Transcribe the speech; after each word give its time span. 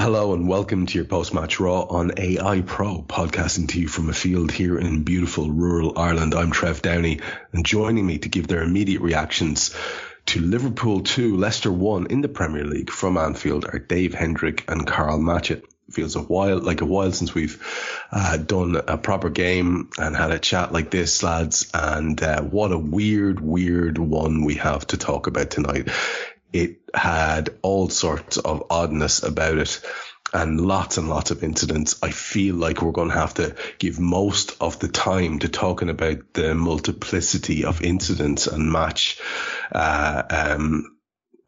Hello 0.00 0.32
and 0.32 0.48
welcome 0.48 0.86
to 0.86 0.94
your 0.94 1.04
post-match 1.04 1.60
Raw 1.60 1.82
on 1.82 2.12
AI 2.16 2.62
Pro, 2.62 3.02
podcasting 3.02 3.68
to 3.68 3.80
you 3.82 3.86
from 3.86 4.08
a 4.08 4.14
field 4.14 4.50
here 4.50 4.78
in 4.78 5.02
beautiful 5.02 5.50
rural 5.50 5.98
Ireland. 5.98 6.34
I'm 6.34 6.52
Trev 6.52 6.80
Downey, 6.80 7.20
and 7.52 7.66
joining 7.66 8.06
me 8.06 8.16
to 8.16 8.30
give 8.30 8.46
their 8.46 8.62
immediate 8.62 9.02
reactions 9.02 9.76
to 10.24 10.40
Liverpool 10.40 11.02
2, 11.02 11.36
Leicester 11.36 11.70
1 11.70 12.06
in 12.06 12.22
the 12.22 12.30
Premier 12.30 12.64
League 12.64 12.88
from 12.88 13.18
Anfield 13.18 13.66
are 13.66 13.78
Dave 13.78 14.14
Hendrick 14.14 14.64
and 14.68 14.86
Karl 14.86 15.18
Matchett. 15.18 15.64
Feels 15.90 16.16
a 16.16 16.20
while, 16.20 16.60
like 16.60 16.80
a 16.80 16.86
while 16.86 17.12
since 17.12 17.34
we've 17.34 17.62
uh, 18.10 18.38
done 18.38 18.76
a 18.76 18.96
proper 18.96 19.28
game 19.28 19.90
and 19.98 20.16
had 20.16 20.30
a 20.30 20.38
chat 20.38 20.72
like 20.72 20.90
this, 20.90 21.22
lads. 21.22 21.70
And 21.74 22.22
uh, 22.22 22.40
what 22.40 22.72
a 22.72 22.78
weird, 22.78 23.40
weird 23.40 23.98
one 23.98 24.44
we 24.44 24.54
have 24.54 24.86
to 24.86 24.96
talk 24.96 25.26
about 25.26 25.50
tonight 25.50 25.90
it 26.52 26.80
had 26.94 27.50
all 27.62 27.88
sorts 27.88 28.36
of 28.36 28.64
oddness 28.70 29.22
about 29.22 29.58
it 29.58 29.80
and 30.32 30.60
lots 30.60 30.96
and 30.96 31.08
lots 31.08 31.30
of 31.30 31.42
incidents. 31.42 31.98
I 32.02 32.10
feel 32.10 32.54
like 32.54 32.82
we're 32.82 32.92
going 32.92 33.08
to 33.08 33.14
have 33.14 33.34
to 33.34 33.56
give 33.78 33.98
most 33.98 34.56
of 34.60 34.78
the 34.78 34.88
time 34.88 35.40
to 35.40 35.48
talking 35.48 35.88
about 35.88 36.34
the 36.34 36.54
multiplicity 36.54 37.64
of 37.64 37.82
incidents 37.82 38.46
and 38.46 38.70
match. 38.70 39.20
Uh, 39.72 40.22
um, 40.30 40.96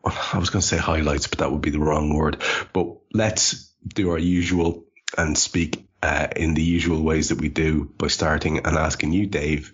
I 0.05 0.39
was 0.39 0.51
going 0.51 0.63
to 0.63 0.67
say 0.67 0.79
highlights, 0.79 1.29
but 1.29 1.39
that 1.41 1.53
would 1.53 1.63
be 1.63 1.71
the 1.71 1.79
wrong 1.79 2.15
word. 2.15 2.43
But 2.73 2.97
let's 3.13 3.73
do 3.87 4.11
our 4.11 4.19
usual 4.19 4.85
and 5.17 5.39
speak 5.39 5.87
uh, 6.03 6.29
in 6.35 6.55
the 6.55 6.63
usual 6.63 7.03
ways 7.03 7.29
that 7.29 7.41
we 7.41 7.49
do 7.49 7.85
by 7.85 8.09
starting 8.09 8.59
and 8.59 8.77
asking 8.77 9.13
you, 9.13 9.27
Dave, 9.27 9.73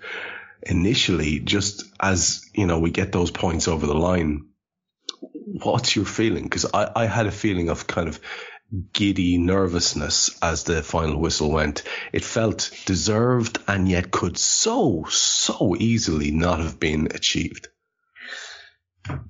initially, 0.63 1.39
just 1.39 1.85
as 1.99 2.45
you 2.53 2.67
know, 2.67 2.81
we 2.81 2.91
get 2.91 3.13
those 3.13 3.31
points 3.31 3.69
over 3.69 3.87
the 3.87 3.95
line 3.95 4.48
what's 5.63 5.97
your 5.97 6.05
feeling? 6.05 6.45
Because 6.45 6.67
I, 6.73 6.91
I 6.95 7.07
had 7.07 7.27
a 7.27 7.33
feeling 7.33 7.69
of 7.69 7.87
kind 7.87 8.09
of 8.09 8.21
giddy 8.93 9.39
nervousness 9.39 10.37
as 10.43 10.65
the 10.65 10.83
final 10.83 11.19
whistle 11.19 11.51
went. 11.51 11.83
It 12.13 12.25
felt 12.25 12.71
deserved 12.85 13.59
and 13.67 13.89
yet 13.89 14.11
could 14.11 14.37
so, 14.37 15.07
so 15.09 15.75
easily 15.79 16.31
not 16.31 16.61
have 16.61 16.79
been 16.79 17.09
achieved. 17.15 17.69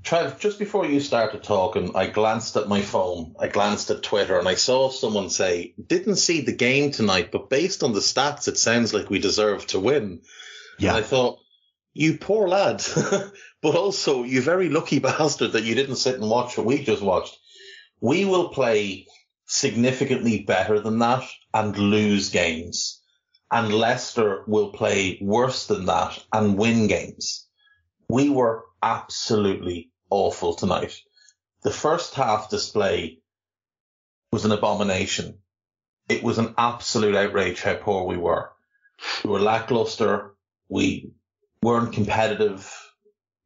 Trev, 0.02 0.40
just 0.40 0.58
before 0.58 0.86
you 0.86 0.98
started 0.98 1.44
talking, 1.44 1.94
I 1.94 2.08
glanced 2.08 2.56
at 2.56 2.68
my 2.68 2.82
phone, 2.82 3.36
I 3.38 3.46
glanced 3.46 3.90
at 3.90 4.02
Twitter, 4.02 4.36
and 4.36 4.48
I 4.48 4.56
saw 4.56 4.90
someone 4.90 5.30
say, 5.30 5.74
didn't 5.84 6.16
see 6.16 6.40
the 6.40 6.52
game 6.52 6.90
tonight, 6.90 7.30
but 7.30 7.48
based 7.48 7.84
on 7.84 7.92
the 7.92 8.00
stats, 8.00 8.48
it 8.48 8.58
sounds 8.58 8.92
like 8.92 9.08
we 9.08 9.20
deserve 9.20 9.66
to 9.68 9.78
win. 9.78 10.22
Yeah. 10.80 10.96
And 10.96 10.98
I 10.98 11.02
thought, 11.02 11.38
you 11.98 12.16
poor 12.16 12.46
lad. 12.46 12.80
but 13.60 13.74
also, 13.74 14.22
you 14.22 14.40
very 14.40 14.68
lucky 14.68 15.00
bastard 15.00 15.52
that 15.52 15.64
you 15.64 15.74
didn't 15.74 15.96
sit 15.96 16.14
and 16.14 16.30
watch 16.30 16.56
what 16.56 16.64
we 16.64 16.84
just 16.84 17.02
watched. 17.02 17.36
We 18.00 18.24
will 18.24 18.50
play 18.50 19.08
significantly 19.46 20.44
better 20.44 20.78
than 20.78 21.00
that 21.00 21.24
and 21.52 21.76
lose 21.76 22.30
games. 22.30 23.02
And 23.50 23.74
Leicester 23.74 24.44
will 24.46 24.70
play 24.70 25.18
worse 25.20 25.66
than 25.66 25.86
that 25.86 26.22
and 26.32 26.56
win 26.56 26.86
games. 26.86 27.48
We 28.08 28.28
were 28.28 28.64
absolutely 28.80 29.90
awful 30.08 30.54
tonight. 30.54 30.94
The 31.62 31.72
first 31.72 32.14
half 32.14 32.48
display 32.48 33.18
was 34.30 34.44
an 34.44 34.52
abomination. 34.52 35.38
It 36.08 36.22
was 36.22 36.38
an 36.38 36.54
absolute 36.56 37.16
outrage 37.16 37.60
how 37.60 37.74
poor 37.74 38.04
we 38.04 38.16
were. 38.16 38.52
We 39.24 39.30
were 39.30 39.40
lackluster. 39.40 40.36
We 40.68 41.10
weren't 41.68 41.92
competitive. 41.92 42.74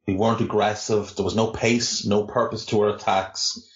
We 0.07 0.15
weren't 0.15 0.41
aggressive. 0.41 1.15
There 1.17 1.25
was 1.25 1.35
no 1.35 1.49
pace, 1.49 2.07
no 2.07 2.25
purpose 2.25 2.67
to 2.67 2.81
our 2.83 2.95
attacks. 2.95 3.69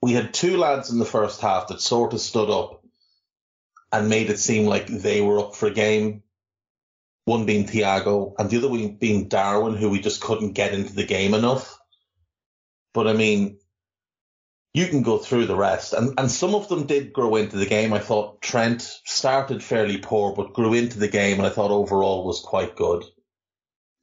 We 0.00 0.14
had 0.14 0.32
two 0.32 0.56
lads 0.56 0.90
in 0.90 0.98
the 0.98 1.04
first 1.04 1.42
half 1.42 1.68
that 1.68 1.82
sort 1.82 2.14
of 2.14 2.20
stood 2.20 2.48
up 2.48 2.82
and 3.92 4.08
made 4.08 4.30
it 4.30 4.38
seem 4.38 4.66
like 4.66 4.86
they 4.86 5.20
were 5.20 5.40
up 5.40 5.54
for 5.54 5.66
a 5.66 5.74
game. 5.74 6.22
One 7.26 7.44
being 7.44 7.66
Thiago 7.66 8.32
and 8.38 8.48
the 8.48 8.56
other 8.58 8.88
being 8.88 9.28
Darwin, 9.28 9.76
who 9.76 9.90
we 9.90 10.00
just 10.00 10.22
couldn't 10.22 10.52
get 10.52 10.72
into 10.72 10.94
the 10.94 11.04
game 11.04 11.34
enough. 11.34 11.78
But 12.94 13.08
I 13.08 13.12
mean, 13.12 13.58
you 14.72 14.86
can 14.86 15.02
go 15.02 15.18
through 15.18 15.46
the 15.46 15.56
rest. 15.56 15.92
And, 15.92 16.18
and 16.18 16.30
some 16.30 16.54
of 16.54 16.68
them 16.68 16.86
did 16.86 17.12
grow 17.12 17.36
into 17.36 17.56
the 17.56 17.66
game. 17.66 17.92
I 17.92 17.98
thought 17.98 18.40
Trent 18.40 18.82
started 19.04 19.62
fairly 19.62 19.98
poor, 19.98 20.34
but 20.34 20.54
grew 20.54 20.72
into 20.72 20.98
the 20.98 21.08
game 21.08 21.38
and 21.38 21.46
I 21.46 21.50
thought 21.50 21.70
overall 21.70 22.24
was 22.26 22.40
quite 22.40 22.74
good. 22.74 23.04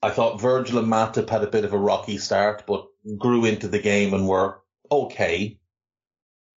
I 0.04 0.10
thought 0.10 0.42
Virgil 0.42 0.80
and 0.80 0.90
Matip 0.90 1.30
had 1.30 1.44
a 1.44 1.50
bit 1.50 1.64
of 1.64 1.72
a 1.72 1.78
rocky 1.78 2.18
start, 2.18 2.66
but 2.68 2.88
grew 3.18 3.46
into 3.46 3.70
the 3.70 3.80
game 3.80 4.14
and 4.14 4.28
were 4.28 4.60
okay. 4.92 5.60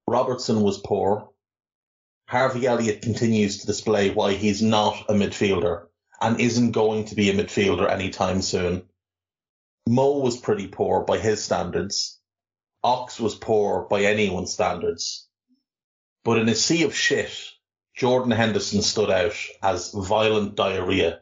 Robertson 0.08 0.62
was 0.62 0.78
poor. 0.78 1.30
Harvey 2.26 2.66
Elliott 2.66 3.02
continues 3.02 3.58
to 3.58 3.68
display 3.68 4.10
why 4.10 4.32
he's 4.32 4.62
not 4.62 5.04
a 5.08 5.12
midfielder 5.12 5.86
and 6.20 6.40
isn't 6.40 6.72
going 6.72 7.04
to 7.04 7.14
be 7.14 7.30
a 7.30 7.34
midfielder 7.34 7.88
anytime 7.88 8.42
soon. 8.42 8.82
Mo 9.88 10.18
was 10.18 10.36
pretty 10.36 10.66
poor 10.66 11.04
by 11.04 11.18
his 11.18 11.44
standards. 11.44 12.18
Ox 12.82 13.20
was 13.20 13.36
poor 13.36 13.86
by 13.88 14.02
anyone's 14.02 14.54
standards. 14.54 15.28
But 16.24 16.38
in 16.38 16.48
a 16.48 16.54
sea 16.56 16.82
of 16.82 16.96
shit, 16.96 17.30
Jordan 17.94 18.32
Henderson 18.32 18.82
stood 18.82 19.08
out 19.08 19.36
as 19.62 19.92
violent 19.92 20.56
diarrhea 20.56 21.20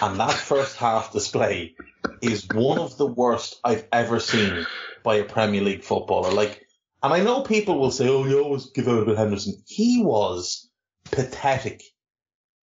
and 0.00 0.18
that 0.18 0.32
first 0.32 0.76
half 0.76 1.12
display 1.12 1.74
is 2.22 2.48
one 2.48 2.78
of 2.78 2.96
the 2.96 3.06
worst 3.06 3.60
I've 3.64 3.86
ever 3.92 4.20
seen 4.20 4.66
by 5.02 5.16
a 5.16 5.24
Premier 5.24 5.62
League 5.62 5.84
footballer. 5.84 6.32
Like, 6.32 6.66
and 7.02 7.12
I 7.12 7.22
know 7.22 7.42
people 7.42 7.78
will 7.78 7.90
say, 7.90 8.08
"Oh, 8.08 8.26
you 8.26 8.42
always 8.42 8.66
give 8.70 8.88
out 8.88 9.02
about 9.02 9.16
Henderson." 9.16 9.62
He 9.66 10.02
was 10.02 10.68
pathetic. 11.04 11.82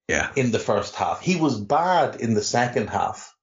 Yeah. 0.08 0.32
In 0.36 0.52
the 0.52 0.60
first 0.60 0.96
half, 0.96 1.22
he 1.22 1.36
was 1.36 1.60
bad 1.60 2.22
in 2.22 2.34
the 2.34 2.44
second 2.44 2.88
half, 2.90 3.36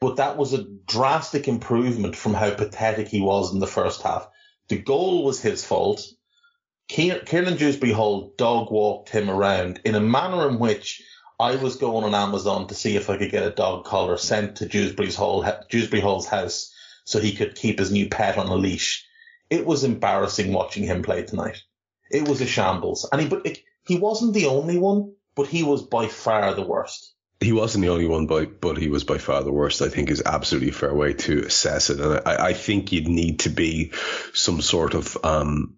but 0.00 0.16
that 0.16 0.36
was 0.36 0.52
a 0.52 0.64
drastic 0.86 1.48
improvement 1.48 2.16
from 2.16 2.34
how 2.34 2.50
pathetic 2.50 3.08
he 3.08 3.20
was 3.20 3.52
in 3.52 3.58
the 3.58 3.66
first 3.66 4.02
half. 4.02 4.26
The 4.68 4.78
goal 4.78 5.24
was 5.24 5.40
his 5.40 5.64
fault. 5.64 6.02
Kieran 6.88 7.56
Dewsbury 7.56 7.92
Hall 7.92 8.32
dog 8.36 8.70
walked 8.70 9.10
him 9.10 9.30
around 9.30 9.80
in 9.84 9.94
a 9.94 10.00
manner 10.00 10.48
in 10.48 10.58
which 10.58 11.02
I 11.42 11.56
was 11.56 11.74
going 11.76 12.04
on 12.04 12.14
Amazon 12.14 12.68
to 12.68 12.74
see 12.74 12.94
if 12.94 13.10
I 13.10 13.16
could 13.16 13.32
get 13.32 13.42
a 13.42 13.50
dog 13.50 13.84
collar 13.84 14.16
sent 14.16 14.56
to 14.56 14.68
Dewsbury's 14.68 15.16
Hall, 15.16 15.44
Dewsbury 15.68 16.00
Hall's 16.00 16.26
house 16.26 16.72
so 17.04 17.18
he 17.18 17.34
could 17.34 17.56
keep 17.56 17.80
his 17.80 17.90
new 17.90 18.08
pet 18.08 18.38
on 18.38 18.46
a 18.46 18.54
leash. 18.54 19.04
It 19.50 19.66
was 19.66 19.82
embarrassing 19.82 20.52
watching 20.52 20.84
him 20.84 21.02
play 21.02 21.24
tonight. 21.24 21.60
It 22.12 22.28
was 22.28 22.40
a 22.40 22.46
shambles. 22.46 23.08
And 23.10 23.20
he, 23.20 23.28
but 23.28 23.44
it, 23.44 23.58
he 23.84 23.98
wasn't 23.98 24.34
the 24.34 24.46
only 24.46 24.78
one, 24.78 25.14
but 25.34 25.48
he 25.48 25.64
was 25.64 25.82
by 25.82 26.06
far 26.06 26.54
the 26.54 26.62
worst. 26.62 27.12
He 27.40 27.52
wasn't 27.52 27.82
the 27.82 27.90
only 27.90 28.06
one, 28.06 28.28
but, 28.28 28.60
but 28.60 28.78
he 28.78 28.88
was 28.88 29.02
by 29.02 29.18
far 29.18 29.42
the 29.42 29.50
worst, 29.50 29.82
I 29.82 29.88
think 29.88 30.10
is 30.10 30.22
absolutely 30.24 30.70
a 30.70 30.74
fair 30.74 30.94
way 30.94 31.14
to 31.14 31.40
assess 31.40 31.90
it. 31.90 31.98
And 31.98 32.20
I, 32.24 32.50
I 32.50 32.52
think 32.52 32.92
you'd 32.92 33.08
need 33.08 33.40
to 33.40 33.50
be 33.50 33.90
some 34.32 34.60
sort 34.60 34.94
of, 34.94 35.18
um, 35.24 35.74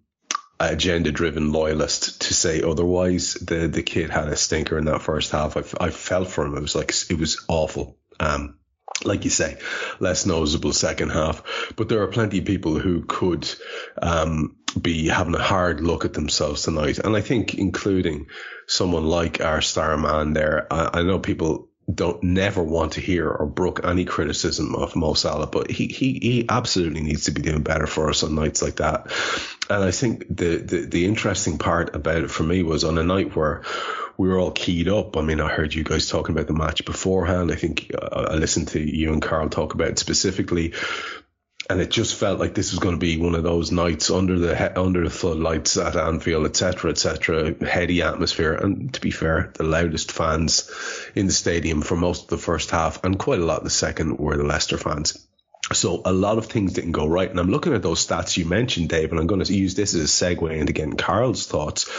agenda 0.59 1.11
driven 1.11 1.51
loyalist 1.51 2.21
to 2.21 2.33
say 2.33 2.61
otherwise. 2.61 3.33
The 3.35 3.67
the 3.67 3.83
kid 3.83 4.09
had 4.09 4.27
a 4.27 4.35
stinker 4.35 4.77
in 4.77 4.85
that 4.85 5.01
first 5.01 5.31
half. 5.31 5.57
I, 5.57 5.85
I 5.85 5.89
felt 5.89 6.29
for 6.29 6.45
him. 6.45 6.55
It 6.57 6.61
was 6.61 6.75
like 6.75 6.93
it 7.09 7.17
was 7.17 7.43
awful. 7.47 7.97
Um, 8.19 8.57
like 9.03 9.25
you 9.25 9.29
say, 9.29 9.57
less 9.99 10.25
noticeable 10.25 10.71
second 10.71 11.09
half, 11.09 11.73
but 11.75 11.89
there 11.89 12.01
are 12.01 12.07
plenty 12.07 12.39
of 12.39 12.45
people 12.45 12.79
who 12.79 13.03
could 13.03 13.47
um, 14.01 14.55
be 14.79 15.07
having 15.09 15.35
a 15.35 15.43
hard 15.43 15.81
look 15.81 16.05
at 16.05 16.13
themselves 16.13 16.63
tonight, 16.63 16.99
and 16.99 17.15
I 17.15 17.21
think 17.21 17.55
including 17.55 18.27
someone 18.67 19.05
like 19.05 19.41
our 19.41 19.61
star 19.61 19.97
man 19.97 20.33
there. 20.33 20.71
I, 20.71 20.99
I 20.99 21.03
know 21.03 21.19
people 21.19 21.69
don't 21.93 22.23
never 22.23 22.63
want 22.63 22.93
to 22.93 23.01
hear 23.01 23.29
or 23.29 23.45
brook 23.45 23.81
any 23.83 24.05
criticism 24.05 24.73
of 24.75 24.95
Mo 24.95 25.13
Salah, 25.13 25.47
but 25.47 25.69
he, 25.69 25.87
he, 25.87 26.13
he 26.13 26.45
absolutely 26.49 27.01
needs 27.01 27.25
to 27.25 27.31
be 27.31 27.41
doing 27.41 27.61
better 27.61 27.85
for 27.85 28.09
us 28.09 28.23
on 28.23 28.33
nights 28.33 28.61
like 28.61 28.77
that. 28.77 29.11
And 29.69 29.83
I 29.83 29.91
think 29.91 30.27
the, 30.27 30.57
the, 30.57 30.85
the 30.85 31.05
interesting 31.05 31.57
part 31.59 31.95
about 31.95 32.23
it 32.23 32.31
for 32.31 32.43
me 32.43 32.63
was 32.63 32.83
on 32.83 32.97
a 32.97 33.03
night 33.03 33.35
where 33.35 33.61
we 34.17 34.29
were 34.29 34.39
all 34.39 34.51
keyed 34.51 34.87
up. 34.87 35.15
I 35.17 35.21
mean, 35.21 35.39
I 35.39 35.49
heard 35.49 35.73
you 35.73 35.83
guys 35.83 36.07
talking 36.07 36.35
about 36.35 36.47
the 36.47 36.53
match 36.53 36.85
beforehand. 36.85 37.51
I 37.51 37.55
think 37.55 37.91
uh, 37.93 38.29
I 38.31 38.35
listened 38.35 38.69
to 38.69 38.79
you 38.79 39.13
and 39.13 39.21
Karl 39.21 39.49
talk 39.49 39.73
about 39.73 39.89
it 39.89 39.99
specifically 39.99 40.73
and 41.69 41.81
it 41.81 41.89
just 41.89 42.15
felt 42.15 42.39
like 42.39 42.53
this 42.53 42.71
was 42.71 42.79
going 42.79 42.95
to 42.95 42.99
be 42.99 43.17
one 43.17 43.35
of 43.35 43.43
those 43.43 43.71
nights 43.71 44.11
under 44.11 44.37
the 44.37 44.79
under 44.79 45.03
the 45.03 45.09
floodlights 45.09 45.77
at 45.77 45.95
Anfield, 45.95 46.45
etc., 46.45 46.91
etc. 46.91 47.55
Heady 47.65 48.01
atmosphere, 48.01 48.53
and 48.53 48.93
to 48.93 49.01
be 49.01 49.11
fair, 49.11 49.51
the 49.55 49.63
loudest 49.63 50.11
fans 50.11 50.71
in 51.15 51.25
the 51.25 51.33
stadium 51.33 51.81
for 51.81 51.95
most 51.95 52.23
of 52.23 52.29
the 52.29 52.37
first 52.37 52.71
half, 52.71 53.03
and 53.03 53.17
quite 53.17 53.39
a 53.39 53.45
lot 53.45 53.59
in 53.59 53.65
the 53.65 53.69
second, 53.69 54.17
were 54.17 54.37
the 54.37 54.43
Leicester 54.43 54.77
fans. 54.77 55.25
So 55.73 56.01
a 56.05 56.13
lot 56.13 56.37
of 56.37 56.45
things 56.45 56.73
didn't 56.73 56.91
go 56.91 57.05
right. 57.05 57.29
And 57.29 57.39
I'm 57.39 57.49
looking 57.49 57.73
at 57.73 57.81
those 57.81 58.05
stats 58.05 58.37
you 58.37 58.45
mentioned, 58.45 58.89
Dave, 58.89 59.11
and 59.11 59.19
I'm 59.19 59.27
going 59.27 59.43
to 59.43 59.53
use 59.53 59.75
this 59.75 59.93
as 59.95 60.01
a 60.01 60.05
segue 60.05 60.51
into 60.51 60.73
getting 60.73 60.95
Karl's 60.95 61.47
thoughts. 61.47 61.89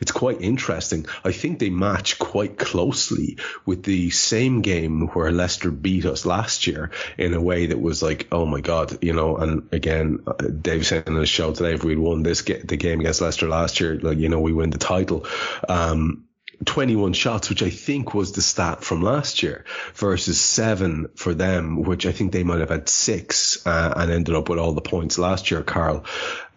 It's 0.00 0.12
quite 0.12 0.40
interesting. 0.40 1.06
I 1.24 1.32
think 1.32 1.58
they 1.58 1.70
match 1.70 2.18
quite 2.18 2.58
closely 2.58 3.38
with 3.64 3.82
the 3.82 4.10
same 4.10 4.62
game 4.62 5.08
where 5.08 5.32
Leicester 5.32 5.70
beat 5.70 6.04
us 6.04 6.24
last 6.24 6.66
year 6.66 6.90
in 7.18 7.34
a 7.34 7.40
way 7.40 7.66
that 7.66 7.80
was 7.80 8.02
like, 8.02 8.28
oh 8.30 8.46
my 8.46 8.60
God, 8.60 9.02
you 9.02 9.12
know, 9.12 9.36
and 9.36 9.68
again, 9.72 10.20
uh, 10.26 10.34
Dave 10.34 10.86
said 10.86 11.08
on 11.08 11.14
the 11.14 11.26
show 11.26 11.52
today, 11.52 11.74
if 11.74 11.84
we'd 11.84 11.98
won 11.98 12.22
this, 12.22 12.42
the 12.42 12.76
game 12.76 13.00
against 13.00 13.20
Leicester 13.20 13.48
last 13.48 13.80
year, 13.80 13.98
like, 13.98 14.18
you 14.18 14.28
know, 14.28 14.40
we 14.40 14.52
win 14.52 14.70
the 14.70 14.78
title. 14.78 15.26
Um, 15.68 16.25
21 16.64 17.12
shots, 17.12 17.50
which 17.50 17.62
I 17.62 17.70
think 17.70 18.14
was 18.14 18.32
the 18.32 18.42
stat 18.42 18.82
from 18.82 19.02
last 19.02 19.42
year, 19.42 19.64
versus 19.94 20.40
seven 20.40 21.08
for 21.14 21.34
them, 21.34 21.82
which 21.82 22.06
I 22.06 22.12
think 22.12 22.32
they 22.32 22.44
might 22.44 22.60
have 22.60 22.70
had 22.70 22.88
six 22.88 23.64
uh, 23.66 23.92
and 23.96 24.10
ended 24.10 24.34
up 24.34 24.48
with 24.48 24.58
all 24.58 24.72
the 24.72 24.80
points 24.80 25.18
last 25.18 25.50
year, 25.50 25.62
Karl. 25.62 26.04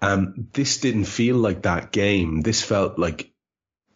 Um, 0.01 0.47
this 0.53 0.77
didn't 0.77 1.05
feel 1.05 1.35
like 1.35 1.63
that 1.63 1.91
game. 1.91 2.41
This 2.41 2.63
felt 2.63 2.97
like 2.97 3.31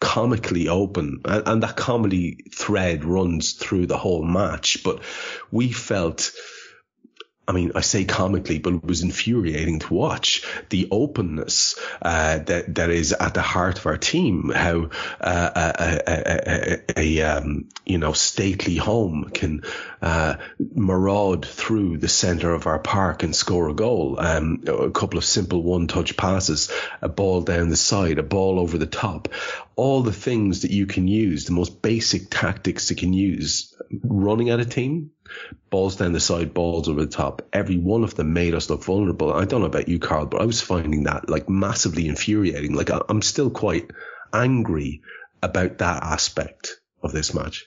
comically 0.00 0.68
open 0.68 1.22
and, 1.24 1.48
and 1.48 1.62
that 1.62 1.76
comedy 1.76 2.50
thread 2.52 3.04
runs 3.04 3.52
through 3.52 3.86
the 3.86 3.96
whole 3.96 4.22
match, 4.22 4.82
but 4.84 5.02
we 5.50 5.72
felt 5.72 6.32
I 7.46 7.52
mean, 7.52 7.72
I 7.74 7.82
say 7.82 8.04
comically, 8.04 8.58
but 8.58 8.74
it 8.74 8.84
was 8.84 9.02
infuriating 9.02 9.80
to 9.80 9.94
watch 9.94 10.46
the 10.70 10.88
openness 10.90 11.78
uh, 12.00 12.38
that 12.38 12.74
that 12.74 12.90
is 12.90 13.12
at 13.12 13.34
the 13.34 13.42
heart 13.42 13.78
of 13.78 13.86
our 13.86 13.98
team. 13.98 14.50
How 14.54 14.90
uh, 15.20 15.50
a, 15.54 16.00
a, 16.06 16.82
a, 16.96 17.00
a 17.00 17.22
um, 17.22 17.68
you 17.84 17.98
know 17.98 18.12
stately 18.12 18.76
home 18.76 19.30
can 19.32 19.62
uh, 20.04 20.36
maraud 20.74 21.46
through 21.46 21.96
the 21.96 22.08
centre 22.08 22.52
of 22.52 22.66
our 22.66 22.78
park 22.78 23.22
and 23.22 23.34
score 23.34 23.70
a 23.70 23.74
goal. 23.74 24.20
Um, 24.20 24.62
a 24.66 24.90
couple 24.90 25.16
of 25.16 25.24
simple 25.24 25.62
one-touch 25.62 26.14
passes, 26.18 26.70
a 27.00 27.08
ball 27.08 27.40
down 27.40 27.70
the 27.70 27.76
side, 27.76 28.18
a 28.18 28.22
ball 28.22 28.60
over 28.60 28.76
the 28.76 28.86
top. 28.86 29.28
All 29.76 30.02
the 30.02 30.12
things 30.12 30.60
that 30.60 30.70
you 30.70 30.84
can 30.84 31.08
use, 31.08 31.46
the 31.46 31.52
most 31.52 31.80
basic 31.80 32.28
tactics 32.28 32.90
you 32.90 32.96
can 32.96 33.14
use 33.14 33.74
running 34.02 34.50
at 34.50 34.60
a 34.60 34.66
team 34.66 35.10
balls 35.70 35.96
down 35.96 36.12
the 36.12 36.20
side, 36.20 36.52
balls 36.52 36.86
over 36.86 37.02
the 37.02 37.10
top. 37.10 37.40
Every 37.50 37.78
one 37.78 38.04
of 38.04 38.14
them 38.14 38.34
made 38.34 38.54
us 38.54 38.68
look 38.68 38.84
vulnerable. 38.84 39.32
I 39.32 39.46
don't 39.46 39.60
know 39.60 39.66
about 39.66 39.88
you, 39.88 39.98
Karl, 39.98 40.26
but 40.26 40.42
I 40.42 40.44
was 40.44 40.60
finding 40.60 41.04
that 41.04 41.30
like 41.30 41.48
massively 41.48 42.08
infuriating. 42.08 42.74
Like 42.74 42.90
I'm 43.08 43.22
still 43.22 43.48
quite 43.48 43.90
angry 44.34 45.00
about 45.42 45.78
that 45.78 46.02
aspect 46.02 46.78
of 47.02 47.12
this 47.12 47.32
match. 47.32 47.66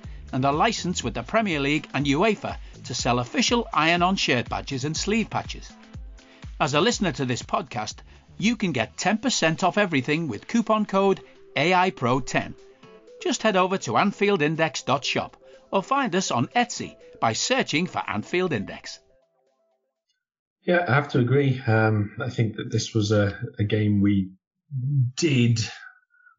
and 0.31 0.45
are 0.45 0.53
licensed 0.53 1.03
with 1.03 1.13
the 1.13 1.23
Premier 1.23 1.59
League 1.59 1.87
and 1.93 2.05
UEFA 2.05 2.57
to 2.85 2.93
sell 2.93 3.19
official 3.19 3.67
iron 3.73 4.01
on 4.01 4.15
shirt 4.15 4.49
badges 4.49 4.85
and 4.85 4.95
sleeve 4.95 5.29
patches. 5.29 5.71
As 6.59 6.73
a 6.73 6.81
listener 6.81 7.11
to 7.13 7.25
this 7.25 7.41
podcast, 7.41 7.95
you 8.37 8.55
can 8.55 8.71
get 8.71 8.97
10% 8.97 9.63
off 9.63 9.77
everything 9.77 10.27
with 10.27 10.47
coupon 10.47 10.85
code 10.85 11.21
AIPRO10. 11.55 12.53
Just 13.21 13.43
head 13.43 13.55
over 13.55 13.77
to 13.79 13.91
AnfieldIndex.shop 13.91 15.37
or 15.71 15.83
find 15.83 16.15
us 16.15 16.31
on 16.31 16.47
Etsy 16.47 16.95
by 17.19 17.33
searching 17.33 17.87
for 17.87 18.01
Anfield 18.07 18.51
Index. 18.51 18.99
Yeah, 20.65 20.85
I 20.87 20.93
have 20.93 21.09
to 21.09 21.19
agree. 21.19 21.61
Um, 21.65 22.15
I 22.19 22.29
think 22.29 22.57
that 22.57 22.71
this 22.71 22.93
was 22.93 23.11
a, 23.11 23.39
a 23.57 23.63
game 23.63 24.01
we 24.01 24.31
did 25.15 25.59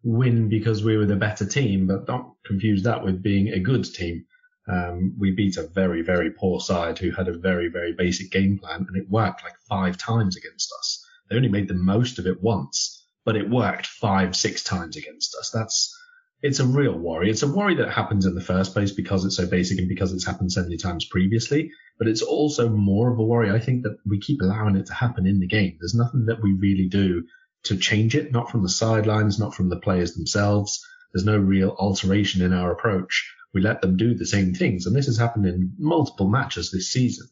win 0.03 0.49
because 0.49 0.85
we 0.85 0.97
were 0.97 1.07
the 1.07 1.17
better 1.17 1.47
team, 1.47 1.87
but 1.87 2.07
don't 2.07 2.33
confuse 2.45 2.83
that 2.83 3.05
with 3.05 3.23
being 3.23 3.49
a 3.49 3.61
good 3.61 3.85
team. 3.85 4.25
Um, 4.69 5.17
we 5.19 5.33
beat 5.33 5.57
a 5.57 5.67
very, 5.67 6.03
very 6.03 6.31
poor 6.31 6.61
side 6.61 6.99
who 6.99 7.11
had 7.11 7.29
a 7.29 7.37
very, 7.39 7.69
very 7.69 7.93
basic 7.93 8.31
game 8.31 8.59
plan, 8.59 8.87
and 8.89 8.97
it 8.97 9.11
worked 9.11 9.43
like 9.43 9.55
five 9.69 9.97
times 9.99 10.37
against 10.37 10.73
us. 10.79 11.05
They 11.29 11.37
only 11.37 11.49
made 11.49 11.69
the 11.69 11.75
most 11.75 12.19
of 12.19 12.27
it 12.27 12.43
once, 12.43 13.05
but 13.25 13.37
it 13.37 13.51
worked 13.51 13.87
five, 13.87 14.37
six 14.37 14.63
times 14.63 14.97
against 14.97 15.35
us. 15.35 15.51
That's 15.51 15.97
it's 16.43 16.59
a 16.59 16.67
real 16.67 16.99
worry. 16.99 17.31
It's 17.31 17.45
a 17.45 17.53
worry 17.53 17.77
that 17.77 17.93
happens 17.93 18.27
in 18.27 18.35
the 18.35 18.41
first 18.41 18.73
place 18.73 18.91
because 18.91 19.25
it's 19.25 19.37
so 19.37 19.47
basic 19.47 19.79
and 19.79 19.89
because 19.89 20.13
it's 20.13 20.27
happened 20.27 20.51
so 20.51 20.63
many 20.63 20.77
times 20.77 21.05
previously. 21.05 21.71
But 21.99 22.09
it's 22.09 22.23
also 22.23 22.69
more 22.69 23.13
of 23.13 23.19
a 23.19 23.25
worry. 23.25 23.51
I 23.51 23.61
think 23.61 23.85
that 23.85 23.97
we 24.05 24.19
keep 24.19 24.41
allowing 24.41 24.75
it 24.75 24.87
to 24.87 24.95
happen 24.95 25.25
in 25.25 25.39
the 25.39 25.47
game. 25.47 25.77
There's 25.79 25.95
nothing 25.95 26.27
that 26.27 26.43
we 26.43 26.53
really 26.53 26.89
do 26.89 27.25
to 27.65 27.77
change 27.77 28.15
it, 28.15 28.33
not 28.33 28.51
from 28.51 28.63
the 28.63 28.69
sidelines, 28.69 29.39
not 29.39 29.55
from 29.55 29.69
the 29.69 29.79
players 29.79 30.15
themselves. 30.15 30.85
There's 31.13 31.25
no 31.25 31.39
real 31.39 31.77
alteration 31.79 32.43
in 32.43 32.53
our 32.53 32.73
approach. 32.73 33.33
We 33.55 33.61
let 33.61 33.83
them 33.83 33.97
do 33.97 34.15
the 34.15 34.27
same 34.27 34.55
things. 34.55 34.87
And 34.87 34.97
this 34.97 35.07
has 35.07 35.19
happened 35.19 35.47
in 35.47 35.75
multiple 35.79 36.29
matches 36.29 36.71
this 36.71 36.91
season. 36.91 37.29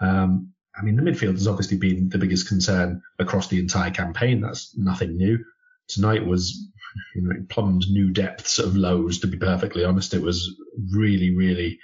Um, 0.00 0.52
I 0.76 0.82
mean, 0.82 0.96
the 0.96 1.02
midfield 1.02 1.32
has 1.32 1.48
obviously 1.48 1.78
been 1.78 2.08
the 2.08 2.18
biggest 2.18 2.48
concern 2.48 3.02
across 3.18 3.48
the 3.48 3.60
entire 3.60 3.90
campaign. 3.90 4.40
That's 4.40 4.76
nothing 4.76 5.16
new. 5.16 5.38
Tonight 5.88 6.26
was, 6.26 6.68
you 7.14 7.22
know, 7.22 7.30
it 7.30 7.48
plumbed 7.48 7.86
new 7.88 8.10
depths 8.10 8.58
of 8.58 8.76
lows, 8.76 9.20
to 9.20 9.26
be 9.26 9.38
perfectly 9.38 9.84
honest. 9.84 10.14
It 10.14 10.22
was 10.22 10.54
really, 10.92 11.34
really, 11.34 11.78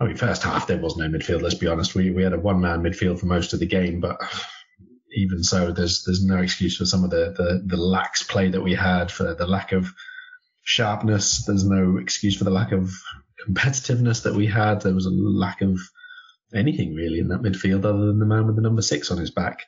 I 0.00 0.04
mean, 0.04 0.16
first 0.16 0.42
half 0.42 0.66
there 0.66 0.78
was 0.78 0.96
no 0.96 1.08
midfield, 1.08 1.42
let's 1.42 1.54
be 1.54 1.68
honest. 1.68 1.94
We, 1.94 2.10
we 2.10 2.22
had 2.22 2.32
a 2.32 2.38
one 2.38 2.60
man 2.60 2.82
midfield 2.82 3.20
for 3.20 3.26
most 3.26 3.52
of 3.52 3.60
the 3.60 3.66
game, 3.66 4.00
but 4.00 4.20
even 5.14 5.42
so, 5.42 5.72
there's, 5.72 6.04
there's 6.04 6.24
no 6.24 6.38
excuse 6.38 6.76
for 6.76 6.84
some 6.84 7.04
of 7.04 7.10
the, 7.10 7.34
the, 7.36 7.62
the 7.64 7.76
lax 7.76 8.22
play 8.22 8.48
that 8.50 8.62
we 8.62 8.74
had, 8.74 9.10
for 9.10 9.34
the 9.34 9.46
lack 9.46 9.72
of 9.72 9.92
sharpness. 10.62 11.44
There's 11.44 11.64
no 11.64 11.98
excuse 11.98 12.36
for 12.36 12.44
the 12.44 12.50
lack 12.50 12.72
of 12.72 12.92
competitiveness 13.46 14.24
that 14.24 14.34
we 14.34 14.46
had. 14.46 14.80
There 14.80 14.94
was 14.94 15.06
a 15.06 15.10
lack 15.10 15.60
of, 15.62 15.78
anything 16.54 16.94
really 16.94 17.18
in 17.18 17.28
that 17.28 17.42
midfield 17.42 17.84
other 17.84 18.06
than 18.06 18.18
the 18.18 18.26
man 18.26 18.46
with 18.46 18.56
the 18.56 18.62
number 18.62 18.82
six 18.82 19.10
on 19.10 19.18
his 19.18 19.30
back. 19.30 19.60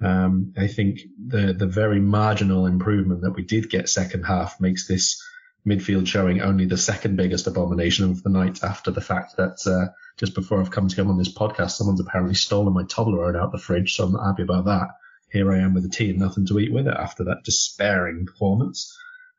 Um, 0.00 0.52
I 0.56 0.66
think 0.66 0.98
the 1.24 1.52
the 1.52 1.68
very 1.68 2.00
marginal 2.00 2.66
improvement 2.66 3.20
that 3.22 3.34
we 3.36 3.44
did 3.44 3.70
get 3.70 3.88
second 3.88 4.24
half 4.24 4.60
makes 4.60 4.88
this 4.88 5.22
midfield 5.66 6.08
showing 6.08 6.40
only 6.40 6.66
the 6.66 6.76
second 6.76 7.16
biggest 7.16 7.46
abomination 7.46 8.10
of 8.10 8.22
the 8.22 8.30
night 8.30 8.64
after 8.64 8.90
the 8.90 9.00
fact 9.00 9.36
that 9.36 9.58
uh, 9.66 9.92
just 10.18 10.34
before 10.34 10.60
I've 10.60 10.70
come 10.70 10.88
to 10.88 10.96
come 10.96 11.08
on 11.08 11.18
this 11.18 11.32
podcast, 11.32 11.72
someone's 11.72 12.00
apparently 12.00 12.34
stolen 12.34 12.72
my 12.72 12.84
Toblerone 12.84 13.40
out 13.40 13.52
the 13.52 13.58
fridge, 13.58 13.94
so 13.94 14.04
I'm 14.04 14.12
not 14.12 14.26
happy 14.26 14.42
about 14.42 14.66
that. 14.66 14.88
Here 15.30 15.50
I 15.50 15.58
am 15.58 15.74
with 15.74 15.84
a 15.84 15.88
tea 15.88 16.10
and 16.10 16.18
nothing 16.18 16.46
to 16.46 16.58
eat 16.58 16.72
with 16.72 16.86
it 16.86 16.94
after 16.94 17.24
that 17.24 17.44
despairing 17.44 18.26
performance. 18.26 18.96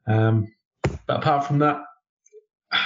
Um, 0.08 0.54
but 1.08 1.18
apart 1.18 1.46
from 1.46 1.60
that, 1.60 1.82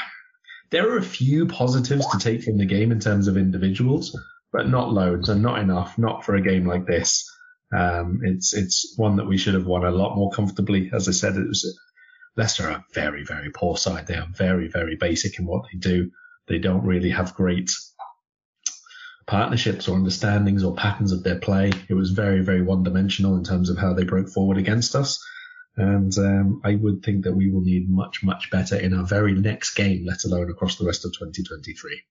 there 0.72 0.91
are 0.91 0.98
a 0.98 1.03
few 1.03 1.48
positives 1.48 2.08
to 2.08 2.20
take 2.20 2.44
from 2.44 2.58
the 2.58 2.65
game 2.65 2.91
in 2.91 3.00
terms 3.00 3.27
of 3.27 3.38
individuals, 3.38 4.20
but 4.51 4.67
not 4.67 4.91
loads 4.91 5.29
and 5.29 5.41
not 5.41 5.60
enough, 5.60 5.98
not 5.98 6.25
for 6.25 6.36
a 6.36 6.41
game 6.41 6.67
like 6.67 6.86
this. 6.86 7.32
Um, 7.75 8.22
it's 8.24 8.53
it's 8.53 8.94
one 8.98 9.17
that 9.17 9.27
we 9.27 9.38
should 9.38 9.53
have 9.53 9.65
won 9.65 9.84
a 9.84 9.91
lot 9.91 10.15
more 10.15 10.32
comfortably. 10.32 10.89
As 10.94 11.08
I 11.08 11.12
said, 11.12 11.36
it 11.36 11.48
was 11.48 11.79
Leicester 12.38 12.67
are 12.67 12.72
a 12.72 12.86
very 12.94 13.24
very 13.24 13.50
poor 13.50 13.77
side. 13.77 14.08
They 14.08 14.15
are 14.15 14.27
very 14.32 14.67
very 14.67 14.96
basic 14.96 15.39
in 15.39 15.46
what 15.46 15.63
they 15.72 15.77
do. 15.77 16.12
They 16.48 16.60
don't 16.60 16.86
really 16.86 17.10
have 17.10 17.36
great 17.36 17.72
partnerships 19.25 19.88
or 19.88 19.98
understandings 19.98 20.63
or 20.63 20.75
patterns 20.75 21.12
of 21.12 21.24
their 21.24 21.39
play. 21.39 21.72
It 21.89 21.94
was 21.94 22.12
very 22.12 22.42
very 22.42 22.62
one 22.62 22.84
dimensional 22.84 23.36
in 23.36 23.44
terms 23.44 23.70
of 23.70 23.77
how 23.77 23.94
they 23.94 24.04
broke 24.04 24.30
forward 24.30 24.58
against 24.58 24.96
us. 24.96 25.20
And 25.75 26.18
um, 26.18 26.62
I 26.63 26.74
would 26.75 27.04
think 27.04 27.24
that 27.25 27.36
we 27.36 27.51
will 27.51 27.62
need 27.62 27.88
much, 27.88 28.24
much 28.24 28.50
better 28.50 28.75
in 28.75 28.96
our 28.96 29.06
very 29.06 29.34
next 29.34 29.75
game, 29.75 30.06
let 30.08 30.24
alone 30.24 30.50
across 30.50 30.77
the 30.77 30.86
rest 30.86 31.06
of 31.06 31.13
2023. 31.13 32.01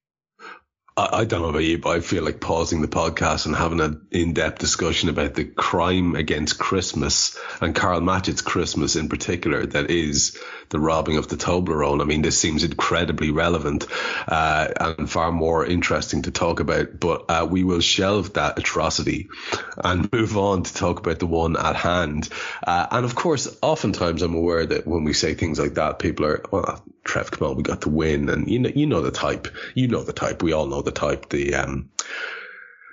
I, 0.96 1.20
I 1.20 1.24
don't 1.24 1.42
know 1.42 1.48
about 1.48 1.64
you, 1.64 1.78
but 1.78 1.90
I 1.90 2.00
feel 2.00 2.24
like 2.24 2.40
pausing 2.40 2.80
the 2.80 2.88
podcast 2.88 3.46
and 3.46 3.54
having 3.54 3.80
an 3.80 4.06
in-depth 4.10 4.58
discussion 4.58 5.08
about 5.08 5.34
the 5.34 5.44
crime 5.44 6.14
against 6.14 6.58
Christmas 6.58 7.38
and 7.60 7.74
Karl 7.74 8.00
Matchett's 8.00 8.42
Christmas 8.42 8.96
in 8.96 9.08
particular 9.08 9.66
that 9.66 9.90
is 9.90 10.38
the 10.70 10.80
robbing 10.80 11.16
of 11.16 11.28
the 11.28 11.36
Toblerone. 11.36 12.00
I 12.00 12.04
mean, 12.04 12.22
this 12.22 12.38
seems 12.38 12.64
incredibly 12.64 13.30
relevant 13.30 13.86
uh, 14.26 14.68
and 14.80 15.10
far 15.10 15.30
more 15.30 15.64
interesting 15.64 16.22
to 16.22 16.30
talk 16.30 16.60
about, 16.60 16.98
but 16.98 17.24
uh, 17.28 17.46
we 17.48 17.62
will 17.62 17.80
shelve 17.80 18.32
that 18.34 18.58
atrocity 18.58 19.28
and 19.82 20.10
move 20.12 20.36
on 20.36 20.64
to 20.64 20.74
talk 20.74 20.98
about 20.98 21.18
the 21.18 21.26
one 21.26 21.56
at 21.56 21.76
hand. 21.76 22.28
Uh, 22.66 22.86
and 22.90 23.04
of 23.04 23.14
course, 23.14 23.56
oftentimes 23.62 24.22
I'm 24.22 24.34
aware 24.34 24.66
that 24.66 24.86
when 24.86 25.04
we 25.04 25.12
say 25.12 25.34
things 25.34 25.60
like 25.60 25.74
that, 25.74 25.98
people 25.98 26.26
are, 26.26 26.42
well, 26.50 26.82
Trev, 27.06 27.30
come 27.30 27.48
on, 27.48 27.56
we 27.56 27.62
got 27.62 27.82
to 27.82 27.88
win. 27.88 28.28
And 28.28 28.48
you 28.50 28.58
know, 28.58 28.70
you 28.74 28.86
know 28.86 29.00
the 29.00 29.10
type. 29.10 29.48
You 29.74 29.88
know 29.88 30.02
the 30.02 30.12
type. 30.12 30.42
We 30.42 30.52
all 30.52 30.66
know 30.66 30.82
the 30.82 30.92
type. 30.92 31.28
The, 31.28 31.54
um, 31.54 31.90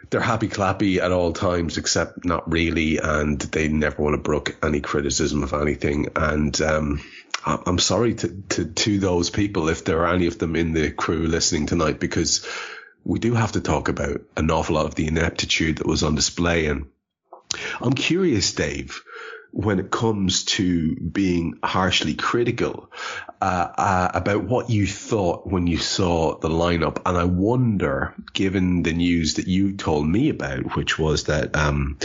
they're 0.09 0.21
happy 0.21 0.47
clappy 0.47 0.99
at 0.99 1.11
all 1.11 1.33
times, 1.33 1.77
except 1.77 2.23
not 2.23 2.49
really, 2.51 2.97
and 2.97 3.39
they 3.41 3.67
never 3.67 4.01
want 4.01 4.13
to 4.13 4.21
brook 4.21 4.55
any 4.61 4.79
criticism 4.79 5.43
of 5.43 5.53
anything. 5.53 6.09
And 6.15 6.61
um, 6.61 7.01
I'm 7.45 7.79
sorry 7.79 8.13
to, 8.15 8.29
to 8.49 8.65
to 8.65 8.99
those 8.99 9.29
people 9.29 9.69
if 9.69 9.83
there 9.83 10.05
are 10.05 10.13
any 10.13 10.27
of 10.27 10.37
them 10.37 10.55
in 10.55 10.73
the 10.73 10.91
crew 10.91 11.27
listening 11.27 11.65
tonight, 11.65 11.99
because 11.99 12.47
we 13.03 13.19
do 13.19 13.33
have 13.33 13.53
to 13.53 13.61
talk 13.61 13.89
about 13.89 14.21
an 14.37 14.51
awful 14.51 14.75
lot 14.75 14.85
of 14.85 14.95
the 14.95 15.07
ineptitude 15.07 15.77
that 15.77 15.87
was 15.87 16.03
on 16.03 16.15
display. 16.15 16.67
And 16.67 16.85
I'm 17.81 17.93
curious, 17.93 18.53
Dave, 18.53 19.03
when 19.53 19.79
it 19.79 19.91
comes 19.91 20.45
to 20.45 20.95
being 20.95 21.59
harshly 21.63 22.15
critical 22.15 22.89
uh, 23.39 23.67
uh, 23.77 24.11
about 24.15 24.43
what 24.45 24.71
you 24.71 24.87
thought 24.87 25.45
when 25.45 25.67
you 25.67 25.77
saw 25.77 26.35
the 26.39 26.49
lineup. 26.49 27.03
And 27.05 27.15
I 27.15 27.25
wonder, 27.25 28.15
given 28.33 28.81
the 28.81 28.93
news 28.93 29.35
that 29.35 29.47
you 29.47 29.73
told 29.77 30.07
me 30.07 30.29
about, 30.29 30.75
which 30.75 30.97
was 30.97 31.25
that 31.25 31.55
um, 31.55 31.99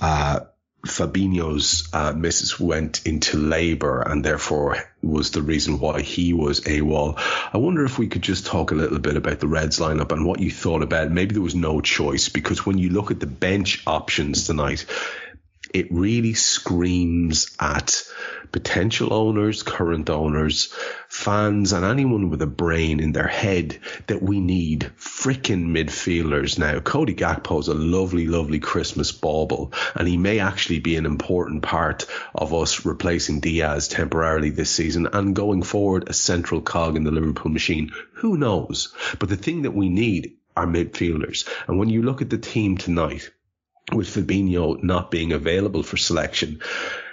uh, 0.00 0.40
Fabinho's 0.86 1.88
uh, 1.92 2.12
missus 2.12 2.58
went 2.58 3.06
into 3.06 3.36
labour 3.36 4.00
and 4.02 4.24
therefore 4.24 4.78
was 5.02 5.30
the 5.30 5.42
reason 5.42 5.78
why 5.78 6.00
he 6.00 6.32
was 6.32 6.60
AWOL. 6.62 7.14
I 7.52 7.58
wonder 7.58 7.84
if 7.84 7.98
we 7.98 8.08
could 8.08 8.22
just 8.22 8.46
talk 8.46 8.70
a 8.70 8.76
little 8.76 8.98
bit 8.98 9.16
about 9.16 9.40
the 9.40 9.48
Reds 9.48 9.78
lineup 9.78 10.12
and 10.12 10.24
what 10.24 10.40
you 10.40 10.50
thought 10.50 10.82
about 10.82 11.06
it. 11.06 11.12
Maybe 11.12 11.34
there 11.34 11.42
was 11.42 11.54
no 11.54 11.80
choice 11.80 12.28
because 12.28 12.64
when 12.64 12.78
you 12.78 12.90
look 12.90 13.10
at 13.10 13.20
the 13.20 13.26
bench 13.26 13.82
options 13.86 14.46
tonight, 14.46 14.86
it 15.74 15.92
really 15.92 16.34
screams 16.34 17.54
at 17.60 18.02
potential 18.52 19.12
owners, 19.12 19.62
current 19.62 20.10
owners, 20.10 20.72
fans, 21.08 21.72
and 21.72 21.84
anyone 21.84 22.30
with 22.30 22.40
a 22.42 22.46
brain 22.46 23.00
in 23.00 23.12
their 23.12 23.26
head 23.26 23.78
that 24.06 24.22
we 24.22 24.40
need 24.40 24.90
freaking 24.98 25.66
midfielders 25.66 26.58
now. 26.58 26.80
Cody 26.80 27.14
Gakpo's 27.14 27.68
a 27.68 27.74
lovely, 27.74 28.26
lovely 28.26 28.60
Christmas 28.60 29.12
bauble, 29.12 29.72
and 29.94 30.08
he 30.08 30.16
may 30.16 30.38
actually 30.38 30.80
be 30.80 30.96
an 30.96 31.06
important 31.06 31.62
part 31.62 32.06
of 32.34 32.54
us 32.54 32.86
replacing 32.86 33.40
Diaz 33.40 33.88
temporarily 33.88 34.50
this 34.50 34.70
season 34.70 35.08
and 35.12 35.36
going 35.36 35.62
forward 35.62 36.08
a 36.08 36.12
central 36.12 36.60
cog 36.60 36.96
in 36.96 37.04
the 37.04 37.10
Liverpool 37.10 37.52
machine. 37.52 37.92
Who 38.14 38.36
knows? 38.36 38.94
But 39.18 39.28
the 39.28 39.36
thing 39.36 39.62
that 39.62 39.74
we 39.74 39.88
need 39.88 40.36
are 40.56 40.66
midfielders. 40.66 41.48
And 41.68 41.78
when 41.78 41.88
you 41.88 42.02
look 42.02 42.20
at 42.20 42.30
the 42.30 42.38
team 42.38 42.76
tonight, 42.76 43.30
with 43.92 44.08
Fabinho 44.08 44.82
not 44.82 45.10
being 45.10 45.32
available 45.32 45.82
for 45.82 45.96
selection. 45.96 46.60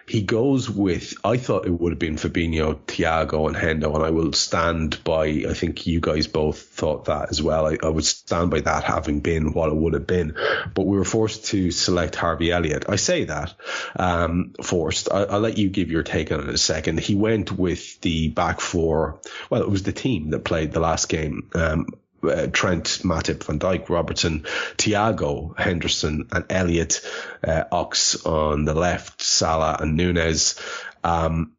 He 0.07 0.21
goes 0.21 0.69
with, 0.69 1.15
I 1.23 1.37
thought 1.37 1.65
it 1.65 1.71
would 1.71 1.91
have 1.91 1.99
been 1.99 2.17
Fabinho, 2.17 2.75
Thiago, 2.85 3.47
and 3.47 3.55
Hendo, 3.55 3.95
and 3.95 4.03
I 4.03 4.11
will 4.11 4.33
stand 4.33 5.03
by, 5.03 5.25
I 5.49 5.53
think 5.55 5.87
you 5.87 5.99
guys 5.99 6.27
both 6.27 6.61
thought 6.61 7.05
that 7.05 7.31
as 7.31 7.41
well. 7.41 7.65
I, 7.65 7.79
I 7.81 7.89
would 7.89 8.05
stand 8.05 8.51
by 8.51 8.59
that 8.59 8.83
having 8.83 9.21
been 9.21 9.51
what 9.51 9.69
it 9.69 9.75
would 9.75 9.93
have 9.93 10.05
been. 10.05 10.35
But 10.75 10.85
we 10.85 10.97
were 10.97 11.05
forced 11.05 11.45
to 11.45 11.71
select 11.71 12.15
Harvey 12.15 12.51
Elliott. 12.51 12.85
I 12.87 12.97
say 12.97 13.23
that, 13.23 13.55
um, 13.95 14.53
forced. 14.61 15.11
I, 15.11 15.25
will 15.25 15.39
let 15.39 15.57
you 15.57 15.69
give 15.69 15.89
your 15.89 16.03
take 16.03 16.31
on 16.31 16.41
it 16.41 16.49
in 16.49 16.53
a 16.53 16.57
second. 16.59 16.99
He 16.99 17.15
went 17.15 17.51
with 17.51 17.99
the 18.01 18.27
back 18.27 18.61
four. 18.61 19.21
Well, 19.49 19.63
it 19.63 19.71
was 19.71 19.81
the 19.81 19.91
team 19.91 20.29
that 20.31 20.45
played 20.45 20.71
the 20.71 20.81
last 20.81 21.09
game. 21.09 21.49
Um, 21.55 21.87
uh, 22.31 22.47
Trent, 22.47 22.85
Matip, 23.03 23.43
Van 23.43 23.59
Dijk, 23.59 23.89
Robertson, 23.89 24.41
Thiago, 24.77 25.57
Henderson, 25.57 26.27
and 26.31 26.45
Elliott, 26.49 27.01
uh, 27.43 27.63
Ox 27.71 28.25
on 28.25 28.65
the 28.65 28.73
left, 28.73 29.21
Salah 29.21 29.77
and 29.79 29.95
Nunez. 29.95 30.59
Um, 31.03 31.53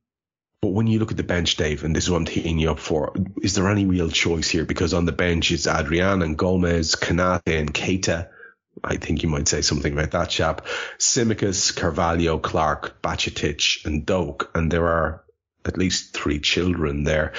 but 0.63 0.73
when 0.73 0.87
you 0.87 0.99
look 0.99 1.11
at 1.11 1.17
the 1.17 1.23
bench, 1.23 1.57
Dave, 1.57 1.85
and 1.85 1.95
this 1.95 2.05
is 2.05 2.11
what 2.11 2.17
I'm 2.17 2.25
taking 2.25 2.59
you 2.59 2.71
up 2.71 2.79
for, 2.79 3.15
is 3.43 3.55
there 3.55 3.69
any 3.69 3.87
real 3.87 4.09
choice 4.09 4.49
here? 4.49 4.65
Because 4.65 4.95
on 4.95 5.05
the 5.05 5.13
bench 5.13 5.53
it's 5.53 5.67
Adrian 5.67 6.23
and 6.23 6.37
Gomez, 6.37 6.97
Konate 6.97 7.59
and 7.59 7.73
Keita. 7.73 8.29
I 8.83 8.97
think 8.97 9.23
you 9.23 9.29
might 9.29 9.49
say 9.49 9.63
something 9.63 9.93
about 9.93 10.11
that 10.11 10.29
chap. 10.29 10.67
Tsimikas, 10.99 11.75
Carvalho, 11.77 12.39
Clark, 12.39 13.01
Bajcetic, 13.03 13.85
and 13.87 14.05
Doak. 14.05 14.51
And 14.55 14.71
there 14.71 14.87
are 14.87 15.25
at 15.65 15.79
least 15.79 16.15
three 16.15 16.41
children 16.41 17.05
there. 17.05 17.33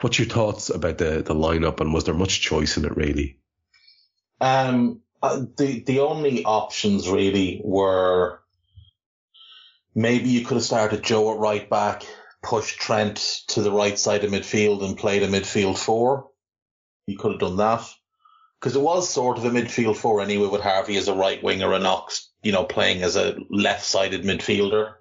What's 0.00 0.18
your 0.18 0.28
thoughts 0.28 0.70
about 0.70 0.98
the, 0.98 1.22
the 1.22 1.34
lineup 1.34 1.80
and 1.80 1.92
was 1.94 2.04
there 2.04 2.14
much 2.14 2.40
choice 2.40 2.76
in 2.76 2.84
it 2.84 2.96
really? 2.96 3.38
Um, 4.40 5.00
uh, 5.22 5.42
the, 5.56 5.80
the 5.80 6.00
only 6.00 6.44
options 6.44 7.08
really 7.08 7.60
were 7.64 8.40
maybe 9.94 10.28
you 10.28 10.44
could 10.44 10.56
have 10.56 10.64
started 10.64 11.02
Joe 11.02 11.32
at 11.32 11.38
right 11.38 11.68
back, 11.68 12.04
pushed 12.42 12.78
Trent 12.78 13.16
to 13.48 13.62
the 13.62 13.72
right 13.72 13.98
side 13.98 14.24
of 14.24 14.30
midfield 14.30 14.84
and 14.84 14.98
played 14.98 15.22
a 15.22 15.28
midfield 15.28 15.78
four. 15.78 16.28
You 17.06 17.16
could 17.16 17.32
have 17.32 17.40
done 17.40 17.56
that. 17.56 17.88
Because 18.60 18.76
it 18.76 18.82
was 18.82 19.08
sort 19.08 19.38
of 19.38 19.44
a 19.44 19.50
midfield 19.50 19.96
four 19.96 20.20
anyway 20.20 20.48
with 20.48 20.60
Harvey 20.60 20.96
as 20.96 21.08
a 21.08 21.14
right 21.14 21.42
winger 21.42 21.72
and 21.72 21.86
Ox, 21.86 22.30
you 22.42 22.52
know, 22.52 22.64
playing 22.64 23.02
as 23.02 23.16
a 23.16 23.36
left 23.50 23.84
sided 23.84 24.22
midfielder. 24.22 24.94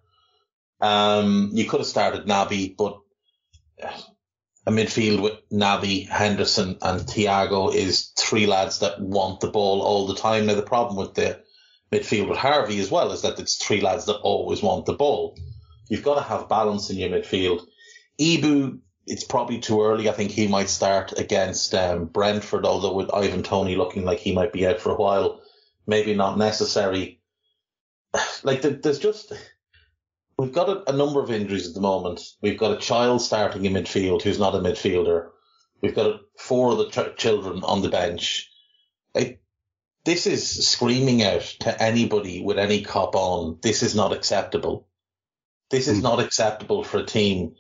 Um, 0.82 1.52
you 1.54 1.66
could 1.66 1.80
have 1.80 1.88
started 1.88 2.26
Naby, 2.26 2.76
but 2.78 3.00
a 4.68 4.72
midfield 4.72 5.22
with 5.22 5.50
Naby, 5.50 6.08
Henderson, 6.08 6.78
and 6.82 7.02
Thiago 7.02 7.74
is 7.74 8.12
three 8.18 8.48
lads 8.48 8.80
that 8.80 9.00
want 9.00 9.40
the 9.40 9.50
ball 9.50 9.82
all 9.82 10.08
the 10.08 10.16
time. 10.16 10.48
Now 10.48 10.56
the 10.56 10.64
problem 10.64 10.98
with 10.98 11.14
the 11.14 11.40
midfield 11.92 12.30
with 12.30 12.38
Harvey 12.38 12.80
as 12.80 12.90
well 12.90 13.12
is 13.12 13.22
that 13.22 13.40
it's 13.40 13.58
three 13.58 13.82
lads 13.82 14.06
that 14.06 14.18
always 14.18 14.64
want 14.64 14.86
the 14.86 14.94
ball. 14.94 15.38
You've 15.88 16.04
got 16.04 16.16
to 16.16 16.22
have 16.22 16.50
balance 16.50 16.90
in 16.90 16.98
your 16.98 17.10
midfield. 17.10 17.62
Ibou, 18.20 18.80
it's 19.06 19.24
probably 19.24 19.60
too 19.60 19.84
early. 19.84 20.10
I 20.10 20.14
think 20.14 20.32
he 20.32 20.48
might 20.48 20.70
start 20.70 21.20
against 21.20 21.76
um, 21.76 22.06
Brentford, 22.06 22.66
although 22.66 22.96
with 22.96 23.14
Ivan 23.14 23.44
Toney 23.44 23.76
looking 23.76 24.04
like 24.04 24.20
he 24.20 24.34
might 24.34 24.52
be 24.52 24.66
out 24.66 24.80
for 24.80 24.92
a 24.92 24.98
while, 24.98 25.42
maybe 25.86 26.16
not 26.16 26.38
necessary. 26.38 27.20
Like 28.44 28.62
there's 28.62 29.00
just 29.00 29.34
we've 30.38 30.52
got 30.52 30.70
a, 30.70 30.90
a, 30.90 30.96
number 30.96 31.22
of 31.22 31.32
injuries 31.32 31.68
at 31.68 31.74
the 31.74 31.82
moment. 31.82 32.22
We've 32.42 32.58
got 32.58 32.74
a 32.74 32.80
child 32.80 33.22
starting 33.22 33.66
in 33.66 33.74
midfield 33.74 34.22
who's 34.22 34.40
not 34.40 34.56
a 34.56 34.60
midfielder. 34.60 35.30
We've 35.82 35.96
got 35.96 36.22
four 36.38 36.72
of 36.72 36.78
the 36.78 36.90
ch- 36.90 37.18
children 37.18 37.64
on 37.64 37.82
the 37.82 37.90
bench. 37.90 38.50
Like, 39.14 39.42
this 40.04 40.28
is 40.28 40.68
screaming 40.68 41.24
out 41.24 41.42
to 41.62 41.82
anybody 41.82 42.42
with 42.42 42.60
any 42.60 42.84
cop 42.84 43.16
on. 43.16 43.60
This 43.62 43.82
is 43.82 43.96
not 43.96 44.14
acceptable. 44.14 44.88
This 45.70 45.88
is 45.88 46.00
mm. 46.00 46.04
not 46.04 46.20
acceptable 46.20 46.84
for 46.84 47.00
a 47.00 47.06
team 47.06 47.56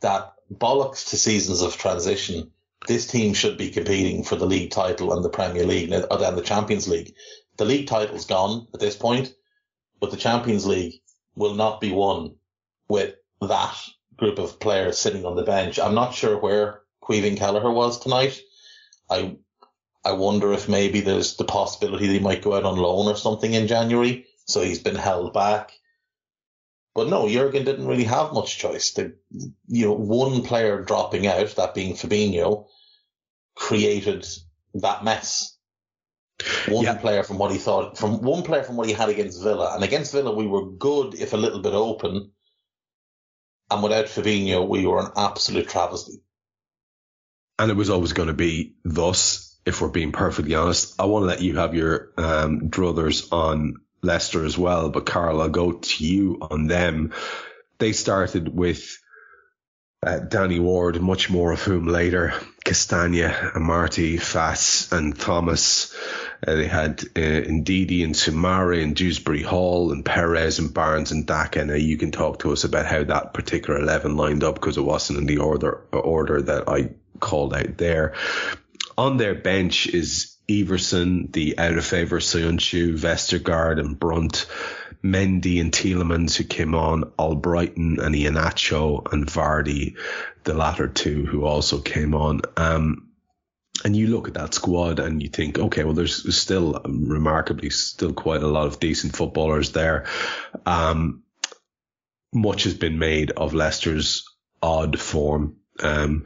that 0.00 0.32
bollocks 0.52 1.10
to 1.10 1.16
seasons 1.16 1.60
of 1.60 1.76
transition. 1.76 2.50
This 2.86 3.06
team 3.06 3.34
should 3.34 3.58
be 3.58 3.70
competing 3.70 4.22
for 4.22 4.36
the 4.36 4.46
league 4.46 4.70
title 4.70 5.12
and 5.12 5.24
the 5.24 5.30
Premier 5.30 5.64
League 5.64 5.90
and 5.90 6.04
the 6.04 6.42
Champions 6.44 6.86
League. 6.86 7.14
The 7.56 7.64
league 7.64 7.88
title's 7.88 8.24
gone 8.24 8.68
at 8.72 8.78
this 8.78 8.96
point, 8.96 9.34
but 10.00 10.12
the 10.12 10.16
Champions 10.16 10.64
League 10.64 11.00
will 11.38 11.54
not 11.54 11.80
be 11.80 11.92
won 11.92 12.34
with 12.88 13.14
that 13.40 13.76
group 14.16 14.38
of 14.38 14.58
players 14.58 14.98
sitting 14.98 15.24
on 15.24 15.36
the 15.36 15.44
bench. 15.44 15.78
I'm 15.78 15.94
not 15.94 16.14
sure 16.14 16.36
where 16.36 16.82
Caoimhín 17.02 17.36
Kelleher 17.36 17.70
was 17.70 18.00
tonight. 18.00 18.40
I 19.08 19.36
I 20.04 20.12
wonder 20.12 20.52
if 20.52 20.68
maybe 20.68 21.00
there's 21.00 21.36
the 21.36 21.44
possibility 21.44 22.06
that 22.06 22.12
he 22.12 22.18
might 22.18 22.42
go 22.42 22.54
out 22.54 22.64
on 22.64 22.76
loan 22.76 23.06
or 23.06 23.16
something 23.16 23.52
in 23.52 23.66
January, 23.66 24.26
so 24.46 24.62
he's 24.62 24.78
been 24.78 24.96
held 24.96 25.32
back. 25.32 25.72
But 26.94 27.08
no, 27.08 27.28
Jurgen 27.28 27.64
didn't 27.64 27.86
really 27.86 28.04
have 28.04 28.32
much 28.32 28.58
choice. 28.58 28.92
The, 28.92 29.16
you 29.68 29.86
know, 29.86 29.92
one 29.92 30.42
player 30.42 30.82
dropping 30.82 31.26
out, 31.26 31.54
that 31.56 31.74
being 31.74 31.94
Fabinho, 31.94 32.66
created 33.54 34.26
that 34.74 35.04
mess. 35.04 35.57
One 36.68 36.84
yeah. 36.84 36.94
player 36.94 37.22
from 37.22 37.38
what 37.38 37.50
he 37.50 37.58
thought, 37.58 37.98
from 37.98 38.22
one 38.22 38.42
player 38.42 38.62
from 38.62 38.76
what 38.76 38.86
he 38.86 38.92
had 38.92 39.08
against 39.08 39.42
Villa, 39.42 39.74
and 39.74 39.82
against 39.82 40.12
Villa 40.12 40.32
we 40.32 40.46
were 40.46 40.70
good 40.70 41.14
if 41.14 41.32
a 41.32 41.36
little 41.36 41.60
bit 41.60 41.72
open, 41.72 42.30
and 43.70 43.82
without 43.82 44.06
Fabinho 44.06 44.66
we 44.68 44.86
were 44.86 45.00
an 45.00 45.12
absolute 45.16 45.68
travesty. 45.68 46.20
And 47.58 47.70
it 47.70 47.76
was 47.76 47.90
always 47.90 48.12
going 48.12 48.28
to 48.28 48.34
be 48.34 48.74
thus, 48.84 49.56
if 49.66 49.80
we're 49.80 49.88
being 49.88 50.12
perfectly 50.12 50.54
honest. 50.54 50.94
I 51.00 51.06
want 51.06 51.24
to 51.24 51.26
let 51.26 51.42
you 51.42 51.56
have 51.56 51.74
your 51.74 52.12
um, 52.16 52.70
druthers 52.70 53.32
on 53.32 53.74
Leicester 54.02 54.44
as 54.44 54.56
well, 54.56 54.90
but 54.90 55.06
Karl, 55.06 55.42
I'll 55.42 55.48
go 55.48 55.72
to 55.72 56.04
you 56.04 56.38
on 56.40 56.68
them. 56.68 57.12
they 57.78 57.92
started 57.92 58.48
with 58.48 58.98
uh, 60.02 60.18
Danny 60.20 60.60
Ward, 60.60 61.00
much 61.00 61.28
more 61.28 61.52
of 61.52 61.62
whom 61.62 61.86
later, 61.86 62.32
Castagne, 62.64 63.28
Amartey, 63.54 64.16
Faes, 64.16 64.92
and 64.92 65.18
Thomas. 65.18 65.92
Uh, 66.46 66.54
they 66.54 66.68
had 66.68 67.00
uh, 67.16 67.44
Ndidi 67.50 68.04
and 68.04 68.14
Soumaré 68.14 68.82
and 68.82 68.94
Dewsbury 68.94 69.42
Hall 69.42 69.90
and 69.90 70.04
Perez 70.04 70.60
and 70.60 70.72
Barnes 70.72 71.10
and 71.10 71.26
Daka. 71.26 71.64
Now 71.64 71.74
you 71.74 71.96
can 71.96 72.12
talk 72.12 72.40
to 72.40 72.52
us 72.52 72.62
about 72.62 72.86
how 72.86 73.02
that 73.02 73.34
particular 73.34 73.80
11 73.80 74.16
lined 74.16 74.44
up 74.44 74.54
because 74.54 74.76
it 74.76 74.82
wasn't 74.82 75.18
in 75.18 75.26
the 75.26 75.38
order, 75.38 75.84
order 75.92 76.42
that 76.42 76.68
I 76.68 76.90
called 77.18 77.54
out 77.54 77.76
there. 77.76 78.14
On 78.96 79.16
their 79.16 79.34
bench 79.34 79.88
is 79.88 80.37
Iversen, 80.48 81.32
the 81.32 81.58
out 81.58 81.76
of 81.76 81.84
favour 81.84 82.20
Söyüncü, 82.20 82.98
Vestergaard 82.98 83.78
and 83.78 83.98
Brunt. 83.98 84.46
Mendy 85.02 85.60
and 85.60 85.70
Tielemans 85.70 86.36
who 86.36 86.44
came 86.44 86.74
on, 86.74 87.04
Albrighton 87.18 87.98
and 87.98 88.14
Iheanacho 88.14 89.12
and 89.12 89.26
Vardy, 89.26 89.96
the 90.44 90.54
latter 90.54 90.88
two 90.88 91.24
who 91.24 91.44
also 91.44 91.80
came 91.80 92.14
on. 92.14 92.40
Um, 92.56 93.08
and 93.84 93.94
you 93.94 94.08
look 94.08 94.26
at 94.26 94.34
that 94.34 94.54
squad 94.54 94.98
and 94.98 95.22
you 95.22 95.28
think, 95.28 95.58
okay, 95.58 95.84
well, 95.84 95.94
there's 95.94 96.36
still 96.36 96.80
remarkably 96.84 97.70
still 97.70 98.12
quite 98.12 98.42
a 98.42 98.48
lot 98.48 98.66
of 98.66 98.80
decent 98.80 99.14
footballers 99.14 99.70
there. 99.70 100.06
Um, 100.66 101.22
much 102.32 102.64
has 102.64 102.74
been 102.74 102.98
made 102.98 103.30
of 103.30 103.54
Leicester's 103.54 104.24
odd 104.60 104.98
form. 104.98 105.56
Um, 105.80 106.24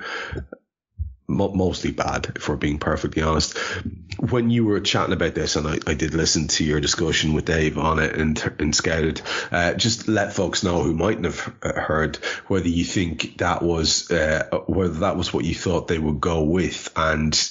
mostly 1.29 1.93
bad, 1.93 2.33
if 2.37 2.49
we're 2.49 2.57
being 2.57 2.79
perfectly 2.79 3.23
honest. 3.23 3.57
When 4.19 4.51
you 4.51 4.65
were 4.65 4.81
chatting 4.81 5.13
about 5.13 5.35
this, 5.35 5.57
and 5.57 5.67
I, 5.67 5.79
I 5.87 5.95
did 5.95 6.15
listen 6.15 6.49
to 6.49 6.65
your 6.65 6.81
discussion 6.81 7.33
with 7.33 7.45
Dave 7.45 7.79
on 7.79 7.99
it 7.99 8.17
and, 8.17 8.55
and 8.59 8.75
scouted, 8.75 9.23
uh, 9.51 9.75
just 9.75 10.09
let 10.09 10.33
folks 10.33 10.63
know 10.63 10.83
who 10.83 10.95
mightn't 10.95 11.25
have 11.25 11.55
uh, 11.63 11.81
heard 11.81 12.17
whether 12.47 12.69
you 12.69 12.85
think 12.85 13.39
that 13.39 13.63
was, 13.63 14.11
uh, 14.11 14.49
whether 14.67 15.01
that 15.01 15.17
was 15.17 15.33
what 15.33 15.45
you 15.45 15.55
thought 15.55 15.89
they 15.89 15.99
would 15.99 16.21
go 16.21 16.43
with 16.43 16.91
and 16.95 17.51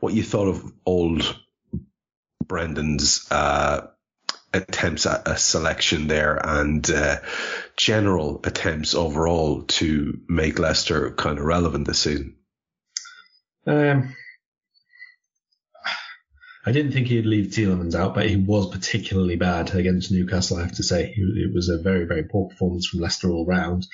what 0.00 0.12
you 0.12 0.22
thought 0.22 0.48
of 0.48 0.72
old 0.84 1.38
Brendan's, 2.46 3.26
uh, 3.30 3.88
attempts 4.52 5.06
at 5.06 5.28
a 5.28 5.36
selection 5.36 6.06
there 6.06 6.40
and 6.42 6.90
uh, 6.90 7.18
general 7.76 8.40
attempts 8.44 8.94
overall 8.94 9.62
to 9.62 10.20
make 10.28 10.58
Leicester 10.58 11.10
kind 11.12 11.38
of 11.38 11.44
relevant 11.44 11.86
this 11.86 12.00
season. 12.00 12.36
Um, 13.66 14.14
I 16.66 16.72
didn't 16.72 16.90
think 16.90 17.06
he'd 17.06 17.26
leave 17.26 17.46
Tielemans 17.46 17.94
out, 17.94 18.12
but 18.12 18.28
he 18.28 18.34
was 18.34 18.68
particularly 18.68 19.36
bad 19.36 19.72
against 19.72 20.10
Newcastle. 20.10 20.56
I 20.56 20.62
have 20.62 20.74
to 20.74 20.82
say, 20.82 21.14
it 21.16 21.54
was 21.54 21.68
a 21.68 21.78
very, 21.78 22.06
very 22.06 22.24
poor 22.24 22.48
performance 22.48 22.88
from 22.88 23.00
Leicester 23.00 23.30
all 23.30 23.46
round. 23.46 23.86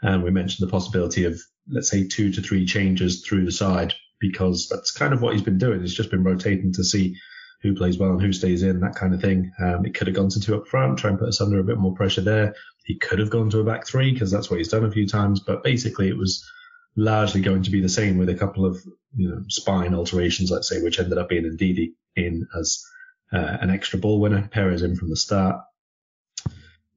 And 0.00 0.22
we 0.22 0.30
mentioned 0.30 0.66
the 0.66 0.70
possibility 0.70 1.24
of, 1.24 1.40
let's 1.68 1.90
say, 1.90 2.06
two 2.06 2.32
to 2.32 2.40
three 2.40 2.66
changes 2.66 3.22
through 3.22 3.46
the 3.46 3.52
side 3.52 3.94
because 4.20 4.68
that's 4.68 4.92
kind 4.92 5.12
of 5.12 5.22
what 5.22 5.32
he's 5.32 5.42
been 5.42 5.58
doing. 5.58 5.80
He's 5.80 5.94
just 5.94 6.12
been 6.12 6.22
rotating 6.22 6.72
to 6.74 6.84
see 6.84 7.16
who 7.62 7.74
plays 7.74 7.98
well 7.98 8.12
and 8.12 8.22
who 8.22 8.32
stays 8.32 8.62
in, 8.62 8.78
that 8.80 8.94
kind 8.94 9.12
of 9.12 9.20
thing. 9.20 9.50
Um, 9.60 9.84
it 9.84 9.94
could 9.94 10.06
have 10.06 10.16
gone 10.16 10.30
to 10.30 10.40
two 10.40 10.54
up 10.54 10.68
front, 10.68 11.00
try 11.00 11.10
and 11.10 11.18
put 11.18 11.28
us 11.28 11.40
under 11.40 11.58
a 11.58 11.64
bit 11.64 11.78
more 11.78 11.94
pressure 11.94 12.22
there. 12.22 12.54
He 12.84 12.96
could 12.96 13.18
have 13.18 13.30
gone 13.30 13.50
to 13.50 13.58
a 13.58 13.64
back 13.64 13.88
three 13.88 14.12
because 14.12 14.30
that's 14.30 14.48
what 14.48 14.58
he's 14.58 14.68
done 14.68 14.84
a 14.84 14.90
few 14.92 15.08
times. 15.08 15.40
But 15.40 15.64
basically, 15.64 16.08
it 16.08 16.16
was 16.16 16.48
largely 16.96 17.40
going 17.40 17.64
to 17.64 17.70
be 17.70 17.80
the 17.80 17.88
same 17.88 18.18
with 18.18 18.28
a 18.28 18.34
couple 18.36 18.64
of 18.64 18.78
you 19.14 19.28
know 19.28 19.42
spine 19.48 19.94
alterations, 19.94 20.50
let's 20.50 20.68
say, 20.68 20.82
which 20.82 20.98
ended 20.98 21.18
up 21.18 21.28
being 21.28 21.44
Ndidi 21.44 21.92
in 22.16 22.46
as 22.58 22.84
uh, 23.32 23.56
an 23.60 23.70
extra 23.70 23.98
ball 23.98 24.20
winner, 24.20 24.48
Perez 24.48 24.82
in 24.82 24.96
from 24.96 25.10
the 25.10 25.16
start. 25.16 25.62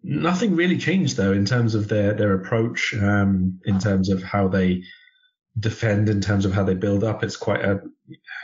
Nothing 0.04 0.56
really 0.56 0.78
changed 0.78 1.16
though 1.16 1.32
in 1.32 1.46
terms 1.46 1.76
of 1.76 1.88
their 1.88 2.14
their 2.14 2.34
approach, 2.34 2.94
um, 2.96 3.60
in 3.66 3.80
terms 3.80 4.10
of 4.10 4.22
how 4.22 4.48
they 4.48 4.84
defend, 5.58 6.10
in 6.10 6.22
terms 6.22 6.46
of 6.46 6.54
how 6.54 6.64
they 6.64 6.74
build 6.74 7.04
up. 7.04 7.24
It's 7.24 7.38
quite 7.38 7.64
a, 7.64 7.82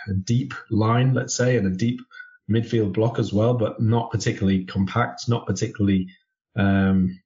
a 0.07 0.13
deep 0.13 0.53
line, 0.69 1.13
let's 1.13 1.35
say, 1.35 1.57
and 1.57 1.67
a 1.67 1.75
deep 1.75 1.99
midfield 2.49 2.93
block 2.93 3.19
as 3.19 3.31
well, 3.31 3.53
but 3.53 3.81
not 3.81 4.11
particularly 4.11 4.65
compact, 4.65 5.27
not 5.27 5.45
particularly 5.45 6.07
um, 6.55 7.19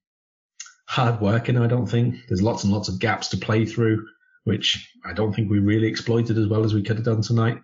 hard 0.86 1.20
working. 1.20 1.56
I 1.58 1.66
don't 1.66 1.86
think 1.86 2.16
there's 2.28 2.42
lots 2.42 2.64
and 2.64 2.72
lots 2.72 2.88
of 2.88 2.98
gaps 2.98 3.28
to 3.28 3.36
play 3.36 3.64
through 3.64 4.06
which 4.44 4.90
I 5.04 5.12
don't 5.12 5.34
think 5.34 5.50
we 5.50 5.58
really 5.58 5.88
exploited 5.88 6.38
as 6.38 6.46
well 6.46 6.64
as 6.64 6.74
we 6.74 6.82
could 6.82 6.96
have 6.96 7.04
done 7.04 7.22
tonight. 7.22 7.58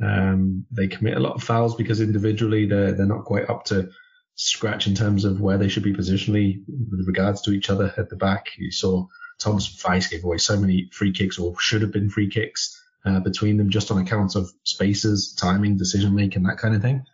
Um, 0.00 0.66
they 0.70 0.88
commit 0.88 1.16
a 1.16 1.20
lot 1.20 1.34
of 1.34 1.42
fouls 1.42 1.76
because 1.76 2.00
individually 2.00 2.66
they're 2.66 2.92
they're 2.92 3.06
not 3.06 3.24
quite 3.24 3.48
up 3.48 3.64
to 3.66 3.90
scratch 4.34 4.86
in 4.86 4.94
terms 4.94 5.24
of 5.24 5.40
where 5.40 5.58
they 5.58 5.68
should 5.68 5.84
be 5.84 5.92
positionally 5.92 6.62
with 6.66 7.06
regards 7.06 7.42
to 7.42 7.52
each 7.52 7.70
other 7.70 7.94
at 7.96 8.10
the 8.10 8.16
back. 8.16 8.46
You 8.58 8.72
saw 8.72 9.06
Thomas 9.38 9.68
Faes 9.68 10.10
gave 10.10 10.24
away 10.24 10.38
so 10.38 10.58
many 10.58 10.88
free 10.92 11.12
kicks 11.12 11.38
or 11.38 11.58
should 11.60 11.82
have 11.82 11.92
been 11.92 12.10
free 12.10 12.28
kicks 12.28 12.80
uh, 13.04 13.20
between 13.20 13.56
them 13.56 13.70
just 13.70 13.90
on 13.90 13.98
account 13.98 14.34
of 14.34 14.50
spaces, 14.64 15.34
timing, 15.34 15.76
decision 15.76 16.14
making, 16.14 16.42
that 16.44 16.58
kind 16.58 16.74
of 16.74 16.82
thing. 16.82 17.04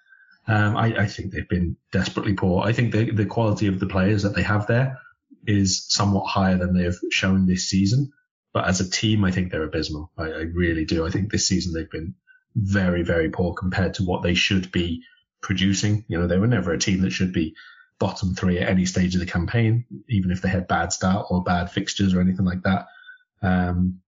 Um, 0.46 0.76
I, 0.76 1.02
I, 1.02 1.06
think 1.06 1.32
they've 1.32 1.48
been 1.48 1.76
desperately 1.92 2.32
poor. 2.32 2.62
I 2.62 2.72
think 2.72 2.92
the, 2.92 3.10
the 3.10 3.26
quality 3.26 3.66
of 3.66 3.78
the 3.78 3.86
players 3.86 4.22
that 4.22 4.34
they 4.34 4.42
have 4.42 4.66
there 4.66 4.98
is 5.46 5.84
somewhat 5.88 6.26
higher 6.26 6.56
than 6.56 6.74
they've 6.74 6.98
shown 7.10 7.46
this 7.46 7.68
season. 7.68 8.10
But 8.52 8.66
as 8.66 8.80
a 8.80 8.90
team, 8.90 9.24
I 9.24 9.30
think 9.30 9.50
they're 9.50 9.62
abysmal. 9.62 10.10
I, 10.18 10.24
I 10.24 10.40
really 10.54 10.84
do. 10.84 11.06
I 11.06 11.10
think 11.10 11.30
this 11.30 11.46
season 11.46 11.72
they've 11.72 11.90
been 11.90 12.14
very, 12.56 13.02
very 13.02 13.30
poor 13.30 13.54
compared 13.54 13.94
to 13.94 14.04
what 14.04 14.22
they 14.22 14.34
should 14.34 14.72
be 14.72 15.02
producing. 15.40 16.04
You 16.08 16.18
know, 16.18 16.26
they 16.26 16.38
were 16.38 16.46
never 16.46 16.72
a 16.72 16.78
team 16.78 17.02
that 17.02 17.12
should 17.12 17.32
be 17.32 17.54
bottom 17.98 18.34
three 18.34 18.58
at 18.58 18.68
any 18.68 18.86
stage 18.86 19.14
of 19.14 19.20
the 19.20 19.26
campaign, 19.26 19.84
even 20.08 20.30
if 20.30 20.42
they 20.42 20.48
had 20.48 20.66
bad 20.66 20.92
start 20.92 21.26
or 21.30 21.44
bad 21.44 21.70
fixtures 21.70 22.14
or 22.14 22.20
anything 22.20 22.46
like 22.46 22.62
that. 22.62 22.86
Um, 23.42 24.00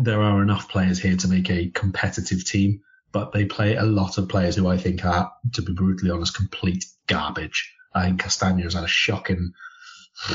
there 0.00 0.20
are 0.20 0.42
enough 0.42 0.68
players 0.68 0.98
here 0.98 1.16
to 1.16 1.28
make 1.28 1.50
a 1.50 1.70
competitive 1.70 2.44
team, 2.44 2.80
but 3.10 3.32
they 3.32 3.46
play 3.46 3.76
a 3.76 3.84
lot 3.84 4.18
of 4.18 4.28
players 4.28 4.56
who 4.56 4.68
I 4.68 4.76
think 4.76 5.04
are, 5.04 5.32
to 5.54 5.62
be 5.62 5.72
brutally 5.72 6.10
honest, 6.10 6.36
complete 6.36 6.84
garbage. 7.06 7.72
I 7.94 8.04
think 8.04 8.20
Castagne's 8.20 8.74
had 8.74 8.84
a 8.84 8.88
shocking, 8.88 9.52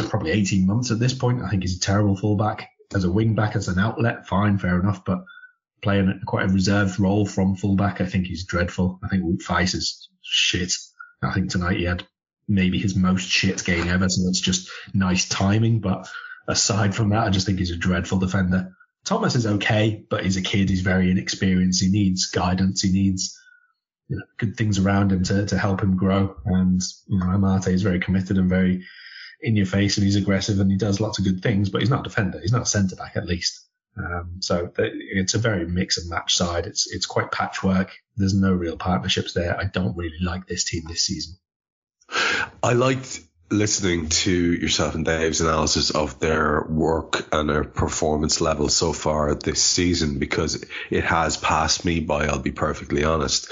probably 0.09 0.31
18 0.31 0.65
months 0.65 0.91
at 0.91 0.99
this 0.99 1.13
point. 1.13 1.43
I 1.43 1.49
think 1.49 1.61
he's 1.61 1.77
a 1.77 1.81
terrible 1.81 2.17
fullback 2.17 2.69
as 2.95 3.03
a 3.03 3.12
wing 3.12 3.36
back, 3.36 3.56
as 3.56 3.67
an 3.67 3.79
outlet, 3.79 4.27
fine, 4.27 4.58
fair 4.58 4.79
enough. 4.79 5.06
But 5.06 5.23
playing 5.82 6.21
quite 6.25 6.45
a 6.45 6.53
reserved 6.53 6.99
role 6.99 7.25
from 7.25 7.56
fullback, 7.56 8.01
I 8.01 8.06
think 8.06 8.27
he's 8.27 8.45
dreadful. 8.45 8.99
I 9.03 9.08
think 9.08 9.23
Faes 9.41 9.75
is 9.75 10.10
shit. 10.21 10.73
I 11.21 11.34
think 11.34 11.49
tonight 11.49 11.77
he 11.77 11.86
had 11.86 12.06
maybe 12.47 12.79
his 12.79 12.95
most 12.95 13.29
shit 13.29 13.63
game 13.63 13.88
ever, 13.88 14.10
so 14.10 14.25
that's 14.25 14.41
just 14.41 14.69
nice 14.93 15.27
timing. 15.27 15.79
But 15.79 16.10
aside 16.47 16.95
from 16.95 17.10
that, 17.10 17.25
I 17.25 17.29
just 17.29 17.45
think 17.45 17.60
he's 17.60 17.71
a 17.71 17.77
dreadful 17.77 18.19
defender. 18.19 18.75
Thomas 19.06 19.36
is 19.36 19.45
okay, 19.45 20.06
but 20.10 20.23
he's 20.23 20.38
a 20.38 20.41
kid. 20.41 20.69
He's 20.69 20.82
very 20.82 21.12
inexperienced. 21.12 21.84
He 21.84 21.89
needs 21.89 22.27
guidance. 22.27 22.82
He 22.82 22.91
needs 22.91 23.38
you 24.08 24.17
know, 24.17 24.23
good 24.38 24.56
things 24.56 24.79
around 24.79 25.12
him 25.12 25.23
to, 25.23 25.45
to 25.47 25.58
help 25.58 25.82
him 25.82 25.97
grow. 25.97 26.36
And 26.45 26.82
you 27.08 27.19
know, 27.19 27.25
Amartey 27.25 27.73
is 27.73 27.82
very 27.82 27.99
committed 27.99 28.38
and 28.38 28.49
very 28.49 28.86
in 29.43 29.56
your 29.58 29.65
face 29.65 29.97
and 29.97 30.06
he's 30.06 30.15
aggressive 30.15 30.60
and 30.60 30.71
he 30.71 30.77
does 30.77 31.01
lots 31.01 31.19
of 31.19 31.25
good 31.25 31.43
things, 31.43 31.69
but 31.69 31.82
he's 31.82 31.89
not 31.89 31.99
a 31.99 32.10
defender. 32.10 32.39
He's 32.39 32.53
not 32.53 32.63
a 32.63 32.65
centre 32.65 32.95
back 32.95 33.17
at 33.17 33.27
least. 33.27 33.67
Um, 33.95 34.38
so 34.39 34.71
it's 34.77 35.36
a 35.36 35.39
very 35.39 35.67
mix 35.67 35.99
and 35.99 36.10
match 36.10 36.36
side. 36.36 36.65
It's 36.65 36.91
it's 36.91 37.06
quite 37.06 37.32
patchwork. 37.32 37.91
There's 38.15 38.34
no 38.34 38.51
real 38.51 38.77
partnerships 38.77 39.34
there. 39.34 39.56
I 39.60 39.65
don't 39.65 39.95
really 39.95 40.19
like 40.21 40.47
this 40.47 40.63
team 40.63 40.84
this 40.88 41.03
season. 41.03 41.36
I 42.63 42.73
liked 42.73 43.19
listening 43.51 44.10
to 44.10 44.32
yourself 44.32 44.95
and 44.95 45.06
Dave's 45.06 45.41
analysis 45.41 45.91
of 45.91 46.19
their 46.19 46.65
work 46.67 47.27
and 47.32 47.47
their 47.47 47.63
performance 47.63 48.41
level 48.41 48.67
so 48.67 48.93
far 48.93 49.36
this 49.36 49.62
season 49.62 50.17
because 50.17 50.65
it 50.89 51.03
has 51.03 51.38
passed 51.38 51.86
me 51.86 51.99
by. 51.99 52.25
I'll 52.25 52.39
be 52.39 52.51
perfectly 52.51 53.03
honest. 53.03 53.51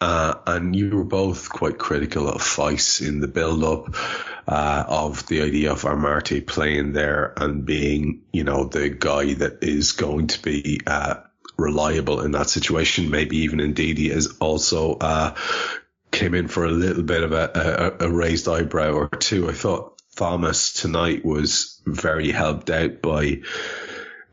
Uh, 0.00 0.34
and 0.46 0.74
you 0.74 0.90
were 0.96 1.04
both 1.04 1.50
quite 1.50 1.78
critical 1.78 2.28
of 2.28 2.40
Faes 2.40 3.06
in 3.06 3.20
the 3.20 3.28
build 3.28 3.62
up 3.62 3.94
uh, 4.48 4.84
of 4.88 5.26
the 5.26 5.42
idea 5.42 5.72
of 5.72 5.82
Amartey 5.82 6.46
playing 6.46 6.94
there 6.94 7.34
and 7.36 7.66
being, 7.66 8.22
you 8.32 8.44
know, 8.44 8.64
the 8.64 8.88
guy 8.88 9.34
that 9.34 9.58
is 9.62 9.92
going 9.92 10.28
to 10.28 10.42
be 10.42 10.80
uh, 10.86 11.16
reliable 11.58 12.22
in 12.22 12.30
that 12.32 12.48
situation. 12.48 13.10
Maybe 13.10 13.38
even 13.38 13.60
indeed 13.60 13.98
he 13.98 14.10
is 14.10 14.38
also 14.40 14.94
uh, 14.94 15.34
came 16.10 16.34
in 16.34 16.48
for 16.48 16.64
a 16.64 16.70
little 16.70 17.02
bit 17.02 17.22
of 17.22 17.32
a, 17.32 17.98
a, 18.00 18.06
a 18.06 18.10
raised 18.10 18.48
eyebrow 18.48 18.92
or 18.92 19.08
two. 19.08 19.50
I 19.50 19.52
thought 19.52 20.00
Thomas 20.16 20.72
tonight 20.72 21.24
was 21.24 21.80
very 21.86 22.30
helped 22.30 22.70
out 22.70 23.02
by 23.02 23.42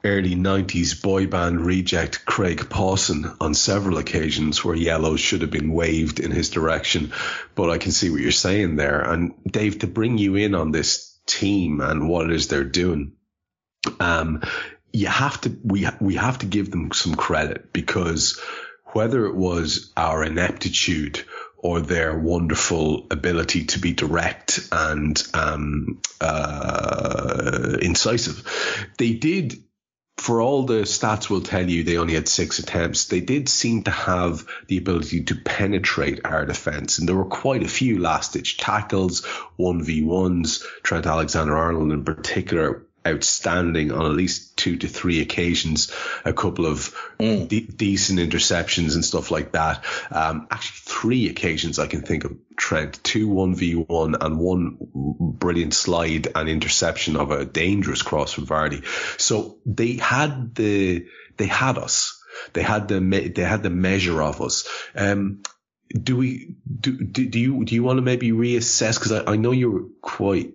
early 0.07 0.35
90s 0.35 1.01
boy 1.01 1.27
band 1.27 1.61
reject 1.61 2.25
Craig 2.25 2.69
Pawson 2.69 3.31
on 3.39 3.53
several 3.53 3.97
occasions 3.97 4.63
where 4.63 4.75
yellows 4.75 5.19
should 5.19 5.41
have 5.41 5.51
been 5.51 5.71
waved 5.71 6.19
in 6.19 6.31
his 6.31 6.49
direction. 6.49 7.13
But 7.55 7.69
I 7.69 7.77
can 7.77 7.91
see 7.91 8.09
what 8.09 8.21
you're 8.21 8.31
saying 8.31 8.75
there. 8.75 9.01
And 9.01 9.33
Dave, 9.45 9.79
to 9.79 9.87
bring 9.87 10.17
you 10.17 10.35
in 10.35 10.55
on 10.55 10.71
this 10.71 11.17
team 11.25 11.81
and 11.81 12.09
what 12.09 12.29
it 12.29 12.35
is 12.35 12.47
they're 12.47 12.63
doing, 12.63 13.13
um, 13.99 14.41
you 14.91 15.07
have 15.07 15.39
to, 15.41 15.57
we, 15.63 15.87
we 15.99 16.15
have 16.15 16.39
to 16.39 16.45
give 16.45 16.71
them 16.71 16.91
some 16.91 17.15
credit 17.15 17.71
because 17.73 18.39
whether 18.93 19.25
it 19.25 19.35
was 19.35 19.91
our 19.95 20.23
ineptitude 20.23 21.23
or 21.57 21.81
their 21.81 22.17
wonderful 22.17 23.07
ability 23.11 23.65
to 23.65 23.79
be 23.79 23.91
direct 23.93 24.67
and 24.71 25.21
um, 25.33 26.01
uh, 26.21 27.77
incisive. 27.81 28.89
They 28.97 29.13
did, 29.13 29.63
for 30.17 30.41
all 30.41 30.63
the 30.63 30.81
stats 30.81 31.29
will 31.29 31.41
tell 31.41 31.69
you, 31.69 31.83
they 31.83 31.97
only 31.97 32.15
had 32.15 32.27
six 32.27 32.59
attempts. 32.59 33.05
They 33.05 33.21
did 33.21 33.47
seem 33.47 33.83
to 33.83 33.91
have 33.91 34.45
the 34.67 34.77
ability 34.77 35.23
to 35.25 35.35
penetrate 35.35 36.25
our 36.25 36.45
defence, 36.45 36.97
and 36.97 37.07
there 37.07 37.15
were 37.15 37.25
quite 37.25 37.63
a 37.63 37.67
few 37.67 37.99
last 37.99 38.33
ditch 38.33 38.57
tackles, 38.57 39.25
one 39.55 39.83
v 39.83 40.01
ones. 40.01 40.65
Trent 40.83 41.05
Alexander 41.05 41.55
Arnold 41.55 41.91
in 41.91 42.03
particular 42.03 42.86
outstanding 43.07 43.91
on 43.91 44.05
at 44.05 44.11
least 44.11 44.57
two 44.57 44.77
to 44.77 44.87
three 44.87 45.21
occasions, 45.21 45.91
a 46.25 46.33
couple 46.33 46.65
of 46.65 46.95
mm. 47.19 47.47
de- 47.47 47.67
decent 47.67 48.19
interceptions 48.19 48.95
and 48.95 49.03
stuff 49.03 49.31
like 49.31 49.53
that. 49.53 49.83
Um, 50.11 50.47
actually, 50.51 50.93
three 50.93 51.29
occasions 51.29 51.79
I 51.79 51.87
can 51.87 52.01
think 52.01 52.25
of 52.25 52.37
Trent, 52.57 53.03
two 53.03 53.29
1v1 53.29 54.17
and 54.19 54.39
one 54.39 54.77
brilliant 55.39 55.73
slide 55.73 56.27
and 56.35 56.49
interception 56.49 57.15
of 57.15 57.31
a 57.31 57.45
dangerous 57.45 58.01
cross 58.01 58.33
from 58.33 58.45
Vardy. 58.45 58.85
So 59.19 59.57
they 59.65 59.93
had 59.93 60.55
the, 60.55 61.07
they 61.37 61.47
had 61.47 61.77
us. 61.77 62.21
They 62.53 62.61
had 62.61 62.87
the, 62.87 62.99
they 62.99 63.43
had 63.43 63.63
the 63.63 63.69
measure 63.69 64.21
of 64.21 64.41
us. 64.41 64.67
Um, 64.95 65.41
do 65.89 66.17
we 66.17 66.55
do, 66.79 66.97
do, 66.97 67.29
do 67.29 67.39
you 67.39 67.63
do 67.63 67.73
you 67.73 67.83
want 67.83 67.97
to 67.97 68.01
maybe 68.01 68.31
reassess 68.31 68.95
because 68.95 69.11
I, 69.13 69.33
I 69.33 69.35
know 69.37 69.51
you're 69.51 69.87
quite 70.01 70.53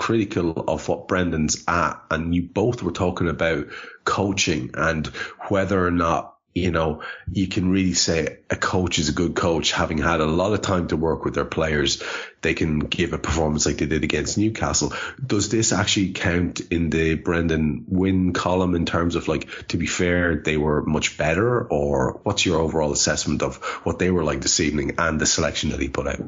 critical 0.00 0.52
of 0.66 0.88
what 0.88 1.08
Brendan's 1.08 1.62
at. 1.68 2.02
And 2.10 2.34
you 2.34 2.42
both 2.42 2.82
were 2.82 2.90
talking 2.90 3.28
about 3.28 3.66
coaching 4.02 4.70
and 4.72 5.06
whether 5.48 5.86
or 5.86 5.90
not, 5.90 6.36
you 6.54 6.70
know, 6.70 7.02
you 7.30 7.48
can 7.48 7.70
really 7.70 7.92
say 7.92 8.38
a 8.48 8.56
coach 8.56 8.98
is 8.98 9.10
a 9.10 9.12
good 9.12 9.36
coach, 9.36 9.72
having 9.72 9.98
had 9.98 10.22
a 10.22 10.26
lot 10.26 10.54
of 10.54 10.62
time 10.62 10.88
to 10.88 10.96
work 10.96 11.26
with 11.26 11.34
their 11.34 11.44
players. 11.44 12.02
They 12.40 12.54
can 12.54 12.78
give 12.78 13.12
a 13.12 13.18
performance 13.18 13.66
like 13.66 13.76
they 13.76 13.86
did 13.86 14.02
against 14.02 14.38
Newcastle. 14.38 14.94
Does 15.24 15.50
this 15.50 15.70
actually 15.70 16.12
count 16.12 16.60
in 16.70 16.88
the 16.88 17.16
Brendan 17.16 17.84
win 17.86 18.32
column 18.32 18.74
in 18.74 18.86
terms 18.86 19.16
of 19.16 19.28
like, 19.28 19.68
to 19.68 19.76
be 19.76 19.86
fair, 19.86 20.36
they 20.36 20.56
were 20.56 20.82
much 20.82 21.18
better 21.18 21.62
or 21.62 22.20
what's 22.22 22.46
your 22.46 22.58
overall 22.58 22.92
assessment 22.92 23.42
of 23.42 23.56
what 23.84 23.98
they 23.98 24.10
were 24.10 24.24
like 24.24 24.40
this 24.40 24.60
evening 24.60 24.94
and 24.96 25.20
the 25.20 25.26
selection 25.26 25.70
that 25.70 25.80
he 25.80 25.90
put 25.90 26.06
out? 26.06 26.22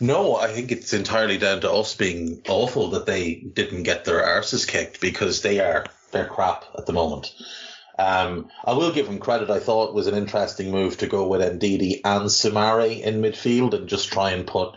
No, 0.00 0.36
I 0.36 0.48
think 0.48 0.72
it's 0.72 0.92
entirely 0.92 1.38
down 1.38 1.60
to 1.62 1.72
us 1.72 1.94
being 1.94 2.42
awful 2.48 2.90
that 2.90 3.06
they 3.06 3.34
didn't 3.34 3.84
get 3.84 4.04
their 4.04 4.20
arses 4.20 4.66
kicked 4.66 5.00
because 5.00 5.42
they 5.42 5.60
are 5.60 5.86
they're 6.12 6.26
crap 6.26 6.64
at 6.76 6.86
the 6.86 6.92
moment. 6.92 7.34
Um, 7.98 8.50
I 8.64 8.74
will 8.74 8.92
give 8.92 9.08
him 9.08 9.18
credit. 9.18 9.50
I 9.50 9.58
thought 9.58 9.88
it 9.88 9.94
was 9.94 10.06
an 10.06 10.14
interesting 10.14 10.70
move 10.70 10.98
to 10.98 11.06
go 11.06 11.26
with 11.26 11.40
Ndidi 11.40 12.00
and 12.04 12.24
Soumaré 12.24 13.00
in 13.00 13.22
midfield 13.22 13.72
and 13.72 13.88
just 13.88 14.12
try 14.12 14.32
and 14.32 14.46
put, 14.46 14.76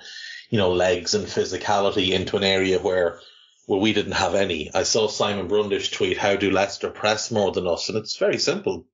you 0.49 0.57
know, 0.57 0.71
legs 0.71 1.13
and 1.13 1.25
physicality 1.25 2.11
into 2.11 2.37
an 2.37 2.43
area 2.43 2.79
where 2.79 3.19
where 3.65 3.79
we 3.79 3.93
didn't 3.93 4.13
have 4.13 4.35
any. 4.35 4.71
I 4.73 4.83
saw 4.83 5.07
Simon 5.07 5.47
Brundish 5.47 5.91
tweet, 5.91 6.17
"How 6.17 6.35
do 6.37 6.49
Leicester 6.49 6.89
press 6.89 7.29
more 7.29 7.51
than 7.51 7.67
us?" 7.67 7.89
And 7.89 7.97
it's 7.97 8.17
very 8.17 8.37
simple. 8.37 8.85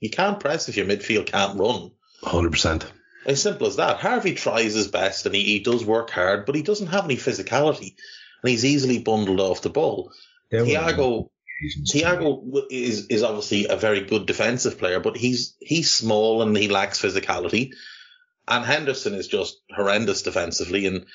You 0.00 0.10
can't 0.10 0.40
press 0.40 0.68
if 0.68 0.76
your 0.76 0.86
midfield 0.86 1.26
can't 1.26 1.58
run. 1.58 1.90
Hundred 2.22 2.52
percent. 2.52 2.86
As 3.26 3.42
simple 3.42 3.66
as 3.66 3.76
that. 3.76 3.98
Harvey 3.98 4.34
tries 4.34 4.74
his 4.74 4.88
best 4.88 5.26
and 5.26 5.34
he, 5.34 5.42
he 5.44 5.58
does 5.60 5.84
work 5.84 6.10
hard, 6.10 6.46
but 6.46 6.54
he 6.54 6.62
doesn't 6.62 6.88
have 6.88 7.04
any 7.04 7.16
physicality 7.16 7.94
and 8.42 8.50
he's 8.50 8.64
easily 8.64 8.98
bundled 8.98 9.40
off 9.40 9.62
the 9.62 9.70
ball. 9.70 10.12
Thiago, 10.52 11.30
Thiago 11.90 12.62
is, 12.70 13.06
is 13.06 13.22
obviously 13.22 13.66
a 13.66 13.76
very 13.76 14.02
good 14.02 14.26
defensive 14.26 14.78
player, 14.78 15.00
but 15.00 15.16
he's, 15.16 15.56
he's 15.60 15.90
small 15.90 16.42
and 16.42 16.56
he 16.56 16.68
lacks 16.68 17.00
physicality. 17.00 17.72
And 18.46 18.64
Henderson 18.64 19.14
is 19.14 19.26
just 19.26 19.58
horrendous 19.74 20.22
defensively 20.22 20.86
and 20.86 21.06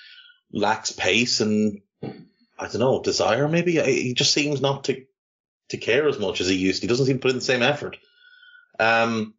lacks 0.52 0.91
pace 0.91 1.41
and 1.41 1.82
I 2.02 2.67
don't 2.67 2.80
know, 2.80 3.02
desire 3.02 3.48
maybe. 3.48 3.80
He 3.80 4.13
just 4.13 4.34
seems 4.34 4.62
not 4.62 4.86
to, 4.86 5.06
to 5.69 5.78
care 5.78 6.08
as 6.08 6.19
much 6.19 6.41
as 6.41 6.48
he 6.48 6.56
used. 6.56 6.82
He 6.82 6.88
doesn't 6.88 7.06
seem 7.06 7.17
to 7.17 7.22
put 7.22 7.32
in 7.32 7.38
the 7.38 7.41
same 7.41 7.62
effort. 7.62 7.98
Um, 8.80 9.36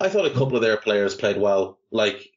I 0.00 0.08
thought 0.08 0.26
a 0.26 0.30
couple 0.30 0.56
of 0.56 0.62
their 0.62 0.76
players 0.76 1.14
played 1.14 1.38
well. 1.38 1.78
Like 1.90 2.30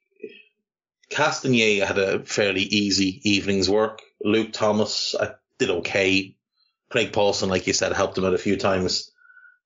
Castagne 1.09 1.85
had 1.85 1.97
a 1.97 2.23
fairly 2.23 2.61
easy 2.61 3.21
evening's 3.23 3.69
work. 3.69 4.01
Luke 4.23 4.53
Thomas 4.53 5.15
I 5.19 5.33
did 5.57 5.69
okay. 5.69 6.35
Craig 6.89 7.13
Pawson, 7.13 7.49
like 7.49 7.67
you 7.67 7.73
said, 7.73 7.93
helped 7.93 8.17
him 8.17 8.25
out 8.25 8.33
a 8.33 8.39
few 8.39 8.57
times. 8.57 9.11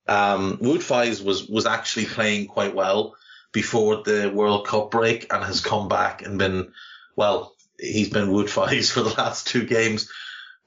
Um, 0.08 0.58
Wout 0.58 0.80
Faes 0.80 1.24
was 1.24 1.48
was 1.48 1.66
actually 1.66 2.06
playing 2.06 2.48
quite 2.48 2.76
well 2.76 3.16
before 3.54 4.04
the 4.04 4.32
World 4.34 4.68
Cup 4.68 4.92
break 4.92 5.32
and 5.32 5.44
has 5.44 5.62
come 5.62 5.88
back 5.88 6.22
and 6.24 6.38
been 6.38 6.74
well. 7.16 7.56
He's 7.80 8.10
been 8.10 8.30
Wout 8.30 8.50
Faes 8.50 8.92
for 8.94 9.02
the 9.02 9.14
last 9.16 9.48
two 9.48 9.66
games, 9.66 10.12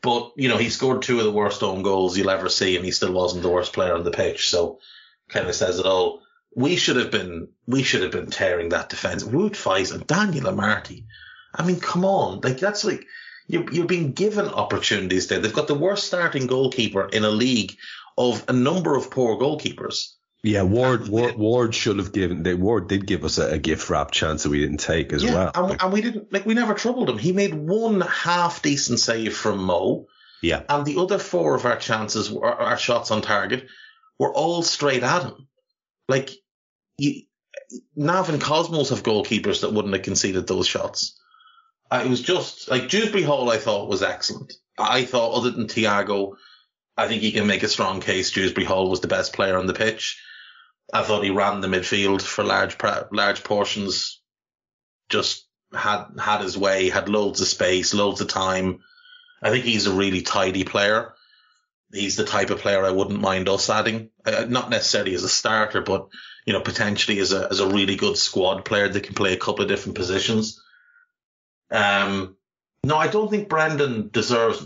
but 0.00 0.32
you 0.36 0.48
know 0.48 0.56
he 0.56 0.70
scored 0.70 1.02
two 1.02 1.18
of 1.18 1.24
the 1.24 1.32
worst 1.32 1.62
own 1.62 1.82
goals 1.82 2.16
you'll 2.16 2.30
ever 2.30 2.48
see, 2.48 2.76
and 2.76 2.84
he 2.84 2.92
still 2.92 3.12
wasn't 3.12 3.42
the 3.42 3.50
worst 3.50 3.72
player 3.72 3.94
on 3.94 4.04
the 4.04 4.10
pitch. 4.10 4.48
So 4.48 4.78
kind 5.28 5.48
of 5.48 5.54
says 5.54 5.78
it 5.78 5.86
all 5.86 6.22
we 6.56 6.74
should 6.76 6.96
have 6.96 7.10
been 7.10 7.48
we 7.66 7.82
should 7.84 8.02
have 8.02 8.10
been 8.10 8.30
tearing 8.30 8.70
that 8.70 8.88
defense. 8.88 9.22
Wout 9.22 9.52
Faes 9.52 9.94
and 9.94 10.06
Daniel 10.06 10.46
Amartey. 10.46 11.04
I 11.54 11.64
mean, 11.64 11.78
come 11.78 12.04
on, 12.04 12.40
like 12.40 12.58
that's 12.58 12.82
like 12.82 13.04
you're 13.46 13.70
you're 13.70 13.86
being 13.86 14.12
given 14.12 14.48
opportunities 14.48 15.28
there. 15.28 15.38
They've 15.38 15.52
got 15.52 15.68
the 15.68 15.74
worst 15.74 16.06
starting 16.06 16.46
goalkeeper 16.46 17.08
in 17.08 17.24
a 17.24 17.30
league 17.30 17.76
of 18.18 18.42
a 18.48 18.54
number 18.54 18.96
of 18.96 19.10
poor 19.10 19.38
goalkeepers. 19.38 20.14
Yeah, 20.42 20.62
Ward 20.62 21.08
Ward, 21.08 21.36
Ward 21.36 21.74
should 21.74 21.98
have 21.98 22.12
given. 22.12 22.42
They 22.42 22.54
Ward 22.54 22.88
did 22.88 23.06
give 23.06 23.24
us 23.24 23.36
a, 23.36 23.52
a 23.52 23.58
gift 23.58 23.90
wrap 23.90 24.10
chance 24.10 24.44
that 24.44 24.50
we 24.50 24.60
didn't 24.60 24.78
take 24.78 25.12
as 25.12 25.22
yeah, 25.22 25.34
well. 25.34 25.50
And, 25.54 25.82
and 25.82 25.92
we 25.92 26.00
didn't 26.00 26.32
like 26.32 26.46
we 26.46 26.54
never 26.54 26.72
troubled 26.72 27.10
him. 27.10 27.18
He 27.18 27.32
made 27.32 27.52
one 27.52 28.00
half 28.00 28.62
decent 28.62 28.98
save 28.98 29.36
from 29.36 29.58
Mo. 29.58 30.06
Yeah, 30.40 30.62
and 30.70 30.86
the 30.86 30.98
other 30.98 31.18
four 31.18 31.54
of 31.54 31.66
our 31.66 31.76
chances, 31.76 32.30
were, 32.30 32.46
our 32.46 32.78
shots 32.78 33.10
on 33.10 33.20
target, 33.20 33.66
were 34.18 34.32
all 34.32 34.62
straight 34.62 35.02
at 35.02 35.22
him. 35.22 35.48
Like 36.08 36.30
you, 36.98 37.22
Nav 37.94 38.28
and 38.28 38.40
Cosmos 38.40 38.90
have 38.90 39.02
goalkeepers 39.02 39.61
that 39.61 39.72
wouldn't 39.72 39.94
have 39.94 40.02
conceded 40.02 40.46
those 40.46 40.66
shots. 40.66 41.18
Uh, 41.90 42.02
it 42.04 42.09
was 42.09 42.20
just 42.20 42.70
like 42.70 42.88
Dewsbury 42.88 43.22
Hall. 43.22 43.50
I 43.50 43.59
thought 43.59 43.88
was 43.88 44.02
excellent. 44.02 44.52
I 44.78 45.04
thought, 45.04 45.35
other 45.35 45.50
than 45.50 45.66
Thiago, 45.66 46.35
I 46.96 47.09
think 47.09 47.22
he 47.22 47.32
can 47.32 47.46
make 47.46 47.62
a 47.62 47.68
strong 47.68 48.00
case. 48.00 48.32
Dewsbury 48.32 48.66
Hall 48.66 48.90
was 48.90 49.00
the 49.00 49.09
best 49.09 49.32
player 49.32 49.56
on 49.56 49.66
the 49.66 49.74
pitch. 49.74 50.20
I 50.92 51.02
thought 51.02 51.24
he 51.24 51.30
ran 51.30 51.61
the 51.61 51.68
midfield 51.68 52.22
for 52.22 52.44
large 52.44 52.76
large 53.11 53.44
portions. 53.44 54.20
Just 55.09 55.46
had 55.72 56.06
had 56.18 56.40
his 56.40 56.56
way, 56.56 56.88
had 56.88 57.09
loads 57.09 57.40
of 57.40 57.48
space, 57.48 57.94
loads 57.94 58.20
of 58.20 58.28
time. 58.28 58.80
I 59.42 59.50
think 59.50 59.64
he's 59.64 59.87
a 59.87 59.92
really 59.92 60.22
tidy 60.22 60.64
player. 60.64 61.14
He's 61.92 62.16
the 62.16 62.25
type 62.25 62.51
of 62.51 62.61
player 62.61 62.85
I 62.85 62.90
wouldn't 62.90 63.20
mind 63.20 63.49
us 63.49 63.70
adding, 63.70 64.11
uh, 64.25 64.46
not 64.49 64.70
necessarily 64.70 65.14
as 65.14 65.22
a 65.22 65.29
starter, 65.29 65.81
but 65.81 66.09
you 66.44 66.53
know, 66.53 66.61
potentially 66.61 67.18
as 67.18 67.33
a, 67.33 67.49
as 67.51 67.61
a 67.61 67.68
really 67.68 67.96
good 67.96 68.16
squad 68.16 68.64
player 68.64 68.88
that 68.88 69.03
can 69.03 69.14
play 69.14 69.33
a 69.33 69.38
couple 69.38 69.62
of 69.62 69.68
different 69.68 69.96
positions. 69.96 70.62
Um, 71.70 72.37
no, 72.85 72.96
I 72.96 73.09
don't 73.09 73.31
think 73.31 73.49
Brendan 73.49 74.11
deserves 74.12 74.64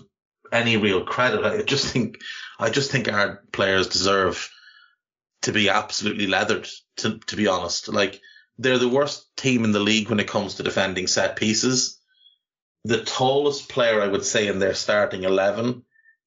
any 0.53 0.77
real 0.77 1.05
credit. 1.05 1.45
I 1.45 1.63
just 1.63 1.87
think, 1.93 2.19
I 2.59 2.69
just 2.69 2.91
think 2.91 3.11
our 3.11 3.43
players 3.53 3.89
deserve 3.89 4.51
to 5.43 5.53
be 5.53 5.71
absolutely 5.71 6.27
leathered, 6.27 6.69
to, 6.99 7.19
to 7.19 7.37
be 7.37 7.47
honest. 7.47 7.89
Like, 7.89 8.21
they're 8.59 8.79
the 8.79 8.89
worst 8.89 9.35
team 9.37 9.65
in 9.65 9.73
the 9.73 9.81
league 9.81 10.11
when 10.11 10.21
it 10.21 10.29
comes 10.29 10.57
to 10.57 10.63
defending 10.63 11.07
set 11.07 11.37
pieces. 11.37 11.99
The 12.85 13.03
tallest 13.03 13.71
player 13.71 14.03
I 14.03 14.09
would 14.09 14.25
say 14.25 14.49
in 14.49 14.59
their 14.59 14.75
starting 14.75 15.25
11 15.25 15.83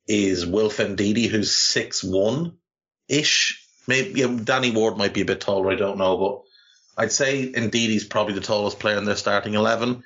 is 0.08 0.46
Wilf 0.46 0.78
Ndidi, 0.78 1.28
who's 1.28 1.58
six 1.58 2.04
one 2.04 2.58
ish. 3.08 3.60
Maybe 3.88 4.22
yeah, 4.22 4.38
Danny 4.44 4.72
Ward 4.72 4.98
might 4.98 5.14
be 5.14 5.22
a 5.22 5.26
bit 5.26 5.42
taller. 5.42 5.72
I 5.72 5.76
don't 5.76 5.98
know, 5.98 6.18
but 6.18 7.04
I'd 7.04 7.12
say 7.12 7.52
he's 7.72 8.06
probably 8.06 8.34
the 8.34 8.42
tallest 8.42 8.80
player 8.80 8.98
in 8.98 9.06
their 9.06 9.16
starting 9.16 9.56
eleven. 9.56 10.04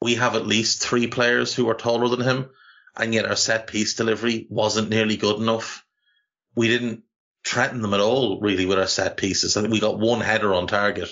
We 0.00 0.16
have 0.16 0.34
at 0.34 0.46
least 0.46 0.82
three 0.82 1.06
players 1.06 1.54
who 1.54 1.68
are 1.68 1.74
taller 1.74 2.08
than 2.08 2.26
him, 2.26 2.50
and 2.96 3.14
yet 3.14 3.26
our 3.26 3.36
set 3.36 3.66
piece 3.66 3.94
delivery 3.94 4.46
wasn't 4.50 4.90
nearly 4.90 5.16
good 5.16 5.40
enough. 5.40 5.84
We 6.54 6.68
didn't 6.68 7.04
threaten 7.46 7.82
them 7.82 7.94
at 7.94 8.00
all, 8.00 8.40
really, 8.40 8.66
with 8.66 8.78
our 8.78 8.86
set 8.86 9.16
pieces. 9.16 9.56
I 9.56 9.60
think 9.60 9.72
we 9.72 9.80
got 9.80 9.98
one 9.98 10.20
header 10.20 10.54
on 10.54 10.66
target, 10.66 11.10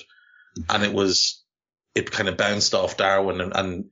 and 0.69 0.83
it 0.83 0.93
was 0.93 1.43
it 1.95 2.11
kind 2.11 2.29
of 2.29 2.37
bounced 2.37 2.75
off 2.75 2.97
Darwin 2.97 3.41
and, 3.41 3.53
and 3.55 3.85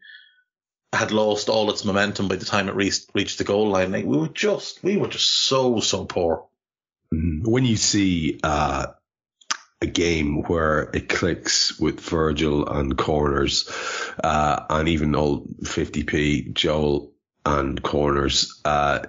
had 0.92 1.12
lost 1.12 1.48
all 1.48 1.70
its 1.70 1.84
momentum 1.84 2.28
by 2.28 2.36
the 2.36 2.44
time 2.44 2.68
it 2.68 2.74
reached 2.74 3.10
reached 3.14 3.38
the 3.38 3.44
goal 3.44 3.68
line. 3.68 3.92
Like 3.92 4.04
we 4.04 4.16
were 4.16 4.28
just 4.28 4.82
we 4.82 4.96
were 4.96 5.08
just 5.08 5.28
so 5.28 5.80
so 5.80 6.04
poor. 6.04 6.46
Mm-hmm. 7.12 7.50
When 7.50 7.64
you 7.64 7.76
see 7.76 8.38
uh, 8.42 8.86
a 9.80 9.86
game 9.86 10.42
where 10.42 10.90
it 10.92 11.08
clicks 11.08 11.78
with 11.78 12.00
Virgil 12.00 12.68
and 12.68 12.96
corners, 12.96 13.70
uh, 14.22 14.64
and 14.70 14.88
even 14.88 15.14
old 15.14 15.58
50p 15.62 16.52
Joel 16.52 17.12
and 17.46 17.82
corners, 17.82 18.60
uh, 18.64 19.00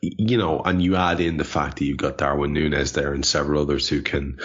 you 0.00 0.38
know, 0.38 0.60
and 0.60 0.82
you 0.82 0.96
add 0.96 1.20
in 1.20 1.36
the 1.36 1.44
fact 1.44 1.78
that 1.78 1.84
you've 1.84 1.96
got 1.96 2.18
Darwin 2.18 2.52
Nunez 2.52 2.92
there 2.92 3.12
and 3.12 3.26
several 3.26 3.62
others 3.62 3.88
who 3.88 4.02
can 4.02 4.38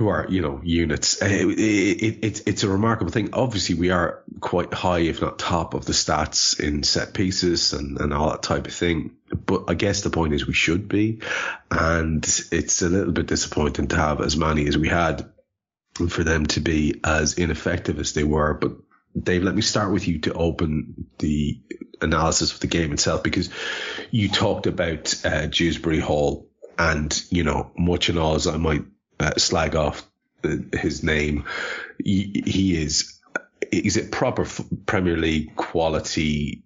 who 0.00 0.08
are 0.08 0.24
you 0.30 0.40
know 0.40 0.62
units. 0.64 1.20
It, 1.20 1.58
it, 1.58 2.24
it, 2.24 2.42
it's 2.46 2.62
a 2.62 2.70
remarkable 2.70 3.12
thing. 3.12 3.34
Obviously, 3.34 3.74
we 3.74 3.90
are 3.90 4.24
quite 4.40 4.72
high, 4.72 5.00
if 5.00 5.20
not 5.20 5.38
top, 5.38 5.74
of 5.74 5.84
the 5.84 5.92
stats 5.92 6.58
in 6.58 6.82
set 6.84 7.12
pieces 7.12 7.74
and, 7.74 8.00
and 8.00 8.14
all 8.14 8.30
that 8.30 8.42
type 8.42 8.66
of 8.66 8.72
thing. 8.72 9.16
But 9.44 9.64
I 9.68 9.74
guess 9.74 10.00
the 10.00 10.08
point 10.08 10.32
is 10.32 10.46
we 10.46 10.54
should 10.54 10.88
be, 10.88 11.20
and 11.70 12.24
it's 12.50 12.80
a 12.80 12.88
little 12.88 13.12
bit 13.12 13.26
disappointing 13.26 13.88
to 13.88 13.96
have 13.96 14.22
as 14.22 14.38
many 14.38 14.66
as 14.68 14.78
we 14.78 14.88
had 14.88 15.30
for 16.08 16.24
them 16.24 16.46
to 16.46 16.60
be 16.60 16.98
as 17.04 17.34
ineffective 17.34 17.98
as 17.98 18.14
they 18.14 18.24
were. 18.24 18.54
But 18.54 18.78
Dave, 19.22 19.42
let 19.42 19.54
me 19.54 19.60
start 19.60 19.92
with 19.92 20.08
you 20.08 20.20
to 20.20 20.32
open 20.32 21.08
the 21.18 21.60
analysis 22.00 22.54
of 22.54 22.60
the 22.60 22.68
game 22.68 22.94
itself 22.94 23.22
because 23.22 23.50
you 24.10 24.30
talked 24.30 24.66
about 24.66 25.14
uh, 25.26 25.44
Dewsbury 25.44 26.00
Hall 26.00 26.48
and 26.78 27.22
you 27.28 27.44
know 27.44 27.70
much 27.76 28.08
and 28.08 28.18
all 28.18 28.36
as 28.36 28.46
I 28.46 28.56
might 28.56 28.84
uh, 29.20 29.34
slag 29.36 29.76
off 29.76 30.04
his 30.72 31.04
name. 31.04 31.44
He, 32.02 32.42
he 32.46 32.82
is 32.82 33.20
he's 33.70 33.96
a 33.96 34.04
proper 34.04 34.42
f- 34.42 34.64
Premier 34.86 35.16
League 35.16 35.54
quality 35.54 36.64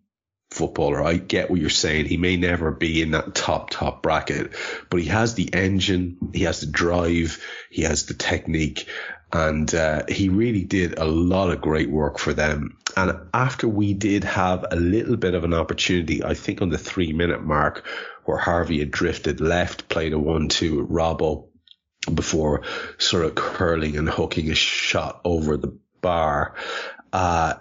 footballer. 0.50 1.02
I 1.02 1.14
get 1.14 1.50
what 1.50 1.60
you're 1.60 1.70
saying. 1.70 2.06
He 2.06 2.16
may 2.16 2.36
never 2.36 2.70
be 2.70 3.02
in 3.02 3.10
that 3.10 3.34
top 3.34 3.70
top 3.70 4.02
bracket, 4.02 4.52
but 4.88 5.00
he 5.00 5.06
has 5.08 5.34
the 5.34 5.52
engine, 5.52 6.16
he 6.32 6.44
has 6.44 6.60
the 6.60 6.66
drive, 6.66 7.42
he 7.70 7.82
has 7.82 8.06
the 8.06 8.14
technique, 8.14 8.88
and 9.32 9.74
uh, 9.74 10.04
he 10.08 10.28
really 10.28 10.62
did 10.62 10.96
a 10.96 11.04
lot 11.04 11.50
of 11.50 11.60
great 11.60 11.90
work 11.90 12.18
for 12.18 12.32
them. 12.32 12.78
And 12.96 13.18
after 13.34 13.66
we 13.66 13.92
did 13.94 14.22
have 14.22 14.64
a 14.70 14.76
little 14.76 15.16
bit 15.16 15.34
of 15.34 15.42
an 15.42 15.52
opportunity, 15.52 16.22
I 16.22 16.34
think 16.34 16.62
on 16.62 16.70
the 16.70 16.78
three 16.78 17.12
minute 17.12 17.42
mark, 17.42 17.84
where 18.24 18.38
Harvey 18.38 18.78
had 18.78 18.92
drifted 18.92 19.40
left, 19.40 19.88
played 19.88 20.12
a 20.12 20.18
one 20.18 20.48
two 20.48 20.82
at 20.82 20.88
Robbo 20.88 21.48
before 22.12 22.62
sort 22.98 23.24
of 23.24 23.34
curling 23.34 23.96
and 23.96 24.08
hooking 24.08 24.50
a 24.50 24.54
shot 24.54 25.20
over 25.24 25.56
the 25.56 25.76
bar. 26.00 26.54
Uh, 27.12 27.54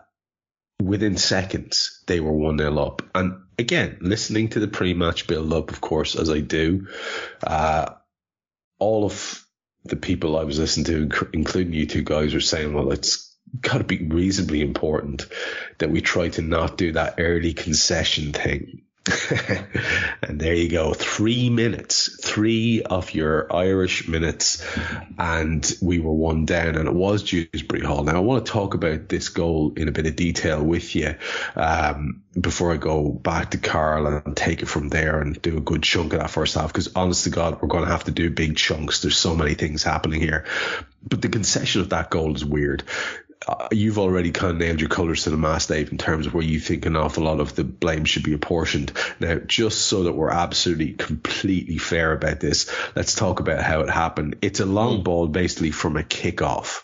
within 0.82 1.17
seconds, 1.17 2.03
they 2.08 2.19
were 2.19 2.34
1 2.34 2.58
0 2.58 2.77
up. 2.77 3.01
And 3.15 3.36
again, 3.58 3.97
listening 4.01 4.49
to 4.49 4.60
the 4.60 4.67
pre 4.67 4.93
match 4.93 5.27
build 5.27 5.53
up, 5.53 5.71
of 5.71 5.82
course, 5.82 6.15
as 6.15 6.29
I 6.29 6.39
do, 6.39 6.88
uh, 7.45 7.91
all 8.79 9.06
of 9.06 9.45
the 9.86 9.95
people 9.95 10.38
I 10.38 10.43
was 10.43 10.60
listening 10.60 10.86
to, 11.10 11.27
including 11.34 11.73
you 11.73 11.86
two 11.86 12.03
guys, 12.03 12.34
were 12.34 12.39
saying, 12.39 12.73
well, 12.73 12.91
it's 12.91 13.36
got 13.60 13.77
to 13.77 13.84
be 13.84 14.08
reasonably 14.08 14.62
important 14.62 15.27
that 15.77 15.91
we 15.91 16.01
try 16.01 16.29
to 16.29 16.41
not 16.41 16.77
do 16.77 16.93
that 16.93 17.15
early 17.17 17.53
concession 17.53 18.34
thing 18.34 18.84
and 20.22 20.39
there 20.39 20.54
you 20.54 20.70
go. 20.70 20.94
Three 20.94 21.50
minutes, 21.50 22.24
three 22.24 22.84
of 22.84 23.13
your 23.13 23.54
Irish 23.54 24.08
minutes, 24.08 24.66
and 25.20 25.70
we 25.82 26.00
were 26.00 26.13
one 26.13 26.46
down, 26.46 26.76
and 26.76 26.88
it 26.88 26.94
was 26.94 27.24
Dewsbury 27.24 27.82
Hall. 27.82 28.04
Now, 28.06 28.16
I 28.16 28.20
want 28.20 28.46
to 28.46 28.52
talk 28.52 28.76
about 28.76 29.10
this 29.10 29.28
goal 29.28 29.74
in 29.76 29.89
a 29.89 29.92
bit 29.92 30.06
of 30.06 30.16
detail 30.16 30.63
with 30.63 30.96
you 30.96 31.16
um, 31.58 32.24
before 32.39 32.72
I 32.74 32.78
go 32.78 33.10
back 33.10 33.52
to 33.52 33.58
Karl 33.58 34.08
and 34.08 34.38
take 34.38 34.62
it 34.62 34.68
from 34.70 34.88
there 34.88 35.20
and 35.20 35.42
do 35.42 35.58
a 35.58 35.62
good 35.62 35.84
chunk 35.84 36.13
of 36.13 36.20
that 36.20 36.30
first 36.30 36.56
half, 36.56 36.72
because 36.72 36.96
honest 36.96 37.26
to 37.26 37.30
God, 37.30 37.62
we're 37.62 37.68
going 37.68 37.84
to 37.84 37.92
have 37.92 38.06
to 38.06 38.12
do 38.12 38.30
big 38.30 38.56
chunks. 38.56 39.02
There's 39.02 39.18
so 39.18 39.36
many 39.36 39.56
things 39.56 39.84
happening 39.84 40.22
here. 40.22 40.46
But 41.06 41.22
the 41.22 41.28
concession 41.28 41.82
of 41.82 41.89
that 41.89 42.10
goal 42.10 42.34
is 42.36 42.46
weird 42.46 42.84
uh, 43.47 43.67
you've 43.71 43.99
already 43.99 44.32
kind 44.32 44.51
of 44.51 44.58
nailed 44.58 44.79
your 44.79 44.89
colours 44.89 45.23
to 45.23 45.29
the 45.29 45.38
mast, 45.38 45.69
Dave, 45.69 45.91
in 45.91 45.97
terms 45.97 46.27
of 46.27 46.34
where 46.34 46.43
you 46.43 46.60
think 46.60 46.86
an 46.86 46.95
awful 46.95 47.23
lot 47.23 47.39
of 47.39 47.56
the 47.56 47.63
blame 47.63 48.06
should 48.06 48.23
be 48.23 48.34
apportioned. 48.34 48.91
Now, 49.19 49.36
just 49.36 49.82
so 49.82 50.03
that 50.03 50.13
we're 50.13 50.29
absolutely 50.29 50.93
completely 50.93 51.77
fair 51.77 52.13
about 52.13 52.39
this, 52.39 52.73
let's 52.95 53.15
talk 53.15 53.39
about 53.39 53.62
how 53.62 53.82
it 53.82 53.89
happened. 53.89 54.38
It's 54.41 54.60
a 54.60 54.65
long 54.65 54.99
mm. 54.99 55.03
ball 55.03 55.27
basically 55.27 55.71
from 55.71 55.97
a 55.97 56.03
kickoff. 56.03 56.82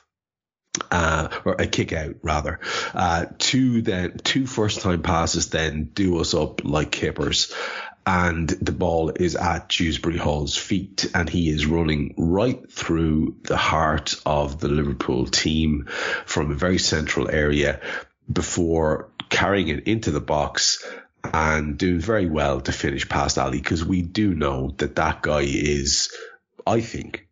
Uh, 0.91 1.27
or 1.45 1.55
a 1.59 1.67
kick 1.67 1.91
out 1.91 2.15
rather, 2.21 2.59
uh, 2.93 3.25
two 3.37 3.81
then, 3.81 4.17
two 4.23 4.45
first 4.45 4.81
time 4.81 5.01
passes 5.01 5.49
then 5.49 5.89
do 5.93 6.19
us 6.19 6.33
up 6.33 6.63
like 6.63 6.91
kippers 6.91 7.53
and 8.09 8.49
the 8.49 8.71
ball 8.71 9.11
is 9.11 9.35
at 9.35 9.69
Dewsbury 9.69 10.17
Hall's 10.17 10.57
feet, 10.57 11.11
and 11.13 11.29
he 11.29 11.47
is 11.47 11.67
running 11.67 12.15
right 12.17 12.59
through 12.71 13.35
the 13.43 13.55
heart 13.55 14.15
of 14.25 14.59
the 14.59 14.67
Liverpool 14.67 15.27
team 15.27 15.85
from 16.25 16.49
a 16.49 16.55
very 16.55 16.79
central 16.79 17.29
area 17.29 17.81
before 18.31 19.11
carrying 19.29 19.67
it 19.67 19.87
into 19.87 20.09
the 20.09 20.19
box 20.19 20.83
and 21.23 21.77
doing 21.77 21.99
very 21.99 22.27
well 22.27 22.61
to 22.61 22.71
finish 22.71 23.07
past 23.07 23.37
Ali 23.37 23.59
because 23.59 23.85
we 23.85 24.01
do 24.01 24.33
know 24.33 24.73
that 24.77 24.95
that 24.95 25.21
guy 25.21 25.41
is, 25.45 26.11
I 26.65 26.81
think, 26.81 27.27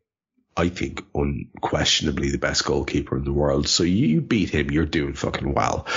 I 0.56 0.70
think 0.70 1.04
unquestionably 1.16 2.30
the 2.30 2.38
best 2.38 2.66
goalkeeper 2.66 3.18
in 3.18 3.24
the 3.24 3.34
world. 3.34 3.68
So 3.68 3.82
you 3.82 4.22
beat 4.22 4.52
him, 4.52 4.70
you're 4.70 4.86
doing 4.86 5.14
fucking 5.14 5.56
well. 5.56 5.88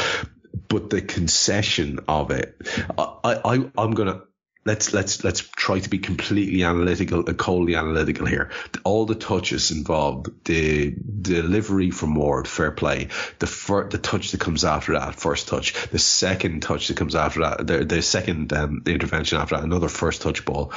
But 0.69 0.89
the 0.89 1.03
concession 1.03 1.99
of 2.09 2.31
it, 2.31 2.57
I, 2.97 3.41
I, 3.45 3.71
I'm 3.77 3.91
gonna, 3.91 4.23
let's 4.65 4.93
let's 4.93 5.25
let's 5.25 5.41
try 5.41 5.79
to 5.79 5.89
be 5.89 5.99
completely 5.99 6.63
analytical, 6.63 7.29
uh, 7.29 7.33
coldly 7.33 7.75
analytical 7.75 8.27
here. 8.27 8.51
All 8.85 9.07
the 9.07 9.15
touches 9.15 9.71
involved, 9.71 10.29
the 10.45 10.95
delivery 11.23 11.91
from 11.91 12.15
Ward, 12.15 12.47
fair 12.47 12.71
play. 12.71 13.09
The 13.39 13.89
the 13.91 13.99
touch 13.99 14.33
that 14.33 14.41
comes 14.41 14.65
after 14.65 14.93
that, 14.93 15.15
first 15.15 15.49
touch. 15.49 15.75
The 15.91 15.99
second 15.99 16.63
touch 16.63 16.89
that 16.89 16.97
comes 16.97 17.15
after 17.15 17.41
that, 17.41 17.67
the, 17.67 17.85
the 17.85 18.03
second 18.03 18.53
um, 18.53 18.83
intervention 18.87 19.39
after 19.39 19.57
that, 19.57 19.65
another 19.65 19.89
first 19.89 20.23
touch 20.23 20.45
ball, 20.45 20.73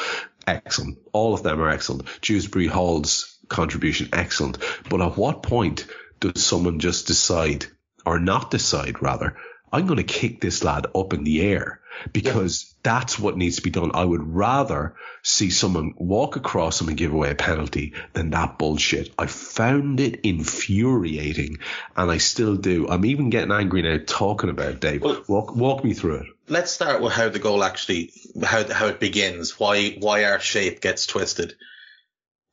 excellent. 0.48 1.00
All 1.12 1.34
of 1.34 1.43
them 1.43 1.62
are 1.62 1.69
excellent. 1.69 2.08
Dewsbury 2.22 2.67
Hall's 2.67 3.38
contribution, 3.50 4.10
excellent. 4.13 4.58
But 4.89 5.02
at 5.02 5.17
what 5.17 5.43
point 5.43 5.86
does 6.19 6.43
someone 6.43 6.80
just 6.80 7.08
decide, 7.08 7.65
or 8.06 8.19
not 8.19 8.50
decide 8.50 9.02
rather, 9.02 9.36
I'm 9.73 9.88
going 9.88 9.97
to 9.97 10.03
kick 10.03 10.39
this 10.39 10.63
lad 10.63 10.86
up 10.93 11.13
in 11.13 11.23
the 11.23 11.41
air 11.41 11.81
because 12.12 12.63
yeah. 12.63 12.93
that's 12.93 13.17
what 13.17 13.38
needs 13.38 13.55
to 13.55 13.63
be 13.63 13.71
done. 13.71 13.91
I 13.95 14.05
would 14.05 14.36
rather 14.36 14.95
see 15.23 15.49
someone 15.49 15.95
walk 15.97 16.36
across 16.36 16.79
him 16.79 16.89
and 16.89 16.97
give 16.97 17.12
away 17.12 17.31
a 17.31 17.36
penalty 17.36 17.93
than 18.13 18.29
that 18.29 18.59
bullshit. 18.59 19.12
I 19.17 19.25
found 19.25 19.99
it 19.99 20.21
infuriating 20.21 21.57
and 21.97 22.12
I 22.12 22.19
still 22.19 22.55
do. 22.55 22.88
I'm 22.88 23.03
even 23.05 23.31
getting 23.31 23.51
angry 23.51 23.81
now 23.81 23.97
talking 24.05 24.51
about 24.51 24.73
it, 24.73 24.79
Dave. 24.79 25.01
Well, 25.01 25.23
walk, 25.27 25.55
walk 25.55 25.83
me 25.83 25.95
through 25.95 26.17
it. 26.17 26.27
Let's 26.47 26.71
start 26.71 27.01
with 27.01 27.13
how 27.13 27.29
the 27.29 27.39
goal 27.39 27.63
actually, 27.63 28.13
how, 28.43 28.71
how 28.71 28.88
it 28.88 28.99
begins, 28.99 29.59
why, 29.59 29.95
why 29.99 30.25
our 30.25 30.39
shape 30.39 30.81
gets 30.81 31.07
twisted. 31.07 31.55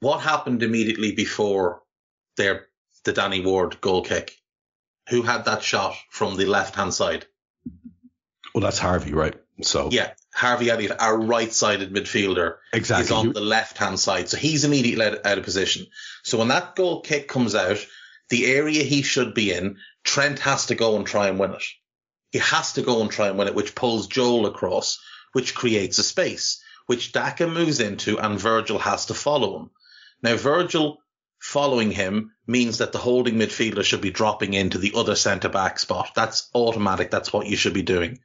What 0.00 0.20
happened 0.20 0.62
immediately 0.62 1.12
before 1.12 1.82
their, 2.38 2.68
the 3.04 3.12
Danny 3.12 3.44
Ward 3.44 3.78
goal 3.82 4.02
kick? 4.02 4.39
Who 5.10 5.22
had 5.22 5.44
that 5.44 5.62
shot 5.62 5.96
from 6.08 6.36
the 6.36 6.46
left 6.46 6.76
hand 6.76 6.94
side? 6.94 7.26
Well, 8.54 8.62
that's 8.62 8.78
Harvey, 8.78 9.12
right? 9.12 9.34
So 9.62 9.90
yeah, 9.90 10.12
Harvey 10.32 10.70
Elliott, 10.70 11.00
our 11.00 11.18
right-sided 11.18 11.92
midfielder, 11.92 12.56
exactly. 12.72 13.04
is 13.04 13.10
on 13.10 13.32
the 13.32 13.40
left-hand 13.40 14.00
side, 14.00 14.28
so 14.28 14.36
he's 14.36 14.64
immediately 14.64 15.04
out 15.06 15.38
of 15.38 15.44
position. 15.44 15.86
So 16.22 16.38
when 16.38 16.48
that 16.48 16.76
goal 16.76 17.02
kick 17.02 17.28
comes 17.28 17.54
out, 17.54 17.84
the 18.30 18.46
area 18.46 18.82
he 18.82 19.02
should 19.02 19.34
be 19.34 19.52
in, 19.52 19.76
Trent 20.04 20.38
has 20.38 20.66
to 20.66 20.74
go 20.74 20.96
and 20.96 21.06
try 21.06 21.28
and 21.28 21.38
win 21.38 21.52
it. 21.52 21.64
He 22.30 22.38
has 22.38 22.74
to 22.74 22.82
go 22.82 23.02
and 23.02 23.10
try 23.10 23.28
and 23.28 23.36
win 23.36 23.48
it, 23.48 23.54
which 23.54 23.74
pulls 23.74 24.06
Joel 24.06 24.46
across, 24.46 24.98
which 25.32 25.54
creates 25.54 25.98
a 25.98 26.04
space, 26.04 26.62
which 26.86 27.12
Daka 27.12 27.46
moves 27.46 27.80
into, 27.80 28.18
and 28.18 28.38
Virgil 28.38 28.78
has 28.78 29.06
to 29.06 29.14
follow 29.14 29.58
him. 29.58 29.70
Now 30.22 30.36
Virgil 30.36 30.98
following 31.40 31.90
him 31.90 32.32
means 32.46 32.78
that 32.78 32.92
the 32.92 32.98
holding 32.98 33.34
midfielder 33.34 33.82
should 33.82 34.00
be 34.00 34.10
dropping 34.10 34.54
into 34.54 34.78
the 34.78 34.92
other 34.94 35.16
centre 35.16 35.48
back 35.48 35.78
spot. 35.78 36.10
That's 36.14 36.48
automatic. 36.54 37.10
That's 37.10 37.32
what 37.32 37.46
you 37.46 37.56
should 37.56 37.74
be 37.74 37.82
doing. 37.82 38.20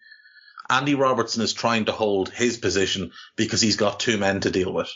Andy 0.69 0.95
Robertson 0.95 1.41
is 1.41 1.53
trying 1.53 1.85
to 1.85 1.91
hold 1.91 2.29
his 2.29 2.57
position 2.57 3.11
because 3.35 3.61
he's 3.61 3.77
got 3.77 3.99
two 3.99 4.17
men 4.17 4.41
to 4.41 4.51
deal 4.51 4.73
with. 4.73 4.89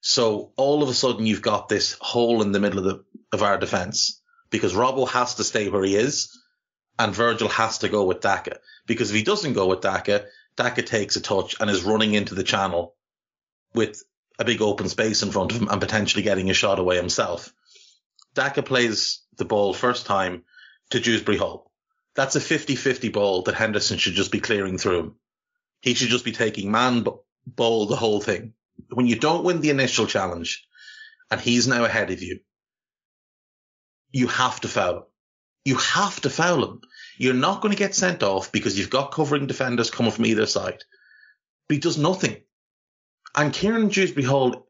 So 0.00 0.52
all 0.56 0.82
of 0.82 0.88
a 0.88 0.94
sudden 0.94 1.26
you've 1.26 1.42
got 1.42 1.68
this 1.68 1.96
hole 2.00 2.40
in 2.40 2.52
the 2.52 2.60
middle 2.60 2.78
of 2.78 2.84
the, 2.84 3.04
of 3.32 3.42
our 3.42 3.58
defense 3.58 4.22
because 4.50 4.74
Robbo 4.74 5.08
has 5.08 5.34
to 5.34 5.44
stay 5.44 5.68
where 5.68 5.84
he 5.84 5.96
is 5.96 6.38
and 6.98 7.14
Virgil 7.14 7.48
has 7.48 7.78
to 7.78 7.88
go 7.88 8.04
with 8.04 8.20
Daka 8.20 8.58
because 8.86 9.10
if 9.10 9.16
he 9.16 9.24
doesn't 9.24 9.52
go 9.52 9.66
with 9.66 9.80
Daka, 9.80 10.26
Daka 10.56 10.82
takes 10.82 11.16
a 11.16 11.20
touch 11.20 11.56
and 11.60 11.68
is 11.68 11.82
running 11.82 12.14
into 12.14 12.34
the 12.34 12.44
channel 12.44 12.94
with 13.74 14.02
a 14.38 14.44
big 14.44 14.62
open 14.62 14.88
space 14.88 15.22
in 15.22 15.30
front 15.30 15.52
of 15.52 15.60
him 15.60 15.68
and 15.68 15.80
potentially 15.80 16.22
getting 16.22 16.50
a 16.50 16.54
shot 16.54 16.78
away 16.78 16.96
himself. 16.96 17.52
Daka 18.34 18.62
plays 18.62 19.22
the 19.36 19.44
ball 19.44 19.74
first 19.74 20.06
time 20.06 20.44
to 20.90 21.00
Dewsbury 21.00 21.38
Hall. 21.38 21.70
That's 22.14 22.36
a 22.36 22.40
50-50 22.40 23.12
ball 23.12 23.42
that 23.42 23.54
Henderson 23.54 23.98
should 23.98 24.14
just 24.14 24.32
be 24.32 24.40
clearing 24.40 24.78
through 24.78 24.98
him. 25.00 25.14
He 25.80 25.94
should 25.94 26.08
just 26.08 26.24
be 26.24 26.32
taking 26.32 26.70
man 26.70 27.04
ball 27.46 27.86
the 27.86 27.96
whole 27.96 28.20
thing. 28.20 28.54
When 28.90 29.06
you 29.06 29.16
don't 29.16 29.44
win 29.44 29.60
the 29.60 29.70
initial 29.70 30.06
challenge 30.06 30.66
and 31.30 31.40
he's 31.40 31.68
now 31.68 31.84
ahead 31.84 32.10
of 32.10 32.22
you, 32.22 32.40
you 34.10 34.26
have 34.28 34.60
to 34.60 34.68
foul 34.68 34.96
him. 34.96 35.02
You 35.64 35.76
have 35.76 36.20
to 36.22 36.30
foul 36.30 36.64
him. 36.64 36.80
You're 37.18 37.34
not 37.34 37.60
going 37.60 37.72
to 37.72 37.78
get 37.78 37.94
sent 37.94 38.22
off 38.22 38.52
because 38.52 38.78
you've 38.78 38.90
got 38.90 39.12
covering 39.12 39.46
defenders 39.46 39.90
coming 39.90 40.12
from 40.12 40.26
either 40.26 40.46
side. 40.46 40.82
But 41.68 41.74
he 41.74 41.80
does 41.80 41.98
nothing. 41.98 42.36
And 43.36 43.52
Kieran 43.52 43.88
Dewsbury 43.88 44.24
Hall, 44.24 44.66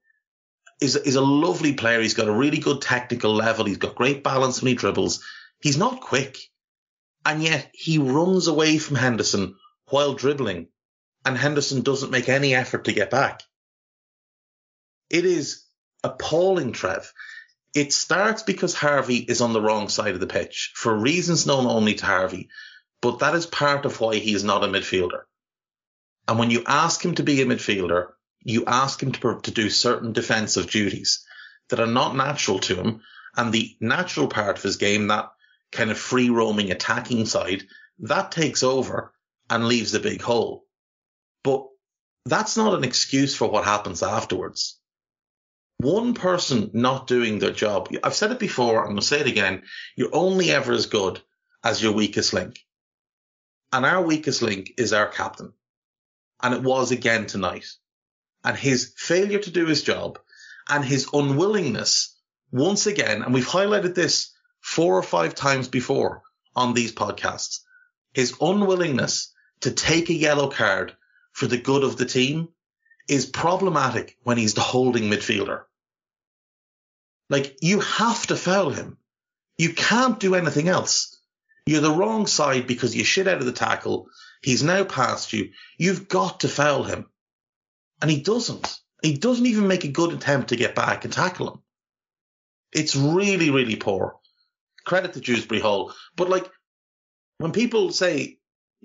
is, 0.80 0.96
is 0.96 1.16
a 1.16 1.20
lovely 1.20 1.74
player. 1.74 2.00
He's 2.00 2.14
got 2.14 2.28
a 2.28 2.32
really 2.32 2.58
good 2.58 2.80
technical 2.80 3.34
level. 3.34 3.64
He's 3.64 3.78
got 3.78 3.94
great 3.94 4.22
balance 4.22 4.60
when 4.60 4.68
he 4.68 4.74
dribbles. 4.74 5.24
He's 5.60 5.76
not 5.76 6.00
quick. 6.00 6.38
And 7.24 7.42
yet 7.42 7.70
he 7.72 7.98
runs 7.98 8.46
away 8.46 8.78
from 8.78 8.96
Henderson 8.96 9.56
while 9.86 10.14
dribbling 10.14 10.68
and 11.24 11.36
Henderson 11.36 11.82
doesn't 11.82 12.10
make 12.10 12.28
any 12.28 12.54
effort 12.54 12.84
to 12.84 12.92
get 12.92 13.10
back. 13.10 13.42
It 15.10 15.24
is 15.24 15.64
appalling, 16.04 16.72
Trev. 16.72 17.12
It 17.74 17.92
starts 17.92 18.42
because 18.42 18.74
Harvey 18.74 19.18
is 19.18 19.40
on 19.40 19.52
the 19.52 19.60
wrong 19.60 19.88
side 19.88 20.14
of 20.14 20.20
the 20.20 20.26
pitch 20.26 20.72
for 20.74 20.94
reasons 20.94 21.46
known 21.46 21.66
only 21.66 21.94
to 21.96 22.06
Harvey, 22.06 22.48
but 23.02 23.18
that 23.18 23.34
is 23.34 23.46
part 23.46 23.84
of 23.84 24.00
why 24.00 24.16
he 24.16 24.32
is 24.32 24.44
not 24.44 24.64
a 24.64 24.68
midfielder. 24.68 25.22
And 26.26 26.38
when 26.38 26.50
you 26.50 26.62
ask 26.66 27.04
him 27.04 27.14
to 27.16 27.22
be 27.22 27.42
a 27.42 27.46
midfielder, 27.46 28.08
you 28.42 28.64
ask 28.66 29.02
him 29.02 29.12
to, 29.12 29.40
to 29.40 29.50
do 29.50 29.70
certain 29.70 30.12
defensive 30.12 30.70
duties 30.70 31.24
that 31.68 31.80
are 31.80 31.86
not 31.86 32.16
natural 32.16 32.58
to 32.60 32.76
him. 32.76 33.02
And 33.36 33.52
the 33.52 33.76
natural 33.80 34.28
part 34.28 34.56
of 34.56 34.62
his 34.62 34.76
game, 34.76 35.08
that 35.08 35.30
kind 35.70 35.90
of 35.90 35.98
free 35.98 36.30
roaming 36.30 36.70
attacking 36.70 37.26
side, 37.26 37.64
that 38.00 38.32
takes 38.32 38.62
over 38.62 39.12
and 39.50 39.66
leaves 39.66 39.94
a 39.94 40.00
big 40.00 40.22
hole. 40.22 40.64
But 41.44 41.66
that's 42.24 42.56
not 42.56 42.74
an 42.74 42.84
excuse 42.84 43.36
for 43.36 43.48
what 43.48 43.64
happens 43.64 44.02
afterwards. 44.02 44.78
One 45.78 46.14
person 46.14 46.70
not 46.72 47.06
doing 47.06 47.38
their 47.38 47.52
job. 47.52 47.88
I've 48.02 48.14
said 48.14 48.32
it 48.32 48.40
before. 48.40 48.80
I'm 48.80 48.88
going 48.88 48.96
to 48.96 49.06
say 49.06 49.20
it 49.20 49.28
again. 49.28 49.62
You're 49.96 50.14
only 50.14 50.50
ever 50.50 50.72
as 50.72 50.86
good 50.86 51.20
as 51.62 51.82
your 51.82 51.92
weakest 51.92 52.32
link. 52.32 52.64
And 53.72 53.84
our 53.86 54.02
weakest 54.02 54.42
link 54.42 54.72
is 54.76 54.92
our 54.92 55.06
captain. 55.06 55.52
And 56.42 56.54
it 56.54 56.62
was 56.62 56.90
again 56.90 57.26
tonight 57.26 57.66
and 58.44 58.56
his 58.56 58.92
failure 58.96 59.38
to 59.38 59.50
do 59.50 59.66
his 59.66 59.82
job 59.82 60.18
and 60.68 60.84
his 60.84 61.08
unwillingness 61.12 62.16
once 62.50 62.86
again, 62.86 63.22
and 63.22 63.34
we've 63.34 63.46
highlighted 63.46 63.94
this 63.94 64.32
four 64.60 64.96
or 64.96 65.02
five 65.02 65.34
times 65.34 65.68
before 65.68 66.22
on 66.56 66.74
these 66.74 66.92
podcasts, 66.92 67.60
his 68.12 68.34
unwillingness 68.40 69.32
to 69.60 69.70
take 69.70 70.08
a 70.08 70.14
yellow 70.14 70.50
card 70.50 70.96
for 71.32 71.46
the 71.46 71.58
good 71.58 71.84
of 71.84 71.96
the 71.96 72.06
team 72.06 72.48
is 73.06 73.26
problematic 73.26 74.16
when 74.22 74.36
he's 74.36 74.54
the 74.54 74.60
holding 74.60 75.04
midfielder. 75.04 75.62
Like 77.30 77.58
you 77.60 77.80
have 77.80 78.26
to 78.28 78.36
foul 78.36 78.70
him. 78.70 78.98
You 79.56 79.74
can't 79.74 80.20
do 80.20 80.34
anything 80.34 80.68
else. 80.68 81.18
You're 81.66 81.80
the 81.80 81.92
wrong 81.92 82.26
side 82.26 82.66
because 82.66 82.96
you 82.96 83.04
shit 83.04 83.28
out 83.28 83.38
of 83.38 83.46
the 83.46 83.52
tackle. 83.52 84.08
He's 84.42 84.62
now 84.62 84.84
past 84.84 85.32
you. 85.32 85.50
You've 85.76 86.08
got 86.08 86.40
to 86.40 86.48
foul 86.48 86.84
him. 86.84 87.06
And 88.00 88.10
he 88.10 88.20
doesn't. 88.20 88.78
He 89.02 89.16
doesn't 89.16 89.46
even 89.46 89.68
make 89.68 89.84
a 89.84 89.88
good 89.88 90.12
attempt 90.12 90.48
to 90.48 90.56
get 90.56 90.74
back 90.74 91.04
and 91.04 91.12
tackle 91.12 91.52
him. 91.52 91.62
It's 92.72 92.96
really, 92.96 93.50
really 93.50 93.76
poor. 93.76 94.18
Credit 94.84 95.12
to 95.12 95.20
Dewsbury 95.20 95.60
Hall. 95.60 95.92
But 96.16 96.28
like, 96.28 96.48
when 97.38 97.52
people 97.52 97.92
say, 97.92 98.38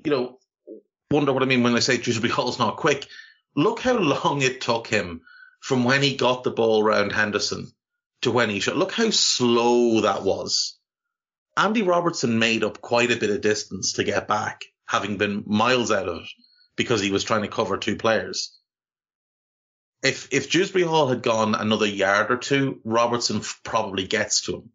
you 0.04 0.12
know, 0.12 0.40
wonder 1.12 1.34
what 1.34 1.44
I 1.44 1.48
mean 1.48 1.64
when 1.64 1.74
they 1.74 1.80
say 1.80 1.98
Dewsbury 1.98 2.32
Hall's 2.32 2.60
not 2.60 2.78
quick, 2.78 3.08
look 3.56 3.80
how 3.80 3.98
long 3.98 4.42
it 4.42 4.62
took 4.62 4.88
him 4.88 5.22
from 5.60 5.84
when 5.84 6.02
he 6.02 6.16
got 6.16 6.44
the 6.44 6.52
ball 6.52 6.84
round 6.84 7.12
Henderson 7.12 7.72
to 8.22 8.32
when 8.32 8.50
he 8.50 8.60
shot. 8.60 8.78
Look 8.78 8.92
how 8.92 9.10
slow 9.10 10.02
that 10.02 10.24
was. 10.24 10.78
Andy 11.56 11.84
Robertson 11.84 12.40
made 12.40 12.64
up 12.64 12.82
quite 12.82 13.12
a 13.12 13.18
bit 13.18 13.30
of 13.30 13.42
distance 13.42 13.94
to 13.94 14.04
get 14.04 14.28
back, 14.28 14.64
having 14.88 15.18
been 15.18 15.44
miles 15.46 15.92
out 15.92 16.08
of 16.08 16.24
it 16.24 16.30
because 16.76 17.02
he 17.02 17.12
was 17.12 17.24
trying 17.24 17.44
to 17.44 17.48
cover 17.48 17.78
two 17.78 17.96
players 17.96 18.58
if 20.04 20.28
if 20.32 20.52
Dewsbury 20.52 20.84
Hall 20.84 21.08
had 21.08 21.24
gone 21.24 21.56
another 21.56 21.88
yard 21.88 22.30
or 22.30 22.38
two, 22.38 22.82
Robertson 22.84 23.42
probably 23.64 24.06
gets 24.06 24.42
to 24.42 24.58
him, 24.58 24.70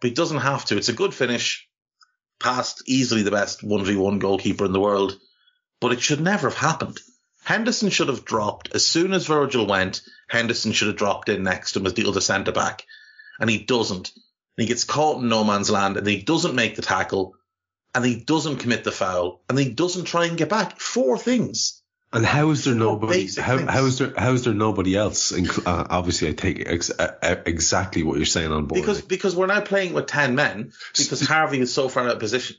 but 0.00 0.08
he 0.08 0.14
doesn't 0.14 0.38
have 0.38 0.64
to. 0.66 0.76
It's 0.76 0.88
a 0.88 0.92
good 0.92 1.14
finish, 1.14 1.68
past 2.40 2.82
easily 2.86 3.22
the 3.22 3.30
best 3.30 3.62
one 3.62 3.84
v 3.84 3.96
one 3.96 4.18
goalkeeper 4.18 4.64
in 4.64 4.72
the 4.72 4.80
world, 4.80 5.18
but 5.80 5.92
it 5.92 6.02
should 6.02 6.20
never 6.20 6.50
have 6.50 6.58
happened. 6.58 6.98
Henderson 7.44 7.90
should 7.90 8.08
have 8.08 8.24
dropped 8.24 8.74
as 8.74 8.84
soon 8.84 9.12
as 9.12 9.26
Virgil 9.26 9.66
went. 9.66 10.02
Henderson 10.28 10.72
should 10.72 10.88
have 10.88 10.96
dropped 10.96 11.28
in 11.28 11.44
next 11.44 11.72
to 11.72 11.78
him 11.78 11.86
as 11.86 11.94
the 11.94 12.06
other 12.06 12.20
centre 12.20 12.52
back, 12.52 12.84
and 13.38 13.48
he 13.48 13.58
doesn't. 13.58 14.10
And 14.56 14.64
he 14.64 14.66
gets 14.66 14.84
caught 14.84 15.22
in 15.22 15.28
no 15.28 15.44
man's 15.44 15.70
land, 15.70 15.96
and 15.96 16.06
he 16.06 16.22
doesn't 16.22 16.56
make 16.56 16.74
the 16.74 16.82
tackle, 16.82 17.36
and 17.94 18.04
he 18.04 18.16
doesn't 18.16 18.58
commit 18.58 18.82
the 18.82 18.92
foul, 18.92 19.42
and 19.48 19.56
he 19.56 19.70
doesn't 19.70 20.04
try 20.04 20.26
and 20.26 20.36
get 20.36 20.48
back. 20.48 20.80
Four 20.80 21.16
things 21.16 21.79
and 22.12 22.26
how 22.26 22.50
is 22.50 22.64
there 22.64 22.74
nobody? 22.74 23.28
How, 23.38 23.58
how 23.66 23.84
is 23.84 23.98
there 23.98 24.12
how 24.16 24.32
is 24.32 24.44
there 24.44 24.54
nobody 24.54 24.96
else? 24.96 25.32
Uh, 25.32 25.86
obviously, 25.88 26.28
I 26.28 26.32
take 26.32 26.68
ex- 26.68 26.90
uh, 26.90 27.36
exactly 27.46 28.02
what 28.02 28.16
you're 28.16 28.26
saying 28.26 28.50
on 28.50 28.66
board. 28.66 28.80
Because 28.80 29.02
because 29.02 29.36
we're 29.36 29.46
now 29.46 29.60
playing 29.60 29.92
with 29.92 30.06
ten 30.06 30.34
men 30.34 30.72
because 30.96 31.20
Harvey 31.26 31.60
is 31.60 31.72
so 31.72 31.88
far 31.88 32.04
out 32.04 32.14
of 32.14 32.18
position. 32.18 32.56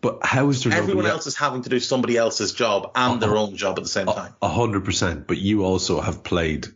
But 0.00 0.24
how 0.24 0.50
is 0.50 0.62
there? 0.62 0.74
Everyone 0.74 1.06
else 1.06 1.26
is 1.26 1.36
having 1.36 1.62
to 1.62 1.70
do 1.70 1.80
somebody 1.80 2.16
else's 2.16 2.52
job 2.52 2.92
and 2.94 3.20
their 3.20 3.36
own 3.36 3.56
job 3.56 3.78
at 3.78 3.82
the 3.82 3.88
same 3.88 4.06
time. 4.06 4.34
A 4.42 4.48
hundred 4.48 4.84
percent. 4.84 5.26
But 5.26 5.38
you 5.38 5.64
also 5.64 6.00
have 6.00 6.22
played 6.22 6.66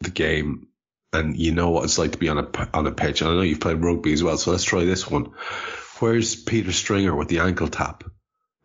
the 0.00 0.10
game, 0.10 0.66
and 1.12 1.36
you 1.36 1.52
know 1.52 1.70
what 1.70 1.84
it's 1.84 1.98
like 1.98 2.12
to 2.12 2.18
be 2.18 2.28
on 2.28 2.38
a 2.38 2.68
on 2.74 2.86
a 2.88 2.92
pitch. 2.92 3.20
And 3.20 3.30
I 3.30 3.34
know 3.34 3.42
you've 3.42 3.60
played 3.60 3.82
rugby 3.82 4.12
as 4.12 4.22
well. 4.22 4.36
So 4.36 4.50
let's 4.50 4.64
try 4.64 4.84
this 4.84 5.08
one. 5.08 5.32
Where's 6.00 6.34
Peter 6.34 6.72
Stringer 6.72 7.14
with 7.14 7.28
the 7.28 7.38
ankle 7.38 7.68
tap? 7.68 8.04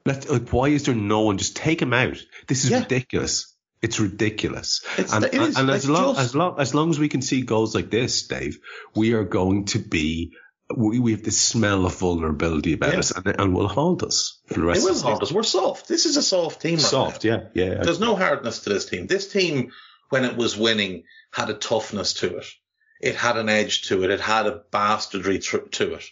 Let, 0.06 0.30
like, 0.30 0.50
why 0.50 0.68
is 0.68 0.86
there 0.86 0.96
no 0.96 1.22
one? 1.22 1.38
Just 1.38 1.56
take 1.56 1.82
him 1.82 1.94
out. 1.94 2.18
This 2.48 2.64
is 2.64 2.72
yeah. 2.72 2.80
ridiculous. 2.80 3.56
It's 3.82 4.00
ridiculous. 4.00 4.82
It's, 4.98 5.14
and, 5.14 5.26
and, 5.26 5.58
and 5.58 5.70
as 5.70 5.90
long 5.90 6.16
just... 6.16 6.28
as 6.28 6.36
long 6.36 6.60
as 6.60 6.76
long 6.76 6.90
as 6.92 7.00
we 7.00 7.10
can 7.10 7.22
see 7.22 7.42
goals 7.42 7.74
like 7.74 7.90
this, 7.90 8.28
Dave, 8.28 8.60
we 8.96 9.14
are 9.14 9.24
going 9.24 9.66
to 9.66 9.80
be. 9.80 10.34
We, 10.74 11.00
we 11.00 11.12
have 11.12 11.24
the 11.24 11.32
smell 11.32 11.86
of 11.86 11.96
vulnerability 11.96 12.74
about 12.74 12.94
yeah. 12.94 13.00
us, 13.00 13.12
and, 13.12 13.28
and 13.28 13.54
will 13.54 13.68
hold 13.68 14.04
us 14.04 14.40
for 14.46 14.54
the 14.54 14.66
rest. 14.66 14.82
It 14.82 14.90
will 14.90 15.00
hold 15.00 15.22
us. 15.22 15.32
We're 15.32 15.44
soft. 15.44 15.88
This 15.88 16.06
is 16.06 16.16
a 16.16 16.24
soft 16.24 16.62
team. 16.62 16.76
Right 16.76 16.82
soft, 16.82 17.26
now. 17.26 17.50
yeah, 17.54 17.66
yeah. 17.66 17.84
There's 17.84 18.00
no 18.00 18.16
hardness 18.16 18.60
to 18.60 18.70
this 18.70 18.86
team. 18.86 19.08
This 19.08 19.32
team, 19.32 19.72
when 20.10 20.24
it 20.24 20.38
was 20.38 20.56
winning, 20.56 21.04
had 21.32 21.50
a 21.50 21.56
toughness 21.56 22.14
to 22.16 22.38
it. 22.38 22.46
It 23.02 23.16
had 23.16 23.36
an 23.36 23.50
edge 23.50 23.90
to 23.90 24.04
it. 24.04 24.12
It 24.12 24.22
had 24.22 24.48
a 24.48 24.62
bastardry 24.72 25.40
to 25.40 25.94
it. 25.96 26.06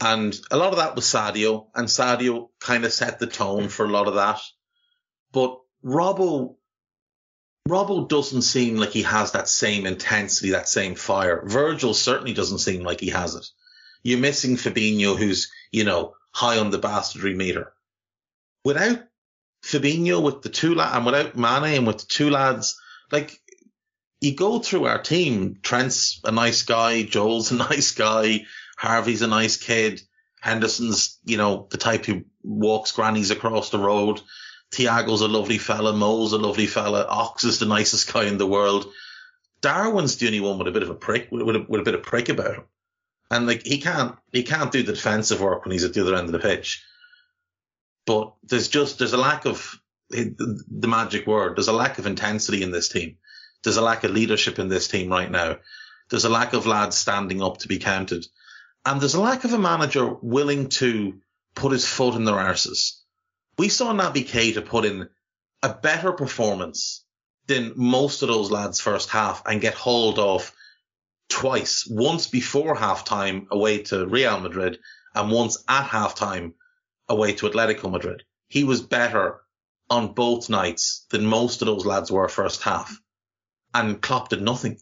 And 0.00 0.38
a 0.50 0.56
lot 0.56 0.70
of 0.70 0.76
that 0.78 0.94
was 0.94 1.04
Sadio, 1.04 1.66
and 1.74 1.88
Sadio 1.88 2.50
kind 2.60 2.84
of 2.84 2.92
set 2.92 3.18
the 3.18 3.26
tone 3.26 3.68
for 3.68 3.84
a 3.84 3.90
lot 3.90 4.06
of 4.06 4.14
that. 4.14 4.40
But 5.32 5.58
Robbo, 5.84 6.54
Robbo 7.68 8.08
doesn't 8.08 8.42
seem 8.42 8.76
like 8.76 8.90
he 8.90 9.02
has 9.02 9.32
that 9.32 9.48
same 9.48 9.86
intensity, 9.86 10.50
that 10.50 10.68
same 10.68 10.94
fire. 10.94 11.42
Virgil 11.44 11.94
certainly 11.94 12.32
doesn't 12.32 12.58
seem 12.58 12.82
like 12.82 13.00
he 13.00 13.10
has 13.10 13.34
it. 13.34 13.46
You're 14.04 14.20
missing 14.20 14.56
Fabinho, 14.56 15.16
who's, 15.16 15.50
you 15.72 15.84
know, 15.84 16.14
high 16.32 16.58
on 16.58 16.70
the 16.70 16.78
bastardry 16.78 17.34
meter. 17.34 17.72
Without 18.64 19.00
Fabinho 19.64 20.22
with 20.22 20.42
the 20.42 20.48
two 20.48 20.76
lads, 20.76 20.96
and 20.96 21.06
without 21.06 21.36
Mane 21.36 21.78
and 21.78 21.86
with 21.86 21.98
the 21.98 22.06
two 22.06 22.30
lads, 22.30 22.80
like, 23.10 23.40
you 24.20 24.34
go 24.34 24.58
through 24.60 24.86
our 24.86 25.00
team. 25.00 25.58
Trent's 25.62 26.20
a 26.24 26.30
nice 26.30 26.62
guy. 26.62 27.02
Joel's 27.02 27.50
a 27.50 27.56
nice 27.70 27.92
guy. 27.92 28.46
Harvey's 28.78 29.22
a 29.22 29.26
nice 29.26 29.56
kid. 29.56 30.00
Henderson's, 30.40 31.18
you 31.24 31.36
know, 31.36 31.66
the 31.70 31.78
type 31.78 32.06
who 32.06 32.22
walks 32.44 32.92
grannies 32.92 33.32
across 33.32 33.70
the 33.70 33.78
road. 33.78 34.20
Thiago's 34.70 35.20
a 35.20 35.26
lovely 35.26 35.58
fella. 35.58 35.92
Mo's 35.92 36.32
a 36.32 36.38
lovely 36.38 36.68
fella. 36.68 37.04
Ox 37.08 37.42
is 37.42 37.58
the 37.58 37.66
nicest 37.66 38.12
guy 38.12 38.24
in 38.24 38.38
the 38.38 38.46
world. 38.46 38.86
Darwin's 39.60 40.16
the 40.16 40.26
only 40.26 40.38
one 40.38 40.58
with 40.58 40.68
a 40.68 40.70
bit 40.72 40.84
of 40.84 40.90
a 40.90 40.94
prick, 40.94 41.26
with 41.32 41.56
a, 41.56 41.66
with 41.68 41.80
a 41.80 41.84
bit 41.84 41.96
of 41.96 42.04
prick 42.04 42.28
about 42.28 42.54
him. 42.54 42.64
And 43.32 43.48
like, 43.48 43.66
he 43.66 43.78
can't, 43.78 44.14
he 44.32 44.44
can't 44.44 44.70
do 44.70 44.84
the 44.84 44.92
defensive 44.92 45.40
work 45.40 45.64
when 45.64 45.72
he's 45.72 45.82
at 45.82 45.92
the 45.92 46.02
other 46.02 46.14
end 46.14 46.26
of 46.26 46.32
the 46.32 46.38
pitch. 46.38 46.84
But 48.06 48.32
there's 48.44 48.68
just, 48.68 49.00
there's 49.00 49.12
a 49.12 49.18
lack 49.18 49.44
of 49.44 49.80
the 50.10 50.88
magic 50.88 51.26
word. 51.26 51.56
There's 51.56 51.68
a 51.68 51.72
lack 51.72 51.98
of 51.98 52.06
intensity 52.06 52.62
in 52.62 52.70
this 52.70 52.88
team. 52.88 53.16
There's 53.64 53.76
a 53.76 53.82
lack 53.82 54.04
of 54.04 54.12
leadership 54.12 54.60
in 54.60 54.68
this 54.68 54.86
team 54.86 55.10
right 55.10 55.30
now. 55.30 55.56
There's 56.10 56.24
a 56.24 56.30
lack 56.30 56.52
of 56.52 56.66
lads 56.66 56.96
standing 56.96 57.42
up 57.42 57.58
to 57.58 57.68
be 57.68 57.78
counted. 57.78 58.24
And 58.84 59.00
there's 59.00 59.14
a 59.14 59.20
lack 59.20 59.44
of 59.44 59.52
a 59.52 59.58
manager 59.58 60.06
willing 60.06 60.68
to 60.70 61.20
put 61.54 61.72
his 61.72 61.86
foot 61.86 62.14
in 62.14 62.24
their 62.24 62.36
arses. 62.36 63.00
We 63.58 63.68
saw 63.68 63.92
Naby 63.92 64.26
Keita 64.26 64.64
put 64.64 64.84
in 64.84 65.08
a 65.62 65.74
better 65.74 66.12
performance 66.12 67.04
than 67.46 67.72
most 67.76 68.22
of 68.22 68.28
those 68.28 68.50
lads 68.50 68.80
first 68.80 69.10
half 69.10 69.42
and 69.46 69.60
get 69.60 69.74
hauled 69.74 70.18
off 70.18 70.52
twice, 71.28 71.86
once 71.90 72.26
before 72.26 72.76
halftime 72.76 73.48
away 73.50 73.82
to 73.84 74.06
Real 74.06 74.40
Madrid 74.40 74.78
and 75.14 75.30
once 75.30 75.62
at 75.68 75.88
halftime 75.88 76.54
away 77.08 77.32
to 77.34 77.48
Atletico 77.48 77.90
Madrid. 77.90 78.22
He 78.48 78.64
was 78.64 78.80
better 78.80 79.40
on 79.90 80.14
both 80.14 80.48
nights 80.48 81.06
than 81.10 81.26
most 81.26 81.62
of 81.62 81.66
those 81.66 81.86
lads 81.86 82.10
were 82.10 82.28
first 82.28 82.62
half. 82.62 83.00
And 83.74 84.00
Klopp 84.00 84.28
did 84.28 84.42
nothing. 84.42 84.78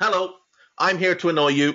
Hello, 0.00 0.34
I'm 0.78 0.98
here 0.98 1.14
to 1.16 1.28
annoy 1.28 1.48
you. 1.48 1.74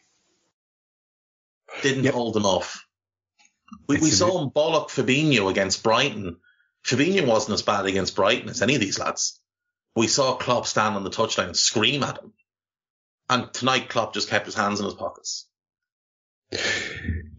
Didn't 1.81 2.03
yep. 2.03 2.13
hold 2.13 2.33
them 2.33 2.45
off. 2.45 2.85
We, 3.87 3.97
we 3.99 4.11
saw 4.11 4.41
him 4.41 4.49
bollock 4.49 4.89
Fabinho 4.89 5.49
against 5.49 5.83
Brighton. 5.83 6.37
Fabinho 6.85 7.25
wasn't 7.25 7.53
as 7.53 7.61
bad 7.61 7.85
against 7.85 8.15
Brighton 8.15 8.49
as 8.49 8.61
any 8.61 8.75
of 8.75 8.81
these 8.81 8.99
lads. 8.99 9.39
We 9.95 10.07
saw 10.07 10.35
Klopp 10.35 10.67
stand 10.67 10.95
on 10.95 11.03
the 11.03 11.09
touchline 11.09 11.47
and 11.47 11.57
scream 11.57 12.03
at 12.03 12.17
him. 12.17 12.33
And 13.29 13.53
tonight 13.53 13.89
Klopp 13.89 14.13
just 14.13 14.29
kept 14.29 14.45
his 14.45 14.55
hands 14.55 14.79
in 14.79 14.85
his 14.85 14.93
pockets. 14.93 15.47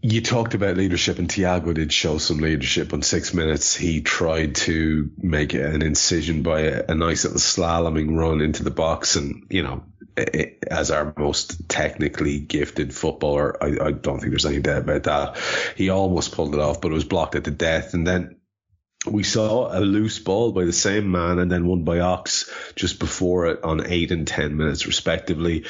You 0.05 0.19
talked 0.19 0.53
about 0.53 0.75
leadership, 0.75 1.17
and 1.17 1.29
Thiago 1.29 1.73
did 1.73 1.93
show 1.93 2.17
some 2.17 2.39
leadership. 2.39 2.91
On 2.91 3.01
six 3.01 3.33
minutes, 3.33 3.73
he 3.73 4.01
tried 4.01 4.55
to 4.55 5.09
make 5.17 5.53
an 5.53 5.81
incision 5.81 6.43
by 6.43 6.63
a, 6.63 6.83
a 6.89 6.93
nice 6.93 7.23
little 7.23 7.39
slaloming 7.39 8.17
run 8.17 8.41
into 8.41 8.63
the 8.63 8.69
box, 8.69 9.15
and 9.15 9.47
you 9.49 9.63
know, 9.63 9.85
as 10.69 10.91
our 10.91 11.13
most 11.17 11.69
technically 11.69 12.41
gifted 12.41 12.93
footballer, 12.93 13.63
I, 13.63 13.87
I, 13.87 13.91
don't 13.91 14.19
think 14.19 14.31
there's 14.31 14.45
any 14.45 14.59
doubt 14.59 14.81
about 14.81 15.03
that. 15.03 15.37
He 15.77 15.89
almost 15.89 16.33
pulled 16.33 16.53
it 16.53 16.59
off, 16.59 16.81
but 16.81 16.91
it 16.91 16.95
was 16.95 17.05
blocked 17.05 17.35
at 17.35 17.45
the 17.45 17.51
death. 17.51 17.93
And 17.93 18.05
then 18.05 18.41
we 19.09 19.23
saw 19.23 19.75
a 19.75 19.79
loose 19.79 20.19
ball 20.19 20.51
by 20.51 20.65
the 20.65 20.73
same 20.73 21.11
man 21.11 21.39
and 21.39 21.49
then 21.49 21.65
one 21.65 21.85
by 21.85 21.99
Ox 21.99 22.51
just 22.75 22.99
before 22.99 23.47
it 23.47 23.63
on 23.63 23.87
eight 23.87 24.11
and 24.11 24.27
10 24.27 24.57
minutes, 24.57 24.85
respectively. 24.85 25.65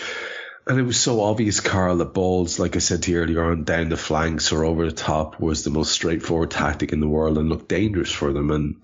And 0.66 0.80
it 0.80 0.84
was 0.84 1.00
so 1.00 1.22
obvious, 1.22 1.60
Karl, 1.60 1.98
that 1.98 2.14
balls, 2.14 2.58
like 2.58 2.78
I 2.78 2.80
said 2.80 3.04
to 3.04 3.12
you 3.12 3.20
earlier 3.20 3.44
on, 3.44 3.66
down 3.66 3.90
the 3.90 3.98
flanks 3.98 4.54
or 4.54 4.64
over 4.64 4.86
the 4.86 4.94
top 4.94 5.40
was 5.40 5.64
the 5.64 5.70
most 5.70 5.92
straightforward 5.92 6.52
tactic 6.52 6.94
in 6.94 7.02
the 7.02 7.08
world 7.08 7.38
and 7.38 7.50
looked 7.50 7.68
dangerous 7.68 8.12
for 8.12 8.32
them. 8.32 8.50
And 8.50 8.76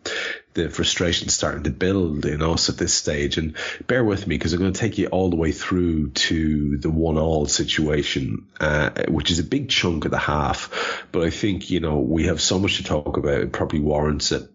the 0.56 0.70
frustration 0.70 1.30
starting 1.30 1.64
to 1.64 1.70
build 1.70 2.26
in 2.26 2.42
us 2.42 2.68
at 2.68 2.78
this 2.78 2.94
stage. 2.94 3.38
And 3.38 3.56
bear 3.88 4.04
with 4.04 4.28
me 4.28 4.36
because 4.36 4.52
I'm 4.52 4.60
going 4.60 4.74
to 4.74 4.80
take 4.80 4.98
you 4.98 5.08
all 5.08 5.30
the 5.30 5.38
way 5.38 5.54
through 5.54 6.10
to 6.10 6.78
the 6.78 6.90
one 6.90 7.18
all 7.18 7.46
situation, 7.46 8.48
uh, 8.60 8.90
which 9.08 9.32
is 9.32 9.40
a 9.40 9.44
big 9.44 9.70
chunk 9.70 10.04
of 10.04 10.12
the 10.12 10.18
half. 10.18 11.06
But 11.14 11.24
I 11.24 11.30
think, 11.30 11.70
you 11.70 11.80
know, 11.80 12.00
we 12.00 12.26
have 12.26 12.42
so 12.42 12.60
much 12.60 12.78
to 12.78 12.84
talk 12.84 13.16
about. 13.16 13.42
It 13.42 13.54
probably 13.54 13.80
warrants 13.80 14.34
it. 14.34 14.50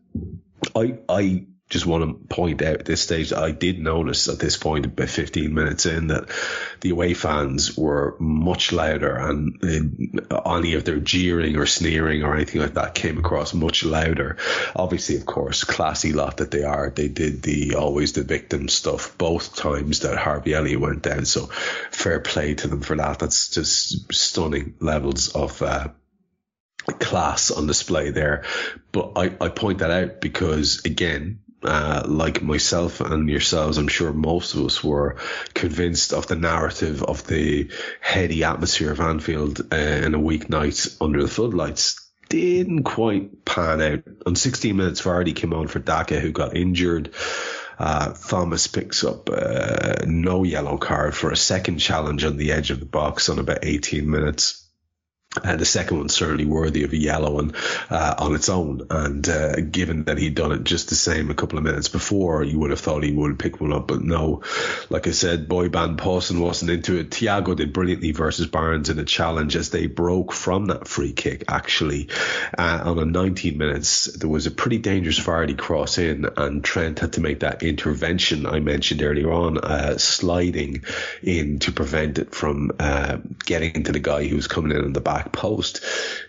I, 0.76 0.98
I 1.08 1.46
just 1.70 1.86
want 1.86 2.04
to 2.04 2.34
point 2.34 2.60
out 2.62 2.80
at 2.80 2.84
this 2.84 3.00
stage 3.00 3.30
that 3.30 3.42
I 3.42 3.50
did 3.50 3.78
notice 3.78 4.28
at 4.28 4.38
this 4.38 4.56
point, 4.56 4.84
about 4.84 5.08
15 5.08 5.54
minutes 5.54 5.86
in, 5.86 6.08
that 6.08 6.28
the 6.82 6.90
away 6.90 7.14
fans 7.14 7.76
were 7.76 8.16
much 8.20 8.70
louder 8.72 9.16
and 9.16 9.58
any 10.46 10.74
of 10.74 10.84
their 10.84 10.98
jeering 10.98 11.56
or 11.56 11.64
sneering 11.64 12.22
or 12.22 12.34
anything 12.34 12.60
like 12.60 12.74
that 12.74 12.94
came 12.94 13.18
across 13.18 13.54
much 13.54 13.82
louder. 13.82 14.36
Obviously, 14.76 15.16
of 15.16 15.24
course, 15.24 15.64
classy 15.64 16.12
lot 16.12 16.36
that 16.36 16.50
they 16.50 16.64
are. 16.64 16.90
They 16.90 17.08
did 17.08 17.42
the 17.42 17.76
always 17.76 18.12
the 18.12 18.24
victim 18.24 18.68
stuff 18.68 19.16
both 19.16 19.56
times 19.56 20.00
that 20.00 20.18
Harvey 20.18 20.52
Elliott 20.52 20.80
went 20.80 21.02
down. 21.02 21.24
So 21.24 21.46
fair 21.90 22.20
play 22.20 22.54
to 22.54 22.68
them 22.68 22.82
for 22.82 22.96
that. 22.96 23.18
That's 23.18 23.48
just 23.48 24.12
stunning 24.12 24.74
levels 24.80 25.34
of, 25.34 25.62
uh, 25.62 25.88
class 27.00 27.50
on 27.50 27.66
display 27.66 28.10
there. 28.10 28.44
But 28.92 29.12
I, 29.16 29.34
I 29.40 29.48
point 29.48 29.78
that 29.78 29.90
out 29.90 30.20
because 30.20 30.84
again, 30.84 31.40
uh, 31.64 32.02
like 32.06 32.42
myself 32.42 33.00
and 33.00 33.28
yourselves, 33.28 33.78
I'm 33.78 33.88
sure 33.88 34.12
most 34.12 34.54
of 34.54 34.64
us 34.64 34.82
were 34.82 35.16
convinced 35.54 36.12
of 36.12 36.26
the 36.26 36.36
narrative 36.36 37.02
of 37.02 37.26
the 37.26 37.70
heady 38.00 38.44
atmosphere 38.44 38.92
of 38.92 39.00
Anfield 39.00 39.60
uh, 39.72 39.76
in 39.76 40.14
a 40.14 40.18
weeknight 40.18 40.96
under 41.00 41.22
the 41.22 41.28
floodlights. 41.28 42.00
Didn't 42.28 42.84
quite 42.84 43.44
pan 43.44 43.80
out. 43.80 44.02
On 44.26 44.34
16 44.34 44.76
minutes, 44.76 45.02
Vardy 45.02 45.36
came 45.36 45.52
on 45.52 45.68
for 45.68 45.78
Daka, 45.78 46.20
who 46.20 46.32
got 46.32 46.56
injured. 46.56 47.14
Uh, 47.78 48.12
Thomas 48.12 48.66
picks 48.66 49.04
up 49.04 49.28
uh, 49.30 50.04
no 50.06 50.44
yellow 50.44 50.78
card 50.78 51.14
for 51.14 51.30
a 51.30 51.36
second 51.36 51.78
challenge 51.78 52.24
on 52.24 52.36
the 52.36 52.52
edge 52.52 52.70
of 52.70 52.80
the 52.80 52.86
box 52.86 53.28
on 53.28 53.38
about 53.38 53.64
18 53.64 54.08
minutes. 54.08 54.63
Uh, 55.42 55.56
the 55.56 55.64
second 55.64 55.98
one's 55.98 56.14
certainly 56.14 56.44
worthy 56.44 56.84
of 56.84 56.92
a 56.92 56.96
yellow 56.96 57.32
one 57.32 57.52
uh, 57.90 58.14
on 58.18 58.34
its 58.34 58.48
own. 58.48 58.86
And 58.88 59.28
uh, 59.28 59.56
given 59.60 60.04
that 60.04 60.18
he'd 60.18 60.34
done 60.34 60.52
it 60.52 60.64
just 60.64 60.90
the 60.90 60.94
same 60.94 61.30
a 61.30 61.34
couple 61.34 61.58
of 61.58 61.64
minutes 61.64 61.88
before, 61.88 62.44
you 62.44 62.58
would 62.60 62.70
have 62.70 62.80
thought 62.80 63.02
he 63.02 63.12
would 63.12 63.30
have 63.30 63.38
picked 63.38 63.60
one 63.60 63.72
up. 63.72 63.88
But 63.88 64.02
no, 64.02 64.42
like 64.90 65.08
I 65.08 65.10
said, 65.10 65.48
boy 65.48 65.70
band 65.70 65.98
Pawson 65.98 66.40
wasn't 66.40 66.70
into 66.70 66.98
it. 66.98 67.10
Thiago 67.10 67.56
did 67.56 67.72
brilliantly 67.72 68.12
versus 68.12 68.46
Barnes 68.46 68.90
in 68.90 68.98
a 68.98 69.04
challenge 69.04 69.56
as 69.56 69.70
they 69.70 69.86
broke 69.86 70.32
from 70.32 70.66
that 70.66 70.86
free 70.86 71.12
kick. 71.12 71.44
Actually, 71.48 72.10
uh, 72.56 72.82
on 72.84 72.98
a 72.98 73.04
19 73.04 73.58
minutes, 73.58 74.04
there 74.04 74.30
was 74.30 74.46
a 74.46 74.52
pretty 74.52 74.78
dangerous 74.78 75.18
Vardy 75.18 75.58
cross 75.58 75.98
in, 75.98 76.26
and 76.36 76.62
Trent 76.62 77.00
had 77.00 77.14
to 77.14 77.20
make 77.20 77.40
that 77.40 77.62
intervention 77.62 78.46
I 78.46 78.60
mentioned 78.60 79.02
earlier 79.02 79.32
on, 79.32 79.58
uh, 79.58 79.98
sliding 79.98 80.84
in 81.22 81.58
to 81.60 81.72
prevent 81.72 82.18
it 82.18 82.34
from 82.34 82.70
uh, 82.78 83.18
getting 83.44 83.74
into 83.74 83.90
the 83.90 83.98
guy 83.98 84.26
who 84.28 84.36
was 84.36 84.46
coming 84.46 84.76
in 84.76 84.84
on 84.84 84.92
the 84.92 85.00
back 85.00 85.23
back 85.24 85.32
post. 85.32 85.84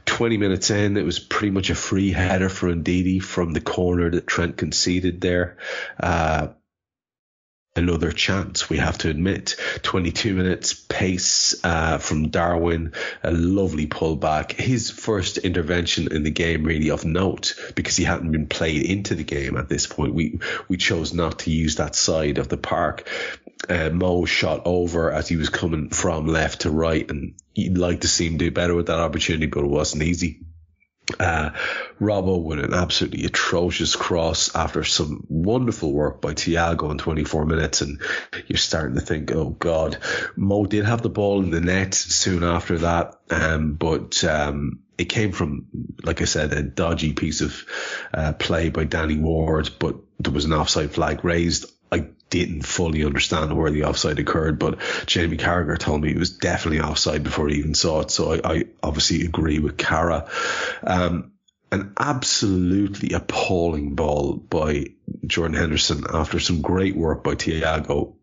20 0.06 0.38
minutes 0.38 0.70
in, 0.70 0.98
it 0.98 1.06
was 1.06 1.20
pretty 1.20 1.52
much 1.52 1.70
a 1.70 1.76
free 1.76 2.12
header 2.12 2.50
for 2.50 2.74
Ndidi 2.74 3.22
from 3.22 3.54
the 3.54 3.62
corner 3.62 4.10
that 4.12 4.28
Trent 4.28 4.58
conceded 4.58 5.22
there. 5.22 5.58
Uh, 6.00 6.50
another 7.76 8.12
chance, 8.12 8.70
we 8.70 8.78
have 8.78 8.98
to 9.00 9.10
admit. 9.10 9.56
22 9.84 10.34
minutes 10.36 10.74
pace 10.74 11.56
uh, 11.64 11.98
from 11.98 12.30
Darwin, 12.30 12.94
a 13.24 13.32
lovely 13.32 13.88
pullback. 13.88 14.54
His 14.54 14.90
first 14.90 15.40
intervention 15.40 16.14
in 16.14 16.24
the 16.24 16.32
game, 16.32 16.64
really 16.64 16.92
of 16.92 17.04
note, 17.04 17.56
because 17.76 17.98
he 17.98 18.06
hadn't 18.06 18.32
been 18.32 18.48
played 18.48 18.84
into 18.84 19.16
the 19.16 19.24
game 19.24 19.58
at 19.58 19.68
this 19.68 19.88
point. 19.88 20.14
We 20.14 20.40
we 20.70 20.78
chose 20.78 21.14
not 21.14 21.40
to 21.40 21.52
use 21.52 21.76
that 21.76 21.96
side 21.96 22.38
of 22.38 22.48
the 22.48 22.58
park. 22.58 23.10
Uh, 23.68 23.90
Mo 23.90 24.26
shot 24.26 24.62
over 24.66 25.12
as 25.12 25.28
he 25.28 25.38
was 25.38 25.50
coming 25.50 25.90
from 25.90 26.28
left 26.28 26.62
to 26.62 26.70
right, 26.70 27.10
and 27.10 27.36
you'd 27.54 27.78
like 27.78 28.02
to 28.02 28.08
see 28.08 28.28
him 28.28 28.38
do 28.38 28.52
better 28.52 28.76
with 28.76 28.88
that 28.88 29.00
opportunity, 29.00 29.48
but 29.48 29.64
it 29.64 29.70
wasn't 29.70 30.04
easy. 30.04 30.42
Uh, 31.20 31.52
Robbo 32.00 32.42
with 32.42 32.60
an 32.60 32.74
absolutely 32.74 33.26
atrocious 33.26 33.96
cross 33.96 34.56
after 34.56 34.84
some 34.84 35.26
wonderful 35.30 35.94
work 35.94 36.20
by 36.20 36.34
Thiago 36.34 36.90
in 36.90 36.98
24 36.98 37.46
minutes. 37.46 37.82
And 37.82 38.02
you're 38.48 38.58
starting 38.58 38.96
to 38.96 39.02
think, 39.02 39.32
oh 39.32 39.52
God, 39.52 39.98
Mo 40.36 40.66
did 40.66 40.86
have 40.86 41.04
the 41.04 41.10
ball 41.10 41.44
in 41.44 41.52
the 41.52 41.62
net 41.62 41.94
soon 41.94 42.44
after 42.44 42.80
that. 42.80 43.16
Um, 43.30 43.74
but, 43.74 44.24
um, 44.24 44.80
it 44.98 45.06
came 45.06 45.32
from, 45.32 45.66
like 46.04 46.22
I 46.22 46.26
said, 46.26 46.54
a 46.54 46.64
dodgy 46.64 47.14
piece 47.14 47.42
of 47.42 47.66
uh, 48.14 48.34
play 48.34 48.70
by 48.70 48.86
Danny 48.86 49.18
Ward, 49.18 49.70
but 49.78 49.98
there 50.20 50.34
was 50.34 50.46
an 50.46 50.54
offside 50.54 50.92
flag 50.92 51.24
raised. 51.26 51.66
Didn't 52.30 52.64
fully 52.64 53.06
understand 53.06 53.56
where 53.56 53.72
the 53.72 53.84
offside 53.84 54.20
occurred, 54.20 54.58
but 54.60 54.80
Jamie 55.06 55.38
Carragher 55.38 55.78
told 55.78 56.02
me 56.02 56.12
it 56.12 56.18
was 56.18 56.38
definitely 56.38 56.82
offside 56.82 57.24
before 57.24 57.48
he 57.48 57.60
even 57.60 57.76
saw 57.76 58.02
it. 58.02 58.12
So 58.12 58.34
I, 58.34 58.54
I 58.54 58.64
obviously 58.82 59.26
agree 59.26 59.60
with 59.60 59.78
Carra. 59.78 60.30
Um, 60.84 61.34
an 61.72 61.94
absolutely 62.00 63.14
appalling 63.14 63.96
ball 63.96 64.34
by 64.34 64.88
Jordan 65.26 65.58
Henderson 65.58 66.06
after 66.12 66.40
some 66.40 66.62
great 66.62 66.96
work 66.96 67.24
by 67.24 67.36
Thiago. 67.36 68.16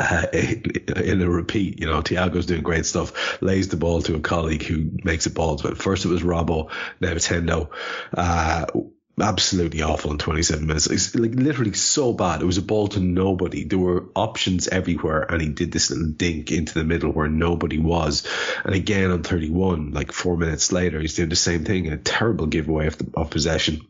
Uh, 0.00 0.26
in 0.32 1.22
a 1.22 1.30
repeat, 1.30 1.78
you 1.78 1.86
know, 1.86 2.02
Thiago's 2.02 2.46
doing 2.46 2.62
great 2.62 2.84
stuff, 2.84 3.40
lays 3.40 3.68
the 3.68 3.76
ball 3.76 4.02
to 4.02 4.16
a 4.16 4.20
colleague 4.20 4.64
who 4.64 4.90
makes 5.04 5.26
it 5.26 5.34
balls. 5.34 5.62
But 5.62 5.78
first 5.78 6.04
it 6.04 6.08
was 6.08 6.22
Robbo, 6.22 6.70
now 7.00 7.12
it's 7.12 7.28
Hendo. 7.28 7.70
Uh, 8.12 8.66
absolutely 9.20 9.82
awful 9.82 10.10
in 10.10 10.18
27 10.18 10.66
minutes. 10.66 10.86
It's 10.86 11.14
like 11.14 11.34
literally 11.34 11.72
so 11.72 12.12
bad. 12.12 12.42
It 12.42 12.46
was 12.46 12.58
a 12.58 12.62
ball 12.62 12.88
to 12.88 13.00
nobody. 13.00 13.64
There 13.64 13.78
were 13.78 14.04
options 14.14 14.68
everywhere, 14.68 15.22
and 15.22 15.40
he 15.40 15.48
did 15.48 15.72
this 15.72 15.90
little 15.90 16.08
dink 16.08 16.52
into 16.52 16.74
the 16.74 16.84
middle 16.84 17.12
where 17.12 17.28
nobody 17.28 17.78
was. 17.78 18.26
And 18.64 18.74
again 18.74 19.10
on 19.10 19.22
31, 19.22 19.92
like 19.92 20.12
four 20.12 20.36
minutes 20.36 20.70
later, 20.72 21.00
he's 21.00 21.14
doing 21.14 21.30
the 21.30 21.36
same 21.36 21.64
thing. 21.64 21.88
A 21.88 21.96
terrible 21.96 22.46
giveaway 22.46 22.86
of, 22.88 22.98
the, 22.98 23.10
of 23.14 23.30
possession. 23.30 23.80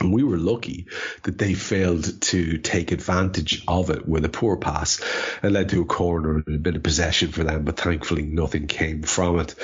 And 0.00 0.12
we 0.12 0.22
were 0.22 0.38
lucky 0.38 0.86
that 1.24 1.38
they 1.38 1.54
failed 1.54 2.20
to 2.22 2.58
take 2.58 2.92
advantage 2.92 3.64
of 3.66 3.90
it 3.90 4.08
with 4.08 4.24
a 4.24 4.28
poor 4.28 4.56
pass. 4.56 5.00
It 5.42 5.50
led 5.50 5.70
to 5.70 5.82
a 5.82 5.86
corner 5.86 6.42
and 6.46 6.54
a 6.54 6.58
bit 6.58 6.76
of 6.76 6.82
possession 6.82 7.32
for 7.32 7.42
them, 7.42 7.64
but 7.64 7.76
thankfully 7.76 8.22
nothing 8.22 8.68
came 8.68 9.02
from 9.02 9.40
it. 9.40 9.56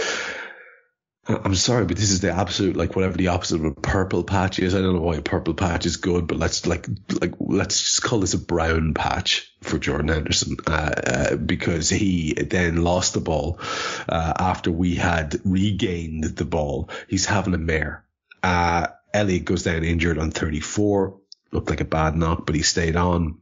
I'm 1.27 1.55
sorry, 1.55 1.87
but 1.87 1.97
this 1.97 2.11
is 2.11 2.21
the 2.21 2.33
absolute 2.33 2.77
like 2.77 2.97
whatever 2.97 3.17
the 3.17 3.29
opposite 3.29 3.57
of 3.57 3.65
a 3.65 3.71
purple 3.73 4.25
patch 4.25 4.59
is. 4.59 4.75
I 4.75 4.83
don't 4.83 4.95
know 4.95 5.01
why 5.01 5.17
a 5.17 5.23
purple 5.23 5.55
patch 5.55 5.87
is 5.87 5.97
good, 5.97 6.27
but 6.27 6.39
let's 6.39 6.67
like 6.67 6.87
like 7.21 7.33
let's 7.41 7.81
just 7.81 8.03
call 8.03 8.21
this 8.21 8.35
a 8.35 8.39
brown 8.39 8.93
patch 8.93 9.51
for 9.63 9.79
Jordan 9.79 10.09
Henderson 10.09 10.57
uh, 10.67 10.71
uh, 10.71 11.37
because 11.37 11.89
he 11.89 12.35
then 12.35 12.85
lost 12.85 13.15
the 13.15 13.21
ball 13.21 13.59
uh, 14.07 14.35
after 14.39 14.71
we 14.71 14.97
had 14.97 15.41
regained 15.45 16.25
the 16.25 16.45
ball. 16.45 16.91
He's 17.09 17.25
having 17.25 17.55
a 17.55 17.59
mare. 17.59 18.05
Uh, 18.43 18.89
Elliott 19.15 19.47
goes 19.47 19.63
down 19.63 19.83
injured 19.83 20.19
on 20.19 20.31
34. 20.31 21.19
Looked 21.53 21.71
like 21.71 21.81
a 21.81 21.87
bad 21.87 22.17
knock, 22.17 22.45
but 22.45 22.55
he 22.55 22.63
stayed 22.63 22.97
on. 22.97 23.39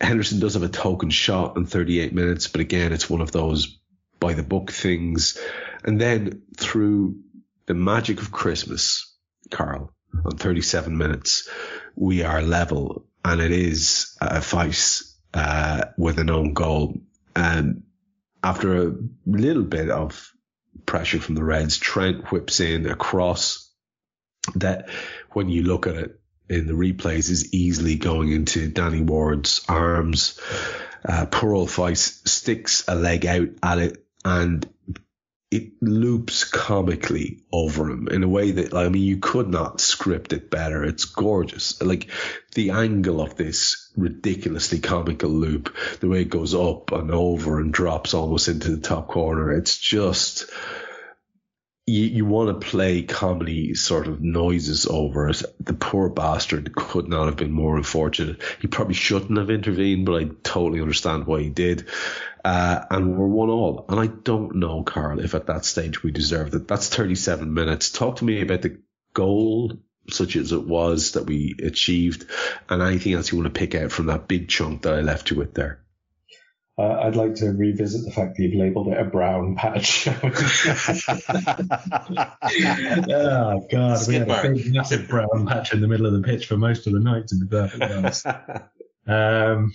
Henderson 0.00 0.40
does 0.40 0.54
have 0.54 0.62
a 0.62 0.68
token 0.68 1.10
shot 1.10 1.56
in 1.56 1.66
38 1.66 2.14
minutes, 2.14 2.48
but 2.48 2.60
again, 2.62 2.92
it's 2.92 3.10
one 3.10 3.20
of 3.20 3.32
those 3.32 3.78
by 4.20 4.34
the 4.34 4.42
book 4.42 4.70
things. 4.70 5.38
And 5.84 6.00
then 6.00 6.42
through 6.56 7.20
the 7.66 7.74
magic 7.74 8.20
of 8.20 8.32
Christmas, 8.32 9.14
Karl, 9.50 9.92
on 10.24 10.36
37 10.36 10.96
minutes, 10.96 11.48
we 11.94 12.22
are 12.22 12.42
level 12.42 13.06
and 13.24 13.40
it 13.40 13.50
is 13.50 14.16
a 14.20 14.40
fight 14.40 15.02
uh, 15.34 15.84
with 15.96 16.18
an 16.18 16.30
own 16.30 16.54
goal. 16.54 17.00
And 17.36 17.82
after 18.42 18.88
a 18.88 18.96
little 19.26 19.64
bit 19.64 19.90
of 19.90 20.32
pressure 20.86 21.20
from 21.20 21.34
the 21.34 21.44
Reds, 21.44 21.76
Trent 21.76 22.30
whips 22.30 22.60
in 22.60 22.86
a 22.86 22.94
cross 22.94 23.70
that 24.54 24.88
when 25.30 25.48
you 25.48 25.62
look 25.62 25.86
at 25.86 25.96
it 25.96 26.20
in 26.48 26.66
the 26.66 26.72
replays 26.72 27.30
is 27.30 27.52
easily 27.52 27.96
going 27.96 28.32
into 28.32 28.68
Danny 28.68 29.02
Ward's 29.02 29.64
arms. 29.68 30.40
Uh, 31.06 31.26
poor 31.26 31.54
old 31.54 31.68
Faes 31.68 32.26
sticks 32.26 32.84
a 32.88 32.94
leg 32.94 33.26
out 33.26 33.48
at 33.62 33.78
it 33.78 34.04
and 34.24 34.68
it 35.50 35.72
loops 35.80 36.44
comically 36.44 37.42
over 37.50 37.88
him 37.90 38.06
in 38.08 38.22
a 38.22 38.28
way 38.28 38.50
that 38.50 38.74
I 38.74 38.88
mean 38.90 39.02
you 39.02 39.16
could 39.16 39.48
not 39.48 39.80
script 39.80 40.34
it 40.34 40.50
better. 40.50 40.84
It's 40.84 41.06
gorgeous. 41.06 41.80
Like 41.80 42.10
the 42.54 42.70
angle 42.70 43.22
of 43.22 43.36
this 43.36 43.90
ridiculously 43.96 44.80
comical 44.80 45.30
loop, 45.30 45.74
the 46.00 46.08
way 46.08 46.22
it 46.22 46.28
goes 46.28 46.54
up 46.54 46.92
and 46.92 47.10
over 47.10 47.60
and 47.60 47.72
drops 47.72 48.12
almost 48.12 48.48
into 48.48 48.76
the 48.76 48.82
top 48.82 49.08
corner. 49.08 49.52
It's 49.52 49.78
just 49.78 50.50
you, 51.88 52.04
you 52.04 52.24
want 52.26 52.60
to 52.60 52.66
play 52.66 53.02
comedy 53.02 53.74
sort 53.74 54.06
of 54.06 54.20
noises 54.20 54.86
over 54.86 55.28
it. 55.28 55.42
The 55.58 55.72
poor 55.72 56.08
bastard 56.10 56.74
could 56.74 57.08
not 57.08 57.26
have 57.26 57.36
been 57.36 57.50
more 57.52 57.76
unfortunate. 57.76 58.42
He 58.60 58.68
probably 58.68 58.94
shouldn't 58.94 59.38
have 59.38 59.50
intervened, 59.50 60.04
but 60.04 60.22
I 60.22 60.30
totally 60.42 60.80
understand 60.80 61.26
why 61.26 61.40
he 61.40 61.48
did. 61.48 61.88
Uh, 62.44 62.84
and 62.90 63.16
we're 63.16 63.26
one 63.26 63.48
all. 63.48 63.86
And 63.88 63.98
I 63.98 64.06
don't 64.06 64.56
know, 64.56 64.82
Karl, 64.82 65.20
if 65.20 65.34
at 65.34 65.46
that 65.46 65.64
stage 65.64 66.02
we 66.02 66.10
deserved 66.10 66.54
it. 66.54 66.68
That's 66.68 66.88
37 66.88 67.52
minutes. 67.52 67.90
Talk 67.90 68.16
to 68.16 68.24
me 68.24 68.42
about 68.42 68.62
the 68.62 68.78
goal, 69.14 69.72
such 70.10 70.36
as 70.36 70.52
it 70.52 70.66
was 70.66 71.12
that 71.12 71.26
we 71.26 71.56
achieved, 71.62 72.26
and 72.68 72.82
anything 72.82 73.14
else 73.14 73.32
you 73.32 73.38
want 73.38 73.52
to 73.52 73.58
pick 73.58 73.74
out 73.74 73.92
from 73.92 74.06
that 74.06 74.28
big 74.28 74.48
chunk 74.48 74.82
that 74.82 74.94
I 74.94 75.00
left 75.00 75.30
you 75.30 75.36
with 75.36 75.54
there. 75.54 75.80
Uh, 76.78 77.00
I'd 77.02 77.16
like 77.16 77.34
to 77.36 77.46
revisit 77.46 78.04
the 78.04 78.12
fact 78.12 78.36
that 78.36 78.42
you've 78.42 78.54
labelled 78.54 78.86
it 78.86 78.98
a 78.98 79.04
brown 79.04 79.56
patch. 79.56 80.06
oh 80.22 80.22
God, 83.68 84.06
we 84.06 84.14
had 84.14 84.30
a 84.30 84.42
big, 84.42 84.72
massive 84.72 85.08
brown 85.08 85.44
patch 85.46 85.72
in 85.72 85.80
the 85.80 85.88
middle 85.88 86.06
of 86.06 86.12
the 86.12 86.22
pitch 86.22 86.46
for 86.46 86.56
most 86.56 86.86
of 86.86 86.92
the 86.92 87.00
night, 87.00 87.26
to 87.28 87.34
be 87.36 87.46
perfectly 87.46 87.92
honest. 87.92 88.26
Um, 89.08 89.72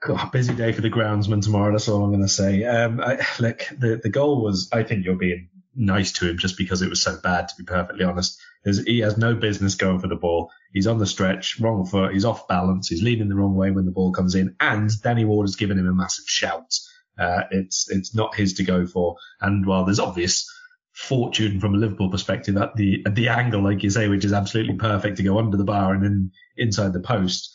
God, 0.00 0.30
busy 0.30 0.54
day 0.54 0.72
for 0.72 0.82
the 0.82 0.90
groundsman 0.90 1.42
tomorrow. 1.42 1.72
That's 1.72 1.88
all 1.88 2.04
I'm 2.04 2.10
going 2.10 2.20
to 2.20 2.28
say. 2.28 2.64
Um, 2.64 3.00
I, 3.00 3.26
look, 3.38 3.62
the 3.78 3.98
the 4.02 4.10
goal 4.10 4.42
was. 4.42 4.68
I 4.72 4.82
think 4.82 5.06
you're 5.06 5.16
being 5.16 5.48
nice 5.74 6.12
to 6.12 6.28
him 6.28 6.36
just 6.36 6.58
because 6.58 6.82
it 6.82 6.90
was 6.90 7.02
so 7.02 7.16
bad. 7.16 7.48
To 7.48 7.54
be 7.56 7.64
perfectly 7.64 8.04
honest, 8.04 8.38
he 8.64 9.00
has 9.00 9.16
no 9.16 9.34
business 9.34 9.74
going 9.74 10.00
for 10.00 10.08
the 10.08 10.16
ball. 10.16 10.50
He's 10.72 10.86
on 10.86 10.98
the 10.98 11.06
stretch, 11.06 11.58
wrong 11.60 11.86
foot. 11.86 12.12
He's 12.12 12.24
off 12.24 12.46
balance. 12.46 12.88
He's 12.88 13.02
leaning 13.02 13.28
the 13.28 13.34
wrong 13.34 13.54
way 13.54 13.70
when 13.70 13.86
the 13.86 13.90
ball 13.90 14.12
comes 14.12 14.34
in, 14.34 14.54
and 14.60 14.90
Danny 15.02 15.24
Ward 15.24 15.46
has 15.46 15.56
given 15.56 15.78
him 15.78 15.88
a 15.88 15.94
massive 15.94 16.26
shout. 16.26 16.74
Uh, 17.18 17.42
it's 17.50 17.90
it's 17.90 18.14
not 18.14 18.34
his 18.34 18.54
to 18.54 18.62
go 18.62 18.86
for. 18.86 19.16
And 19.40 19.66
while 19.66 19.84
there's 19.84 20.00
obvious 20.00 20.46
fortune 20.92 21.60
from 21.60 21.74
a 21.74 21.78
Liverpool 21.78 22.10
perspective 22.10 22.56
at 22.56 22.74
the 22.76 23.02
at 23.06 23.14
the 23.14 23.28
angle, 23.28 23.62
like 23.62 23.82
you 23.82 23.90
say, 23.90 24.08
which 24.08 24.24
is 24.24 24.32
absolutely 24.32 24.74
perfect 24.74 25.16
to 25.16 25.22
go 25.22 25.38
under 25.38 25.56
the 25.56 25.64
bar 25.64 25.94
and 25.94 26.04
then 26.04 26.32
inside 26.56 26.92
the 26.92 27.00
post. 27.00 27.52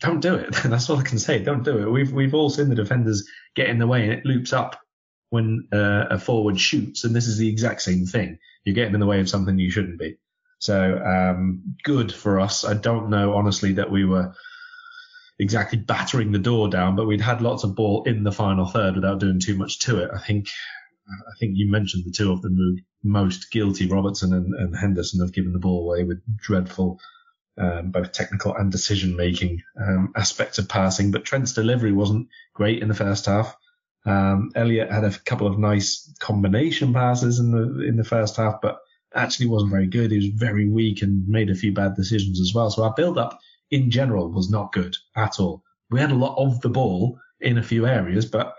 Don't 0.00 0.20
do 0.20 0.34
it. 0.34 0.52
That's 0.64 0.88
all 0.88 0.98
I 0.98 1.02
can 1.02 1.18
say. 1.18 1.42
Don't 1.42 1.64
do 1.64 1.78
it. 1.78 1.90
We've 1.90 2.12
we've 2.12 2.34
all 2.34 2.50
seen 2.50 2.68
the 2.68 2.74
defenders 2.74 3.28
get 3.54 3.68
in 3.68 3.78
the 3.78 3.86
way 3.86 4.04
and 4.04 4.12
it 4.12 4.24
loops 4.24 4.52
up 4.52 4.80
when 5.30 5.68
uh, 5.72 6.06
a 6.10 6.18
forward 6.18 6.60
shoots, 6.60 7.04
and 7.04 7.14
this 7.14 7.26
is 7.26 7.38
the 7.38 7.48
exact 7.48 7.82
same 7.82 8.06
thing. 8.06 8.38
You're 8.64 8.74
getting 8.74 8.94
in 8.94 9.00
the 9.00 9.06
way 9.06 9.20
of 9.20 9.28
something 9.28 9.58
you 9.58 9.70
shouldn't 9.70 9.98
be. 9.98 10.18
So 10.58 10.98
um, 10.98 11.76
good 11.82 12.12
for 12.12 12.38
us. 12.38 12.64
I 12.64 12.74
don't 12.74 13.08
know 13.08 13.34
honestly 13.34 13.74
that 13.74 13.90
we 13.90 14.04
were 14.04 14.34
exactly 15.38 15.78
battering 15.78 16.32
the 16.32 16.38
door 16.38 16.68
down, 16.68 16.96
but 16.96 17.06
we'd 17.06 17.22
had 17.22 17.40
lots 17.40 17.64
of 17.64 17.74
ball 17.74 18.04
in 18.04 18.24
the 18.24 18.32
final 18.32 18.66
third 18.66 18.94
without 18.94 19.20
doing 19.20 19.40
too 19.40 19.56
much 19.56 19.78
to 19.80 20.00
it. 20.02 20.10
I 20.14 20.18
think 20.18 20.48
I 21.08 21.32
think 21.40 21.52
you 21.56 21.70
mentioned 21.70 22.04
the 22.04 22.12
two 22.12 22.30
of 22.30 22.42
them 22.42 22.84
most 23.02 23.50
guilty, 23.50 23.88
Robertson 23.88 24.34
and, 24.34 24.54
and 24.54 24.76
Henderson, 24.76 25.20
have 25.20 25.32
given 25.32 25.52
the 25.52 25.58
ball 25.58 25.84
away 25.84 26.04
with 26.04 26.20
dreadful 26.36 27.00
um, 27.58 27.90
both 27.90 28.12
technical 28.12 28.54
and 28.54 28.70
decision 28.70 29.16
making 29.16 29.62
um, 29.80 30.12
aspects 30.16 30.58
of 30.58 30.68
passing. 30.68 31.10
But 31.10 31.24
Trent's 31.24 31.52
delivery 31.52 31.92
wasn't 31.92 32.28
great 32.54 32.82
in 32.82 32.88
the 32.88 32.94
first 32.94 33.26
half. 33.26 33.56
Um, 34.06 34.50
Elliott 34.54 34.90
had 34.90 35.04
a 35.04 35.18
couple 35.18 35.46
of 35.46 35.58
nice 35.58 36.12
combination 36.18 36.92
passes 36.92 37.38
in 37.38 37.50
the 37.50 37.86
in 37.86 37.96
the 37.96 38.04
first 38.04 38.36
half, 38.36 38.60
but 38.62 38.78
actually 39.14 39.46
wasn't 39.46 39.72
very 39.72 39.86
good. 39.86 40.10
He 40.10 40.16
was 40.16 40.26
very 40.26 40.68
weak 40.68 41.02
and 41.02 41.26
made 41.28 41.50
a 41.50 41.54
few 41.54 41.72
bad 41.72 41.96
decisions 41.96 42.40
as 42.40 42.52
well. 42.54 42.70
So 42.70 42.84
our 42.84 42.94
build 42.94 43.18
up 43.18 43.38
in 43.70 43.90
general 43.90 44.30
was 44.30 44.50
not 44.50 44.72
good 44.72 44.96
at 45.16 45.40
all. 45.40 45.62
We 45.90 46.00
had 46.00 46.12
a 46.12 46.16
lot 46.16 46.38
of 46.38 46.60
the 46.60 46.68
ball 46.68 47.18
in 47.40 47.58
a 47.58 47.62
few 47.62 47.86
areas, 47.86 48.26
but 48.26 48.54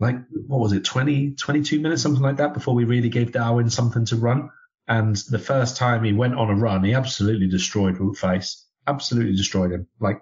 like 0.00 0.16
what 0.48 0.60
was 0.60 0.72
it, 0.72 0.84
20, 0.84 1.34
22 1.34 1.80
minutes, 1.80 2.02
something 2.02 2.22
like 2.22 2.38
that, 2.38 2.54
before 2.54 2.74
we 2.74 2.84
really 2.84 3.08
gave 3.08 3.32
Darwin 3.32 3.70
something 3.70 4.04
to 4.06 4.16
run. 4.16 4.50
And 4.88 5.14
the 5.14 5.38
first 5.38 5.76
time 5.76 6.02
he 6.02 6.12
went 6.12 6.34
on 6.34 6.50
a 6.50 6.54
run, 6.56 6.82
he 6.82 6.94
absolutely 6.94 7.46
destroyed 7.46 7.96
Faes. 7.96 8.64
Absolutely 8.86 9.36
destroyed 9.36 9.70
him. 9.70 9.86
Like 10.00 10.20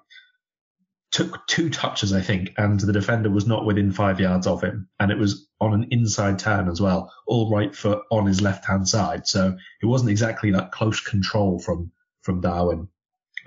took 1.11 1.47
two 1.47 1.71
touches, 1.71 2.13
I 2.13 2.21
think, 2.21 2.53
and 2.57 2.79
the 2.79 2.93
defender 2.93 3.31
was 3.31 3.47
not 3.47 3.65
within 3.65 3.91
five 3.93 4.21
yards 4.21 4.47
of 4.47 4.63
him. 4.63 4.89
And 5.01 5.11
it 5.11 5.19
was 5.19 5.49
on 5.61 5.75
an 5.75 5.89
inside 5.91 6.39
turn 6.39 6.69
as 6.69 6.81
well, 6.81 7.13
all 7.27 7.51
right 7.51 7.75
foot 7.75 8.03
on 8.11 8.27
his 8.27 8.41
left 8.41 8.65
hand 8.65 8.89
side. 8.89 9.27
So 9.27 9.57
it 9.83 9.87
wasn't 9.87 10.11
exactly 10.11 10.53
that 10.53 10.73
close 10.73 11.01
control 11.01 11.59
from, 11.59 11.91
from 12.23 12.41
Darwin. 12.41 12.89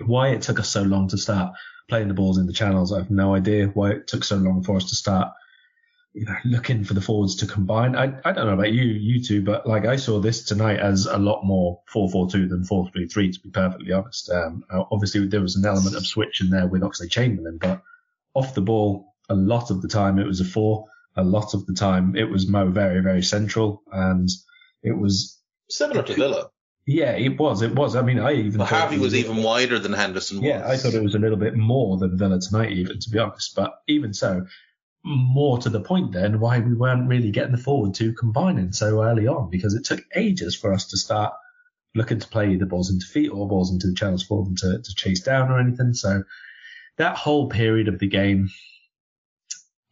Why 0.04 0.28
it 0.28 0.42
took 0.42 0.60
us 0.60 0.68
so 0.68 0.82
long 0.82 1.08
to 1.08 1.18
start 1.18 1.54
playing 1.88 2.08
the 2.08 2.14
balls 2.14 2.38
in 2.38 2.46
the 2.46 2.52
channels, 2.52 2.92
I 2.92 2.98
have 2.98 3.10
no 3.10 3.34
idea 3.34 3.68
why 3.68 3.92
it 3.92 4.08
took 4.08 4.24
so 4.24 4.36
long 4.36 4.62
for 4.62 4.76
us 4.76 4.88
to 4.90 4.96
start 4.96 5.32
you 6.14 6.24
know, 6.24 6.36
looking 6.44 6.84
for 6.84 6.94
the 6.94 7.00
forwards 7.00 7.34
to 7.34 7.46
combine. 7.46 7.96
I, 7.96 8.04
I 8.24 8.32
don't 8.32 8.46
know 8.46 8.54
about 8.54 8.72
you, 8.72 8.84
you 8.84 9.22
two, 9.22 9.42
but 9.42 9.66
like 9.66 9.84
I 9.84 9.96
saw 9.96 10.20
this 10.20 10.44
tonight 10.44 10.78
as 10.78 11.06
a 11.06 11.18
lot 11.18 11.44
more 11.44 11.80
4-4-2 11.92 12.48
than 12.48 12.62
4-3-3, 12.62 13.32
to 13.32 13.40
be 13.40 13.50
perfectly 13.50 13.92
honest. 13.92 14.30
Um, 14.30 14.64
obviously 14.70 15.26
there 15.26 15.40
was 15.40 15.56
an 15.56 15.66
element 15.66 15.96
of 15.96 16.06
switching 16.06 16.50
there 16.50 16.68
with 16.68 16.82
Oxlade-Chamberlain, 16.82 17.58
but 17.60 17.82
off 18.32 18.54
the 18.54 18.60
ball, 18.60 19.12
a 19.28 19.34
lot 19.34 19.70
of 19.70 19.82
the 19.82 19.88
time 19.88 20.20
it 20.20 20.26
was 20.26 20.40
a 20.40 20.44
four. 20.44 20.86
A 21.16 21.24
lot 21.24 21.54
of 21.54 21.66
the 21.66 21.74
time 21.74 22.14
it 22.16 22.30
was 22.30 22.48
Mo 22.48 22.70
very, 22.70 23.00
very 23.00 23.22
central 23.22 23.82
and 23.92 24.28
it 24.82 24.96
was 24.96 25.40
similar 25.68 26.02
to 26.04 26.14
Villa. 26.14 26.50
Yeah, 26.86 27.12
it 27.12 27.38
was. 27.38 27.62
It 27.62 27.74
was. 27.74 27.96
I 27.96 28.02
mean, 28.02 28.18
I 28.18 28.34
even 28.34 28.58
well, 28.58 28.66
Harvey 28.66 28.96
was, 28.98 29.12
was 29.12 29.14
even 29.14 29.42
wider 29.42 29.78
than 29.78 29.94
Henderson. 29.94 30.38
Was. 30.38 30.46
Yeah, 30.46 30.68
I 30.68 30.76
thought 30.76 30.92
it 30.92 31.02
was 31.02 31.14
a 31.14 31.18
little 31.18 31.38
bit 31.38 31.56
more 31.56 31.96
than 31.96 32.18
Villa 32.18 32.38
tonight, 32.38 32.72
even 32.72 33.00
to 33.00 33.10
be 33.10 33.18
honest. 33.18 33.54
But 33.56 33.72
even 33.88 34.12
so, 34.12 34.44
more 35.04 35.58
to 35.58 35.68
the 35.68 35.80
point 35.80 36.12
then 36.12 36.40
why 36.40 36.58
we 36.58 36.74
weren't 36.74 37.08
really 37.08 37.30
getting 37.30 37.52
the 37.52 37.58
forward 37.58 37.94
to 37.94 38.14
combining 38.14 38.72
so 38.72 39.02
early 39.02 39.26
on 39.26 39.50
because 39.50 39.74
it 39.74 39.84
took 39.84 40.02
ages 40.16 40.56
for 40.56 40.72
us 40.72 40.86
to 40.86 40.96
start 40.96 41.34
looking 41.94 42.18
to 42.18 42.28
play 42.28 42.56
the 42.56 42.66
balls 42.66 42.90
into 42.90 43.06
feet 43.06 43.28
or 43.28 43.46
balls 43.46 43.70
into 43.70 43.86
the 43.86 43.94
channels 43.94 44.22
for 44.22 44.42
them 44.44 44.56
to, 44.56 44.80
to 44.82 44.94
chase 44.94 45.20
down 45.20 45.50
or 45.50 45.60
anything. 45.60 45.92
So 45.92 46.24
that 46.96 47.16
whole 47.16 47.48
period 47.48 47.88
of 47.88 47.98
the 47.98 48.08
game, 48.08 48.50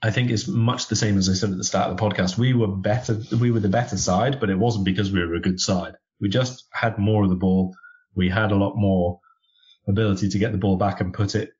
I 0.02 0.10
think 0.10 0.30
is 0.30 0.48
much 0.48 0.88
the 0.88 0.96
same 0.96 1.18
as 1.18 1.28
I 1.28 1.34
said 1.34 1.50
at 1.50 1.58
the 1.58 1.64
start 1.64 1.90
of 1.90 1.96
the 1.96 2.02
podcast. 2.02 2.38
We 2.38 2.54
were 2.54 2.68
better, 2.68 3.20
we 3.38 3.50
were 3.50 3.60
the 3.60 3.68
better 3.68 3.96
side, 3.96 4.40
but 4.40 4.50
it 4.50 4.58
wasn't 4.58 4.84
because 4.84 5.12
we 5.12 5.24
were 5.24 5.34
a 5.34 5.40
good 5.40 5.60
side. 5.60 5.94
We 6.20 6.28
just 6.28 6.66
had 6.72 6.98
more 6.98 7.22
of 7.22 7.30
the 7.30 7.36
ball. 7.36 7.74
We 8.14 8.28
had 8.28 8.50
a 8.50 8.56
lot 8.56 8.76
more 8.76 9.20
ability 9.86 10.30
to 10.30 10.38
get 10.38 10.52
the 10.52 10.58
ball 10.58 10.76
back 10.76 11.00
and 11.00 11.14
put 11.14 11.34
it 11.34 11.52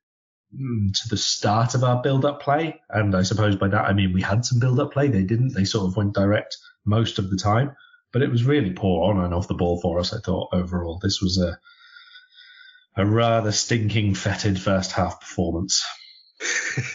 Mm, 0.59 0.93
to 1.01 1.09
the 1.09 1.17
start 1.17 1.73
of 1.73 1.83
our 1.83 2.01
build-up 2.03 2.41
play, 2.41 2.79
and 2.89 3.15
I 3.15 3.23
suppose 3.23 3.55
by 3.55 3.69
that 3.69 3.85
I 3.85 3.93
mean 3.93 4.13
we 4.13 4.21
had 4.21 4.45
some 4.45 4.59
build-up 4.59 4.93
play. 4.93 5.07
They 5.07 5.23
didn't. 5.23 5.53
They 5.53 5.65
sort 5.65 5.87
of 5.87 5.97
went 5.97 6.13
direct 6.13 6.57
most 6.85 7.17
of 7.17 7.31
the 7.31 7.37
time, 7.37 7.75
but 8.11 8.21
it 8.21 8.29
was 8.29 8.43
really 8.43 8.71
poor 8.71 9.09
on 9.09 9.23
and 9.23 9.33
off 9.33 9.47
the 9.47 9.55
ball 9.55 9.81
for 9.81 9.99
us. 9.99 10.13
I 10.13 10.19
thought 10.19 10.53
overall 10.53 10.99
this 11.01 11.21
was 11.21 11.39
a 11.39 11.57
a 12.95 13.03
rather 13.03 13.51
stinking 13.51 14.13
fetid 14.13 14.59
first 14.59 14.91
half 14.91 15.19
performance. 15.19 15.83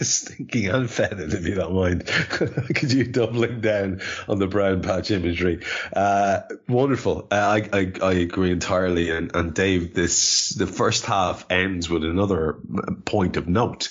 Stinking 0.01 0.89
fetid, 0.89 1.33
if 1.33 1.47
you 1.47 1.55
don't 1.55 1.75
mind. 1.75 2.07
Could 2.07 2.93
you 2.93 3.05
doubling 3.05 3.61
down 3.61 4.01
on 4.29 4.39
the 4.39 4.47
brown 4.47 4.83
patch 4.83 5.11
imagery? 5.11 5.65
Uh, 5.93 6.41
wonderful. 6.69 7.29
Uh, 7.31 7.35
I, 7.35 7.69
I, 7.73 7.93
I 8.03 8.13
agree 8.15 8.51
entirely. 8.51 9.11
And, 9.11 9.35
and 9.35 9.55
Dave, 9.55 9.95
this 9.95 10.51
the 10.51 10.67
first 10.67 11.05
half 11.07 11.47
ends 11.51 11.89
with 11.89 12.05
another 12.05 12.59
point 13.05 13.37
of 13.37 13.49
note. 13.49 13.89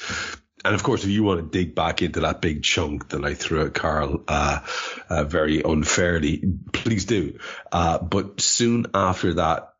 And 0.65 0.75
of 0.75 0.83
course, 0.83 1.03
if 1.03 1.09
you 1.09 1.23
want 1.23 1.39
to 1.39 1.57
dig 1.57 1.75
back 1.75 2.01
into 2.01 2.21
that 2.21 2.41
big 2.41 2.63
chunk 2.63 3.09
that 3.09 3.23
I 3.23 3.33
threw 3.33 3.65
at 3.65 3.73
Karl 3.73 4.23
uh, 4.27 4.59
uh, 5.09 5.23
very 5.23 5.61
unfairly, 5.63 6.43
please 6.73 7.05
do. 7.05 7.39
Uh, 7.71 7.99
but 7.99 8.41
soon 8.41 8.87
after 8.93 9.35
that 9.35 9.73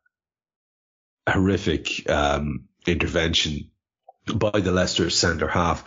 horrific 1.28 2.08
um, 2.08 2.68
intervention 2.86 3.70
by 4.34 4.60
the 4.60 4.72
Leicester 4.72 5.10
centre 5.10 5.48
half, 5.48 5.84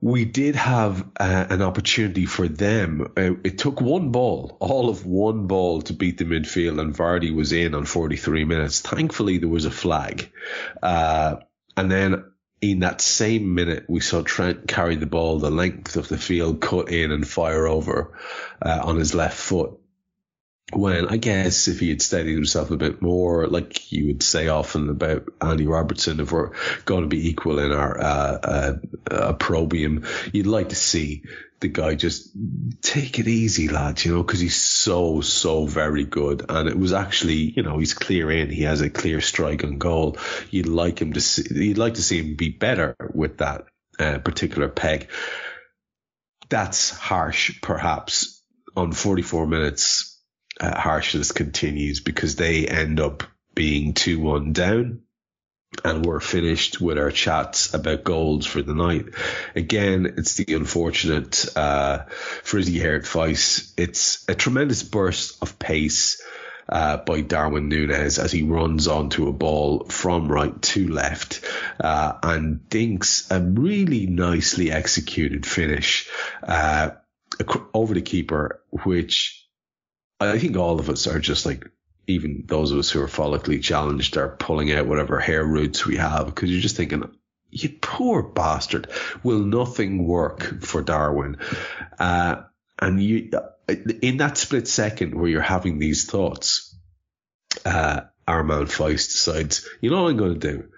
we 0.00 0.24
did 0.24 0.56
have 0.56 1.00
uh, 1.18 1.46
an 1.48 1.62
opportunity 1.62 2.26
for 2.26 2.48
them. 2.48 3.12
Uh, 3.16 3.34
it 3.44 3.58
took 3.58 3.80
one 3.80 4.10
ball, 4.10 4.56
all 4.58 4.88
of 4.88 5.06
one 5.06 5.46
ball 5.46 5.80
to 5.82 5.92
beat 5.92 6.18
the 6.18 6.24
midfield, 6.24 6.80
and 6.80 6.94
Vardy 6.94 7.32
was 7.32 7.52
in 7.52 7.74
on 7.74 7.84
43 7.84 8.44
minutes. 8.44 8.80
Thankfully, 8.80 9.38
there 9.38 9.48
was 9.48 9.64
a 9.64 9.70
flag. 9.70 10.32
Uh, 10.82 11.36
and 11.76 11.90
then 11.90 12.24
in 12.60 12.80
that 12.80 13.00
same 13.00 13.54
minute, 13.54 13.84
we 13.88 14.00
saw 14.00 14.22
Trent 14.22 14.66
carry 14.66 14.96
the 14.96 15.06
ball 15.06 15.38
the 15.38 15.50
length 15.50 15.96
of 15.96 16.08
the 16.08 16.18
field, 16.18 16.60
cut 16.60 16.90
in 16.90 17.12
and 17.12 17.26
fire 17.26 17.68
over 17.68 18.18
uh, 18.60 18.80
on 18.82 18.96
his 18.96 19.14
left 19.14 19.38
foot 19.38 19.78
when 20.74 21.08
I 21.08 21.16
guess 21.16 21.68
if 21.68 21.80
he 21.80 21.90
had 21.90 22.02
steadied 22.02 22.34
himself 22.34 22.70
a 22.70 22.76
bit 22.76 23.02
more, 23.02 23.46
like 23.46 23.92
you 23.92 24.06
would 24.06 24.22
say 24.22 24.48
often 24.48 24.88
about 24.88 25.24
Andy 25.40 25.66
Robertson, 25.66 26.20
if 26.20 26.32
we're 26.32 26.52
going 26.84 27.02
to 27.02 27.08
be 27.08 27.28
equal 27.28 27.58
in 27.58 27.72
our 27.72 28.00
uh, 28.00 28.78
uh, 29.10 29.36
you'd 30.32 30.46
like 30.46 30.70
to 30.70 30.76
see 30.76 31.24
the 31.60 31.68
guy 31.68 31.94
just 31.94 32.30
take 32.80 33.18
it 33.18 33.28
easy, 33.28 33.68
lads, 33.68 34.04
you 34.04 34.14
know, 34.14 34.22
because 34.22 34.40
he's 34.40 34.56
so, 34.56 35.20
so 35.20 35.64
very 35.66 36.04
good. 36.04 36.44
And 36.48 36.68
it 36.68 36.78
was 36.78 36.92
actually, 36.92 37.52
you 37.56 37.62
know, 37.62 37.78
he's 37.78 37.94
clear 37.94 38.30
in, 38.30 38.50
he 38.50 38.62
has 38.64 38.80
a 38.80 38.90
clear 38.90 39.20
strike 39.20 39.64
on 39.64 39.78
goal. 39.78 40.18
You'd 40.50 40.66
like 40.66 41.00
him 41.00 41.12
to 41.12 41.20
see, 41.20 41.44
you'd 41.50 41.78
like 41.78 41.94
to 41.94 42.02
see 42.02 42.20
him 42.20 42.36
be 42.36 42.50
better 42.50 42.96
with 43.14 43.38
that 43.38 43.66
uh, 43.98 44.18
particular 44.18 44.68
peg. 44.68 45.08
That's 46.48 46.90
harsh, 46.90 47.60
perhaps, 47.62 48.42
on 48.76 48.92
44 48.92 49.46
minutes 49.46 50.11
uh, 50.60 50.78
harshness 50.78 51.32
continues 51.32 52.00
because 52.00 52.36
they 52.36 52.66
end 52.66 53.00
up 53.00 53.24
being 53.54 53.94
2 53.94 54.20
1 54.20 54.52
down. 54.52 55.00
And 55.84 56.04
we're 56.04 56.20
finished 56.20 56.82
with 56.82 56.98
our 56.98 57.10
chats 57.10 57.72
about 57.72 58.04
goals 58.04 58.44
for 58.44 58.60
the 58.60 58.74
night. 58.74 59.06
Again, 59.56 60.14
it's 60.18 60.34
the 60.34 60.54
unfortunate 60.54 61.46
uh, 61.56 62.04
frizzy 62.42 62.78
haired 62.78 63.04
Faes. 63.04 63.72
It's 63.78 64.28
a 64.28 64.34
tremendous 64.34 64.82
burst 64.82 65.42
of 65.42 65.58
pace 65.58 66.22
uh, 66.68 66.98
by 66.98 67.22
Darwin 67.22 67.68
Nunez 67.68 68.18
as 68.18 68.32
he 68.32 68.42
runs 68.42 68.86
onto 68.86 69.28
a 69.28 69.32
ball 69.32 69.84
from 69.84 70.30
right 70.30 70.60
to 70.62 70.88
left 70.88 71.42
uh, 71.80 72.14
and 72.22 72.68
dinks 72.68 73.30
a 73.30 73.40
really 73.40 74.06
nicely 74.06 74.70
executed 74.70 75.46
finish 75.46 76.08
uh, 76.42 76.90
over 77.72 77.94
the 77.94 78.02
keeper, 78.02 78.62
which 78.84 79.41
I 80.28 80.38
think 80.38 80.56
all 80.56 80.78
of 80.78 80.88
us 80.88 81.06
are 81.06 81.18
just 81.18 81.46
like, 81.46 81.68
even 82.06 82.44
those 82.46 82.72
of 82.72 82.78
us 82.78 82.90
who 82.90 83.00
are 83.00 83.08
follically 83.08 83.62
challenged 83.62 84.16
are 84.16 84.36
pulling 84.36 84.72
out 84.72 84.86
whatever 84.86 85.20
hair 85.20 85.44
roots 85.44 85.86
we 85.86 85.96
have 85.96 86.26
because 86.26 86.50
you're 86.50 86.60
just 86.60 86.76
thinking, 86.76 87.04
you 87.50 87.68
poor 87.80 88.22
bastard, 88.22 88.88
will 89.22 89.40
nothing 89.40 90.06
work 90.06 90.62
for 90.62 90.82
Darwin? 90.82 91.36
Uh, 91.98 92.42
and 92.80 93.02
you, 93.02 93.30
in 93.68 94.16
that 94.16 94.36
split 94.36 94.66
second 94.66 95.14
where 95.14 95.28
you're 95.28 95.40
having 95.40 95.78
these 95.78 96.06
thoughts, 96.06 96.74
uh, 97.64 98.02
Armand 98.26 98.68
Faes 98.68 99.12
decides, 99.12 99.68
you 99.80 99.90
know 99.90 100.02
what 100.02 100.10
I'm 100.10 100.16
going 100.16 100.40
to 100.40 100.52
do? 100.52 100.68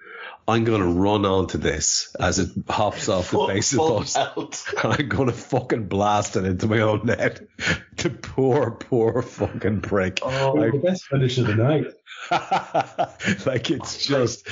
I'm 0.47 0.65
going 0.65 0.83
to 0.83 0.87
run 0.87 1.25
onto 1.25 1.57
this 1.57 2.15
as 2.21 2.39
it 2.39 2.51
hops 2.69 3.09
off 3.09 3.31
the 3.31 3.47
base 3.47 3.73
of 3.73 3.79
post. 3.79 4.17
And 4.83 4.93
I'm 4.93 5.09
going 5.09 5.29
to 5.29 5.35
fucking 5.35 5.89
blast 5.89 6.37
it 6.37 6.45
into 6.45 6.67
my 6.67 6.81
own 6.81 7.07
net. 7.07 7.41
the 7.97 8.11
poor, 8.11 8.73
poor 8.73 9.23
fucking 9.23 9.81
prick. 9.81 10.21
Oh, 10.23 10.63
I, 10.63 10.71
the 10.71 10.79
best 10.79 11.07
finish 11.07 11.39
of 11.39 11.47
the 11.47 11.55
night. 11.55 11.87
like 13.47 13.71
it's 13.71 14.07
just. 14.07 14.47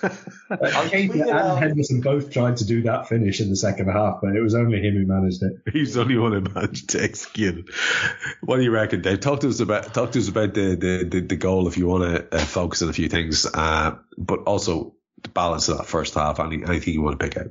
Kane 0.00 1.22
and 1.22 1.58
Henderson 1.58 2.00
both 2.00 2.30
tried 2.30 2.58
to 2.58 2.66
do 2.66 2.82
that 2.82 3.08
finish 3.08 3.40
in 3.40 3.50
the 3.50 3.56
second 3.56 3.88
half, 3.88 4.20
but 4.22 4.36
it 4.36 4.40
was 4.40 4.54
only 4.54 4.80
him 4.80 4.94
who 4.94 5.06
managed 5.06 5.42
it. 5.42 5.72
He's 5.72 5.94
the 5.94 6.02
only 6.02 6.16
one 6.16 6.32
who 6.32 6.40
managed 6.40 6.90
to 6.90 7.02
execute 7.02 7.58
it. 7.58 7.74
What 8.40 8.56
do 8.56 8.62
you 8.62 8.70
reckon, 8.70 9.02
Dave? 9.02 9.20
Talk 9.20 9.40
to 9.40 9.48
us 9.48 9.60
about 9.60 9.94
talk 9.94 10.12
to 10.12 10.18
us 10.18 10.28
about 10.28 10.54
the 10.54 10.76
the, 10.76 11.08
the, 11.08 11.20
the 11.20 11.36
goal 11.36 11.68
if 11.68 11.78
you 11.78 11.86
want 11.86 12.04
to 12.04 12.36
uh, 12.36 12.40
focus 12.40 12.82
on 12.82 12.88
a 12.88 12.92
few 12.92 13.08
things, 13.08 13.46
uh, 13.46 13.96
but 14.16 14.40
also 14.40 14.94
the 15.22 15.28
balance 15.28 15.68
of 15.68 15.78
that 15.78 15.86
first 15.86 16.14
half. 16.14 16.40
Any, 16.40 16.64
anything 16.64 16.94
you 16.94 17.02
want 17.02 17.18
to 17.18 17.26
pick 17.26 17.36
out? 17.36 17.50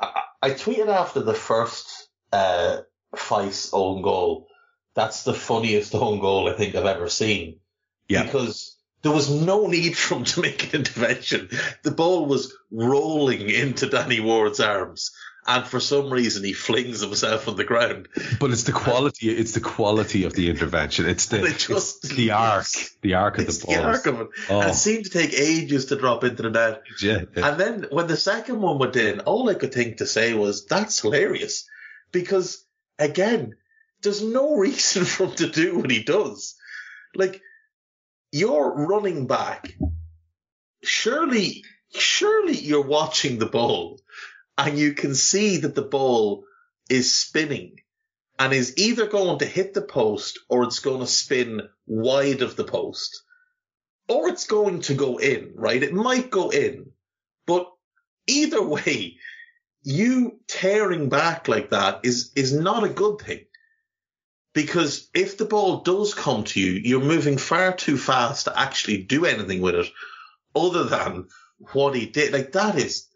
I, 0.00 0.22
I 0.42 0.50
tweeted 0.50 0.88
after 0.88 1.20
the 1.20 1.34
first 1.34 2.08
uh, 2.32 2.78
Faes 3.14 3.70
own 3.72 4.02
goal. 4.02 4.48
That's 4.94 5.22
the 5.22 5.34
funniest 5.34 5.94
own 5.94 6.20
goal 6.20 6.48
I 6.48 6.54
think 6.54 6.74
I've 6.74 6.84
ever 6.84 7.08
seen. 7.08 7.60
Yeah. 8.08 8.24
Because 8.24 8.77
there 9.02 9.12
was 9.12 9.30
no 9.30 9.66
need 9.66 9.96
for 9.96 10.16
him 10.16 10.24
to 10.24 10.40
make 10.40 10.64
an 10.64 10.80
intervention. 10.80 11.48
The 11.82 11.90
ball 11.90 12.26
was 12.26 12.54
rolling 12.70 13.48
into 13.48 13.88
Danny 13.88 14.20
Ward's 14.20 14.60
arms. 14.60 15.12
And 15.46 15.66
for 15.66 15.80
some 15.80 16.12
reason, 16.12 16.44
he 16.44 16.52
flings 16.52 17.00
himself 17.00 17.48
on 17.48 17.56
the 17.56 17.64
ground. 17.64 18.08
But 18.38 18.50
it's 18.50 18.64
the 18.64 18.72
quality. 18.72 19.30
It's 19.30 19.52
the 19.52 19.62
quality 19.62 20.24
of 20.24 20.34
the 20.34 20.50
intervention. 20.50 21.08
It's 21.08 21.26
the 21.26 21.42
it 21.42 21.56
just, 21.56 22.04
it's 22.04 22.14
the 22.14 22.32
arc, 22.32 22.66
the 23.00 23.14
arc 23.14 23.38
of 23.38 23.46
the 23.46 23.64
ball. 23.64 23.74
The 23.74 23.82
arc 23.82 24.06
of 24.06 24.20
it. 24.20 24.28
Oh. 24.50 24.60
And 24.60 24.68
it 24.68 24.72
oh. 24.72 24.74
seemed 24.74 25.04
to 25.04 25.10
take 25.10 25.32
ages 25.32 25.86
to 25.86 25.96
drop 25.96 26.22
into 26.22 26.42
the 26.42 26.50
net. 26.50 26.82
Yeah, 27.00 27.22
yeah. 27.34 27.48
And 27.48 27.58
then 27.58 27.86
when 27.90 28.08
the 28.08 28.16
second 28.18 28.60
one 28.60 28.78
went 28.78 28.96
in, 28.96 29.20
all 29.20 29.48
I 29.48 29.54
could 29.54 29.72
think 29.72 29.98
to 29.98 30.06
say 30.06 30.34
was, 30.34 30.66
"That's 30.66 31.00
hilarious," 31.00 31.66
because 32.12 32.62
again, 32.98 33.56
there's 34.02 34.22
no 34.22 34.54
reason 34.56 35.06
for 35.06 35.28
him 35.28 35.34
to 35.36 35.48
do 35.48 35.78
what 35.78 35.90
he 35.90 36.02
does. 36.02 36.56
Like 37.14 37.40
you're 38.32 38.86
running 38.86 39.26
back. 39.26 39.74
Surely, 40.82 41.64
surely 41.94 42.56
you're 42.56 42.86
watching 42.86 43.38
the 43.38 43.46
ball 43.46 44.00
and 44.56 44.78
you 44.78 44.92
can 44.92 45.14
see 45.14 45.58
that 45.58 45.74
the 45.74 45.82
ball 45.82 46.44
is 46.90 47.14
spinning 47.14 47.76
and 48.38 48.52
is 48.52 48.74
either 48.76 49.06
going 49.06 49.38
to 49.38 49.46
hit 49.46 49.74
the 49.74 49.82
post 49.82 50.38
or 50.48 50.64
it's 50.64 50.78
going 50.78 51.00
to 51.00 51.06
spin 51.06 51.62
wide 51.86 52.42
of 52.42 52.56
the 52.56 52.64
post 52.64 53.22
or 54.08 54.28
it's 54.28 54.46
going 54.46 54.80
to 54.82 54.94
go 54.94 55.18
in, 55.18 55.52
right? 55.54 55.82
It 55.82 55.92
might 55.92 56.30
go 56.30 56.50
in, 56.50 56.92
but 57.46 57.70
either 58.26 58.62
way, 58.62 59.16
you 59.82 60.40
tearing 60.46 61.08
back 61.08 61.48
like 61.48 61.70
that 61.70 62.00
is, 62.04 62.32
is 62.36 62.52
not 62.52 62.84
a 62.84 62.88
good 62.88 63.18
thing. 63.18 63.44
Because 64.54 65.08
if 65.14 65.36
the 65.36 65.44
ball 65.44 65.82
does 65.82 66.14
come 66.14 66.44
to 66.44 66.60
you, 66.60 66.72
you're 66.72 67.00
moving 67.00 67.38
far 67.38 67.72
too 67.72 67.96
fast 67.96 68.46
to 68.46 68.58
actually 68.58 69.02
do 69.02 69.24
anything 69.24 69.60
with 69.60 69.74
it 69.74 69.90
other 70.56 70.84
than 70.84 71.28
what 71.72 71.94
he 71.94 72.06
did. 72.06 72.32
Like 72.32 72.52
that 72.52 72.76
is, 72.76 73.06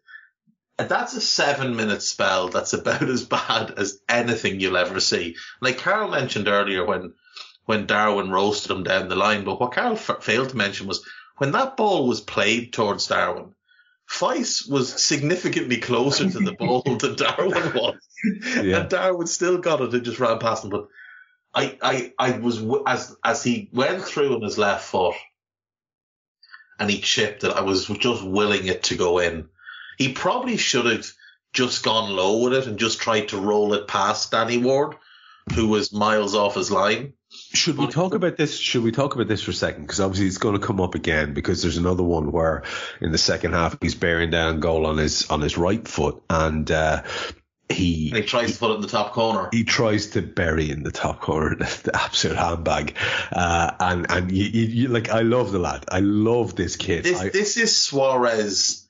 that's 0.76 1.14
a 1.14 1.20
seven 1.20 1.74
minute 1.76 2.02
spell 2.02 2.48
that's 2.48 2.72
about 2.72 3.02
as 3.08 3.24
bad 3.24 3.72
as 3.76 4.00
anything 4.08 4.60
you'll 4.60 4.76
ever 4.76 5.00
see. 5.00 5.36
Like 5.60 5.78
Karl 5.78 6.10
mentioned 6.10 6.48
earlier 6.48 6.84
when, 6.84 7.14
when 7.64 7.86
Darwin 7.86 8.30
roasted 8.30 8.70
him 8.70 8.82
down 8.82 9.08
the 9.08 9.16
line, 9.16 9.44
but 9.44 9.60
what 9.60 9.72
Karl 9.72 9.94
f- 9.94 10.22
failed 10.22 10.50
to 10.50 10.56
mention 10.56 10.86
was 10.86 11.04
when 11.38 11.52
that 11.52 11.76
ball 11.76 12.06
was 12.06 12.20
played 12.20 12.72
towards 12.72 13.06
Darwin, 13.06 13.54
Faes 14.08 14.68
was 14.68 15.02
significantly 15.02 15.78
closer 15.78 16.28
to 16.28 16.38
the 16.38 16.52
ball 16.52 16.82
than 16.82 17.16
Darwin 17.16 17.72
was. 17.74 17.96
Yeah. 18.62 18.80
And 18.80 18.90
Darwin 18.90 19.26
still 19.26 19.58
got 19.58 19.80
it 19.80 19.94
and 19.94 20.04
just 20.04 20.20
ran 20.20 20.38
past 20.38 20.64
him. 20.64 20.70
But 20.70 20.88
I, 21.54 21.78
I, 21.82 22.12
I 22.18 22.38
was, 22.38 22.62
as, 22.86 23.16
as 23.22 23.42
he 23.42 23.68
went 23.72 24.02
through 24.02 24.34
on 24.34 24.42
his 24.42 24.58
left 24.58 24.84
foot 24.84 25.14
and 26.78 26.90
he 26.90 27.00
chipped 27.00 27.44
it, 27.44 27.52
I 27.52 27.60
was 27.60 27.86
just 27.86 28.24
willing 28.24 28.66
it 28.66 28.84
to 28.84 28.96
go 28.96 29.18
in. 29.18 29.48
He 29.98 30.12
probably 30.12 30.56
should 30.56 30.86
have 30.86 31.06
just 31.52 31.84
gone 31.84 32.10
low 32.10 32.42
with 32.42 32.54
it 32.54 32.66
and 32.66 32.78
just 32.78 33.00
tried 33.00 33.28
to 33.28 33.38
roll 33.38 33.74
it 33.74 33.86
past 33.86 34.30
Danny 34.30 34.56
Ward, 34.58 34.96
who 35.54 35.68
was 35.68 35.92
miles 35.92 36.34
off 36.34 36.54
his 36.54 36.70
line. 36.70 37.12
Should 37.30 37.78
we 37.78 37.86
talk 37.86 38.14
about 38.14 38.36
this? 38.36 38.58
Should 38.58 38.82
we 38.82 38.92
talk 38.92 39.14
about 39.14 39.28
this 39.28 39.42
for 39.42 39.52
a 39.52 39.54
second? 39.54 39.82
Because 39.82 40.00
obviously 40.00 40.26
it's 40.26 40.38
going 40.38 40.58
to 40.58 40.66
come 40.66 40.80
up 40.80 40.94
again 40.94 41.32
because 41.32 41.62
there's 41.62 41.78
another 41.78 42.02
one 42.02 42.30
where 42.30 42.62
in 43.00 43.10
the 43.10 43.18
second 43.18 43.52
half 43.52 43.76
he's 43.80 43.94
bearing 43.94 44.30
down 44.30 44.60
goal 44.60 44.86
on 44.86 44.98
his 44.98 45.30
on 45.30 45.40
his 45.40 45.56
right 45.56 45.86
foot 45.86 46.22
and 46.28 46.70
uh, 46.70 47.02
he 47.72 48.08
And 48.08 48.18
he 48.18 48.24
tries 48.24 48.48
he, 48.48 48.52
to 48.54 48.58
put 48.58 48.70
it 48.72 48.74
in 48.76 48.80
the 48.82 48.88
top 48.88 49.12
corner. 49.12 49.48
he 49.52 49.64
tries 49.64 50.08
to 50.10 50.22
bury 50.22 50.70
in 50.70 50.82
the 50.82 50.92
top 50.92 51.20
corner 51.20 51.56
the, 51.56 51.90
absolute 51.94 52.36
handbag, 52.36 52.96
uh, 53.32 53.72
and 53.80 54.06
and 54.10 54.32
you, 54.32 54.44
you, 54.44 54.66
you 54.66 54.88
like 54.88 55.10
I 55.10 55.20
love 55.20 55.52
the 55.52 55.58
lad. 55.58 55.84
I 55.88 56.00
love 56.00 56.54
this 56.56 56.76
kid. 56.76 57.04
This 57.04 57.20
I, 57.20 57.28
this 57.30 57.56
is 57.56 57.76
Suarez 57.76 58.86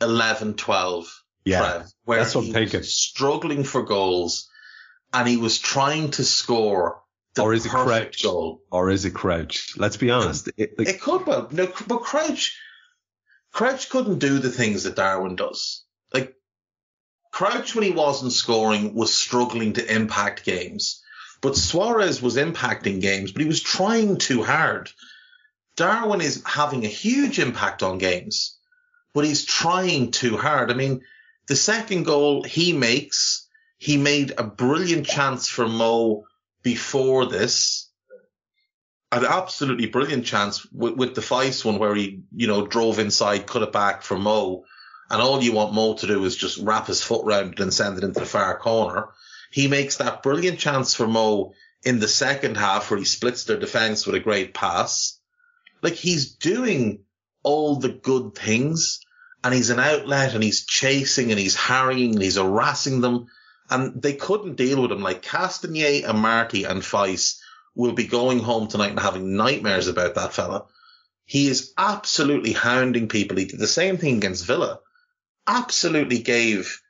11 0.00 0.54
12. 0.54 1.06
Yeah, 1.46 1.60
Trev, 1.60 1.92
where 2.04 2.18
that's 2.20 2.34
what 2.34 2.46
I'm 2.46 2.52
thinking. 2.52 2.82
struggling 2.82 3.64
for 3.64 3.82
goals 3.82 4.48
and 5.14 5.28
he 5.28 5.36
was 5.36 5.58
trying 5.58 6.10
to 6.12 6.24
score 6.24 7.00
the 7.34 7.42
Or 7.42 7.54
is 7.54 7.64
it 7.66 7.70
Crouch? 7.70 8.22
goal. 8.22 8.62
or 8.70 8.90
is 8.90 9.04
it 9.04 9.14
Crouch? 9.14 9.74
Let's 9.76 9.96
be 9.96 10.10
honest. 10.10 10.50
It, 10.56 10.78
like, 10.78 10.88
It 10.88 11.00
could 11.00 11.26
well, 11.26 11.48
no, 11.50 11.66
but 11.86 11.98
Crouch, 11.98 12.58
Crouch 13.52 13.88
couldn't 13.90 14.18
do 14.18 14.38
the 14.38 14.50
things 14.50 14.82
that 14.82 14.96
Darwin 14.96 15.36
does. 15.36 15.83
Crouch, 17.34 17.74
when 17.74 17.82
he 17.82 17.90
wasn't 17.90 18.32
scoring, 18.32 18.94
was 18.94 19.12
struggling 19.12 19.72
to 19.72 19.92
impact 19.92 20.44
games, 20.44 21.02
but 21.40 21.56
Suarez 21.56 22.22
was 22.22 22.36
impacting 22.36 23.00
games, 23.00 23.32
but 23.32 23.42
he 23.42 23.48
was 23.48 23.60
trying 23.60 24.18
too 24.18 24.44
hard. 24.44 24.88
Darwin 25.76 26.20
is 26.20 26.44
having 26.46 26.84
a 26.84 26.96
huge 27.02 27.40
impact 27.40 27.82
on 27.82 27.98
games, 27.98 28.56
but 29.12 29.24
he's 29.24 29.44
trying 29.44 30.12
too 30.12 30.36
hard. 30.36 30.70
I 30.70 30.74
mean, 30.74 31.02
the 31.48 31.56
second 31.56 32.04
goal 32.04 32.44
he 32.44 32.72
makes, 32.72 33.48
he 33.78 33.96
made 33.96 34.34
a 34.38 34.44
brilliant 34.44 35.04
chance 35.04 35.48
for 35.48 35.66
Mo 35.66 36.26
before 36.62 37.26
this 37.26 37.90
an 39.10 39.24
absolutely 39.24 39.86
brilliant 39.86 40.24
chance 40.24 40.64
with, 40.72 40.94
with 40.94 41.14
the 41.16 41.20
Faes 41.20 41.64
one 41.64 41.78
where 41.78 41.94
he, 41.94 42.22
you 42.32 42.46
know, 42.46 42.64
drove 42.66 43.00
inside, 43.00 43.46
cut 43.46 43.62
it 43.62 43.72
back 43.72 44.02
for 44.02 44.16
Mo. 44.16 44.64
And 45.10 45.20
all 45.20 45.42
you 45.42 45.52
want 45.52 45.74
Mo 45.74 45.94
to 45.94 46.06
do 46.06 46.24
is 46.24 46.36
just 46.36 46.58
wrap 46.58 46.86
his 46.86 47.02
foot 47.02 47.24
round 47.24 47.54
it 47.54 47.60
and 47.60 47.72
send 47.72 47.98
it 47.98 48.04
into 48.04 48.20
the 48.20 48.26
far 48.26 48.58
corner. 48.58 49.08
He 49.50 49.68
makes 49.68 49.96
that 49.96 50.22
brilliant 50.22 50.58
chance 50.58 50.94
for 50.94 51.06
Mo 51.06 51.52
in 51.82 52.00
the 52.00 52.08
second 52.08 52.56
half 52.56 52.90
where 52.90 52.98
he 52.98 53.04
splits 53.04 53.44
their 53.44 53.58
defense 53.58 54.06
with 54.06 54.16
a 54.16 54.20
great 54.20 54.54
pass. 54.54 55.18
Like 55.82 55.94
he's 55.94 56.34
doing 56.34 57.00
all 57.42 57.76
the 57.76 57.90
good 57.90 58.34
things 58.34 59.00
and 59.44 59.52
he's 59.52 59.70
an 59.70 59.78
outlet 59.78 60.34
and 60.34 60.42
he's 60.42 60.64
chasing 60.64 61.30
and 61.30 61.38
he's 61.38 61.54
harrying 61.54 62.14
and 62.14 62.22
he's 62.22 62.36
harassing 62.36 63.00
them. 63.02 63.26
And 63.70 64.00
they 64.02 64.14
couldn't 64.14 64.56
deal 64.56 64.82
with 64.82 64.92
him. 64.92 65.02
Like 65.02 65.22
Castagne 65.22 66.04
and 66.04 66.18
Amartey 66.18 66.68
and 66.68 66.82
Faes 66.82 67.38
will 67.74 67.92
be 67.92 68.06
going 68.06 68.38
home 68.38 68.68
tonight 68.68 68.90
and 68.90 69.00
having 69.00 69.36
nightmares 69.36 69.88
about 69.88 70.14
that 70.14 70.32
fella. 70.32 70.64
He 71.26 71.48
is 71.48 71.72
absolutely 71.76 72.52
hounding 72.52 73.08
people. 73.08 73.36
He 73.36 73.44
did 73.44 73.60
the 73.60 73.66
same 73.66 73.98
thing 73.98 74.16
against 74.18 74.46
Villa. 74.46 74.80
Absolutely 75.46 76.18
gave 76.20 76.80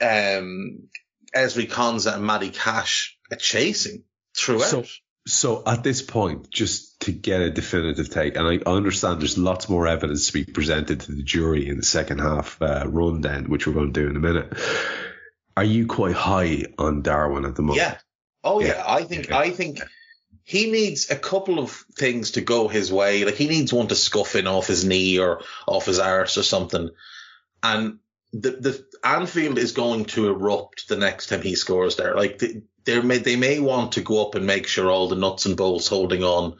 um, 0.00 0.88
Ezri 1.34 1.68
Konsa 1.68 2.14
and 2.14 2.24
Matty 2.26 2.50
Cash 2.50 3.16
a 3.30 3.36
chasing 3.36 4.04
throughout. 4.36 4.62
So- 4.68 4.84
So 5.24 5.62
at 5.64 5.84
this 5.84 6.02
point, 6.02 6.50
just 6.50 6.98
to 7.02 7.12
get 7.12 7.40
a 7.40 7.48
definitive 7.48 8.10
take, 8.10 8.36
and 8.36 8.44
I 8.44 8.68
understand 8.68 9.20
there's 9.22 9.38
lots 9.38 9.68
more 9.68 9.86
evidence 9.86 10.26
to 10.26 10.32
be 10.32 10.44
presented 10.44 10.98
to 11.02 11.12
the 11.12 11.22
jury 11.22 11.68
in 11.68 11.76
the 11.76 11.84
second 11.84 12.18
half 12.18 12.60
uh, 12.60 12.86
rundown, 12.88 13.44
which 13.44 13.64
we're 13.64 13.72
going 13.74 13.92
to 13.92 14.00
do 14.02 14.10
in 14.10 14.16
a 14.16 14.18
minute. 14.18 14.52
Are 15.56 15.62
you 15.62 15.86
quite 15.86 16.16
high 16.16 16.64
on 16.76 17.02
Darwin 17.02 17.44
at 17.44 17.54
the 17.54 17.62
moment? 17.62 17.76
yeah. 17.78 17.98
Oh 18.42 18.58
yeah. 18.60 18.66
Yeah. 18.78 18.84
I 18.84 19.04
think 19.04 19.26
Okay. 19.26 19.34
I 19.34 19.50
think 19.50 19.78
he 20.42 20.72
needs 20.72 21.08
a 21.10 21.16
couple 21.16 21.60
of 21.60 21.70
things 21.96 22.32
to 22.32 22.40
go 22.40 22.66
his 22.66 22.92
way. 22.92 23.24
Like 23.24 23.36
he 23.36 23.46
needs 23.46 23.72
one 23.72 23.86
to 23.88 23.94
scuff 23.94 24.34
in 24.34 24.48
off 24.48 24.66
his 24.66 24.84
knee 24.84 25.20
or 25.20 25.42
off 25.68 25.86
his 25.86 26.00
arse 26.00 26.36
or 26.36 26.42
something. 26.42 26.90
And 27.62 27.98
the 28.32 28.50
the 28.50 28.86
Anfield 29.04 29.58
is 29.58 29.72
going 29.72 30.06
to 30.06 30.28
erupt 30.28 30.88
the 30.88 30.96
next 30.96 31.26
time 31.26 31.42
he 31.42 31.54
scores 31.54 31.96
there. 31.96 32.14
Like 32.16 32.38
the, 32.38 32.62
they 32.84 33.00
may 33.00 33.18
they 33.18 33.36
may 33.36 33.60
want 33.60 33.92
to 33.92 34.00
go 34.00 34.26
up 34.26 34.34
and 34.34 34.46
make 34.46 34.66
sure 34.66 34.90
all 34.90 35.08
the 35.08 35.16
nuts 35.16 35.46
and 35.46 35.56
bolts 35.56 35.88
holding 35.88 36.24
on 36.24 36.56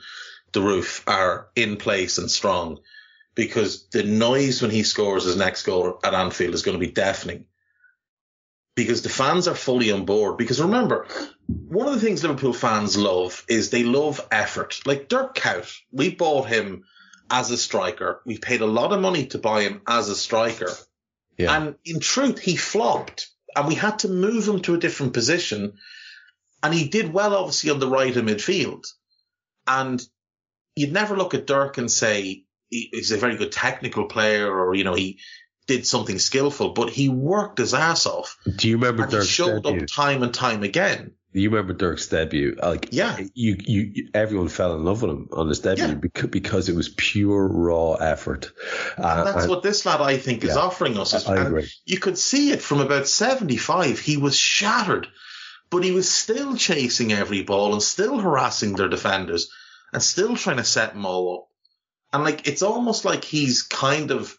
the 0.52 0.60
roof 0.60 1.02
are 1.06 1.48
in 1.56 1.76
place 1.76 2.18
and 2.18 2.30
strong, 2.30 2.78
because 3.34 3.88
the 3.88 4.02
noise 4.02 4.60
when 4.60 4.70
he 4.70 4.82
scores 4.82 5.24
his 5.24 5.36
next 5.36 5.64
goal 5.64 5.98
at 6.04 6.14
Anfield 6.14 6.54
is 6.54 6.62
going 6.62 6.78
to 6.78 6.86
be 6.86 6.92
deafening. 6.92 7.46
Because 8.74 9.02
the 9.02 9.10
fans 9.10 9.48
are 9.48 9.54
fully 9.54 9.92
on 9.92 10.06
board. 10.06 10.38
Because 10.38 10.60
remember, 10.60 11.06
one 11.46 11.88
of 11.88 11.94
the 11.94 12.00
things 12.00 12.22
Liverpool 12.22 12.54
fans 12.54 12.96
love 12.96 13.44
is 13.46 13.68
they 13.68 13.82
love 13.82 14.26
effort. 14.30 14.80
Like 14.86 15.08
Dirk 15.08 15.34
Kuyt, 15.34 15.70
we 15.90 16.14
bought 16.14 16.48
him 16.48 16.84
as 17.30 17.50
a 17.50 17.58
striker. 17.58 18.22
We 18.24 18.38
paid 18.38 18.62
a 18.62 18.66
lot 18.66 18.92
of 18.92 19.00
money 19.00 19.26
to 19.28 19.38
buy 19.38 19.62
him 19.62 19.82
as 19.86 20.08
a 20.08 20.16
striker. 20.16 20.70
Yeah. 21.42 21.56
And 21.56 21.74
in 21.84 22.00
truth, 22.00 22.38
he 22.38 22.56
flopped 22.56 23.28
and 23.54 23.68
we 23.68 23.74
had 23.74 23.98
to 24.00 24.08
move 24.08 24.48
him 24.48 24.60
to 24.62 24.74
a 24.74 24.78
different 24.78 25.12
position. 25.12 25.74
And 26.62 26.72
he 26.72 26.88
did 26.88 27.12
well, 27.12 27.34
obviously, 27.34 27.70
on 27.70 27.80
the 27.80 27.88
right 27.88 28.16
of 28.16 28.24
midfield. 28.24 28.86
And 29.66 30.02
you'd 30.76 30.92
never 30.92 31.16
look 31.16 31.34
at 31.34 31.46
Dirk 31.46 31.76
and 31.78 31.90
say 31.90 32.44
he- 32.70 32.88
he's 32.92 33.10
a 33.12 33.16
very 33.18 33.36
good 33.36 33.52
technical 33.52 34.06
player 34.06 34.50
or, 34.50 34.74
you 34.74 34.84
know, 34.84 34.94
he 34.94 35.18
did 35.66 35.86
something 35.86 36.18
skillful, 36.18 36.70
but 36.70 36.90
he 36.90 37.08
worked 37.08 37.58
his 37.58 37.74
ass 37.74 38.06
off 38.06 38.36
Do 38.56 38.68
you 38.68 38.76
remember 38.76 39.04
and 39.04 39.12
he 39.12 39.24
showed 39.24 39.62
debut? 39.62 39.82
up 39.82 39.86
time 39.88 40.22
and 40.22 40.34
time 40.34 40.62
again. 40.62 41.12
You 41.34 41.48
remember 41.50 41.72
Dirk's 41.72 42.08
debut? 42.08 42.56
Like, 42.62 42.88
Yeah. 42.92 43.18
you, 43.34 43.56
you, 43.58 44.08
everyone 44.12 44.48
fell 44.48 44.74
in 44.74 44.84
love 44.84 45.00
with 45.02 45.10
him 45.10 45.28
on 45.32 45.48
his 45.48 45.60
debut 45.60 45.86
Yeah. 45.86 45.94
because, 45.94 46.28
because 46.30 46.68
it 46.68 46.76
was 46.76 46.90
pure 46.90 47.46
raw 47.48 47.94
effort. 47.94 48.52
Uh, 48.98 49.24
That's 49.24 49.44
and 49.44 49.50
what 49.50 49.62
this 49.62 49.86
lad, 49.86 50.00
I 50.02 50.18
think, 50.18 50.44
is 50.44 50.56
offering 50.56 50.98
us. 50.98 51.26
I- 51.26 51.34
I 51.34 51.42
agree. 51.46 51.70
You 51.86 51.98
could 51.98 52.18
see 52.18 52.50
it 52.50 52.60
from 52.60 52.80
about 52.80 53.08
75. 53.08 53.98
He 53.98 54.18
was 54.18 54.36
shattered, 54.36 55.06
but 55.70 55.82
he 55.84 55.92
was 55.92 56.10
still 56.10 56.54
chasing 56.56 57.12
every 57.12 57.42
ball 57.42 57.72
and 57.72 57.82
still 57.82 58.18
harassing 58.18 58.74
their 58.74 58.88
defenders 58.88 59.50
and 59.92 60.02
still 60.02 60.36
trying 60.36 60.58
to 60.58 60.64
set 60.64 60.92
them 60.92 61.06
all 61.06 61.34
up. 61.34 61.48
And 62.12 62.24
like, 62.24 62.46
it's 62.46 62.62
almost 62.62 63.06
like 63.06 63.24
he's 63.24 63.62
kind 63.62 64.10
of, 64.10 64.36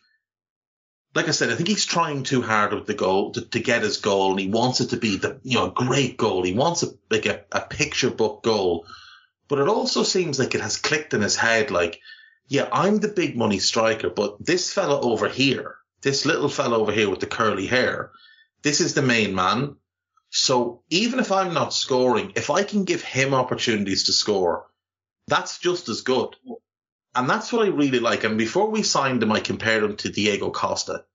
like 1.15 1.27
I 1.27 1.31
said, 1.31 1.51
I 1.51 1.55
think 1.55 1.69
he's 1.69 1.85
trying 1.85 2.23
too 2.23 2.41
hard 2.41 2.73
with 2.73 2.87
the 2.87 2.93
goal 2.93 3.31
to, 3.33 3.41
to 3.41 3.59
get 3.59 3.83
his 3.83 3.97
goal 3.97 4.31
and 4.31 4.39
he 4.39 4.49
wants 4.49 4.81
it 4.81 4.89
to 4.89 4.97
be 4.97 5.17
the, 5.17 5.39
you 5.43 5.57
know, 5.57 5.67
a 5.67 5.71
great 5.71 6.17
goal. 6.17 6.43
He 6.43 6.53
wants 6.53 6.83
a, 6.83 6.87
like 7.09 7.25
a, 7.27 7.43
a 7.51 7.61
picture 7.61 8.09
book 8.09 8.43
goal, 8.43 8.87
but 9.47 9.59
it 9.59 9.67
also 9.67 10.03
seems 10.03 10.39
like 10.39 10.55
it 10.55 10.61
has 10.61 10.77
clicked 10.77 11.13
in 11.13 11.21
his 11.21 11.35
head 11.35 11.69
like, 11.69 11.99
yeah, 12.47 12.67
I'm 12.71 12.97
the 12.97 13.09
big 13.09 13.37
money 13.37 13.59
striker, 13.59 14.09
but 14.09 14.43
this 14.43 14.73
fella 14.73 14.99
over 14.99 15.29
here, 15.29 15.75
this 16.01 16.25
little 16.25 16.49
fella 16.49 16.77
over 16.77 16.91
here 16.91 17.09
with 17.09 17.19
the 17.19 17.27
curly 17.27 17.67
hair, 17.67 18.11
this 18.63 18.81
is 18.81 18.93
the 18.93 19.01
main 19.01 19.35
man. 19.35 19.75
So 20.31 20.81
even 20.89 21.19
if 21.19 21.31
I'm 21.31 21.53
not 21.53 21.75
scoring, 21.75 22.33
if 22.35 22.49
I 22.49 22.63
can 22.63 22.85
give 22.85 23.03
him 23.03 23.35
opportunities 23.35 24.05
to 24.05 24.13
score, 24.13 24.65
that's 25.27 25.59
just 25.59 25.89
as 25.89 26.01
good. 26.01 26.35
And 27.15 27.29
that's 27.29 27.53
what 27.53 27.65
I 27.65 27.69
really 27.69 27.99
like. 27.99 28.23
And 28.23 28.37
before 28.37 28.69
we 28.69 28.83
signed 28.83 29.21
him, 29.21 29.31
I 29.31 29.39
compared 29.39 29.83
him 29.83 29.95
to 29.97 30.09
Diego 30.09 30.49
Costa. 30.49 31.05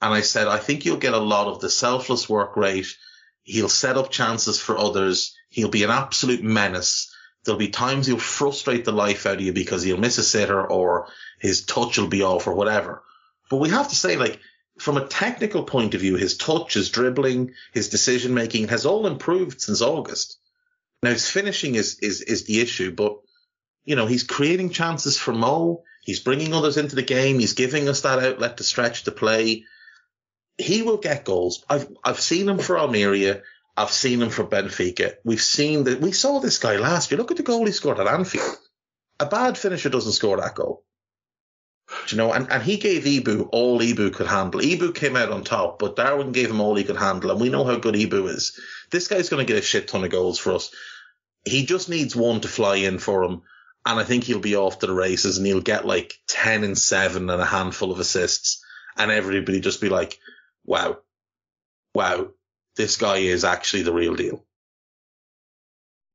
And 0.00 0.14
I 0.14 0.20
said, 0.20 0.46
I 0.46 0.58
think 0.58 0.84
you'll 0.84 0.96
get 0.98 1.14
a 1.14 1.18
lot 1.18 1.48
of 1.48 1.60
the 1.60 1.70
selfless 1.70 2.28
work 2.28 2.56
rate. 2.56 2.96
He'll 3.42 3.68
set 3.68 3.96
up 3.96 4.10
chances 4.10 4.60
for 4.60 4.78
others. 4.78 5.34
He'll 5.48 5.68
be 5.68 5.82
an 5.82 5.90
absolute 5.90 6.42
menace. 6.42 7.12
There'll 7.44 7.58
be 7.58 7.68
times 7.68 8.06
he'll 8.06 8.18
frustrate 8.18 8.84
the 8.84 8.92
life 8.92 9.26
out 9.26 9.34
of 9.34 9.40
you 9.40 9.52
because 9.52 9.82
he'll 9.82 9.98
miss 9.98 10.18
a 10.18 10.22
sitter 10.22 10.64
or 10.64 11.08
his 11.40 11.64
touch 11.64 11.98
will 11.98 12.08
be 12.08 12.22
off 12.22 12.46
or 12.46 12.54
whatever. 12.54 13.02
But 13.50 13.58
we 13.58 13.68
have 13.70 13.88
to 13.88 13.96
say, 13.96 14.16
like, 14.16 14.40
from 14.78 14.96
a 14.96 15.06
technical 15.06 15.64
point 15.64 15.94
of 15.94 16.00
view, 16.00 16.16
his 16.16 16.36
touch, 16.36 16.74
his 16.74 16.90
dribbling, 16.90 17.54
his 17.72 17.90
decision 17.90 18.34
making 18.34 18.68
has 18.68 18.86
all 18.86 19.06
improved 19.06 19.60
since 19.60 19.82
August. 19.82 20.38
Now 21.02 21.10
his 21.10 21.28
finishing 21.28 21.74
is, 21.74 21.98
is, 22.00 22.22
is 22.22 22.44
the 22.44 22.60
issue, 22.60 22.92
but 22.92 23.18
you 23.84 23.96
know, 23.96 24.06
he's 24.06 24.22
creating 24.22 24.70
chances 24.70 25.18
for 25.18 25.32
Mo. 25.32 25.82
He's 26.02 26.20
bringing 26.20 26.52
others 26.54 26.76
into 26.76 26.96
the 26.96 27.02
game. 27.02 27.38
He's 27.38 27.54
giving 27.54 27.88
us 27.88 28.02
that 28.02 28.22
outlet 28.22 28.58
to 28.58 28.64
stretch 28.64 29.04
the 29.04 29.12
play. 29.12 29.64
He 30.58 30.82
will 30.82 30.98
get 30.98 31.24
goals. 31.24 31.64
I've, 31.68 31.88
I've 32.04 32.20
seen 32.20 32.48
him 32.48 32.58
for 32.58 32.78
Almeria. 32.78 33.42
I've 33.76 33.90
seen 33.90 34.22
him 34.22 34.30
for 34.30 34.44
Benfica. 34.44 35.14
We've 35.24 35.42
seen 35.42 35.84
that. 35.84 36.00
We 36.00 36.12
saw 36.12 36.38
this 36.38 36.58
guy 36.58 36.76
last 36.76 37.10
year. 37.10 37.18
Look 37.18 37.30
at 37.30 37.36
the 37.36 37.42
goal 37.42 37.66
he 37.66 37.72
scored 37.72 37.98
at 37.98 38.06
Anfield. 38.06 38.56
A 39.18 39.26
bad 39.26 39.58
finisher 39.58 39.88
doesn't 39.88 40.12
score 40.12 40.36
that 40.36 40.54
goal. 40.54 40.84
Do 42.06 42.16
you 42.16 42.16
know, 42.16 42.32
and, 42.32 42.50
and 42.50 42.62
he 42.62 42.78
gave 42.78 43.04
Ibou 43.04 43.48
all 43.52 43.80
Ibou 43.80 44.12
could 44.14 44.26
handle. 44.26 44.60
Ibou 44.60 44.94
came 44.94 45.16
out 45.16 45.30
on 45.30 45.44
top, 45.44 45.78
but 45.78 45.96
Darwin 45.96 46.32
gave 46.32 46.50
him 46.50 46.60
all 46.60 46.74
he 46.74 46.84
could 46.84 46.96
handle, 46.96 47.30
and 47.30 47.40
we 47.40 47.50
know 47.50 47.64
how 47.64 47.76
good 47.76 47.94
Ibou 47.94 48.28
is. 48.30 48.58
This 48.90 49.08
guy's 49.08 49.28
going 49.28 49.44
to 49.44 49.52
get 49.52 49.62
a 49.62 49.66
shit 49.66 49.88
ton 49.88 50.04
of 50.04 50.10
goals 50.10 50.38
for 50.38 50.54
us. 50.54 50.70
He 51.44 51.66
just 51.66 51.90
needs 51.90 52.16
one 52.16 52.40
to 52.40 52.48
fly 52.48 52.76
in 52.76 52.98
for 52.98 53.22
him, 53.22 53.42
and 53.86 54.00
I 54.00 54.04
think 54.04 54.24
he'll 54.24 54.40
be 54.40 54.56
off 54.56 54.78
to 54.78 54.86
the 54.86 54.94
races, 54.94 55.38
and 55.38 55.46
he'll 55.46 55.60
get 55.60 55.86
like 55.86 56.18
ten 56.26 56.64
and 56.64 56.76
seven 56.76 57.28
and 57.30 57.40
a 57.40 57.46
handful 57.46 57.92
of 57.92 58.00
assists, 58.00 58.64
and 58.96 59.10
everybody 59.10 59.60
just 59.60 59.80
be 59.80 59.88
like, 59.88 60.18
"Wow, 60.64 60.98
wow, 61.94 62.30
this 62.76 62.96
guy 62.96 63.18
is 63.18 63.44
actually 63.44 63.82
the 63.82 63.92
real 63.92 64.14
deal." 64.16 64.44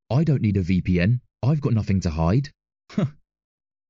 I 0.10 0.24
don't 0.24 0.42
need 0.42 0.58
a 0.58 0.64
VPN. 0.64 1.22
I've 1.44 1.62
got 1.62 1.74
nothing 1.74 2.02
to 2.02 2.10
hide. 2.10 2.52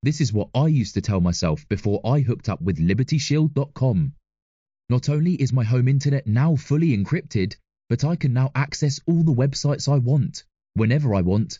this 0.03 0.19
is 0.19 0.33
what 0.33 0.49
I 0.53 0.67
used 0.67 0.95
to 0.95 1.01
tell 1.01 1.21
myself 1.21 1.67
before 1.69 2.01
I 2.05 2.19
hooked 2.19 2.49
up 2.49 2.61
with 2.61 2.77
LibertyShield.com. 2.77 4.13
Not 4.89 5.07
only 5.07 5.35
is 5.35 5.53
my 5.53 5.63
home 5.63 5.87
internet 5.87 6.27
now 6.27 6.55
fully 6.55 6.97
encrypted, 6.97 7.55
but 7.89 8.03
I 8.03 8.17
can 8.17 8.33
now 8.33 8.51
access 8.53 8.99
all 9.05 9.23
the 9.23 9.33
websites 9.33 9.87
I 9.87 9.97
want, 9.97 10.43
whenever 10.73 11.15
I 11.15 11.21
want, 11.21 11.59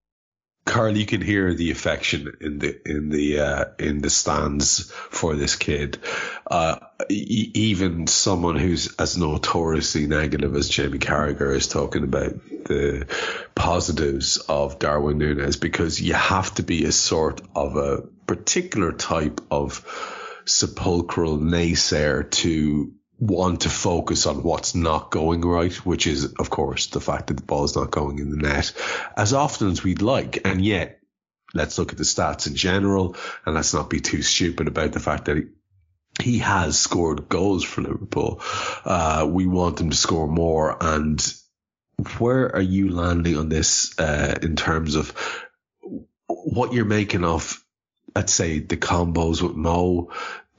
Karl, 0.63 0.95
you 0.95 1.05
can 1.05 1.21
hear 1.21 1.53
the 1.53 1.71
affection 1.71 2.37
in 2.39 2.59
the 2.59 2.89
in 2.89 3.09
the 3.09 3.39
uh, 3.39 3.65
in 3.79 3.99
the 4.01 4.09
stands 4.09 4.91
for 4.91 5.35
this 5.35 5.55
kid. 5.55 5.97
Uh, 6.45 6.77
e- 7.09 7.51
even 7.55 8.05
someone 8.07 8.57
who's 8.57 8.95
as 8.97 9.17
notoriously 9.17 10.05
negative 10.05 10.55
as 10.55 10.69
Jamie 10.69 10.99
Carragher 10.99 11.55
is 11.55 11.67
talking 11.67 12.03
about 12.03 12.33
the 12.65 13.07
positives 13.55 14.37
of 14.37 14.77
Darwin 14.77 15.17
Núñez 15.19 15.59
because 15.59 15.99
you 15.99 16.13
have 16.13 16.53
to 16.55 16.63
be 16.63 16.85
a 16.85 16.91
sort 16.91 17.41
of 17.55 17.75
a 17.75 18.01
particular 18.27 18.91
type 18.91 19.41
of 19.49 19.83
sepulchral 20.45 21.37
naysayer 21.37 22.29
to 22.29 22.93
want 23.21 23.61
to 23.61 23.69
focus 23.69 24.25
on 24.25 24.41
what's 24.41 24.73
not 24.73 25.11
going 25.11 25.41
right, 25.41 25.73
which 25.85 26.07
is, 26.07 26.33
of 26.33 26.49
course, 26.49 26.87
the 26.87 26.99
fact 26.99 27.27
that 27.27 27.35
the 27.35 27.43
ball's 27.43 27.75
not 27.75 27.91
going 27.91 28.17
in 28.17 28.31
the 28.31 28.37
net 28.37 28.73
as 29.15 29.31
often 29.31 29.69
as 29.69 29.83
we'd 29.83 30.01
like. 30.01 30.41
And 30.43 30.65
yet, 30.65 30.99
let's 31.53 31.77
look 31.77 31.91
at 31.91 31.99
the 31.99 32.03
stats 32.03 32.47
in 32.47 32.55
general 32.55 33.15
and 33.45 33.53
let's 33.53 33.75
not 33.75 33.91
be 33.91 33.99
too 33.99 34.23
stupid 34.23 34.67
about 34.67 34.91
the 34.91 34.99
fact 34.99 35.25
that 35.25 35.37
he, 35.37 35.43
he 36.19 36.37
has 36.39 36.79
scored 36.79 37.29
goals 37.29 37.63
for 37.63 37.81
Liverpool. 37.81 38.41
Uh, 38.83 39.27
we 39.29 39.45
want 39.45 39.79
him 39.79 39.91
to 39.91 39.95
score 39.95 40.27
more. 40.27 40.75
And 40.81 41.23
where 42.17 42.55
are 42.55 42.61
you 42.61 42.89
landing 42.89 43.37
on 43.37 43.49
this 43.49 43.97
uh, 43.99 44.39
in 44.41 44.55
terms 44.55 44.95
of 44.95 45.13
what 46.27 46.73
you're 46.73 46.85
making 46.85 47.23
of, 47.23 47.63
let's 48.15 48.33
say, 48.33 48.57
the 48.57 48.77
combos 48.77 49.43
with 49.43 49.55
Mo, 49.55 50.11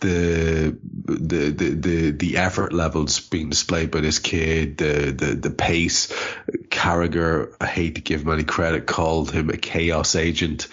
the 0.03 0.77
the 1.07 1.51
the 1.51 2.11
the, 2.11 2.37
effort 2.37 2.73
levels 2.73 3.21
being 3.21 3.51
displayed 3.51 3.91
by 3.91 4.01
this 4.01 4.19
kid, 4.19 4.77
the 4.77 5.13
the 5.17 5.35
the 5.35 5.51
pace. 5.51 6.13
Carragher, 6.69 7.55
I 7.61 7.67
hate 7.67 7.95
to 7.95 8.01
give 8.01 8.23
him 8.23 8.33
any 8.33 8.45
credit, 8.45 8.87
called 8.87 9.31
him 9.31 9.49
a 9.51 9.57
chaos 9.57 10.17
agent, 10.17 10.69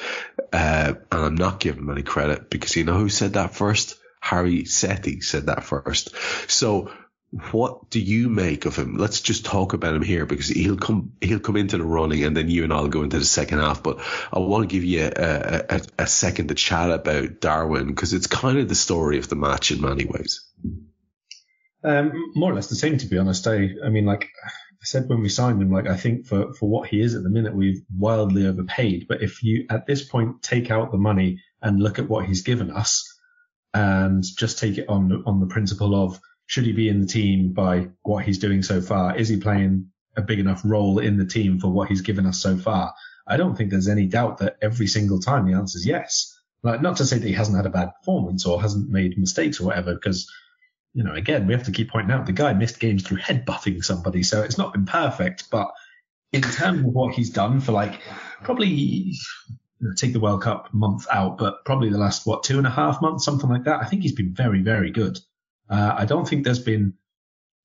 uh, 0.52 0.94
and 1.12 1.26
I'm 1.26 1.36
not 1.36 1.60
giving 1.60 1.84
him 1.84 1.90
any 1.92 2.04
credit 2.04 2.50
because 2.50 2.76
you 2.76 2.84
know 2.84 2.98
who 2.98 3.10
said 3.10 3.34
that 3.34 3.56
first? 3.56 3.96
Harry 4.20 4.64
Sethi 4.64 5.24
said 5.24 5.46
that 5.46 5.64
first. 5.64 6.14
So 6.50 6.92
what 7.32 7.92
do 7.92 8.00
you 8.00 8.28
make 8.28 8.66
of 8.66 8.76
him? 8.76 8.98
Let's 8.98 9.22
just 9.22 9.46
talk 9.46 9.74
about 9.74 9.94
him 9.94 10.02
here 10.02 10.26
because 10.26 10.48
he'll 10.48 10.78
come 10.78 11.14
he'll 11.22 11.40
come 11.40 11.58
into 11.58 11.78
the 11.78 11.86
running 11.86 12.24
and 12.24 12.36
then 12.36 12.50
you 12.50 12.64
and 12.64 12.74
I'll 12.74 12.88
go 12.88 13.04
into 13.04 13.20
the 13.20 13.26
second 13.26 13.60
half. 13.60 13.84
But 13.84 14.00
I 14.34 14.40
want 14.40 14.68
to 14.68 14.74
give 14.74 14.84
you 14.84 15.12
a, 15.16 15.66
a, 15.70 15.82
a 16.00 16.08
second 16.08 16.48
to 16.48 16.56
chat 16.56 16.90
about 16.90 17.40
Darwin 17.40 17.88
because 17.88 18.14
it's 18.14 18.26
kind 18.26 18.58
of 18.58 18.68
the 18.68 18.76
story 18.76 19.20
of 19.20 19.30
the 19.30 19.36
match 19.36 19.70
in 19.70 19.82
many 19.82 20.06
ways. 20.06 20.48
Um, 21.84 22.12
more 22.36 22.52
or 22.52 22.56
less 22.56 22.68
the 22.68 22.76
same, 22.76 22.98
to 22.98 23.08
be 23.08 23.20
honest. 23.20 23.46
I 23.46 23.70
I 23.86 23.90
mean, 23.90 24.06
like 24.06 24.28
I 24.44 24.86
said 24.86 25.08
when 25.08 25.22
we 25.22 25.30
signed 25.30 25.62
him, 25.62 25.72
like 25.72 25.88
I 25.88 25.98
think 25.98 26.26
for 26.26 26.54
for 26.54 26.68
what 26.68 26.90
he 26.90 27.00
is 27.00 27.14
at 27.14 27.22
the 27.22 27.30
minute, 27.30 27.56
we've 27.56 27.82
wildly 27.96 28.48
overpaid. 28.48 29.06
But 29.08 29.22
if 29.22 29.44
you 29.44 29.68
at 29.70 29.86
this 29.86 30.04
point 30.04 30.42
take 30.42 30.72
out 30.72 30.92
the 30.92 30.98
money 30.98 31.44
and 31.62 31.80
look 31.80 32.00
at 32.00 32.10
what 32.10 32.26
he's 32.26 32.42
given 32.42 32.72
us, 32.72 33.06
and 33.72 34.24
just 34.24 34.58
take 34.58 34.80
it 34.80 34.90
on 34.90 35.24
on 35.28 35.40
the 35.40 35.48
principle 35.48 35.94
of 35.94 36.20
should 36.50 36.66
he 36.66 36.72
be 36.72 36.90
in 36.90 37.00
the 37.00 37.06
team 37.06 37.54
by 37.54 37.88
what 38.02 38.26
he's 38.26 38.40
doing 38.40 38.64
so 38.64 38.82
far? 38.82 39.16
Is 39.16 39.30
he 39.30 39.38
playing 39.38 39.92
a 40.18 40.24
big 40.24 40.40
enough 40.40 40.64
role 40.66 40.98
in 40.98 41.16
the 41.16 41.26
team 41.26 41.60
for 41.60 41.68
what 41.72 41.90
he's 41.90 42.02
given 42.02 42.26
us 42.26 42.42
so 42.42 42.58
far? 42.58 42.96
I 43.28 43.38
don't 43.38 43.56
think 43.56 43.70
there's 43.70 43.88
any 43.88 44.08
doubt 44.08 44.40
that 44.40 44.58
every 44.60 44.88
single 44.88 45.20
time 45.20 45.46
the 45.46 45.56
answer 45.56 45.78
is 45.78 45.86
yes. 45.86 46.36
Like, 46.64 46.82
not 46.82 46.98
to 46.98 47.06
say 47.06 47.20
that 47.20 47.28
he 47.28 47.36
hasn't 47.36 47.56
had 47.56 47.68
a 47.68 47.70
bad 47.70 47.92
performance 48.00 48.48
or 48.48 48.60
hasn't 48.60 48.90
made 48.90 49.16
mistakes 49.16 49.62
or 49.62 49.66
whatever, 49.66 49.94
because, 49.94 50.28
you 50.96 51.04
know, 51.04 51.14
again, 51.14 51.46
we 51.46 51.54
have 51.54 51.66
to 51.66 51.72
keep 51.72 51.92
pointing 51.92 52.12
out 52.12 52.26
the 52.26 52.32
guy 52.32 52.54
missed 52.54 52.80
games 52.80 53.04
through 53.04 53.20
headbutting 53.20 53.84
somebody, 53.84 54.24
so 54.24 54.42
it's 54.42 54.58
not 54.58 54.74
been 54.74 54.88
perfect. 54.88 55.52
But 55.52 55.70
in 56.34 56.42
terms 56.42 56.80
of 56.80 56.94
what 56.94 57.14
he's 57.14 57.30
done 57.30 57.60
for 57.60 57.74
like 57.74 58.02
probably 58.42 59.14
take 59.98 60.14
the 60.14 60.20
World 60.20 60.42
Cup 60.42 60.74
month 60.74 61.06
out, 61.12 61.38
but 61.38 61.64
probably 61.64 61.92
the 61.92 62.00
last 62.00 62.26
what 62.26 62.42
two 62.42 62.58
and 62.58 62.66
a 62.66 62.72
half 62.72 63.04
months, 63.04 63.24
something 63.24 63.52
like 63.52 63.66
that. 63.66 63.84
I 63.84 63.86
think 63.86 64.02
he's 64.02 64.16
been 64.16 64.34
very, 64.34 64.64
very 64.64 64.90
good. 64.90 65.20
Uh, 65.70 65.96
I 65.98 66.06
don't 66.06 66.28
think 66.28 66.44
there's 66.44 66.60
been 66.60 66.94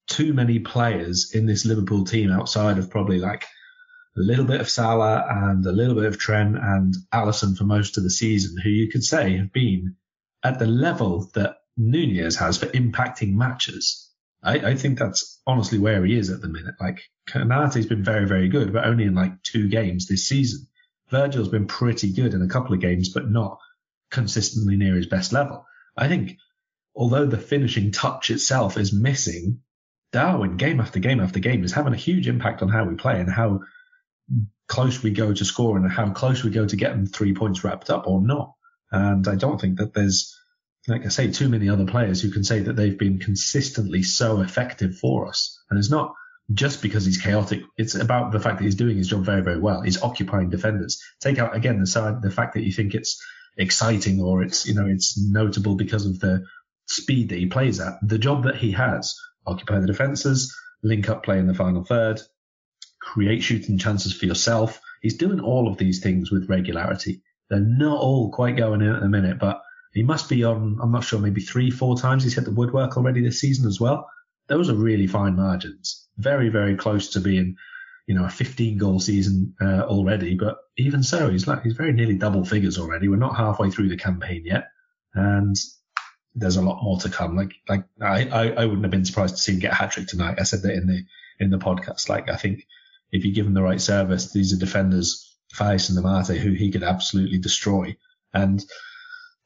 too 0.07 0.35
many 0.35 0.59
players 0.59 1.33
in 1.35 1.47
this 1.47 1.65
Liverpool 1.65 2.05
team 2.05 2.31
outside 2.31 2.79
of 2.79 2.91
probably 2.91 3.19
like 3.19 3.45
a 4.17 4.21
little 4.21 4.45
bit 4.45 4.61
of 4.61 4.69
Salah 4.69 5.25
and 5.29 5.65
a 5.67 5.73
little 5.73 5.95
bit 5.95 6.05
of 6.05 6.19
Trent 6.19 6.57
and 6.57 6.95
Alisson 7.13 7.57
for 7.57 7.65
most 7.65 7.97
of 7.97 8.05
the 8.05 8.11
season, 8.11 8.57
who 8.63 8.71
you 8.71 8.91
could 8.91 9.03
say 9.03 9.37
have 9.39 9.53
been 9.53 9.97
at 10.43 10.59
the 10.59 10.67
level 10.67 11.31
that 11.35 11.57
Nunez 11.77 12.37
has 12.37 12.59
for 12.59 12.67
impacting 12.67 13.35
matches. 13.35 14.11
I, 14.43 14.59
I 14.59 14.75
think 14.77 14.99
that's 14.99 15.41
honestly 15.47 15.79
where 15.79 16.05
he 16.05 16.17
is 16.17 16.31
at 16.31 16.43
the 16.43 16.49
minute. 16.49 16.75
Like 16.81 17.01
Konate's 17.27 17.87
been 17.87 18.05
very, 18.05 18.27
very 18.27 18.49
good, 18.49 18.73
but 18.73 18.87
only 18.87 19.05
in 19.05 19.15
like 19.15 19.43
two 19.43 19.69
games 19.69 20.07
this 20.07 20.29
season. 20.29 20.67
Virgil's 21.11 21.49
been 21.49 21.67
pretty 21.67 22.13
good 22.13 22.35
in 22.35 22.43
a 22.43 22.49
couple 22.49 22.75
of 22.75 22.81
games, 22.81 23.09
but 23.09 23.31
not 23.31 23.59
consistently 24.11 24.77
near 24.77 24.95
his 24.95 25.07
best 25.07 25.33
level. 25.33 25.67
I 25.97 26.09
think 26.09 26.39
although 26.95 27.27
the 27.27 27.39
finishing 27.39 27.91
touch 27.91 28.31
itself 28.31 28.77
is 28.77 28.93
missing, 28.93 29.61
Darwin, 30.13 30.57
game 30.57 30.81
after 30.81 31.01
game 31.01 31.21
after 31.21 31.41
game, 31.41 31.65
is 31.65 31.73
having 31.73 31.93
a 31.93 31.97
huge 31.97 32.29
impact 32.29 32.63
on 32.63 32.69
how 32.69 32.85
we 32.85 32.95
play 32.95 33.21
and 33.21 33.31
how 33.31 33.61
close 34.69 35.03
we 35.03 35.11
go 35.11 35.33
to 35.33 35.45
score 35.45 35.77
and 35.77 35.91
how 35.91 36.11
close 36.11 36.45
we 36.45 36.51
go 36.51 36.67
to 36.67 36.77
getting 36.77 37.07
three 37.07 37.35
points 37.35 37.65
wrapped 37.65 37.91
up 37.91 38.07
or 38.07 38.23
not. 38.23 38.55
And 38.91 39.27
I 39.27 39.35
don't 39.35 39.61
think 39.61 39.79
that 39.79 39.93
there's, 39.93 40.39
like 40.87 41.05
I 41.05 41.09
say, 41.09 41.31
too 41.31 41.49
many 41.49 41.69
other 41.69 41.85
players 41.85 42.23
who 42.23 42.31
can 42.31 42.45
say 42.45 42.61
that 42.61 42.77
they've 42.77 42.99
been 42.99 43.19
consistently 43.19 44.03
so 44.03 44.41
effective 44.41 44.97
for 44.99 45.27
us. 45.27 45.61
And 45.69 45.79
it's 45.79 45.91
not 45.91 46.15
just 46.53 46.81
because 46.81 47.05
he's 47.05 47.21
chaotic. 47.21 47.63
It's 47.77 47.95
about 47.95 48.31
the 48.31 48.39
fact 48.39 48.59
that 48.59 48.65
he's 48.65 48.75
doing 48.77 48.97
his 48.97 49.09
job 49.09 49.25
very, 49.25 49.43
very 49.43 49.59
well. 49.59 49.83
He's 49.83 50.03
occupying 50.03 50.51
defenders. 50.51 51.03
Take 51.21 51.39
out 51.39 51.57
again 51.57 51.81
the 51.81 51.87
side, 51.87 52.23
the 52.23 52.31
fact 52.31 52.55
that 52.55 52.63
you 52.63 52.73
think 52.73 52.95
it's 52.95 53.21
exciting 53.57 54.21
or 54.21 54.43
it's, 54.43 54.67
you 54.67 54.75
know, 54.75 54.87
it's 54.87 55.19
notable 55.19 55.75
because 55.75 56.07
of 56.07 56.21
the 56.21 56.45
speed 56.87 57.31
that 57.31 57.39
he 57.39 57.47
plays 57.47 57.81
at, 57.81 57.95
the 58.03 58.19
job 58.19 58.45
that 58.45 58.57
he 58.57 58.73
has, 58.73 59.15
occupy 59.47 59.81
the 59.81 59.87
defences, 59.87 60.55
link 60.83 61.09
up 61.09 61.25
play 61.25 61.39
in 61.39 61.47
the 61.47 61.55
final 61.55 61.85
third, 61.85 62.21
create 63.01 63.43
shooting 63.43 63.79
chances 63.79 64.13
for 64.15 64.27
yourself. 64.27 64.81
He's 65.03 65.17
doing 65.17 65.41
all 65.41 65.69
of 65.69 65.79
these 65.79 66.01
things 66.01 66.31
with 66.31 66.49
regularity. 66.49 67.23
They're 67.51 67.61
not 67.61 68.01
all 68.01 68.31
quite 68.31 68.57
going 68.57 68.81
in 68.81 68.95
at 68.95 69.03
the 69.03 69.09
minute, 69.09 69.39
but 69.39 69.63
he 69.93 70.03
must 70.03 70.29
be 70.29 70.45
on, 70.45 70.79
I'm 70.83 70.93
not 70.93 71.05
sure, 71.05 71.21
maybe 71.21 71.41
three, 71.41 71.71
four 71.71 71.97
times 71.97 72.25
he's 72.25 72.35
hit 72.35 72.45
the 72.45 72.51
woodwork 72.51 72.97
already 72.97 73.23
this 73.23 73.41
season 73.41 73.67
as 73.69 73.81
well. 73.81 74.09
Those 74.49 74.69
are 74.69 74.75
really 74.75 75.07
fine 75.07 75.37
margins. 75.37 76.09
Very, 76.17 76.49
very 76.49 76.77
close 76.77 77.11
to 77.11 77.21
being, 77.21 77.57
you 78.07 78.15
know, 78.15 78.25
a 78.25 78.31
15 78.31 78.79
goal 78.79 78.99
season 78.99 79.55
uh, 79.61 79.83
already. 79.83 80.35
But 80.35 80.57
even 80.77 81.03
so, 81.03 81.31
he's 81.31 81.47
like, 81.47 81.63
he's 81.63 81.75
very 81.75 81.93
nearly 81.93 82.17
double 82.17 82.45
figures 82.45 82.79
already. 82.79 83.09
We're 83.09 83.17
not 83.17 83.37
halfway 83.37 83.71
through 83.71 83.89
the 83.89 83.97
campaign 83.97 84.43
yet. 84.45 84.65
And 85.15 85.57
there's 86.35 86.57
a 86.57 86.63
lot 86.63 86.83
more 86.83 86.99
to 87.01 87.09
come. 87.09 87.37
Like, 87.37 87.53
like 87.69 87.85
I, 88.01 88.27
I, 88.29 88.49
I 88.51 88.65
wouldn't 88.65 88.83
have 88.83 88.91
been 88.91 89.05
surprised 89.05 89.37
to 89.37 89.43
see 89.43 89.53
him 89.53 89.61
get 89.61 89.73
a 89.73 89.77
hat 89.77 89.93
trick 89.93 90.09
tonight. 90.09 90.39
I 90.41 90.45
said 90.45 90.63
that 90.63 90.75
in 90.75 90.87
the, 90.87 91.03
in 91.39 91.51
the 91.51 91.59
podcast. 91.59 92.09
Like, 92.09 92.29
I 92.29 92.37
think 92.37 92.67
if 93.13 93.25
you 93.25 93.33
give 93.33 93.47
him 93.47 93.55
the 93.55 93.63
right 93.63 93.81
service, 93.81 94.33
these 94.33 94.53
are 94.53 94.59
defenders, 94.59 95.37
Faes 95.55 95.91
and 95.91 95.99
Amartey, 95.99 96.37
who 96.37 96.53
he 96.53 96.73
could 96.73 96.83
absolutely 96.83 97.39
destroy. 97.39 97.97
And 98.33 98.65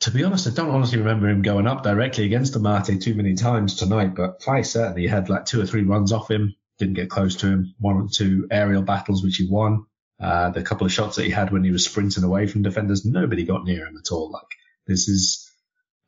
to 0.01 0.11
be 0.11 0.25
honest, 0.25 0.47
I 0.47 0.51
don't 0.51 0.71
honestly 0.71 0.99
remember 0.99 1.29
him 1.29 1.43
going 1.43 1.67
up 1.67 1.83
directly 1.83 2.25
against 2.25 2.55
Amartey 2.55 3.01
too 3.03 3.15
many 3.15 3.35
times 3.35 3.75
tonight, 3.75 4.15
but 4.15 4.41
Faes 4.41 4.67
certainly 4.67 5.07
had 5.07 5.29
like 5.29 5.45
two 5.45 5.61
or 5.61 5.67
three 5.67 5.83
runs 5.83 6.13
off 6.13 6.31
him. 6.31 6.55
didn't 6.79 6.95
get 6.95 7.11
close 7.11 7.37
to 7.37 7.49
him. 7.49 7.75
One 7.79 7.97
or 7.97 8.09
two 8.09 8.47
aerial 8.51 8.83
battles 8.83 9.23
which 9.23 9.37
he 9.37 9.49
won. 9.51 9.85
Uh, 10.21 10.51
the 10.51 10.63
couple 10.63 10.87
of 10.87 10.93
shots 10.93 11.17
that 11.17 11.25
he 11.25 11.31
had 11.31 11.53
when 11.53 11.63
he 11.63 11.71
was 11.71 11.85
sprinting 11.85 12.25
away 12.25 12.47
from 12.47 12.63
defenders, 12.63 13.05
nobody 13.05 13.45
got 13.45 13.65
near 13.65 13.87
him 13.87 13.97
at 13.97 14.11
all. 14.11 14.31
Like 14.31 14.49
this 14.87 15.09
is 15.09 15.48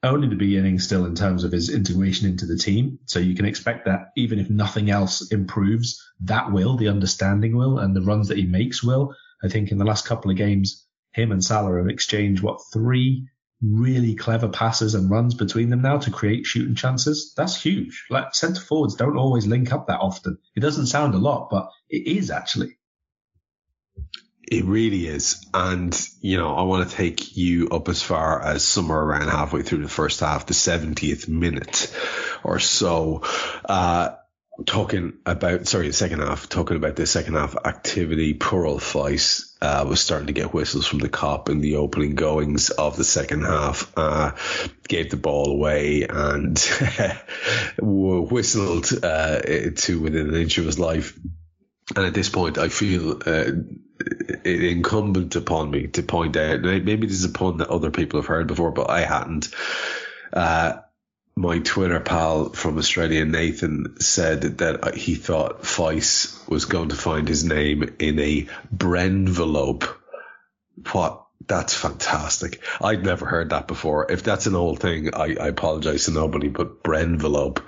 only 0.03 0.28
the 0.28 0.36
beginning 0.36 0.78
still 0.78 1.05
in 1.05 1.14
terms 1.14 1.44
of 1.44 1.53
his 1.53 1.68
integration 1.68 2.28
into 2.28 2.46
the 2.46 2.57
team. 2.57 2.98
So 3.05 3.18
you 3.18 3.34
can 3.34 3.44
expect 3.44 3.84
that 3.84 4.11
even 4.16 4.38
if 4.38 4.48
nothing 4.48 4.90
else 4.90 5.30
improves, 5.30 6.03
that 6.20 6.53
will, 6.53 6.76
the 6.76 6.88
understanding 6.88 7.57
will, 7.57 7.78
and 7.78 7.94
the 7.94 8.03
runs 8.03 8.28
that 8.28 8.38
he 8.38 8.46
makes 8.46 8.82
will. 8.82 9.14
I 9.44 9.48
think 9.48 9.70
in 9.70 9.78
the 9.78 9.84
last 9.84 10.07
couple 10.07 10.30
of 10.30 10.36
games, 10.36 10.86
him 11.12 11.32
and 11.32 11.44
Salah 11.44 11.78
have 11.78 11.88
exchanged 11.88 12.42
what 12.42 12.61
three 12.72 13.28
really 13.62 14.14
clever 14.14 14.48
passes 14.48 14.94
and 14.94 15.11
runs 15.11 15.34
between 15.34 15.68
them 15.68 15.82
now 15.82 15.98
to 15.98 16.11
create 16.11 16.46
shooting 16.46 16.74
chances. 16.74 17.34
That's 17.36 17.61
huge. 17.61 18.07
Like 18.09 18.34
centre 18.34 18.61
forwards 18.61 18.94
don't 18.94 19.18
always 19.18 19.46
link 19.46 19.72
up 19.72 19.86
that 19.86 20.01
often. 20.01 20.38
It 20.57 20.61
doesn't 20.61 20.86
sound 20.86 21.14
a 21.14 21.18
lot, 21.18 21.48
but 21.51 21.68
it 21.90 22.07
is 22.07 22.30
actually. 22.30 22.78
It 24.51 24.64
really 24.64 25.07
is. 25.07 25.46
And, 25.55 25.96
you 26.20 26.36
know, 26.36 26.57
I 26.57 26.62
want 26.62 26.90
to 26.90 26.96
take 26.96 27.36
you 27.36 27.68
up 27.68 27.88
as 27.88 28.03
far 28.03 28.42
as 28.42 28.64
somewhere 28.64 28.98
around 28.98 29.28
halfway 29.28 29.62
through 29.62 29.82
the 29.82 29.88
first 29.88 30.18
half, 30.18 30.46
the 30.46 30.55
70th 30.55 31.28
minute 31.28 31.96
or 32.42 32.59
so. 32.59 33.22
Uh, 33.64 34.16
talking 34.66 35.14
about, 35.24 35.68
sorry, 35.68 35.86
the 35.86 35.92
second 35.92 36.20
half, 36.20 36.48
talking 36.48 36.76
about 36.76 36.96
the 36.96 37.07
second 37.07 37.34
half 37.34 37.55
activity, 37.64 38.34
Pearl 38.34 38.80
Faes 38.80 39.57
uh, 39.62 39.86
was 39.88 40.01
starting 40.01 40.26
to 40.26 40.32
get 40.32 40.53
whistles 40.53 40.86
from 40.86 40.98
the 40.98 41.09
Kop 41.09 41.48
in 41.48 41.61
the 41.61 41.76
opening 41.76 42.16
goings 42.16 42.70
of 42.70 42.96
the 42.96 43.05
second 43.05 43.44
half, 43.44 43.92
uh, 43.96 44.32
gave 44.88 45.11
the 45.11 45.16
ball 45.16 45.53
away 45.53 46.07
and 46.09 46.59
whistled 47.80 48.90
uh, 49.03 49.40
to 49.76 50.01
within 50.01 50.28
an 50.28 50.34
inch 50.34 50.59
of 50.59 50.66
his 50.66 50.78
life. 50.80 51.16
And 51.97 52.07
at 52.07 52.14
this 52.14 52.28
point, 52.28 52.57
I 52.59 52.68
feel 52.68 53.12
uh, 53.26 53.53
it 54.45 54.64
incumbent 54.64 55.36
upon 55.36 55.70
me 55.70 55.88
to 55.88 56.03
point 56.03 56.36
out, 56.36 56.61
maybe 56.61 57.07
this 57.07 57.16
is 57.16 57.24
a 57.24 57.30
pun 57.30 57.59
that 57.59 57.68
other 57.68 57.91
people 57.91 58.20
have 58.20 58.28
heard 58.28 58.47
before, 58.47 58.70
but 58.70 58.88
I 58.88 59.01
hadn't. 59.01 59.49
Uh, 60.32 60.78
my 61.36 61.59
Twitter 61.59 62.01
pal 62.01 62.51
from 62.51 62.78
Australia, 62.78 63.24
Nathan, 63.24 63.97
said 64.01 64.59
that 64.59 64.95
he 64.95 65.14
thought 65.14 65.62
Faes 65.62 66.49
was 66.49 66.66
going 66.66 66.91
to 66.91 66.97
find 66.97 67.26
his 67.26 67.45
name 67.45 67.97
in 67.99 68.18
a 68.18 68.47
Brenvelope. 68.74 69.88
What? 70.93 71.24
That's 71.47 71.74
fantastic. 71.74 72.62
I'd 72.80 73.05
never 73.05 73.26
heard 73.26 73.51
that 73.51 73.66
before. 73.66 74.12
If 74.12 74.22
that's 74.22 74.47
an 74.47 74.55
old 74.55 74.78
thing, 74.78 75.14
I, 75.14 75.34
I 75.41 75.49
apologize 75.49 76.05
to 76.05 76.12
nobody, 76.12 76.49
but 76.49 76.84
Brenvelope. 76.84 77.61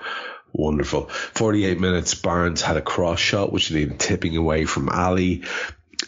Wonderful. 0.53 1.09
48 1.09 1.79
minutes, 1.79 2.13
Barnes 2.13 2.61
had 2.61 2.77
a 2.77 2.81
cross 2.81 3.19
shot, 3.19 3.51
which 3.51 3.71
needed 3.71 3.99
tipping 3.99 4.37
away 4.37 4.65
from 4.65 4.87
Ali. 4.87 5.43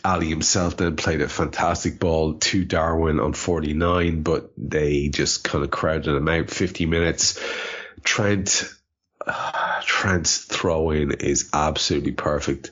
Ali 0.04 0.30
himself 0.30 0.78
then 0.78 0.96
played 0.96 1.22
a 1.22 1.28
fantastic 1.28 2.00
ball 2.00 2.36
to 2.36 2.64
Darwin 2.64 3.20
on 3.20 3.34
49, 3.34 4.22
but 4.22 4.52
they 4.56 5.10
just 5.10 5.44
kind 5.44 5.64
of 5.64 5.72
crowded 5.72 6.16
him 6.16 6.28
out. 6.28 6.52
50 6.52 6.86
minutes. 6.86 7.44
Trent, 8.04 8.72
Trent's 9.82 10.38
throw 10.38 10.92
in 10.92 11.12
is 11.12 11.50
absolutely 11.52 12.12
perfect. 12.12 12.72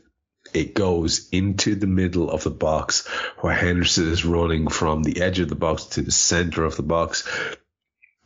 It 0.54 0.76
goes 0.76 1.28
into 1.32 1.74
the 1.74 1.88
middle 1.88 2.30
of 2.30 2.44
the 2.44 2.52
box 2.52 3.08
where 3.40 3.56
Henderson 3.56 4.12
is 4.12 4.26
running 4.26 4.68
from 4.68 5.02
the 5.02 5.22
edge 5.22 5.40
of 5.40 5.50
the 5.50 5.56
box 5.56 5.86
to 5.86 6.04
the 6.04 6.12
center 6.12 6.64
of 6.64 6.78
the 6.78 6.84
box. 6.84 7.28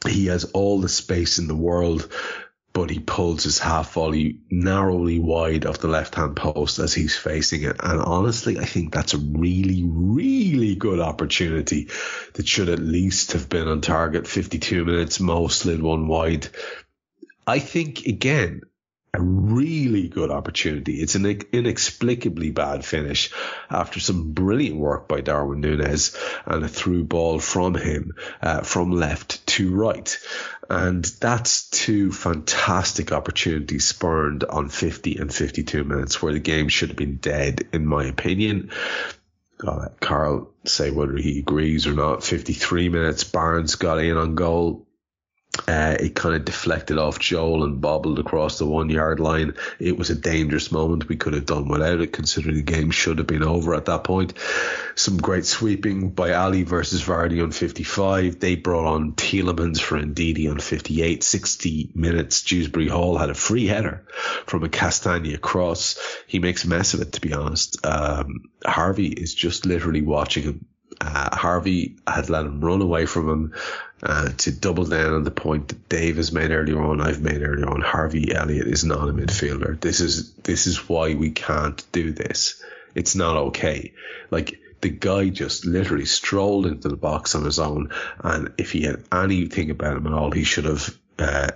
He 0.05 0.25
has 0.25 0.43
all 0.43 0.81
the 0.81 0.89
space 0.89 1.39
in 1.39 1.47
the 1.47 1.55
world 1.55 2.11
but 2.77 2.91
he 2.91 2.99
pulls 2.99 3.43
his 3.43 3.57
half 3.57 3.93
volley 3.93 4.37
narrowly 4.51 5.17
wide 5.17 5.65
of 5.65 5.79
the 5.79 5.87
left 5.87 6.13
hand 6.13 6.35
post 6.35 6.77
as 6.77 6.93
he's 6.93 7.17
facing 7.17 7.63
it. 7.63 7.75
And 7.79 7.99
honestly, 7.99 8.59
I 8.59 8.65
think 8.65 8.93
that's 8.93 9.15
a 9.15 9.17
really, 9.17 9.81
really 9.83 10.75
good 10.75 10.99
opportunity 10.99 11.89
that 12.33 12.47
should 12.47 12.69
at 12.69 12.77
least 12.77 13.31
have 13.31 13.49
been 13.49 13.67
on 13.67 13.81
target. 13.81 14.27
52 14.27 14.85
minutes, 14.85 15.19
Mo 15.19 15.47
slid 15.47 15.81
one 15.81 16.07
wide. 16.07 16.49
I 17.47 17.57
think 17.57 18.05
again, 18.05 18.61
a 19.17 19.21
really 19.21 20.07
good 20.09 20.29
opportunity. 20.29 21.01
It's 21.01 21.15
an 21.15 21.25
inexplicably 21.25 22.51
bad 22.51 22.85
finish 22.85 23.31
after 23.69 23.99
some 23.99 24.33
brilliant 24.33 24.77
work 24.77 25.07
by 25.07 25.21
Darwin 25.21 25.61
Nunez 25.61 26.15
and 26.45 26.63
a 26.63 26.67
through 26.67 27.05
ball 27.05 27.39
from 27.39 27.73
him 27.73 28.13
uh, 28.41 28.61
from 28.61 28.91
left 28.91 29.47
to 29.47 29.73
right. 29.73 30.15
And 30.69 31.03
that's 31.05 31.69
two 31.69 32.11
fantastic 32.11 33.11
opportunities 33.11 33.87
spurned 33.87 34.43
on 34.43 34.69
50 34.69 35.17
and 35.17 35.33
52 35.33 35.83
minutes 35.83 36.21
where 36.21 36.33
the 36.33 36.39
game 36.39 36.67
should 36.67 36.89
have 36.89 36.97
been 36.97 37.17
dead, 37.17 37.67
in 37.71 37.85
my 37.85 38.05
opinion. 38.05 38.71
Uh, 39.65 39.87
Karl 39.99 40.53
say 40.65 40.91
whether 40.91 41.15
he 41.15 41.39
agrees 41.39 41.87
or 41.87 41.93
not. 41.93 42.23
53 42.23 42.89
minutes, 42.89 43.23
Barnes 43.23 43.75
got 43.75 43.99
in 43.99 44.17
on 44.17 44.35
goal. 44.35 44.86
Uh, 45.67 45.97
it 45.99 46.15
kind 46.15 46.35
of 46.35 46.45
deflected 46.45 46.97
off 46.97 47.19
Joel 47.19 47.63
and 47.63 47.81
bobbled 47.81 48.19
across 48.19 48.57
the 48.57 48.65
one 48.65 48.89
yard 48.89 49.19
line. 49.19 49.53
It 49.79 49.97
was 49.97 50.09
a 50.09 50.15
dangerous 50.15 50.71
moment. 50.71 51.07
We 51.07 51.15
could 51.15 51.33
have 51.33 51.45
done 51.45 51.67
without 51.67 52.01
it, 52.01 52.13
considering 52.13 52.55
the 52.55 52.61
game 52.61 52.91
should 52.91 53.17
have 53.17 53.27
been 53.27 53.43
over 53.43 53.73
at 53.73 53.85
that 53.85 54.03
point. 54.03 54.33
Some 54.95 55.17
great 55.17 55.45
sweeping 55.45 56.09
by 56.11 56.33
Ali 56.33 56.63
versus 56.63 57.03
Vardy 57.03 57.43
on 57.43 57.51
55. 57.51 58.39
They 58.39 58.55
brought 58.55 58.85
on 58.85 59.13
Tielemans 59.13 59.79
for 59.79 59.97
Ndidi 59.97 60.49
on 60.49 60.59
58. 60.59 61.23
60 61.23 61.91
minutes. 61.95 62.41
Dewsbury 62.43 62.87
Hall 62.87 63.17
had 63.17 63.29
a 63.29 63.35
free 63.35 63.67
header 63.67 64.05
from 64.45 64.63
a 64.63 64.69
Castagne 64.69 65.39
cross. 65.39 65.97
He 66.27 66.39
makes 66.39 66.63
a 66.63 66.69
mess 66.69 66.93
of 66.93 67.01
it, 67.01 67.13
to 67.13 67.21
be 67.21 67.33
honest. 67.33 67.85
Um, 67.85 68.49
Harvey 68.65 69.07
is 69.07 69.33
just 69.33 69.65
literally 69.65 70.01
watching 70.01 70.43
him 70.43 70.65
uh, 71.01 71.35
Harvey 71.35 71.95
had 72.07 72.29
let 72.29 72.45
him 72.45 72.61
run 72.61 72.81
away 72.81 73.05
from 73.05 73.29
him 73.29 73.53
uh, 74.03 74.29
to 74.37 74.51
double 74.51 74.85
down 74.85 75.13
on 75.13 75.23
the 75.23 75.31
point 75.31 75.69
that 75.69 75.89
Dave 75.89 76.17
has 76.17 76.31
made 76.31 76.51
earlier 76.51 76.81
on. 76.81 77.01
I've 77.01 77.21
made 77.21 77.41
earlier 77.41 77.69
on. 77.69 77.81
Harvey 77.81 78.33
Elliott 78.33 78.67
is 78.67 78.83
not 78.83 79.09
a 79.09 79.13
midfielder. 79.13 79.79
This 79.79 79.99
is 79.99 80.33
this 80.33 80.67
is 80.67 80.87
why 80.89 81.15
we 81.15 81.31
can't 81.31 81.83
do 81.91 82.11
this. 82.11 82.63
It's 82.95 83.15
not 83.15 83.37
okay. 83.37 83.93
Like 84.31 84.59
the 84.81 84.89
guy 84.89 85.29
just 85.29 85.65
literally 85.65 86.05
strolled 86.05 86.65
into 86.65 86.89
the 86.89 86.95
box 86.95 87.35
on 87.35 87.43
his 87.43 87.59
own, 87.59 87.91
and 88.23 88.53
if 88.57 88.71
he 88.71 88.83
had 88.83 89.03
anything 89.11 89.71
about 89.71 89.97
him 89.97 90.07
at 90.07 90.13
all, 90.13 90.31
he 90.31 90.43
should 90.43 90.65
have. 90.65 90.97
Uh, 91.19 91.49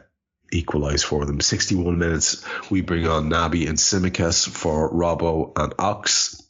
for 1.05 1.25
them. 1.25 1.39
61 1.39 1.97
minutes, 1.97 2.43
we 2.69 2.81
bring 2.81 3.07
on 3.07 3.29
Naby 3.29 3.69
and 3.69 3.77
Tsimikas 3.77 4.49
for 4.49 4.91
Robbo 4.91 5.53
and 5.55 5.73
Ox. 5.79 6.40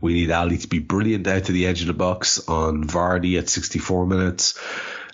We 0.00 0.14
need 0.14 0.30
Ali 0.30 0.58
to 0.58 0.68
be 0.68 0.78
brilliant 0.78 1.26
out 1.26 1.44
to 1.44 1.52
the 1.52 1.66
edge 1.66 1.80
of 1.80 1.86
the 1.86 1.94
box 1.94 2.46
on 2.48 2.84
Vardy 2.84 3.38
at 3.38 3.48
64 3.48 4.06
minutes. 4.06 4.58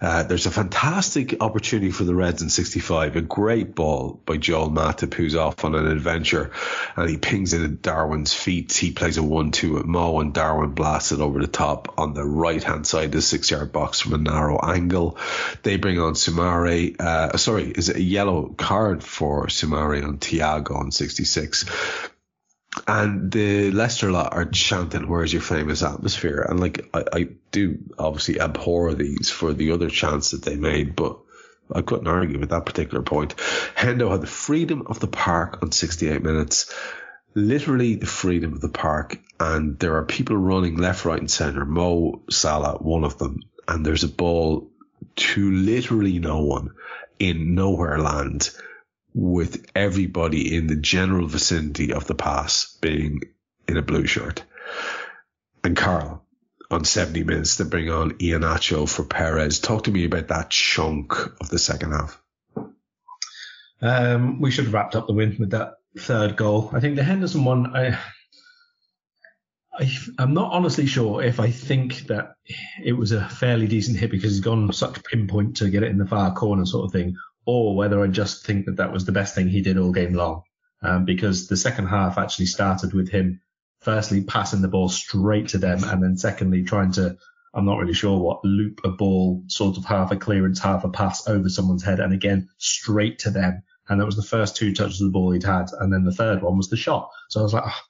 Uh, 0.00 0.24
there's 0.24 0.46
a 0.46 0.50
fantastic 0.50 1.36
opportunity 1.40 1.92
for 1.92 2.02
the 2.02 2.14
Reds 2.14 2.42
in 2.42 2.50
65. 2.50 3.14
A 3.14 3.20
great 3.20 3.72
ball 3.76 4.20
by 4.26 4.36
Joel 4.36 4.68
Matip, 4.68 5.14
who's 5.14 5.36
off 5.36 5.64
on 5.64 5.76
an 5.76 5.86
adventure, 5.86 6.50
and 6.96 7.08
he 7.08 7.18
pings 7.18 7.52
it 7.52 7.62
at 7.62 7.82
Darwin's 7.82 8.34
feet. 8.34 8.72
He 8.72 8.90
plays 8.90 9.16
a 9.16 9.20
1-2 9.20 9.78
at 9.78 9.86
Mo, 9.86 10.18
and 10.18 10.34
Darwin 10.34 10.70
blasts 10.70 11.12
it 11.12 11.20
over 11.20 11.40
the 11.40 11.46
top 11.46 11.94
on 11.98 12.14
the 12.14 12.24
right 12.24 12.62
hand 12.62 12.84
side 12.84 13.06
of 13.06 13.12
the 13.12 13.22
six-yard 13.22 13.70
box 13.70 14.00
from 14.00 14.14
a 14.14 14.18
narrow 14.18 14.58
angle. 14.60 15.18
They 15.62 15.76
bring 15.76 16.00
on 16.00 16.14
Soumaré. 16.14 17.00
Uh, 17.00 17.36
sorry, 17.36 17.70
is 17.70 17.88
it 17.88 17.96
a 17.96 18.02
yellow 18.02 18.48
card 18.48 19.04
for 19.04 19.46
Soumaré 19.46 20.02
on 20.02 20.18
Thiago 20.18 20.74
on 20.74 20.90
66? 20.90 21.64
And 22.86 23.30
the 23.30 23.70
Leicester 23.70 24.10
lot 24.10 24.32
are 24.34 24.44
chanting, 24.44 25.08
"Where's 25.08 25.32
your 25.32 25.42
famous 25.42 25.82
atmosphere?" 25.82 26.46
And 26.48 26.60
like, 26.60 26.88
I, 26.94 27.04
I 27.12 27.28
do 27.50 27.78
obviously 27.98 28.40
abhor 28.40 28.94
these 28.94 29.30
for 29.30 29.52
the 29.52 29.72
other 29.72 29.90
chants 29.90 30.30
that 30.30 30.42
they 30.42 30.56
made, 30.56 30.96
but 30.96 31.18
I 31.74 31.82
couldn't 31.82 32.08
argue 32.08 32.38
with 32.38 32.50
that 32.50 32.66
particular 32.66 33.02
point. 33.02 33.36
Hendo 33.76 34.10
had 34.10 34.22
the 34.22 34.26
freedom 34.26 34.86
of 34.86 35.00
the 35.00 35.06
park 35.06 35.62
on 35.62 35.72
68 35.72 36.22
minutes, 36.22 36.74
literally 37.34 37.96
the 37.96 38.06
freedom 38.06 38.52
of 38.52 38.60
the 38.60 38.68
park, 38.68 39.18
and 39.38 39.78
there 39.78 39.96
are 39.96 40.04
people 40.04 40.36
running 40.36 40.76
left, 40.76 41.04
right, 41.04 41.20
and 41.20 41.30
centre. 41.30 41.64
Mo 41.64 42.22
Salah, 42.30 42.78
one 42.78 43.04
of 43.04 43.18
them, 43.18 43.40
and 43.68 43.84
there's 43.84 44.04
a 44.04 44.08
ball 44.08 44.70
to 45.16 45.50
literally 45.50 46.18
no 46.18 46.42
one 46.42 46.70
in 47.18 47.54
nowhere 47.54 47.98
land 47.98 48.50
with 49.14 49.66
everybody 49.74 50.56
in 50.56 50.66
the 50.66 50.76
general 50.76 51.26
vicinity 51.26 51.92
of 51.92 52.06
the 52.06 52.14
pass 52.14 52.76
being 52.80 53.20
in 53.68 53.76
a 53.76 53.82
blue 53.82 54.06
shirt. 54.06 54.44
And 55.64 55.76
Karl, 55.76 56.24
on 56.72 56.84
70 56.84 57.24
minutes 57.24 57.56
to 57.56 57.64
bring 57.64 57.90
on 57.90 58.12
Iheanacho 58.12 58.88
for 58.88 59.04
Perez. 59.04 59.60
Talk 59.60 59.84
to 59.84 59.90
me 59.90 60.04
about 60.04 60.28
that 60.28 60.50
chunk 60.50 61.12
of 61.40 61.48
the 61.50 61.58
second 61.58 61.92
half. 61.92 62.20
Um, 63.80 64.40
we 64.40 64.50
should 64.50 64.64
have 64.64 64.74
wrapped 64.74 64.96
up 64.96 65.06
the 65.06 65.12
win 65.12 65.36
with 65.38 65.50
that 65.50 65.74
third 65.98 66.36
goal. 66.36 66.70
I 66.72 66.80
think 66.80 66.96
the 66.96 67.04
Henderson 67.04 67.44
one, 67.44 67.76
I, 67.76 67.98
I, 69.74 69.90
am 70.18 70.34
not 70.34 70.52
honestly 70.52 70.86
sure 70.86 71.22
if 71.22 71.40
I 71.40 71.50
think 71.50 72.06
that 72.06 72.36
it 72.82 72.92
was 72.92 73.12
a 73.12 73.28
fairly 73.28 73.66
decent 73.66 73.98
hit 73.98 74.10
because 74.10 74.30
he's 74.30 74.40
gone 74.40 74.72
such 74.72 75.02
pinpoint 75.04 75.56
to 75.56 75.68
get 75.68 75.82
it 75.82 75.90
in 75.90 75.98
the 75.98 76.06
far 76.06 76.32
corner 76.32 76.64
sort 76.64 76.86
of 76.86 76.92
thing, 76.92 77.16
or 77.44 77.74
whether 77.76 78.02
I 78.02 78.06
just 78.06 78.46
think 78.46 78.66
that 78.66 78.76
that 78.76 78.92
was 78.92 79.04
the 79.04 79.12
best 79.12 79.34
thing 79.34 79.48
he 79.48 79.62
did 79.62 79.78
all 79.78 79.92
game 79.92 80.14
long. 80.14 80.42
um, 80.82 81.04
because 81.04 81.46
the 81.48 81.56
second 81.56 81.86
half 81.86 82.18
actually 82.18 82.46
started 82.46 82.92
with 82.92 83.08
him 83.08 83.40
firstly 83.80 84.22
passing 84.22 84.62
the 84.62 84.68
ball 84.68 84.88
straight 84.88 85.48
to 85.48 85.58
them 85.58 85.82
and 85.84 86.02
then 86.02 86.16
secondly 86.16 86.62
trying 86.62 86.92
to 86.92 87.16
I'm 87.54 87.66
not 87.66 87.78
really 87.78 87.92
sure 87.94 88.18
what 88.18 88.44
loop 88.44 88.80
a 88.84 88.88
ball 88.88 89.42
sort 89.48 89.76
of 89.76 89.84
half 89.84 90.10
a 90.10 90.16
clearance, 90.16 90.58
half 90.58 90.84
a 90.84 90.88
pass 90.88 91.28
over 91.28 91.50
someone's 91.50 91.84
head 91.84 92.00
and 92.00 92.12
again 92.12 92.48
straight 92.56 93.18
to 93.20 93.30
them. 93.30 93.62
And 93.88 94.00
that 94.00 94.06
was 94.06 94.16
the 94.16 94.22
first 94.22 94.56
two 94.56 94.72
touches 94.72 95.02
of 95.02 95.08
the 95.08 95.12
ball 95.12 95.32
he'd 95.32 95.42
had. 95.42 95.66
And 95.78 95.92
then 95.92 96.04
the 96.04 96.12
third 96.12 96.42
one 96.42 96.56
was 96.56 96.70
the 96.70 96.78
shot. 96.78 97.10
So 97.28 97.40
I 97.40 97.42
was 97.42 97.52
like, 97.52 97.64
oh, 97.66 97.80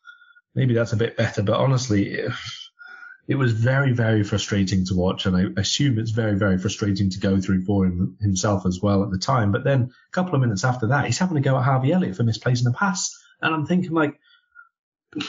maybe 0.57 0.75
that's 0.75 0.93
a 0.93 0.97
bit 0.97 1.17
better. 1.17 1.43
But 1.45 1.61
honestly, 1.61 2.25
it 3.29 3.37
was 3.37 3.53
very, 3.53 3.93
very 3.93 4.25
frustrating 4.25 4.85
to 4.87 4.95
watch. 4.95 5.27
And 5.27 5.37
I 5.37 5.61
assume 5.61 5.99
it's 5.99 6.11
very, 6.11 6.37
very 6.37 6.59
frustrating 6.59 7.11
to 7.11 7.21
go 7.21 7.41
through 7.41 7.65
for 7.65 7.87
him 7.87 8.17
himself 8.21 8.67
as 8.67 8.81
well 8.83 9.05
at 9.05 9.11
the 9.11 9.19
time. 9.19 9.53
But 9.53 9.65
then 9.65 9.83
a 9.83 10.11
couple 10.13 10.35
of 10.35 10.41
minutes 10.41 10.65
after 10.65 10.89
that, 10.89 11.07
he's 11.07 11.19
having 11.19 11.37
to 11.37 11.41
go 11.41 11.57
at 11.57 11.65
Harvey 11.65 11.93
Elliott 11.93 12.17
for 12.17 12.25
misplacing 12.25 12.67
a 12.67 12.73
pass. 12.73 13.17
And 13.41 13.55
I'm 13.55 13.67
thinking 13.67 13.93
like, 13.93 14.19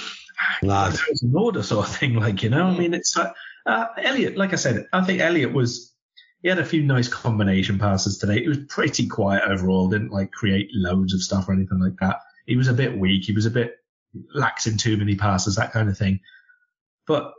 lad, 0.63 0.97
it's 1.09 1.23
an 1.23 1.35
order 1.35 1.61
sort 1.61 1.87
of 1.87 1.95
thing. 1.95 2.15
Like, 2.15 2.41
you 2.41 2.49
know, 2.49 2.65
I 2.65 2.77
mean, 2.77 2.93
it's 2.93 3.15
like, 3.15 3.33
uh, 3.65 3.85
Elliott, 3.97 4.37
like 4.37 4.53
I 4.53 4.57
said, 4.57 4.87
I 4.91 5.01
think 5.03 5.21
Elliott 5.21 5.53
was, 5.53 5.93
he 6.41 6.49
had 6.49 6.59
a 6.59 6.65
few 6.65 6.83
nice 6.83 7.07
combination 7.07 7.79
passes 7.79 8.17
today. 8.17 8.43
It 8.43 8.49
was 8.49 8.65
pretty 8.67 9.07
quiet 9.07 9.43
overall. 9.47 9.87
Didn't 9.87 10.11
like 10.11 10.31
create 10.31 10.69
loads 10.73 11.13
of 11.13 11.21
stuff 11.21 11.47
or 11.47 11.53
anything 11.53 11.79
like 11.79 11.97
that. 12.01 12.17
He 12.45 12.57
was 12.57 12.67
a 12.67 12.73
bit 12.73 12.97
weak. 12.97 13.23
He 13.23 13.33
was 13.33 13.45
a 13.45 13.51
bit 13.51 13.75
lax 14.33 14.67
in 14.67 14.77
too 14.77 14.97
many 14.97 15.15
passes, 15.15 15.55
that 15.55 15.71
kind 15.71 15.89
of 15.89 15.97
thing. 15.97 16.19
But 17.05 17.33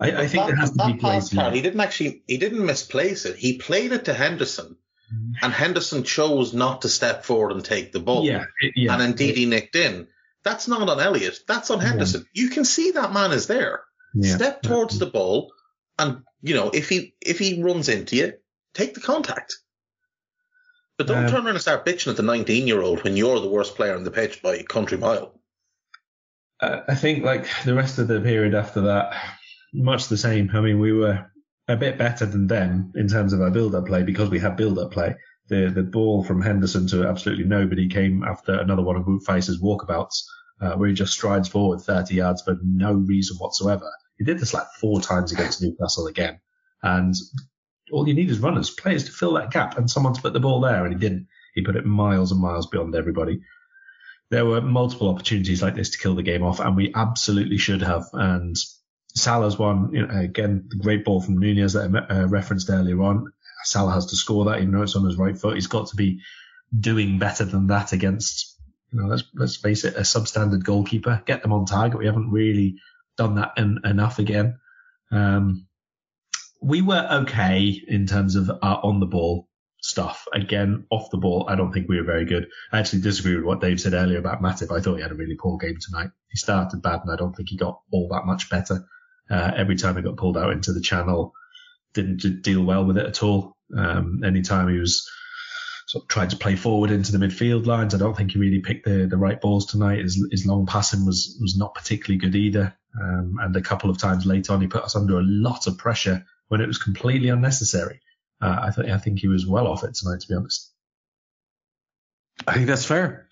I, 0.00 0.12
I 0.12 0.26
think 0.28 0.44
that, 0.44 0.46
there 0.48 0.56
has 0.56 0.70
to 0.70 0.86
be 0.86 0.94
plays. 0.94 1.30
he 1.30 1.60
didn't 1.60 1.80
actually, 1.80 2.22
he 2.26 2.36
didn't 2.36 2.64
misplace 2.64 3.24
it. 3.24 3.36
He 3.36 3.58
played 3.58 3.92
it 3.92 4.04
to 4.04 4.14
Henderson, 4.14 4.76
mm-hmm. 5.12 5.32
and 5.42 5.52
Henderson 5.52 6.04
chose 6.04 6.54
not 6.54 6.82
to 6.82 6.88
step 6.88 7.24
forward 7.24 7.52
and 7.52 7.64
take 7.64 7.92
the 7.92 8.00
ball. 8.00 8.24
Yeah, 8.24 8.44
it, 8.60 8.74
yeah. 8.76 8.94
And 8.94 9.02
indeed, 9.02 9.36
he 9.36 9.46
nicked 9.46 9.74
in. 9.74 10.06
That's 10.44 10.68
not 10.68 10.88
on 10.88 11.00
Elliott. 11.00 11.40
That's 11.48 11.70
on 11.70 11.80
Henderson. 11.80 12.24
Yeah. 12.32 12.44
You 12.44 12.50
can 12.50 12.64
see 12.64 12.92
that 12.92 13.12
man 13.12 13.32
is 13.32 13.48
there. 13.48 13.82
Yeah. 14.14 14.36
Step 14.36 14.62
towards 14.62 14.98
the 14.98 15.06
ball, 15.06 15.52
and 15.98 16.22
you 16.40 16.54
know 16.54 16.70
if 16.70 16.88
he 16.88 17.14
if 17.20 17.38
he 17.38 17.62
runs 17.62 17.88
into 17.88 18.16
you, 18.16 18.34
take 18.74 18.94
the 18.94 19.00
contact. 19.00 19.56
But 20.96 21.06
don't 21.06 21.24
um, 21.24 21.30
turn 21.30 21.46
around 21.46 21.54
and 21.54 21.60
start 21.60 21.86
bitching 21.86 22.10
at 22.10 22.16
the 22.16 22.24
19 22.24 22.66
year 22.66 22.82
old 22.82 23.04
when 23.04 23.16
you're 23.16 23.38
the 23.38 23.48
worst 23.48 23.76
player 23.76 23.94
on 23.94 24.02
the 24.02 24.10
pitch 24.10 24.42
by 24.42 24.56
a 24.56 24.64
country 24.64 24.98
mile. 24.98 25.37
I 26.60 26.94
think 26.94 27.24
like 27.24 27.46
the 27.64 27.74
rest 27.74 27.98
of 27.98 28.08
the 28.08 28.20
period 28.20 28.54
after 28.54 28.80
that, 28.82 29.14
much 29.72 30.08
the 30.08 30.16
same. 30.16 30.50
I 30.52 30.60
mean, 30.60 30.80
we 30.80 30.92
were 30.92 31.30
a 31.68 31.76
bit 31.76 31.98
better 31.98 32.26
than 32.26 32.46
them 32.46 32.92
in 32.96 33.08
terms 33.08 33.32
of 33.32 33.40
our 33.40 33.50
build-up 33.50 33.86
play 33.86 34.02
because 34.02 34.30
we 34.30 34.38
had 34.38 34.56
build-up 34.56 34.90
play. 34.90 35.14
The 35.48 35.70
the 35.74 35.82
ball 35.82 36.24
from 36.24 36.42
Henderson 36.42 36.86
to 36.88 37.06
absolutely 37.06 37.44
nobody 37.44 37.88
came 37.88 38.24
after 38.24 38.54
another 38.54 38.82
one 38.82 38.96
of 38.96 39.06
Face's 39.24 39.62
walkabouts, 39.62 40.24
uh, 40.60 40.72
where 40.72 40.88
he 40.88 40.94
just 40.94 41.12
strides 41.12 41.48
forward 41.48 41.80
30 41.80 42.14
yards 42.14 42.42
for 42.42 42.58
no 42.62 42.94
reason 42.94 43.36
whatsoever. 43.36 43.88
He 44.18 44.24
did 44.24 44.38
this 44.38 44.52
like 44.52 44.66
four 44.80 45.00
times 45.00 45.32
against 45.32 45.62
Newcastle 45.62 46.06
again, 46.06 46.40
and 46.82 47.14
all 47.92 48.06
you 48.08 48.14
need 48.14 48.30
is 48.30 48.40
runners, 48.40 48.70
players 48.70 49.04
to 49.04 49.12
fill 49.12 49.34
that 49.34 49.52
gap, 49.52 49.78
and 49.78 49.88
someone 49.88 50.12
to 50.12 50.20
put 50.20 50.32
the 50.32 50.40
ball 50.40 50.60
there, 50.60 50.84
and 50.84 50.92
he 50.92 50.98
didn't. 50.98 51.28
He 51.54 51.62
put 51.62 51.76
it 51.76 51.86
miles 51.86 52.32
and 52.32 52.40
miles 52.40 52.66
beyond 52.66 52.94
everybody 52.94 53.40
there 54.30 54.44
were 54.44 54.60
multiple 54.60 55.08
opportunities 55.08 55.62
like 55.62 55.74
this 55.74 55.90
to 55.90 55.98
kill 55.98 56.14
the 56.14 56.22
game 56.22 56.42
off, 56.42 56.60
and 56.60 56.76
we 56.76 56.92
absolutely 56.94 57.58
should 57.58 57.82
have. 57.82 58.04
And 58.12 58.56
Salah's 59.14 59.58
one, 59.58 59.90
you 59.92 60.06
know, 60.06 60.20
again, 60.20 60.66
the 60.68 60.76
great 60.76 61.04
ball 61.04 61.20
from 61.20 61.38
Nunez 61.38 61.72
that 61.72 61.90
I 62.10 62.14
uh, 62.14 62.26
referenced 62.26 62.70
earlier 62.70 63.02
on. 63.02 63.32
Salah 63.64 63.92
has 63.92 64.06
to 64.06 64.16
score 64.16 64.44
that, 64.46 64.58
even 64.58 64.72
though 64.72 64.82
it's 64.82 64.96
on 64.96 65.04
his 65.04 65.16
right 65.16 65.36
foot. 65.36 65.54
He's 65.54 65.66
got 65.66 65.88
to 65.88 65.96
be 65.96 66.20
doing 66.78 67.18
better 67.18 67.44
than 67.44 67.68
that 67.68 67.92
against, 67.92 68.56
you 68.92 69.00
know, 69.00 69.08
let's 69.08 69.24
let's 69.34 69.56
face 69.56 69.84
it, 69.84 69.96
a 69.96 70.00
substandard 70.00 70.62
goalkeeper. 70.62 71.22
Get 71.26 71.42
them 71.42 71.52
on 71.52 71.64
target. 71.64 71.98
We 71.98 72.06
haven't 72.06 72.30
really 72.30 72.76
done 73.16 73.36
that 73.36 73.52
en- 73.56 73.80
enough 73.84 74.18
again. 74.18 74.58
Um, 75.10 75.66
we 76.60 76.82
were 76.82 77.06
okay 77.22 77.80
in 77.86 78.06
terms 78.06 78.36
of 78.36 78.50
our 78.62 78.80
on 78.82 79.00
the 79.00 79.06
ball 79.06 79.47
stuff. 79.80 80.26
Again, 80.32 80.86
off 80.90 81.10
the 81.10 81.18
ball, 81.18 81.46
I 81.48 81.54
don't 81.54 81.72
think 81.72 81.88
we 81.88 81.96
were 81.96 82.04
very 82.04 82.24
good. 82.24 82.48
I 82.72 82.78
actually 82.78 83.02
disagree 83.02 83.36
with 83.36 83.44
what 83.44 83.60
Dave 83.60 83.80
said 83.80 83.94
earlier 83.94 84.18
about 84.18 84.42
Matip. 84.42 84.76
I 84.76 84.80
thought 84.80 84.96
he 84.96 85.02
had 85.02 85.12
a 85.12 85.16
really 85.16 85.36
poor 85.36 85.58
game 85.58 85.78
tonight. 85.80 86.10
He 86.30 86.36
started 86.36 86.82
bad, 86.82 87.00
and 87.02 87.12
I 87.12 87.16
don't 87.16 87.34
think 87.34 87.48
he 87.48 87.56
got 87.56 87.80
all 87.92 88.08
that 88.08 88.26
much 88.26 88.50
better. 88.50 88.84
Uh, 89.30 89.52
every 89.56 89.76
time 89.76 89.96
he 89.96 90.02
got 90.02 90.16
pulled 90.16 90.38
out 90.38 90.52
into 90.52 90.72
the 90.72 90.80
channel, 90.80 91.32
didn't 91.94 92.42
deal 92.42 92.62
well 92.62 92.84
with 92.84 92.98
it 92.98 93.06
at 93.06 93.22
all. 93.22 93.56
Um, 93.76 94.22
anytime 94.24 94.68
he 94.68 94.78
was 94.78 95.08
sort 95.86 96.04
of 96.04 96.08
tried 96.08 96.30
to 96.30 96.36
play 96.36 96.56
forward 96.56 96.90
into 96.90 97.12
the 97.12 97.18
midfield 97.18 97.66
lines, 97.66 97.94
I 97.94 97.98
don't 97.98 98.16
think 98.16 98.32
he 98.32 98.38
really 98.38 98.60
picked 98.60 98.84
the, 98.84 99.06
the 99.06 99.16
right 99.16 99.40
balls 99.40 99.66
tonight. 99.66 100.02
His, 100.02 100.26
his 100.30 100.46
long 100.46 100.66
passing 100.66 101.06
was, 101.06 101.38
was 101.40 101.56
not 101.56 101.74
particularly 101.74 102.18
good 102.18 102.36
either. 102.36 102.76
Um, 103.00 103.38
and 103.40 103.54
a 103.56 103.62
couple 103.62 103.90
of 103.90 103.98
times 103.98 104.26
later 104.26 104.52
on, 104.52 104.60
he 104.60 104.66
put 104.66 104.84
us 104.84 104.96
under 104.96 105.18
a 105.18 105.24
lot 105.24 105.66
of 105.66 105.78
pressure 105.78 106.24
when 106.48 106.60
it 106.60 106.66
was 106.66 106.78
completely 106.78 107.28
unnecessary. 107.28 108.00
Uh, 108.40 108.68
I, 108.68 108.70
th- 108.74 108.90
I 108.90 108.98
think 108.98 109.18
he 109.18 109.28
was 109.28 109.46
well 109.46 109.66
off 109.66 109.84
it 109.84 109.94
tonight, 109.94 110.20
to 110.20 110.28
be 110.28 110.34
honest. 110.34 110.72
I 112.46 112.54
think 112.54 112.66
that's 112.66 112.84
fair. 112.84 113.28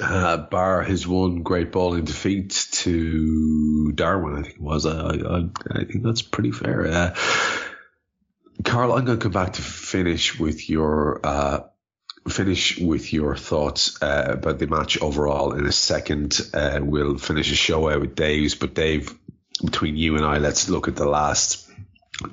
Uh, 0.00 0.36
bar 0.36 0.82
his 0.82 1.06
one 1.06 1.42
great 1.42 1.72
ball 1.72 1.94
in 1.94 2.04
defeat 2.04 2.50
to 2.72 3.92
Darwin, 3.92 4.38
I 4.38 4.42
think 4.42 4.54
it 4.56 4.60
was. 4.60 4.86
I, 4.86 5.16
I, 5.16 5.48
I 5.72 5.84
think 5.84 6.04
that's 6.04 6.22
pretty 6.22 6.52
fair. 6.52 6.86
Uh, 6.86 7.14
Karl, 8.64 8.92
I'm 8.92 9.04
going 9.04 9.18
to 9.18 9.22
come 9.22 9.32
back 9.32 9.54
to 9.54 9.62
finish 9.62 10.38
with 10.38 10.68
your 10.68 11.20
uh, 11.24 11.60
finish 12.28 12.78
with 12.78 13.12
your 13.12 13.36
thoughts 13.36 14.00
uh, 14.02 14.26
about 14.28 14.58
the 14.58 14.66
match 14.66 15.00
overall 15.00 15.52
in 15.54 15.66
a 15.66 15.72
second. 15.72 16.40
Uh, 16.52 16.80
we'll 16.82 17.18
finish 17.18 17.50
the 17.50 17.56
show 17.56 17.88
out 17.88 18.00
with 18.00 18.14
Dave's, 18.14 18.54
but 18.54 18.74
Dave, 18.74 19.16
between 19.64 19.96
you 19.96 20.16
and 20.16 20.24
I, 20.24 20.38
let's 20.38 20.68
look 20.68 20.88
at 20.88 20.96
the 20.96 21.08
last 21.08 21.69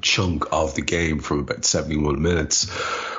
chunk 0.02 0.52
of 0.52 0.76
the 0.76 0.82
game 0.82 1.20
from 1.20 1.40
about 1.40 1.66
71 1.66 2.22
minutes 2.22 2.70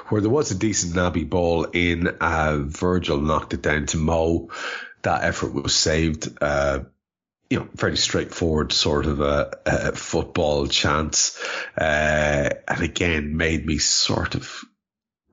where 0.08 0.20
there 0.20 0.30
was 0.30 0.50
a 0.50 0.54
decent 0.54 0.94
Naby 0.94 1.28
ball 1.28 1.64
in. 1.64 2.08
Uh, 2.20 2.58
Virgil 2.60 3.20
knocked 3.20 3.54
it 3.54 3.62
down 3.62 3.86
to 3.86 3.96
Mo. 3.96 4.50
That 5.02 5.24
effort 5.24 5.54
was 5.54 5.74
saved. 5.74 6.36
Uh, 6.40 6.80
you 7.50 7.58
know, 7.58 7.68
very 7.74 7.96
straightforward 7.96 8.72
sort 8.72 9.06
of 9.06 9.20
a, 9.20 9.58
a 9.64 9.92
football 9.92 10.66
chance. 10.66 11.42
Uh, 11.76 12.50
and 12.68 12.82
again, 12.82 13.36
made 13.36 13.64
me 13.64 13.78
sort 13.78 14.34
of 14.34 14.62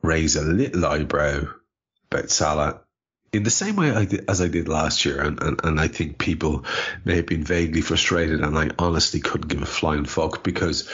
raise 0.01 0.35
a 0.37 0.41
little 0.41 0.85
eyebrow 0.85 1.47
about 2.09 2.29
Salah 2.29 2.81
in 3.35 3.43
the 3.43 3.49
same 3.49 3.75
way 3.75 3.91
I 3.91 4.05
did, 4.05 4.29
as 4.29 4.39
I 4.39 4.47
did 4.47 4.69
last 4.69 5.03
year, 5.03 5.21
and, 5.21 5.41
and, 5.41 5.59
and 5.63 5.79
I 5.79 5.87
think 5.87 6.17
people 6.17 6.63
may 7.03 7.17
have 7.17 7.25
been 7.25 7.43
vaguely 7.43 7.81
frustrated, 7.81 8.39
and 8.41 8.57
I 8.57 8.69
honestly 8.79 9.19
couldn't 9.19 9.49
give 9.49 9.61
a 9.61 9.65
flying 9.65 10.05
fuck 10.05 10.41
because 10.43 10.89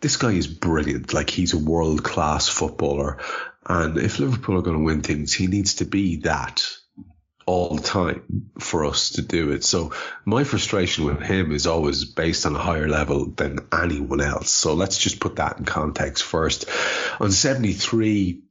this 0.00 0.16
guy 0.16 0.32
is 0.32 0.46
brilliant. 0.46 1.12
Like 1.12 1.30
he's 1.30 1.52
a 1.52 1.58
world 1.58 2.02
class 2.02 2.48
footballer. 2.48 3.18
And 3.66 3.98
if 3.98 4.18
Liverpool 4.18 4.58
are 4.58 4.62
going 4.62 4.78
to 4.78 4.84
win 4.84 5.02
things, 5.02 5.32
he 5.32 5.46
needs 5.46 5.74
to 5.76 5.84
be 5.84 6.16
that 6.18 6.66
all 7.46 7.74
the 7.74 7.82
time 7.82 8.50
for 8.58 8.84
us 8.84 9.10
to 9.10 9.22
do 9.22 9.50
it. 9.50 9.64
So 9.64 9.92
my 10.24 10.44
frustration 10.44 11.04
with 11.04 11.20
him 11.20 11.52
is 11.52 11.66
always 11.66 12.04
based 12.04 12.46
on 12.46 12.54
a 12.54 12.60
higher 12.60 12.88
level 12.88 13.26
than 13.26 13.58
anyone 13.72 14.20
else. 14.20 14.50
So 14.50 14.74
let's 14.74 14.98
just 14.98 15.20
put 15.20 15.36
that 15.36 15.58
in 15.58 15.64
context 15.64 16.22
first. 16.22 16.66
On 17.18 17.32
73, 17.32 18.42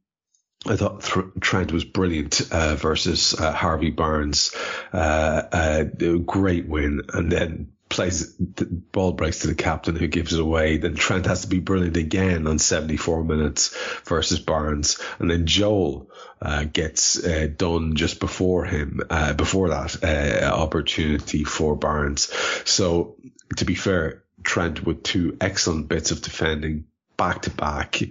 I 0.66 0.76
thought 0.76 1.02
Trent 1.40 1.72
was 1.72 1.86
brilliant 1.86 2.42
uh, 2.52 2.76
versus 2.76 3.34
uh, 3.40 3.54
Harvey 3.54 3.92
Barnes. 3.92 4.54
Uh, 4.92 5.44
uh 5.52 5.84
great 6.26 6.68
win. 6.68 7.04
And 7.14 7.32
then 7.32 7.72
plays 8.00 8.34
the 8.38 8.64
ball 8.64 9.12
breaks 9.12 9.40
to 9.40 9.48
the 9.48 9.56
captain 9.56 9.94
who 9.98 10.08
gives 10.08 10.32
it 10.32 10.40
away. 10.40 10.78
Then 10.78 10.96
Trent 10.96 11.26
has 11.26 11.42
to 11.42 11.48
be 11.48 11.60
brilliant 11.60 11.98
again 11.98 12.48
on 12.48 12.58
74 12.58 13.26
minutes 13.26 13.76
versus 14.06 14.40
Barnes, 14.40 15.02
and 15.20 15.30
then 15.30 15.46
Joel 15.46 16.10
uh, 16.42 16.64
gets 16.64 17.22
uh, 17.22 17.50
done 17.54 17.98
just 17.98 18.22
before 18.22 18.64
him, 18.64 19.02
uh, 19.10 19.34
before 19.34 19.68
that 19.68 20.02
uh, 20.02 20.50
opportunity 20.50 21.44
for 21.44 21.76
Barnes. 21.76 22.32
So 22.64 23.18
to 23.58 23.66
be 23.66 23.76
fair, 23.76 24.24
Trent 24.44 24.86
with 24.86 25.04
two 25.04 25.36
excellent 25.42 25.90
bits 25.90 26.12
of 26.12 26.22
defending 26.22 26.86
back 27.18 27.42
to 27.42 27.50
back 27.50 28.02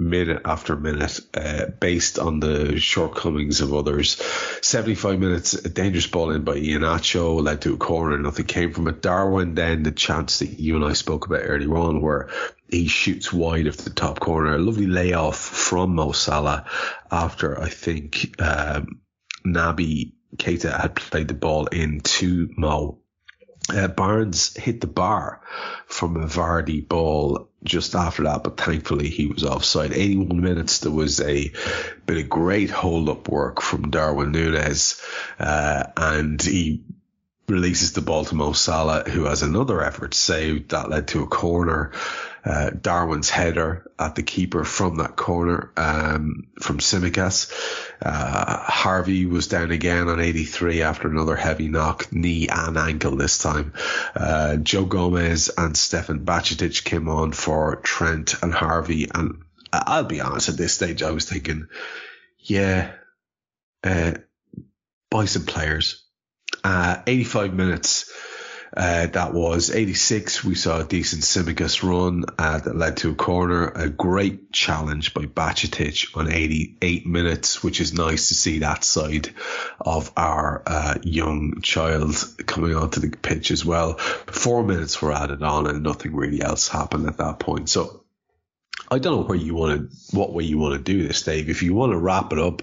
minute 0.00 0.42
after 0.44 0.74
minute, 0.76 1.20
uh, 1.34 1.66
based 1.66 2.18
on 2.18 2.40
the 2.40 2.80
shortcomings 2.80 3.60
of 3.60 3.74
others. 3.74 4.20
75 4.62 5.20
minutes, 5.20 5.54
a 5.54 5.68
dangerous 5.68 6.06
ball 6.06 6.30
in 6.30 6.42
by 6.42 6.56
Iheanacho 6.56 7.42
led 7.42 7.60
to 7.62 7.74
a 7.74 7.76
corner, 7.76 8.18
nothing 8.18 8.46
came 8.46 8.72
from 8.72 8.88
it. 8.88 9.02
Darwin 9.02 9.54
then 9.54 9.82
the 9.82 9.92
chance 9.92 10.38
that 10.38 10.58
you 10.58 10.76
and 10.76 10.84
I 10.84 10.94
spoke 10.94 11.26
about 11.26 11.42
earlier 11.44 11.76
on 11.76 12.00
where 12.00 12.30
he 12.68 12.88
shoots 12.88 13.32
wide 13.32 13.66
of 13.66 13.76
the 13.76 13.90
top 13.90 14.18
corner. 14.20 14.54
A 14.54 14.58
lovely 14.58 14.86
layoff 14.86 15.38
from 15.38 15.94
Mo 15.94 16.12
Salah 16.12 16.64
after 17.10 17.60
I 17.60 17.68
think, 17.68 18.34
um, 18.40 19.00
Naby 19.44 20.12
Keita 20.36 20.80
had 20.80 20.94
played 20.94 21.28
the 21.28 21.34
ball 21.34 21.66
in 21.66 22.00
to 22.00 22.48
Mo 22.56 22.99
Uh, 23.70 23.88
Barnes 23.88 24.54
hit 24.56 24.80
the 24.80 24.86
bar 24.86 25.40
from 25.86 26.16
a 26.16 26.26
Vardy 26.26 26.86
ball 26.86 27.48
just 27.64 27.94
after 27.94 28.24
that, 28.24 28.42
but 28.42 28.56
thankfully 28.56 29.08
he 29.08 29.26
was 29.26 29.44
offside. 29.44 29.92
81 29.92 30.40
minutes, 30.40 30.78
there 30.78 30.92
was 30.92 31.20
a 31.20 31.52
bit 32.06 32.18
of 32.18 32.28
great 32.28 32.70
hold 32.70 33.08
up 33.08 33.28
work 33.28 33.60
from 33.60 33.90
Darwin 33.90 34.32
Nunez, 34.32 35.00
uh, 35.38 35.84
and 35.96 36.40
he 36.40 36.82
releases 37.48 37.92
the 37.92 38.00
ball 38.00 38.24
to 38.24 38.34
Mo 38.34 38.52
Salah, 38.52 39.08
who 39.08 39.24
has 39.24 39.42
another 39.42 39.82
effort 39.82 40.14
saved 40.14 40.70
that 40.70 40.88
led 40.88 41.08
to 41.08 41.22
a 41.22 41.26
corner. 41.26 41.92
Uh, 42.44 42.70
Darwin's 42.70 43.28
header 43.28 43.90
at 43.98 44.14
the 44.14 44.22
keeper 44.22 44.64
from 44.64 44.96
that 44.96 45.16
corner 45.16 45.72
um, 45.76 46.48
from 46.60 46.78
Tsimikas. 46.78 47.52
Uh, 48.02 48.56
Harvey 48.58 49.26
was 49.26 49.48
down 49.48 49.70
again 49.70 50.08
on 50.08 50.20
83 50.20 50.82
after 50.82 51.08
another 51.08 51.36
heavy 51.36 51.68
knock, 51.68 52.12
knee 52.12 52.48
and 52.48 52.76
ankle 52.76 53.16
this 53.16 53.38
time. 53.38 53.74
Uh, 54.14 54.56
Joe 54.56 54.86
Gomez 54.86 55.50
and 55.56 55.76
Stefan 55.76 56.24
Bajcetic 56.24 56.84
came 56.84 57.08
on 57.08 57.32
for 57.32 57.76
Trent 57.76 58.42
and 58.42 58.54
Harvey. 58.54 59.08
And 59.14 59.42
I'll 59.72 60.04
be 60.04 60.20
honest, 60.20 60.48
at 60.48 60.56
this 60.56 60.74
stage, 60.74 61.02
I 61.02 61.10
was 61.10 61.28
thinking, 61.28 61.68
yeah, 62.38 62.92
uh, 63.84 64.14
buy 65.10 65.26
some 65.26 65.44
players. 65.44 66.04
Uh, 66.64 67.00
85 67.06 67.54
minutes 67.54 68.09
uh, 68.76 69.06
that 69.08 69.34
was 69.34 69.70
86. 69.70 70.44
We 70.44 70.54
saw 70.54 70.80
a 70.80 70.84
decent 70.84 71.22
Tsimikas 71.22 71.82
run 71.82 72.24
uh, 72.38 72.58
that 72.58 72.76
led 72.76 72.98
to 72.98 73.10
a 73.10 73.14
corner. 73.14 73.68
A 73.68 73.88
great 73.88 74.52
challenge 74.52 75.12
by 75.12 75.22
Bajcetic 75.22 76.16
on 76.16 76.30
88 76.30 77.06
minutes, 77.06 77.64
which 77.64 77.80
is 77.80 77.92
nice 77.92 78.28
to 78.28 78.34
see 78.34 78.60
that 78.60 78.84
side 78.84 79.30
of 79.80 80.12
our 80.16 80.62
uh, 80.66 80.94
young 81.02 81.62
child 81.62 82.14
coming 82.46 82.76
onto 82.76 83.00
the 83.00 83.16
pitch 83.16 83.50
as 83.50 83.64
well. 83.64 83.94
Four 83.94 84.62
minutes 84.62 85.02
were 85.02 85.12
added 85.12 85.42
on 85.42 85.66
and 85.66 85.82
nothing 85.82 86.14
really 86.14 86.40
else 86.40 86.68
happened 86.68 87.08
at 87.08 87.16
that 87.16 87.40
point. 87.40 87.68
So 87.68 88.04
I 88.88 89.00
don't 89.00 89.22
know 89.22 89.26
where 89.26 89.36
you 89.36 89.54
want 89.56 89.90
to, 89.90 90.16
what 90.16 90.32
way 90.32 90.44
you 90.44 90.58
want 90.58 90.74
to 90.74 90.92
do 90.92 91.06
this, 91.06 91.22
Dave. 91.22 91.50
If 91.50 91.64
you 91.64 91.74
want 91.74 91.92
to 91.92 91.98
wrap 91.98 92.32
it 92.32 92.38
up 92.38 92.62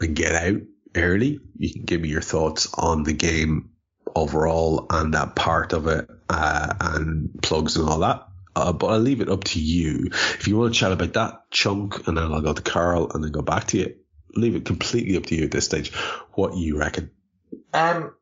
and 0.00 0.16
get 0.16 0.34
out 0.34 0.62
early, 0.94 1.40
you 1.58 1.70
can 1.70 1.84
give 1.84 2.00
me 2.00 2.08
your 2.08 2.22
thoughts 2.22 2.72
on 2.72 3.02
the 3.02 3.12
game 3.12 3.70
overall 4.14 4.86
and 4.90 5.14
that 5.14 5.34
part 5.34 5.72
of 5.72 5.86
it 5.86 6.08
uh, 6.28 6.74
and 6.80 7.30
plugs 7.42 7.76
and 7.76 7.88
all 7.88 8.00
that. 8.00 8.26
Uh, 8.56 8.72
but 8.72 8.88
I'll 8.88 8.98
leave 8.98 9.20
it 9.20 9.28
up 9.28 9.44
to 9.44 9.60
you. 9.60 10.08
If 10.12 10.48
you 10.48 10.56
want 10.56 10.74
to 10.74 10.80
chat 10.80 10.92
about 10.92 11.12
that 11.12 11.50
chunk 11.50 12.08
and 12.08 12.16
then 12.16 12.32
I'll 12.32 12.40
go 12.40 12.52
to 12.52 12.62
Karl 12.62 13.10
and 13.12 13.22
then 13.22 13.30
go 13.30 13.42
back 13.42 13.68
to 13.68 13.78
you, 13.78 13.94
leave 14.34 14.56
it 14.56 14.64
completely 14.64 15.16
up 15.16 15.26
to 15.26 15.36
you 15.36 15.44
at 15.44 15.50
this 15.50 15.66
stage. 15.66 15.94
What 16.32 16.56
you 16.56 16.78
reckon? 16.78 17.10
Um, 17.72 18.14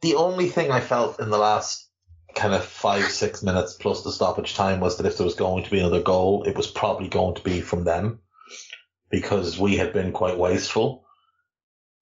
the 0.00 0.14
only 0.14 0.48
thing 0.48 0.70
I 0.70 0.80
felt 0.80 1.20
in 1.20 1.30
the 1.30 1.38
last 1.38 1.88
kind 2.34 2.54
of 2.54 2.64
five, 2.64 3.04
six 3.04 3.42
minutes 3.42 3.74
plus 3.74 4.02
the 4.02 4.12
stoppage 4.12 4.54
time 4.54 4.80
was 4.80 4.96
that 4.96 5.06
if 5.06 5.16
there 5.16 5.26
was 5.26 5.34
going 5.34 5.64
to 5.64 5.70
be 5.70 5.80
another 5.80 6.02
goal, 6.02 6.44
it 6.44 6.56
was 6.56 6.66
probably 6.66 7.08
going 7.08 7.34
to 7.34 7.42
be 7.42 7.60
from 7.60 7.84
them 7.84 8.20
because 9.10 9.58
we 9.58 9.76
had 9.76 9.92
been 9.92 10.12
quite 10.12 10.38
wasteful. 10.38 11.04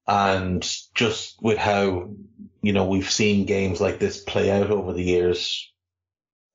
And 0.06 0.66
just 0.94 1.42
with 1.42 1.58
how, 1.58 2.10
you 2.62 2.72
know, 2.72 2.86
we've 2.86 3.10
seen 3.10 3.46
games 3.46 3.80
like 3.80 3.98
this 3.98 4.22
play 4.22 4.50
out 4.50 4.70
over 4.70 4.92
the 4.92 5.02
years 5.02 5.72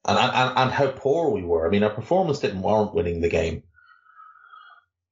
and, 0.08 0.18
and, 0.18 0.58
and 0.58 0.72
how 0.72 0.92
poor 0.92 1.32
we 1.32 1.44
were. 1.44 1.66
I 1.66 1.70
mean, 1.70 1.84
our 1.84 1.90
performance 1.90 2.40
didn't 2.40 2.62
warrant 2.62 2.94
winning 2.94 3.22
the 3.22 3.30
game. 3.30 3.64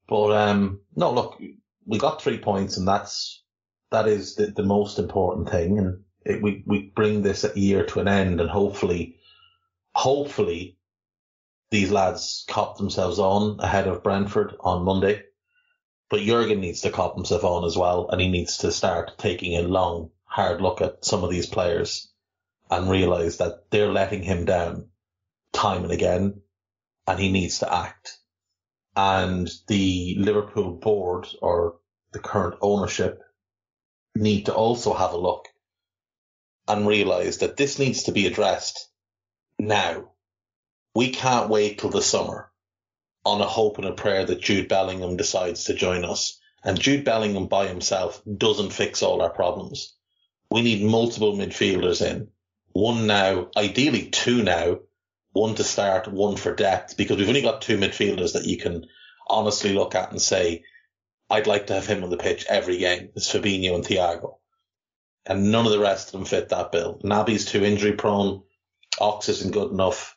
But, 0.07 0.31
um, 0.31 0.81
no, 0.95 1.11
look, 1.11 1.41
we 1.85 1.97
got 1.97 2.21
three 2.21 2.37
points 2.37 2.77
and 2.77 2.87
that's, 2.87 3.43
that 3.91 4.07
is 4.07 4.35
the, 4.35 4.47
the 4.47 4.63
most 4.63 4.99
important 4.99 5.49
thing. 5.49 5.79
And 5.79 6.03
it, 6.25 6.41
we, 6.41 6.63
we 6.65 6.91
bring 6.95 7.21
this 7.21 7.45
year 7.55 7.85
to 7.87 7.99
an 7.99 8.07
end 8.07 8.39
and 8.39 8.49
hopefully, 8.49 9.17
hopefully 9.95 10.77
these 11.71 11.91
lads 11.91 12.45
cop 12.47 12.77
themselves 12.77 13.17
on 13.17 13.59
ahead 13.59 13.87
of 13.87 14.03
Brentford 14.03 14.55
on 14.59 14.85
Monday. 14.85 15.23
But 16.11 16.21
Jurgen 16.21 16.61
needs 16.61 16.81
to 16.81 16.91
cop 16.91 17.15
himself 17.15 17.43
on 17.43 17.65
as 17.65 17.75
well, 17.75 18.09
and 18.09 18.21
he 18.21 18.27
needs 18.27 18.57
to 18.57 18.71
start 18.71 19.17
taking 19.17 19.57
a 19.57 19.63
long, 19.63 20.11
hard 20.33 20.61
look 20.61 20.81
at 20.81 21.05
some 21.05 21.23
of 21.23 21.29
these 21.29 21.45
players 21.45 22.11
and 22.71 22.89
realize 22.89 23.37
that 23.37 23.69
they're 23.69 23.91
letting 23.91 24.23
him 24.23 24.45
down 24.45 24.87
time 25.51 25.83
and 25.83 25.91
again, 25.91 26.41
and 27.05 27.19
he 27.19 27.31
needs 27.31 27.59
to 27.59 27.71
act. 27.71 28.17
And 28.95 29.47
the 29.67 30.15
Liverpool 30.17 30.71
board 30.71 31.27
or 31.39 31.75
the 32.13 32.19
current 32.19 32.55
ownership 32.61 33.21
need 34.15 34.47
to 34.47 34.55
also 34.55 34.95
have 34.95 35.13
a 35.13 35.17
look 35.17 35.49
and 36.67 36.87
realize 36.87 37.37
that 37.37 37.55
this 37.55 37.77
needs 37.77 38.03
to 38.03 38.11
be 38.11 38.25
addressed 38.25 38.89
now. 39.59 40.13
We 40.95 41.11
can't 41.11 41.51
wait 41.51 41.77
till 41.77 41.91
the 41.91 42.01
summer 42.01 42.51
on 43.23 43.39
a 43.39 43.45
hope 43.45 43.77
and 43.77 43.85
a 43.85 43.93
prayer 43.93 44.25
that 44.25 44.41
Jude 44.41 44.67
Bellingham 44.67 45.15
decides 45.15 45.65
to 45.65 45.75
join 45.75 46.03
us. 46.03 46.39
And 46.63 46.79
Jude 46.79 47.05
Bellingham 47.05 47.45
by 47.45 47.67
himself 47.67 48.19
doesn't 48.25 48.73
fix 48.73 49.03
all 49.03 49.21
our 49.21 49.29
problems. 49.29 49.95
We 50.53 50.61
need 50.61 50.83
multiple 50.83 51.35
midfielders 51.35 52.05
in. 52.05 52.27
One 52.73 53.07
now, 53.07 53.49
ideally 53.57 54.11
two 54.11 54.43
now, 54.43 54.81
one 55.31 55.55
to 55.55 55.63
start, 55.63 56.07
one 56.07 56.35
for 56.35 56.53
depth, 56.53 56.95
because 56.95 57.17
we've 57.17 57.27
only 57.27 57.41
got 57.41 57.63
two 57.63 57.79
midfielders 57.79 58.33
that 58.33 58.45
you 58.45 58.57
can 58.57 58.85
honestly 59.27 59.73
look 59.73 59.95
at 59.95 60.11
and 60.11 60.21
say, 60.21 60.63
I'd 61.27 61.47
like 61.47 61.65
to 61.67 61.73
have 61.73 61.87
him 61.87 62.03
on 62.03 62.11
the 62.11 62.17
pitch 62.17 62.45
every 62.47 62.77
game. 62.77 63.09
It's 63.15 63.33
Fabinho 63.33 63.73
and 63.73 63.83
Thiago. 63.83 64.35
And 65.25 65.51
none 65.51 65.65
of 65.65 65.71
the 65.71 65.79
rest 65.79 66.09
of 66.09 66.11
them 66.11 66.25
fit 66.25 66.49
that 66.49 66.71
bill. 66.71 67.01
Naby's 67.03 67.45
too 67.45 67.65
injury 67.65 67.93
prone. 67.93 68.43
Ox 69.01 69.29
isn't 69.29 69.53
good 69.53 69.71
enough. 69.71 70.15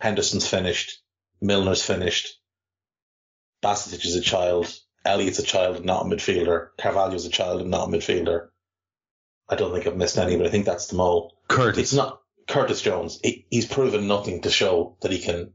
Henderson's 0.00 0.48
finished. 0.48 1.00
Milner's 1.40 1.84
finished. 1.84 2.40
Bajcetic 3.62 4.04
is 4.04 4.16
a 4.16 4.22
child. 4.22 4.76
Elliott's 5.04 5.38
a 5.38 5.44
child 5.44 5.76
and 5.76 5.84
not 5.84 6.04
a 6.04 6.08
midfielder. 6.08 6.70
Carvalho's 6.80 7.26
a 7.26 7.30
child 7.30 7.60
and 7.60 7.70
not 7.70 7.88
a 7.88 7.92
midfielder. 7.92 8.48
I 9.48 9.56
don't 9.56 9.72
think 9.72 9.86
I've 9.86 9.96
missed 9.96 10.18
any, 10.18 10.36
but 10.36 10.46
I 10.46 10.50
think 10.50 10.66
that's 10.66 10.88
the 10.88 10.96
mole. 10.96 11.34
Curtis. 11.48 11.84
It's 11.84 11.94
not 11.94 12.20
Curtis 12.46 12.82
Jones. 12.82 13.18
He, 13.22 13.46
he's 13.50 13.66
proven 13.66 14.06
nothing 14.06 14.42
to 14.42 14.50
show 14.50 14.96
that 15.00 15.12
he 15.12 15.18
can 15.18 15.52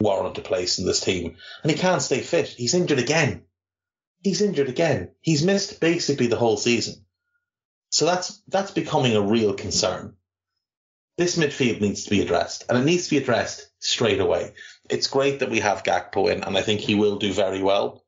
warrant 0.00 0.38
a 0.38 0.42
place 0.42 0.78
in 0.78 0.86
this 0.86 1.00
team. 1.00 1.36
And 1.62 1.70
he 1.70 1.78
can't 1.78 2.02
stay 2.02 2.20
fit. 2.20 2.48
He's 2.48 2.74
injured 2.74 2.98
again. 2.98 3.42
He's 4.22 4.42
injured 4.42 4.68
again. 4.68 5.12
He's 5.20 5.44
missed 5.44 5.80
basically 5.80 6.26
the 6.26 6.36
whole 6.36 6.56
season. 6.56 7.04
So 7.90 8.04
that's, 8.04 8.42
that's 8.48 8.72
becoming 8.72 9.14
a 9.14 9.22
real 9.22 9.54
concern. 9.54 10.16
This 11.16 11.36
midfield 11.38 11.80
needs 11.80 12.04
to 12.04 12.10
be 12.10 12.20
addressed 12.20 12.64
and 12.68 12.76
it 12.76 12.84
needs 12.84 13.04
to 13.04 13.10
be 13.10 13.18
addressed 13.18 13.70
straight 13.78 14.20
away. 14.20 14.52
It's 14.90 15.06
great 15.06 15.38
that 15.40 15.50
we 15.50 15.60
have 15.60 15.82
Gakpo 15.82 16.30
in 16.30 16.44
and 16.44 16.58
I 16.58 16.62
think 16.62 16.80
he 16.80 16.94
will 16.94 17.16
do 17.16 17.32
very 17.32 17.62
well, 17.62 18.04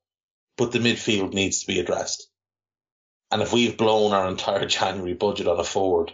but 0.57 0.73
the 0.73 0.79
midfield 0.79 1.33
needs 1.33 1.61
to 1.61 1.67
be 1.67 1.81
addressed. 1.81 2.28
And 3.31 3.43
if 3.43 3.53
we've 3.53 3.77
blown 3.77 4.13
our 4.13 4.29
entire 4.29 4.67
January 4.79 5.15
budget 5.15 5.49
on 5.49 5.61
a 5.61 5.65
forward, 5.65 6.13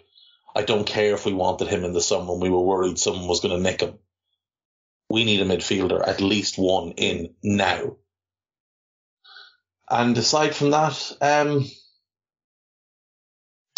I 0.55 0.63
don't 0.63 0.87
care 0.87 1.15
if 1.15 1.27
we 1.27 1.33
wanted 1.33 1.69
him 1.69 1.85
in 1.85 1.93
the 1.93 2.01
summer 2.01 2.33
and 2.33 2.43
we 2.43 2.51
were 2.51 2.61
worried 2.61 2.99
someone 2.99 3.27
was 3.27 3.41
going 3.41 3.57
to 3.57 3.63
nick 3.63 3.81
him. 3.81 3.99
We 5.11 5.25
need 5.25 5.41
a 5.41 5.45
midfielder, 5.45 6.07
at 6.07 6.21
least 6.21 6.59
one 6.59 6.93
in 6.93 7.35
now. 7.43 7.97
And 9.91 10.17
aside 10.17 10.55
from 10.55 10.71
that, 10.71 11.13
um, 11.21 11.67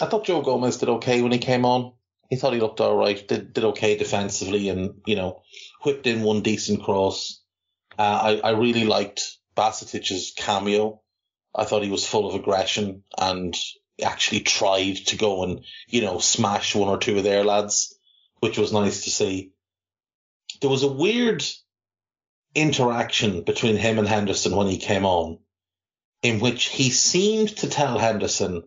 I 0.00 0.06
thought 0.06 0.26
Joe 0.26 0.42
Gomez 0.42 0.76
did 0.76 0.88
okay 0.88 1.22
when 1.22 1.32
he 1.32 1.38
came 1.38 1.64
on. 1.64 1.92
He 2.30 2.36
thought 2.36 2.52
he 2.52 2.60
looked 2.60 2.80
all 2.80 2.96
right, 2.96 3.26
did, 3.26 3.52
did 3.52 3.64
okay 3.64 3.96
defensively 3.96 4.68
and, 4.68 5.00
you 5.06 5.16
know, 5.16 5.42
whipped 5.84 6.06
in 6.06 6.22
one 6.22 6.42
decent 6.42 6.82
cross. 6.82 7.40
Uh, 7.98 8.38
I, 8.42 8.48
I 8.48 8.50
really 8.50 8.84
liked 8.84 9.38
Bajcetic's 9.56 10.32
cameo. 10.36 11.00
I 11.56 11.64
thought 11.64 11.82
he 11.82 11.90
was 11.90 12.06
full 12.06 12.28
of 12.28 12.34
aggression 12.34 13.02
and 13.18 13.56
actually 14.02 14.40
tried 14.40 14.96
to 14.96 15.16
go 15.16 15.42
and, 15.42 15.64
you 15.88 16.02
know, 16.02 16.18
smash 16.18 16.74
one 16.74 16.88
or 16.88 16.98
two 16.98 17.16
of 17.16 17.24
their 17.24 17.44
lads, 17.44 17.96
which 18.40 18.58
was 18.58 18.72
nice 18.72 19.04
to 19.04 19.10
see. 19.10 19.52
There 20.60 20.70
was 20.70 20.82
a 20.82 20.92
weird 20.92 21.44
interaction 22.54 23.42
between 23.42 23.76
him 23.76 23.98
and 23.98 24.06
Henderson 24.06 24.54
when 24.54 24.66
he 24.66 24.78
came 24.78 25.06
on, 25.06 25.38
in 26.22 26.40
which 26.40 26.66
he 26.66 26.90
seemed 26.90 27.56
to 27.58 27.68
tell 27.68 27.98
Henderson, 27.98 28.64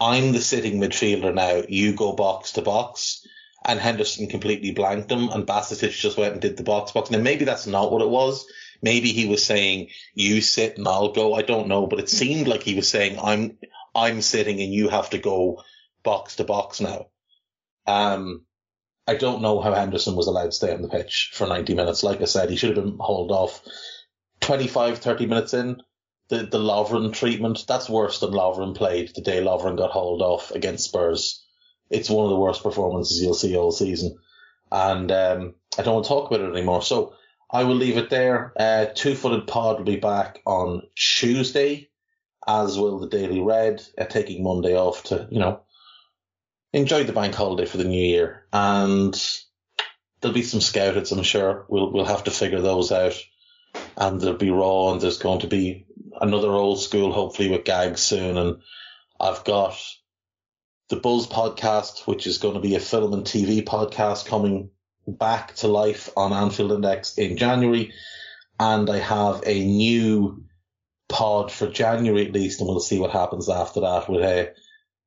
I'm 0.00 0.32
the 0.32 0.40
sitting 0.40 0.80
midfielder 0.80 1.34
now, 1.34 1.62
you 1.68 1.94
go 1.94 2.12
box 2.14 2.52
to 2.52 2.62
box. 2.62 3.26
And 3.64 3.78
Henderson 3.78 4.26
completely 4.26 4.72
blanked 4.72 5.12
him 5.12 5.28
and 5.28 5.46
Bajcetic 5.46 5.92
just 5.92 6.18
went 6.18 6.32
and 6.32 6.42
did 6.42 6.56
the 6.56 6.64
box 6.64 6.90
box. 6.90 7.10
Now 7.10 7.18
maybe 7.18 7.44
that's 7.44 7.66
not 7.66 7.92
what 7.92 8.02
it 8.02 8.08
was. 8.08 8.44
Maybe 8.82 9.12
he 9.12 9.26
was 9.26 9.44
saying, 9.44 9.88
you 10.14 10.40
sit 10.40 10.76
and 10.76 10.88
I'll 10.88 11.12
go. 11.12 11.34
I 11.34 11.42
don't 11.42 11.68
know, 11.68 11.86
but 11.86 12.00
it 12.00 12.08
seemed 12.08 12.48
like 12.48 12.64
he 12.64 12.74
was 12.74 12.88
saying, 12.88 13.18
I'm, 13.22 13.58
I'm 13.94 14.20
sitting 14.22 14.60
and 14.60 14.72
you 14.72 14.88
have 14.88 15.10
to 15.10 15.18
go 15.18 15.62
box 16.02 16.36
to 16.36 16.44
box 16.44 16.80
now. 16.80 17.06
Um, 17.86 18.44
I 19.06 19.14
don't 19.14 19.42
know 19.42 19.60
how 19.60 19.72
Henderson 19.72 20.16
was 20.16 20.26
allowed 20.26 20.46
to 20.46 20.52
stay 20.52 20.72
on 20.72 20.82
the 20.82 20.88
pitch 20.88 21.30
for 21.34 21.46
90 21.46 21.74
minutes. 21.74 22.02
Like 22.02 22.20
I 22.20 22.26
said, 22.26 22.50
he 22.50 22.56
should 22.56 22.76
have 22.76 22.84
been 22.84 22.98
hauled 22.98 23.32
off 23.32 23.62
25, 24.40 24.98
30 24.98 25.26
minutes 25.26 25.54
in. 25.54 25.82
The, 26.28 26.38
the 26.38 26.58
Lovren 26.58 27.12
treatment, 27.12 27.64
that's 27.66 27.90
worse 27.90 28.20
than 28.20 28.30
Lovren 28.30 28.74
played 28.74 29.12
the 29.14 29.20
day 29.20 29.42
Lovren 29.42 29.76
got 29.76 29.90
hauled 29.90 30.22
off 30.22 30.50
against 30.52 30.84
Spurs. 30.84 31.44
it's 31.90 32.08
one 32.08 32.24
of 32.24 32.30
the 32.30 32.38
worst 32.38 32.62
performances 32.62 33.20
you'll 33.20 33.34
see 33.34 33.56
all 33.56 33.72
season. 33.72 34.16
And 34.70 35.12
um, 35.12 35.54
I 35.78 35.82
don't 35.82 35.94
want 35.94 36.04
to 36.06 36.08
talk 36.08 36.30
about 36.30 36.46
it 36.46 36.52
anymore. 36.52 36.82
So 36.82 37.14
I 37.52 37.64
will 37.64 37.74
leave 37.74 37.98
it 37.98 38.08
there. 38.08 38.52
Uh, 38.56 38.86
Two 38.94 39.14
Footed 39.14 39.46
Pod 39.46 39.76
will 39.78 39.84
be 39.84 39.96
back 39.96 40.40
on 40.46 40.82
Tuesday, 40.96 41.90
as 42.46 42.78
will 42.78 42.98
the 42.98 43.08
Daily 43.08 43.40
Red, 43.40 43.82
uh, 43.98 44.06
taking 44.06 44.42
Monday 44.42 44.74
off 44.74 45.04
to, 45.04 45.28
you 45.30 45.38
know, 45.38 45.60
enjoy 46.72 47.04
the 47.04 47.12
bank 47.12 47.34
holiday 47.34 47.66
for 47.66 47.76
the 47.76 47.84
new 47.84 48.02
year. 48.02 48.46
And 48.54 49.14
there'll 50.20 50.34
be 50.34 50.42
some 50.42 50.60
scouteds, 50.60 51.12
I'm 51.12 51.22
sure. 51.22 51.66
We'll, 51.68 51.92
we'll 51.92 52.06
have 52.06 52.24
to 52.24 52.30
figure 52.30 52.62
those 52.62 52.90
out. 52.90 53.20
And 53.98 54.18
there'll 54.18 54.38
be 54.38 54.50
Raw, 54.50 54.92
and 54.92 55.00
there's 55.00 55.18
going 55.18 55.40
to 55.40 55.46
be 55.46 55.86
another 56.20 56.50
old 56.50 56.80
school, 56.80 57.12
hopefully 57.12 57.50
with 57.50 57.64
gags 57.64 58.00
soon. 58.00 58.38
And 58.38 58.62
I've 59.20 59.44
got 59.44 59.78
the 60.88 60.96
Buzz 60.96 61.26
podcast, 61.26 62.06
which 62.06 62.26
is 62.26 62.38
going 62.38 62.54
to 62.54 62.60
be 62.60 62.76
a 62.76 62.80
film 62.80 63.12
and 63.12 63.24
TV 63.24 63.62
podcast 63.62 64.26
coming 64.26 64.70
back 65.06 65.54
to 65.56 65.68
life 65.68 66.10
on 66.16 66.32
Anfield 66.32 66.72
Index 66.72 67.18
in 67.18 67.36
January. 67.36 67.92
And 68.60 68.88
I 68.88 68.98
have 68.98 69.42
a 69.46 69.64
new 69.64 70.44
pod 71.08 71.50
for 71.50 71.68
January 71.68 72.26
at 72.26 72.32
least, 72.32 72.60
and 72.60 72.68
we'll 72.68 72.80
see 72.80 72.98
what 72.98 73.10
happens 73.10 73.48
after 73.48 73.80
that 73.80 74.08
with 74.08 74.22
a 74.22 74.52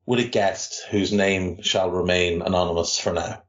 with 0.05 0.19
a 0.19 0.27
guest 0.27 0.83
whose 0.91 1.11
name 1.11 1.61
shall 1.63 1.89
remain 1.89 2.41
anonymous 2.41 2.99
for 2.99 3.13
now. 3.13 3.41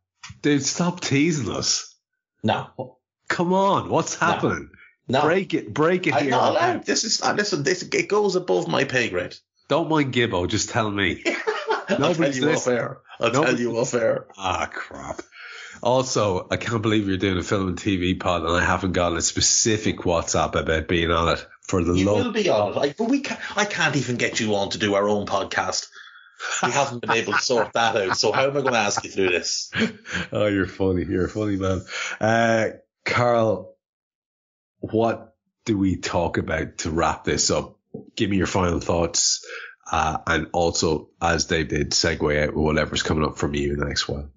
Dude, 0.42 0.62
stop 0.62 1.00
teasing 1.00 1.50
us. 1.54 1.94
No. 2.42 2.98
Come 3.28 3.52
on, 3.52 3.88
what's 3.90 4.14
happening? 4.14 4.70
No. 5.08 5.22
Break 5.22 5.54
it, 5.54 5.72
break 5.74 6.06
it 6.06 6.14
I'm 6.14 6.22
here. 6.22 6.30
not 6.30 6.50
allowed. 6.52 6.86
This 6.86 7.04
is 7.04 7.20
uh, 7.22 7.32
listen. 7.34 7.62
This 7.62 7.82
it 7.82 8.08
goes 8.08 8.36
above 8.36 8.68
my 8.68 8.84
pay 8.84 9.08
grade. 9.08 9.34
Don't 9.68 9.88
mind 9.88 10.14
Gibbo, 10.14 10.48
just 10.48 10.70
tell 10.70 10.90
me. 10.90 11.22
I'll 11.26 11.86
tell 11.86 11.98
Nobody's 11.98 12.38
you 12.38 12.50
off 12.52 12.66
air. 12.68 12.98
I'll 13.20 13.32
Nobody- 13.32 13.52
tell 13.52 13.60
you 13.60 13.78
off 13.78 13.94
air. 13.94 14.26
Ah, 14.36 14.68
crap. 14.72 15.20
Also, 15.82 16.46
I 16.50 16.56
can't 16.56 16.82
believe 16.82 17.08
you're 17.08 17.16
doing 17.16 17.38
a 17.38 17.42
film 17.42 17.68
and 17.68 17.78
TV 17.78 18.18
pod, 18.18 18.42
and 18.42 18.52
I 18.52 18.64
haven't 18.64 18.92
gotten 18.92 19.18
a 19.18 19.22
specific 19.22 19.98
WhatsApp 19.98 20.54
about 20.54 20.88
being 20.88 21.10
on 21.10 21.36
it. 21.36 21.46
For 21.62 21.82
the 21.82 21.94
You 21.94 22.06
love, 22.06 22.26
will 22.26 22.32
be 22.32 22.48
on 22.48 22.72
it. 22.72 22.78
I, 22.78 22.94
but 22.96 23.08
we 23.08 23.20
can't, 23.20 23.40
I 23.58 23.64
can't 23.64 23.96
even 23.96 24.16
get 24.16 24.38
you 24.38 24.54
on 24.54 24.70
to 24.70 24.78
do 24.78 24.94
our 24.94 25.08
own 25.08 25.26
podcast. 25.26 25.88
We 26.62 26.70
haven't 26.70 27.00
been 27.00 27.10
able 27.10 27.32
to 27.32 27.40
sort 27.40 27.72
that 27.72 27.96
out. 27.96 28.16
So 28.16 28.30
how 28.30 28.44
am 28.44 28.50
I 28.50 28.60
going 28.60 28.72
to 28.72 28.78
ask 28.78 29.02
you 29.02 29.10
through 29.10 29.30
this? 29.30 29.70
oh, 30.32 30.46
you're 30.46 30.68
funny. 30.68 31.04
You're 31.04 31.24
a 31.24 31.28
funny 31.28 31.56
man. 31.56 31.82
Uh, 32.20 32.68
Karl, 33.04 33.74
what 34.78 35.34
do 35.64 35.76
we 35.76 35.96
talk 35.96 36.38
about 36.38 36.78
to 36.78 36.90
wrap 36.90 37.24
this 37.24 37.50
up? 37.50 37.78
Give 38.14 38.30
me 38.30 38.36
your 38.36 38.46
final 38.46 38.80
thoughts. 38.80 39.44
Uh, 39.90 40.18
and 40.26 40.48
also, 40.52 41.10
as 41.20 41.46
they 41.46 41.64
did, 41.64 41.92
segue 41.92 42.42
out 42.42 42.54
with 42.54 42.64
whatever's 42.64 43.02
coming 43.02 43.24
up 43.24 43.38
from 43.38 43.54
you 43.54 43.72
in 43.72 43.78
the 43.78 43.86
next 43.86 44.08
while. 44.08 44.30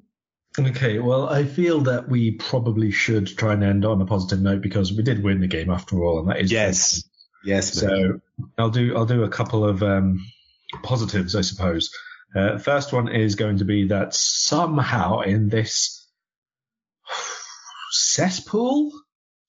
Okay, 0.68 1.00
well, 1.00 1.30
I 1.30 1.46
feel 1.46 1.82
that 1.82 2.10
we 2.10 2.32
probably 2.32 2.92
should 2.92 3.28
try 3.28 3.54
and 3.54 3.64
end 3.64 3.86
on 3.86 4.02
a 4.02 4.06
positive 4.06 4.42
note 4.42 4.62
because 4.62 4.92
we 4.92 5.04
did 5.04 5.24
win 5.24 5.42
the 5.42 5.48
game 5.48 5.70
after 5.70 6.04
all, 6.04 6.20
and 6.20 6.30
that 6.30 6.40
is 6.40 6.52
Yes. 6.52 7.04
Yes, 7.44 7.74
So 7.74 8.20
I'll 8.58 8.70
do 8.70 8.98
I'll 8.98 9.06
do 9.06 9.24
a 9.24 9.30
couple 9.30 9.64
of 9.64 9.82
um, 9.82 10.26
positives, 10.84 11.36
I 11.36 11.42
suppose. 11.42 11.90
Uh, 12.36 12.58
first 12.58 12.94
one 12.94 13.08
is 13.08 13.36
going 13.36 13.58
to 13.58 13.66
be 13.66 13.88
that 13.88 14.14
somehow 14.14 15.22
in 15.22 15.50
this 15.50 16.06
cesspool, 17.92 18.92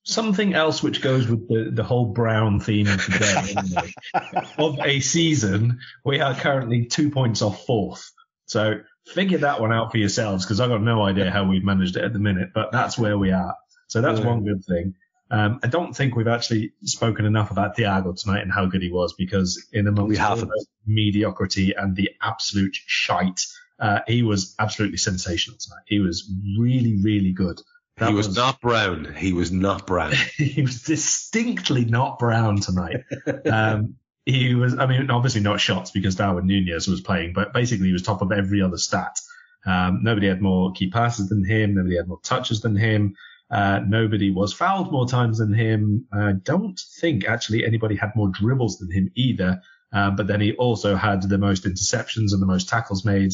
something 0.04 0.54
else 0.54 0.82
which 0.82 1.02
goes 1.02 1.28
with 1.28 1.48
the, 1.48 1.70
the 1.72 1.84
whole 1.84 2.06
brown 2.06 2.60
theme 2.60 2.86
of 2.86 3.04
the 3.06 3.92
day 4.14 4.42
of 4.58 4.78
a 4.80 5.00
season, 5.00 5.80
we 6.04 6.20
are 6.20 6.34
currently 6.34 6.86
two 6.86 7.10
points 7.10 7.42
off 7.42 7.66
fourth. 7.66 8.12
So 8.51 8.81
figure 9.06 9.39
that 9.39 9.60
one 9.60 9.72
out 9.72 9.93
for 9.93 9.98
yourselves 9.98 10.44
because 10.44 10.59
I've 10.59 10.70
got 10.70 10.82
no 10.82 11.02
idea 11.05 11.31
how 11.31 11.44
we've 11.44 11.62
managed 11.62 11.97
it 11.97 12.02
at 12.02 12.12
the 12.12 12.18
minute, 12.18 12.51
but 12.52 12.72
that's 12.72 12.98
where 12.98 13.16
we 13.16 13.31
are. 13.31 13.55
So 13.86 14.01
that's 14.01 14.18
Yeah. 14.18 14.27
one 14.27 14.44
good 14.44 14.64
thing. 14.64 14.94
Um, 15.31 15.60
I 15.62 15.68
don't 15.68 15.94
think 15.94 16.16
we've 16.16 16.27
actually 16.27 16.72
spoken 16.82 17.27
enough 17.27 17.52
about 17.52 17.77
Thiago 17.77 18.20
tonight 18.20 18.40
and 18.40 18.52
how 18.52 18.66
good 18.66 18.82
he 18.82 18.90
was 18.90 19.14
because 19.16 19.68
in 19.72 19.86
amongst 19.86 20.09
We 20.09 20.18
all 20.18 20.35
the 20.35 20.66
mediocrity 20.85 21.74
and 21.74 21.94
the 21.94 22.10
absolute 22.20 22.74
shite, 22.74 23.40
uh, 23.78 24.01
he 24.09 24.24
was 24.24 24.56
absolutely 24.59 24.98
sensational 24.98 25.56
tonight. 25.60 25.85
He 25.86 26.01
was 26.01 26.28
really, 26.59 26.97
really 27.01 27.32
good. 27.32 27.60
That 27.98 28.09
he 28.09 28.14
was, 28.14 28.35
not 28.35 28.60
brown. 28.60 29.14
He 29.16 29.32
was 29.32 29.52
not 29.52 29.86
brown. 29.86 30.12
he 30.36 30.62
was 30.62 30.82
distinctly 30.82 31.85
not 31.85 32.18
brown 32.18 32.56
tonight. 32.56 33.05
Um, 33.47 33.94
he 34.26 34.55
was, 34.55 34.76
I 34.78 34.86
mean, 34.86 35.10
obviously 35.10 35.40
not 35.40 35.60
shots 35.60 35.90
because 35.90 36.14
Darwin 36.14 36.47
Nunez 36.47 36.86
was 36.86 37.01
playing, 37.01 37.32
but 37.32 37.52
basically 37.52 37.86
he 37.86 37.92
was 37.92 38.02
top 38.02 38.22
of 38.22 38.32
every 38.32 38.62
other 38.62 38.76
stat. 38.76 39.18
Um, 39.66 40.01
nobody 40.02 40.28
had 40.28 40.40
more 40.40 40.72
key 40.72 40.90
passes 40.90 41.28
than 41.28 41.44
him. 41.44 41.74
Nobody 41.74 41.97
had 41.97 42.09
more 42.09 42.20
touches 42.22 42.60
than 42.60 42.76
him. 42.76 43.14
Uh, 43.51 43.80
nobody 43.86 44.30
was 44.30 44.52
fouled 44.52 44.92
more 44.92 45.09
times 45.09 45.38
than 45.38 45.52
him. 45.52 46.06
I 46.12 46.32
don't 46.32 46.78
think 47.01 47.26
actually 47.26 47.66
anybody 47.66 47.97
had 47.97 48.14
more 48.14 48.28
dribbles 48.28 48.78
than 48.78 48.92
him 48.92 49.10
either. 49.14 49.60
Um, 49.92 50.16
but 50.16 50.28
then 50.28 50.40
he 50.40 50.52
also 50.52 50.94
had 50.94 51.22
the 51.22 51.38
most 51.38 51.64
interceptions 51.64 52.32
and 52.32 52.40
the 52.40 52.47
most 52.47 52.68
tackles 52.68 53.05
made 53.05 53.32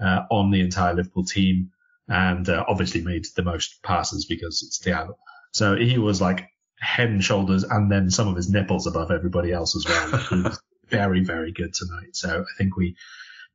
uh, 0.00 0.22
on 0.30 0.50
the 0.50 0.60
entire 0.60 0.94
Liverpool 0.94 1.24
team, 1.24 1.70
and 2.08 2.48
uh, 2.48 2.64
obviously 2.66 3.02
made 3.02 3.26
the 3.36 3.42
most 3.42 3.82
passes 3.82 4.24
because 4.24 4.62
it's 4.62 4.78
Thiago. 4.78 5.16
So 5.52 5.76
he 5.76 5.98
was 5.98 6.20
like 6.20 6.48
head 6.80 7.08
and 7.10 7.22
shoulders, 7.22 7.64
and 7.64 7.90
then 7.90 8.10
some 8.10 8.28
of 8.28 8.36
his 8.36 8.50
nipples 8.50 8.86
above 8.86 9.10
everybody 9.10 9.52
else 9.52 9.76
as 9.76 9.84
well. 9.86 10.52
Very, 10.88 11.22
very 11.22 11.52
good 11.52 11.74
tonight. 11.74 12.16
So 12.16 12.40
I 12.40 12.56
think 12.56 12.74
we 12.74 12.96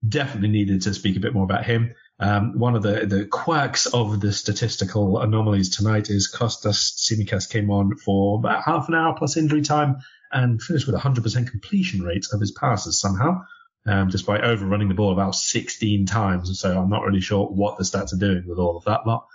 definitely 0.08 0.50
needed 0.50 0.84
to 0.84 0.94
speak 0.94 1.16
a 1.16 1.20
bit 1.20 1.34
more 1.34 1.46
about 1.46 1.66
him. 1.66 1.96
Um, 2.20 2.60
one 2.60 2.76
of 2.76 2.84
the, 2.84 3.08
the 3.08 3.26
quirks 3.26 3.88
of 3.88 4.20
the 4.22 4.32
statistical 4.32 5.20
anomalies 5.20 5.76
tonight 5.76 6.10
is 6.10 6.32
Kostas 6.32 6.94
Tsimikas 6.94 7.50
came 7.50 7.72
on 7.72 7.96
for 7.98 8.38
about 8.38 8.64
half 8.64 8.88
an 8.88 8.94
hour 8.94 9.16
plus 9.18 9.36
injury 9.36 9.64
time 9.64 9.98
and 10.32 10.62
finished 10.62 10.86
with 10.86 10.96
a 10.96 11.00
100% 11.00 11.50
completion 11.50 12.02
rate 12.02 12.28
of 12.32 12.40
his 12.40 12.52
passes 12.52 13.00
somehow, 13.00 13.42
um, 13.86 14.10
despite 14.10 14.44
overrunning 14.44 14.90
the 14.90 14.94
ball 14.94 15.12
about 15.12 15.36
16 15.36 16.06
times. 16.06 16.50
And 16.50 16.58
so 16.58 16.78
I'm 16.80 16.90
not 16.90 17.04
really 17.04 17.22
sure 17.22 17.48
what 17.48 17.78
the 17.78 17.84
stats 17.84 18.14
are 18.14 18.20
doing 18.20 18.44
with 18.48 18.60
all 18.60 18.78
of 18.78 18.86
that 18.86 19.08
lot. 19.08 19.26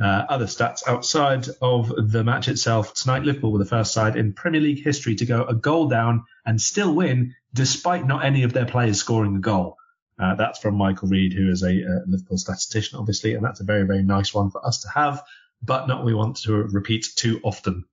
Uh, 0.00 0.24
other 0.28 0.46
stats 0.46 0.86
outside 0.86 1.48
of 1.60 1.92
the 2.12 2.22
match 2.22 2.46
itself 2.46 2.94
tonight, 2.94 3.24
Liverpool 3.24 3.50
were 3.50 3.58
the 3.58 3.64
first 3.64 3.92
side 3.92 4.16
in 4.16 4.32
Premier 4.32 4.60
League 4.60 4.84
history 4.84 5.16
to 5.16 5.26
go 5.26 5.44
a 5.44 5.54
goal 5.54 5.88
down 5.88 6.24
and 6.46 6.60
still 6.60 6.94
win, 6.94 7.34
despite 7.52 8.06
not 8.06 8.24
any 8.24 8.44
of 8.44 8.52
their 8.52 8.66
players 8.66 8.98
scoring 8.98 9.34
a 9.34 9.40
goal. 9.40 9.76
Uh, 10.16 10.36
that's 10.36 10.60
from 10.60 10.76
Michael 10.76 11.08
Reed, 11.08 11.32
who 11.32 11.50
is 11.50 11.62
a 11.62 11.70
uh, 11.70 12.00
Liverpool 12.06 12.38
statistician, 12.38 12.98
obviously, 12.98 13.34
and 13.34 13.44
that's 13.44 13.60
a 13.60 13.64
very, 13.64 13.84
very 13.86 14.02
nice 14.02 14.32
one 14.32 14.50
for 14.50 14.64
us 14.64 14.82
to 14.82 14.88
have, 14.88 15.22
but 15.62 15.88
not 15.88 16.04
we 16.04 16.14
want 16.14 16.36
to 16.38 16.54
repeat 16.54 17.06
too 17.16 17.40
often. 17.42 17.84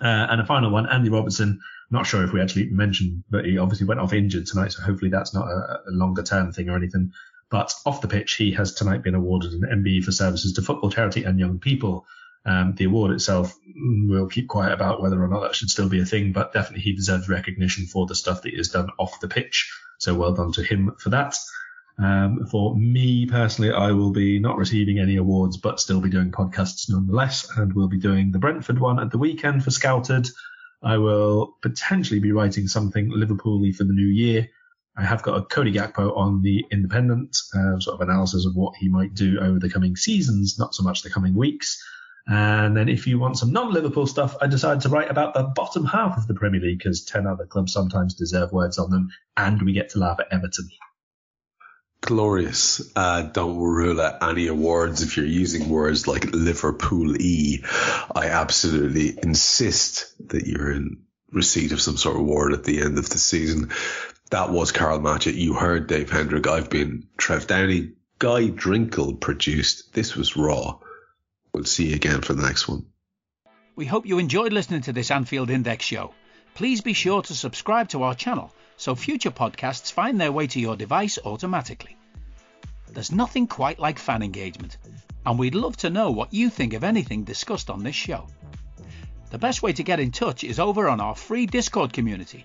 Uh, 0.00 0.26
and 0.30 0.40
a 0.40 0.46
final 0.46 0.70
one, 0.70 0.88
Andy 0.88 1.10
Robertson. 1.10 1.60
Not 1.92 2.06
sure 2.06 2.22
if 2.22 2.32
we 2.32 2.40
actually 2.40 2.70
mentioned, 2.70 3.24
but 3.28 3.44
he 3.44 3.58
obviously 3.58 3.86
went 3.86 3.98
off 3.98 4.12
injured 4.12 4.46
tonight, 4.46 4.72
so 4.72 4.82
hopefully 4.82 5.10
that's 5.10 5.34
not 5.34 5.48
a, 5.48 5.80
a 5.88 5.90
longer 5.90 6.22
term 6.22 6.52
thing 6.52 6.68
or 6.68 6.76
anything. 6.76 7.12
But 7.50 7.74
off 7.84 8.00
the 8.00 8.08
pitch, 8.08 8.34
he 8.34 8.52
has 8.52 8.74
tonight 8.74 9.02
been 9.02 9.14
awarded 9.14 9.52
an 9.52 9.62
MBE 9.62 10.04
for 10.04 10.12
services 10.12 10.52
to 10.54 10.62
football 10.62 10.90
charity 10.90 11.24
and 11.24 11.38
young 11.38 11.58
people. 11.58 12.06
Um, 12.46 12.74
the 12.76 12.84
award 12.84 13.10
itself, 13.10 13.54
mm, 13.68 14.08
we'll 14.08 14.28
keep 14.28 14.48
quiet 14.48 14.72
about 14.72 15.02
whether 15.02 15.22
or 15.22 15.28
not 15.28 15.40
that 15.40 15.54
should 15.54 15.68
still 15.68 15.88
be 15.88 16.00
a 16.00 16.06
thing, 16.06 16.32
but 16.32 16.52
definitely 16.52 16.82
he 16.82 16.94
deserves 16.94 17.28
recognition 17.28 17.86
for 17.86 18.06
the 18.06 18.14
stuff 18.14 18.42
that 18.42 18.50
he 18.50 18.56
has 18.56 18.68
done 18.68 18.88
off 18.98 19.20
the 19.20 19.28
pitch. 19.28 19.70
So 19.98 20.14
well 20.14 20.32
done 20.32 20.52
to 20.52 20.62
him 20.62 20.94
for 20.98 21.10
that. 21.10 21.36
Um, 21.98 22.46
for 22.46 22.74
me 22.74 23.26
personally, 23.26 23.72
I 23.72 23.92
will 23.92 24.12
be 24.12 24.38
not 24.38 24.56
receiving 24.56 24.98
any 24.98 25.16
awards, 25.16 25.58
but 25.58 25.80
still 25.80 26.00
be 26.00 26.08
doing 26.08 26.30
podcasts 26.30 26.88
nonetheless, 26.88 27.50
and 27.58 27.74
we'll 27.74 27.88
be 27.88 27.98
doing 27.98 28.32
the 28.32 28.38
Brentford 28.38 28.78
one 28.78 28.98
at 28.98 29.10
the 29.10 29.18
weekend 29.18 29.62
for 29.62 29.70
Scouted. 29.70 30.28
I 30.82 30.96
will 30.96 31.58
potentially 31.60 32.20
be 32.20 32.32
writing 32.32 32.68
something 32.68 33.10
Liverpool-y 33.10 33.72
for 33.72 33.84
the 33.84 33.92
new 33.92 34.06
year. 34.06 34.48
I 34.96 35.04
have 35.04 35.22
got 35.22 35.38
a 35.38 35.42
Cody 35.42 35.72
Gakpo 35.72 36.16
on 36.16 36.42
the 36.42 36.64
Independent, 36.70 37.36
uh, 37.54 37.78
sort 37.80 38.00
of 38.00 38.08
analysis 38.08 38.44
of 38.46 38.54
what 38.54 38.76
he 38.76 38.88
might 38.88 39.14
do 39.14 39.38
over 39.40 39.58
the 39.58 39.70
coming 39.70 39.96
seasons, 39.96 40.58
not 40.58 40.74
so 40.74 40.82
much 40.82 41.02
the 41.02 41.10
coming 41.10 41.34
weeks. 41.34 41.82
And 42.26 42.76
then 42.76 42.88
if 42.88 43.06
you 43.06 43.18
want 43.18 43.38
some 43.38 43.52
non-Liverpool 43.52 44.06
stuff, 44.06 44.36
I 44.40 44.46
decided 44.46 44.82
to 44.82 44.88
write 44.88 45.10
about 45.10 45.34
the 45.34 45.42
bottom 45.42 45.84
half 45.84 46.16
of 46.16 46.26
the 46.26 46.34
Premier 46.34 46.60
League 46.60 46.78
because 46.78 47.04
10 47.04 47.26
other 47.26 47.46
clubs 47.46 47.72
sometimes 47.72 48.14
deserve 48.14 48.52
words 48.52 48.78
on 48.78 48.90
them 48.90 49.10
and 49.36 49.62
we 49.62 49.72
get 49.72 49.90
to 49.90 49.98
laugh 49.98 50.20
at 50.20 50.28
Everton. 50.30 50.68
Glorious. 52.02 52.80
Uh, 52.96 53.22
don't 53.22 53.58
rule 53.58 54.00
out 54.00 54.22
any 54.22 54.46
awards 54.46 55.02
if 55.02 55.16
you're 55.16 55.26
using 55.26 55.68
words 55.68 56.06
like 56.06 56.32
Liverpool 56.32 57.20
E. 57.20 57.62
I 58.14 58.28
absolutely 58.28 59.18
insist 59.22 60.14
that 60.28 60.46
you're 60.46 60.72
in 60.72 61.02
receipt 61.32 61.72
of 61.72 61.80
some 61.80 61.96
sort 61.96 62.16
of 62.16 62.22
award 62.22 62.52
at 62.52 62.64
the 62.64 62.80
end 62.80 62.98
of 62.98 63.08
the 63.08 63.18
season. 63.18 63.70
That 64.30 64.50
was 64.50 64.70
Karl 64.70 65.00
Matchett. 65.00 65.34
You 65.34 65.54
heard 65.54 65.88
Dave 65.88 66.10
Hendrick. 66.10 66.46
I've 66.46 66.70
been 66.70 67.08
Trev 67.16 67.46
Downey. 67.46 67.92
Guy 68.20 68.48
Drinkle 68.48 69.20
produced. 69.20 69.92
This 69.92 70.14
was 70.14 70.36
Raw. 70.36 70.78
We'll 71.52 71.64
see 71.64 71.88
you 71.88 71.96
again 71.96 72.20
for 72.20 72.34
the 72.34 72.42
next 72.42 72.68
one. 72.68 72.86
We 73.74 73.86
hope 73.86 74.06
you 74.06 74.18
enjoyed 74.18 74.52
listening 74.52 74.82
to 74.82 74.92
this 74.92 75.10
Anfield 75.10 75.50
Index 75.50 75.84
show. 75.84 76.14
Please 76.54 76.80
be 76.80 76.92
sure 76.92 77.22
to 77.22 77.34
subscribe 77.34 77.88
to 77.88 78.04
our 78.04 78.14
channel 78.14 78.52
so 78.76 78.94
future 78.94 79.30
podcasts 79.30 79.92
find 79.92 80.20
their 80.20 80.32
way 80.32 80.46
to 80.46 80.60
your 80.60 80.76
device 80.76 81.18
automatically. 81.24 81.96
There's 82.88 83.12
nothing 83.12 83.46
quite 83.46 83.78
like 83.78 83.98
fan 83.98 84.22
engagement, 84.22 84.78
and 85.26 85.38
we'd 85.38 85.54
love 85.54 85.76
to 85.78 85.90
know 85.90 86.10
what 86.12 86.32
you 86.32 86.50
think 86.50 86.72
of 86.72 86.84
anything 86.84 87.24
discussed 87.24 87.68
on 87.68 87.82
this 87.82 87.94
show. 87.94 88.26
The 89.30 89.38
best 89.38 89.62
way 89.62 89.72
to 89.72 89.82
get 89.82 90.00
in 90.00 90.12
touch 90.12 90.44
is 90.44 90.58
over 90.58 90.88
on 90.88 91.00
our 91.00 91.14
free 91.14 91.46
Discord 91.46 91.92
community, 91.92 92.44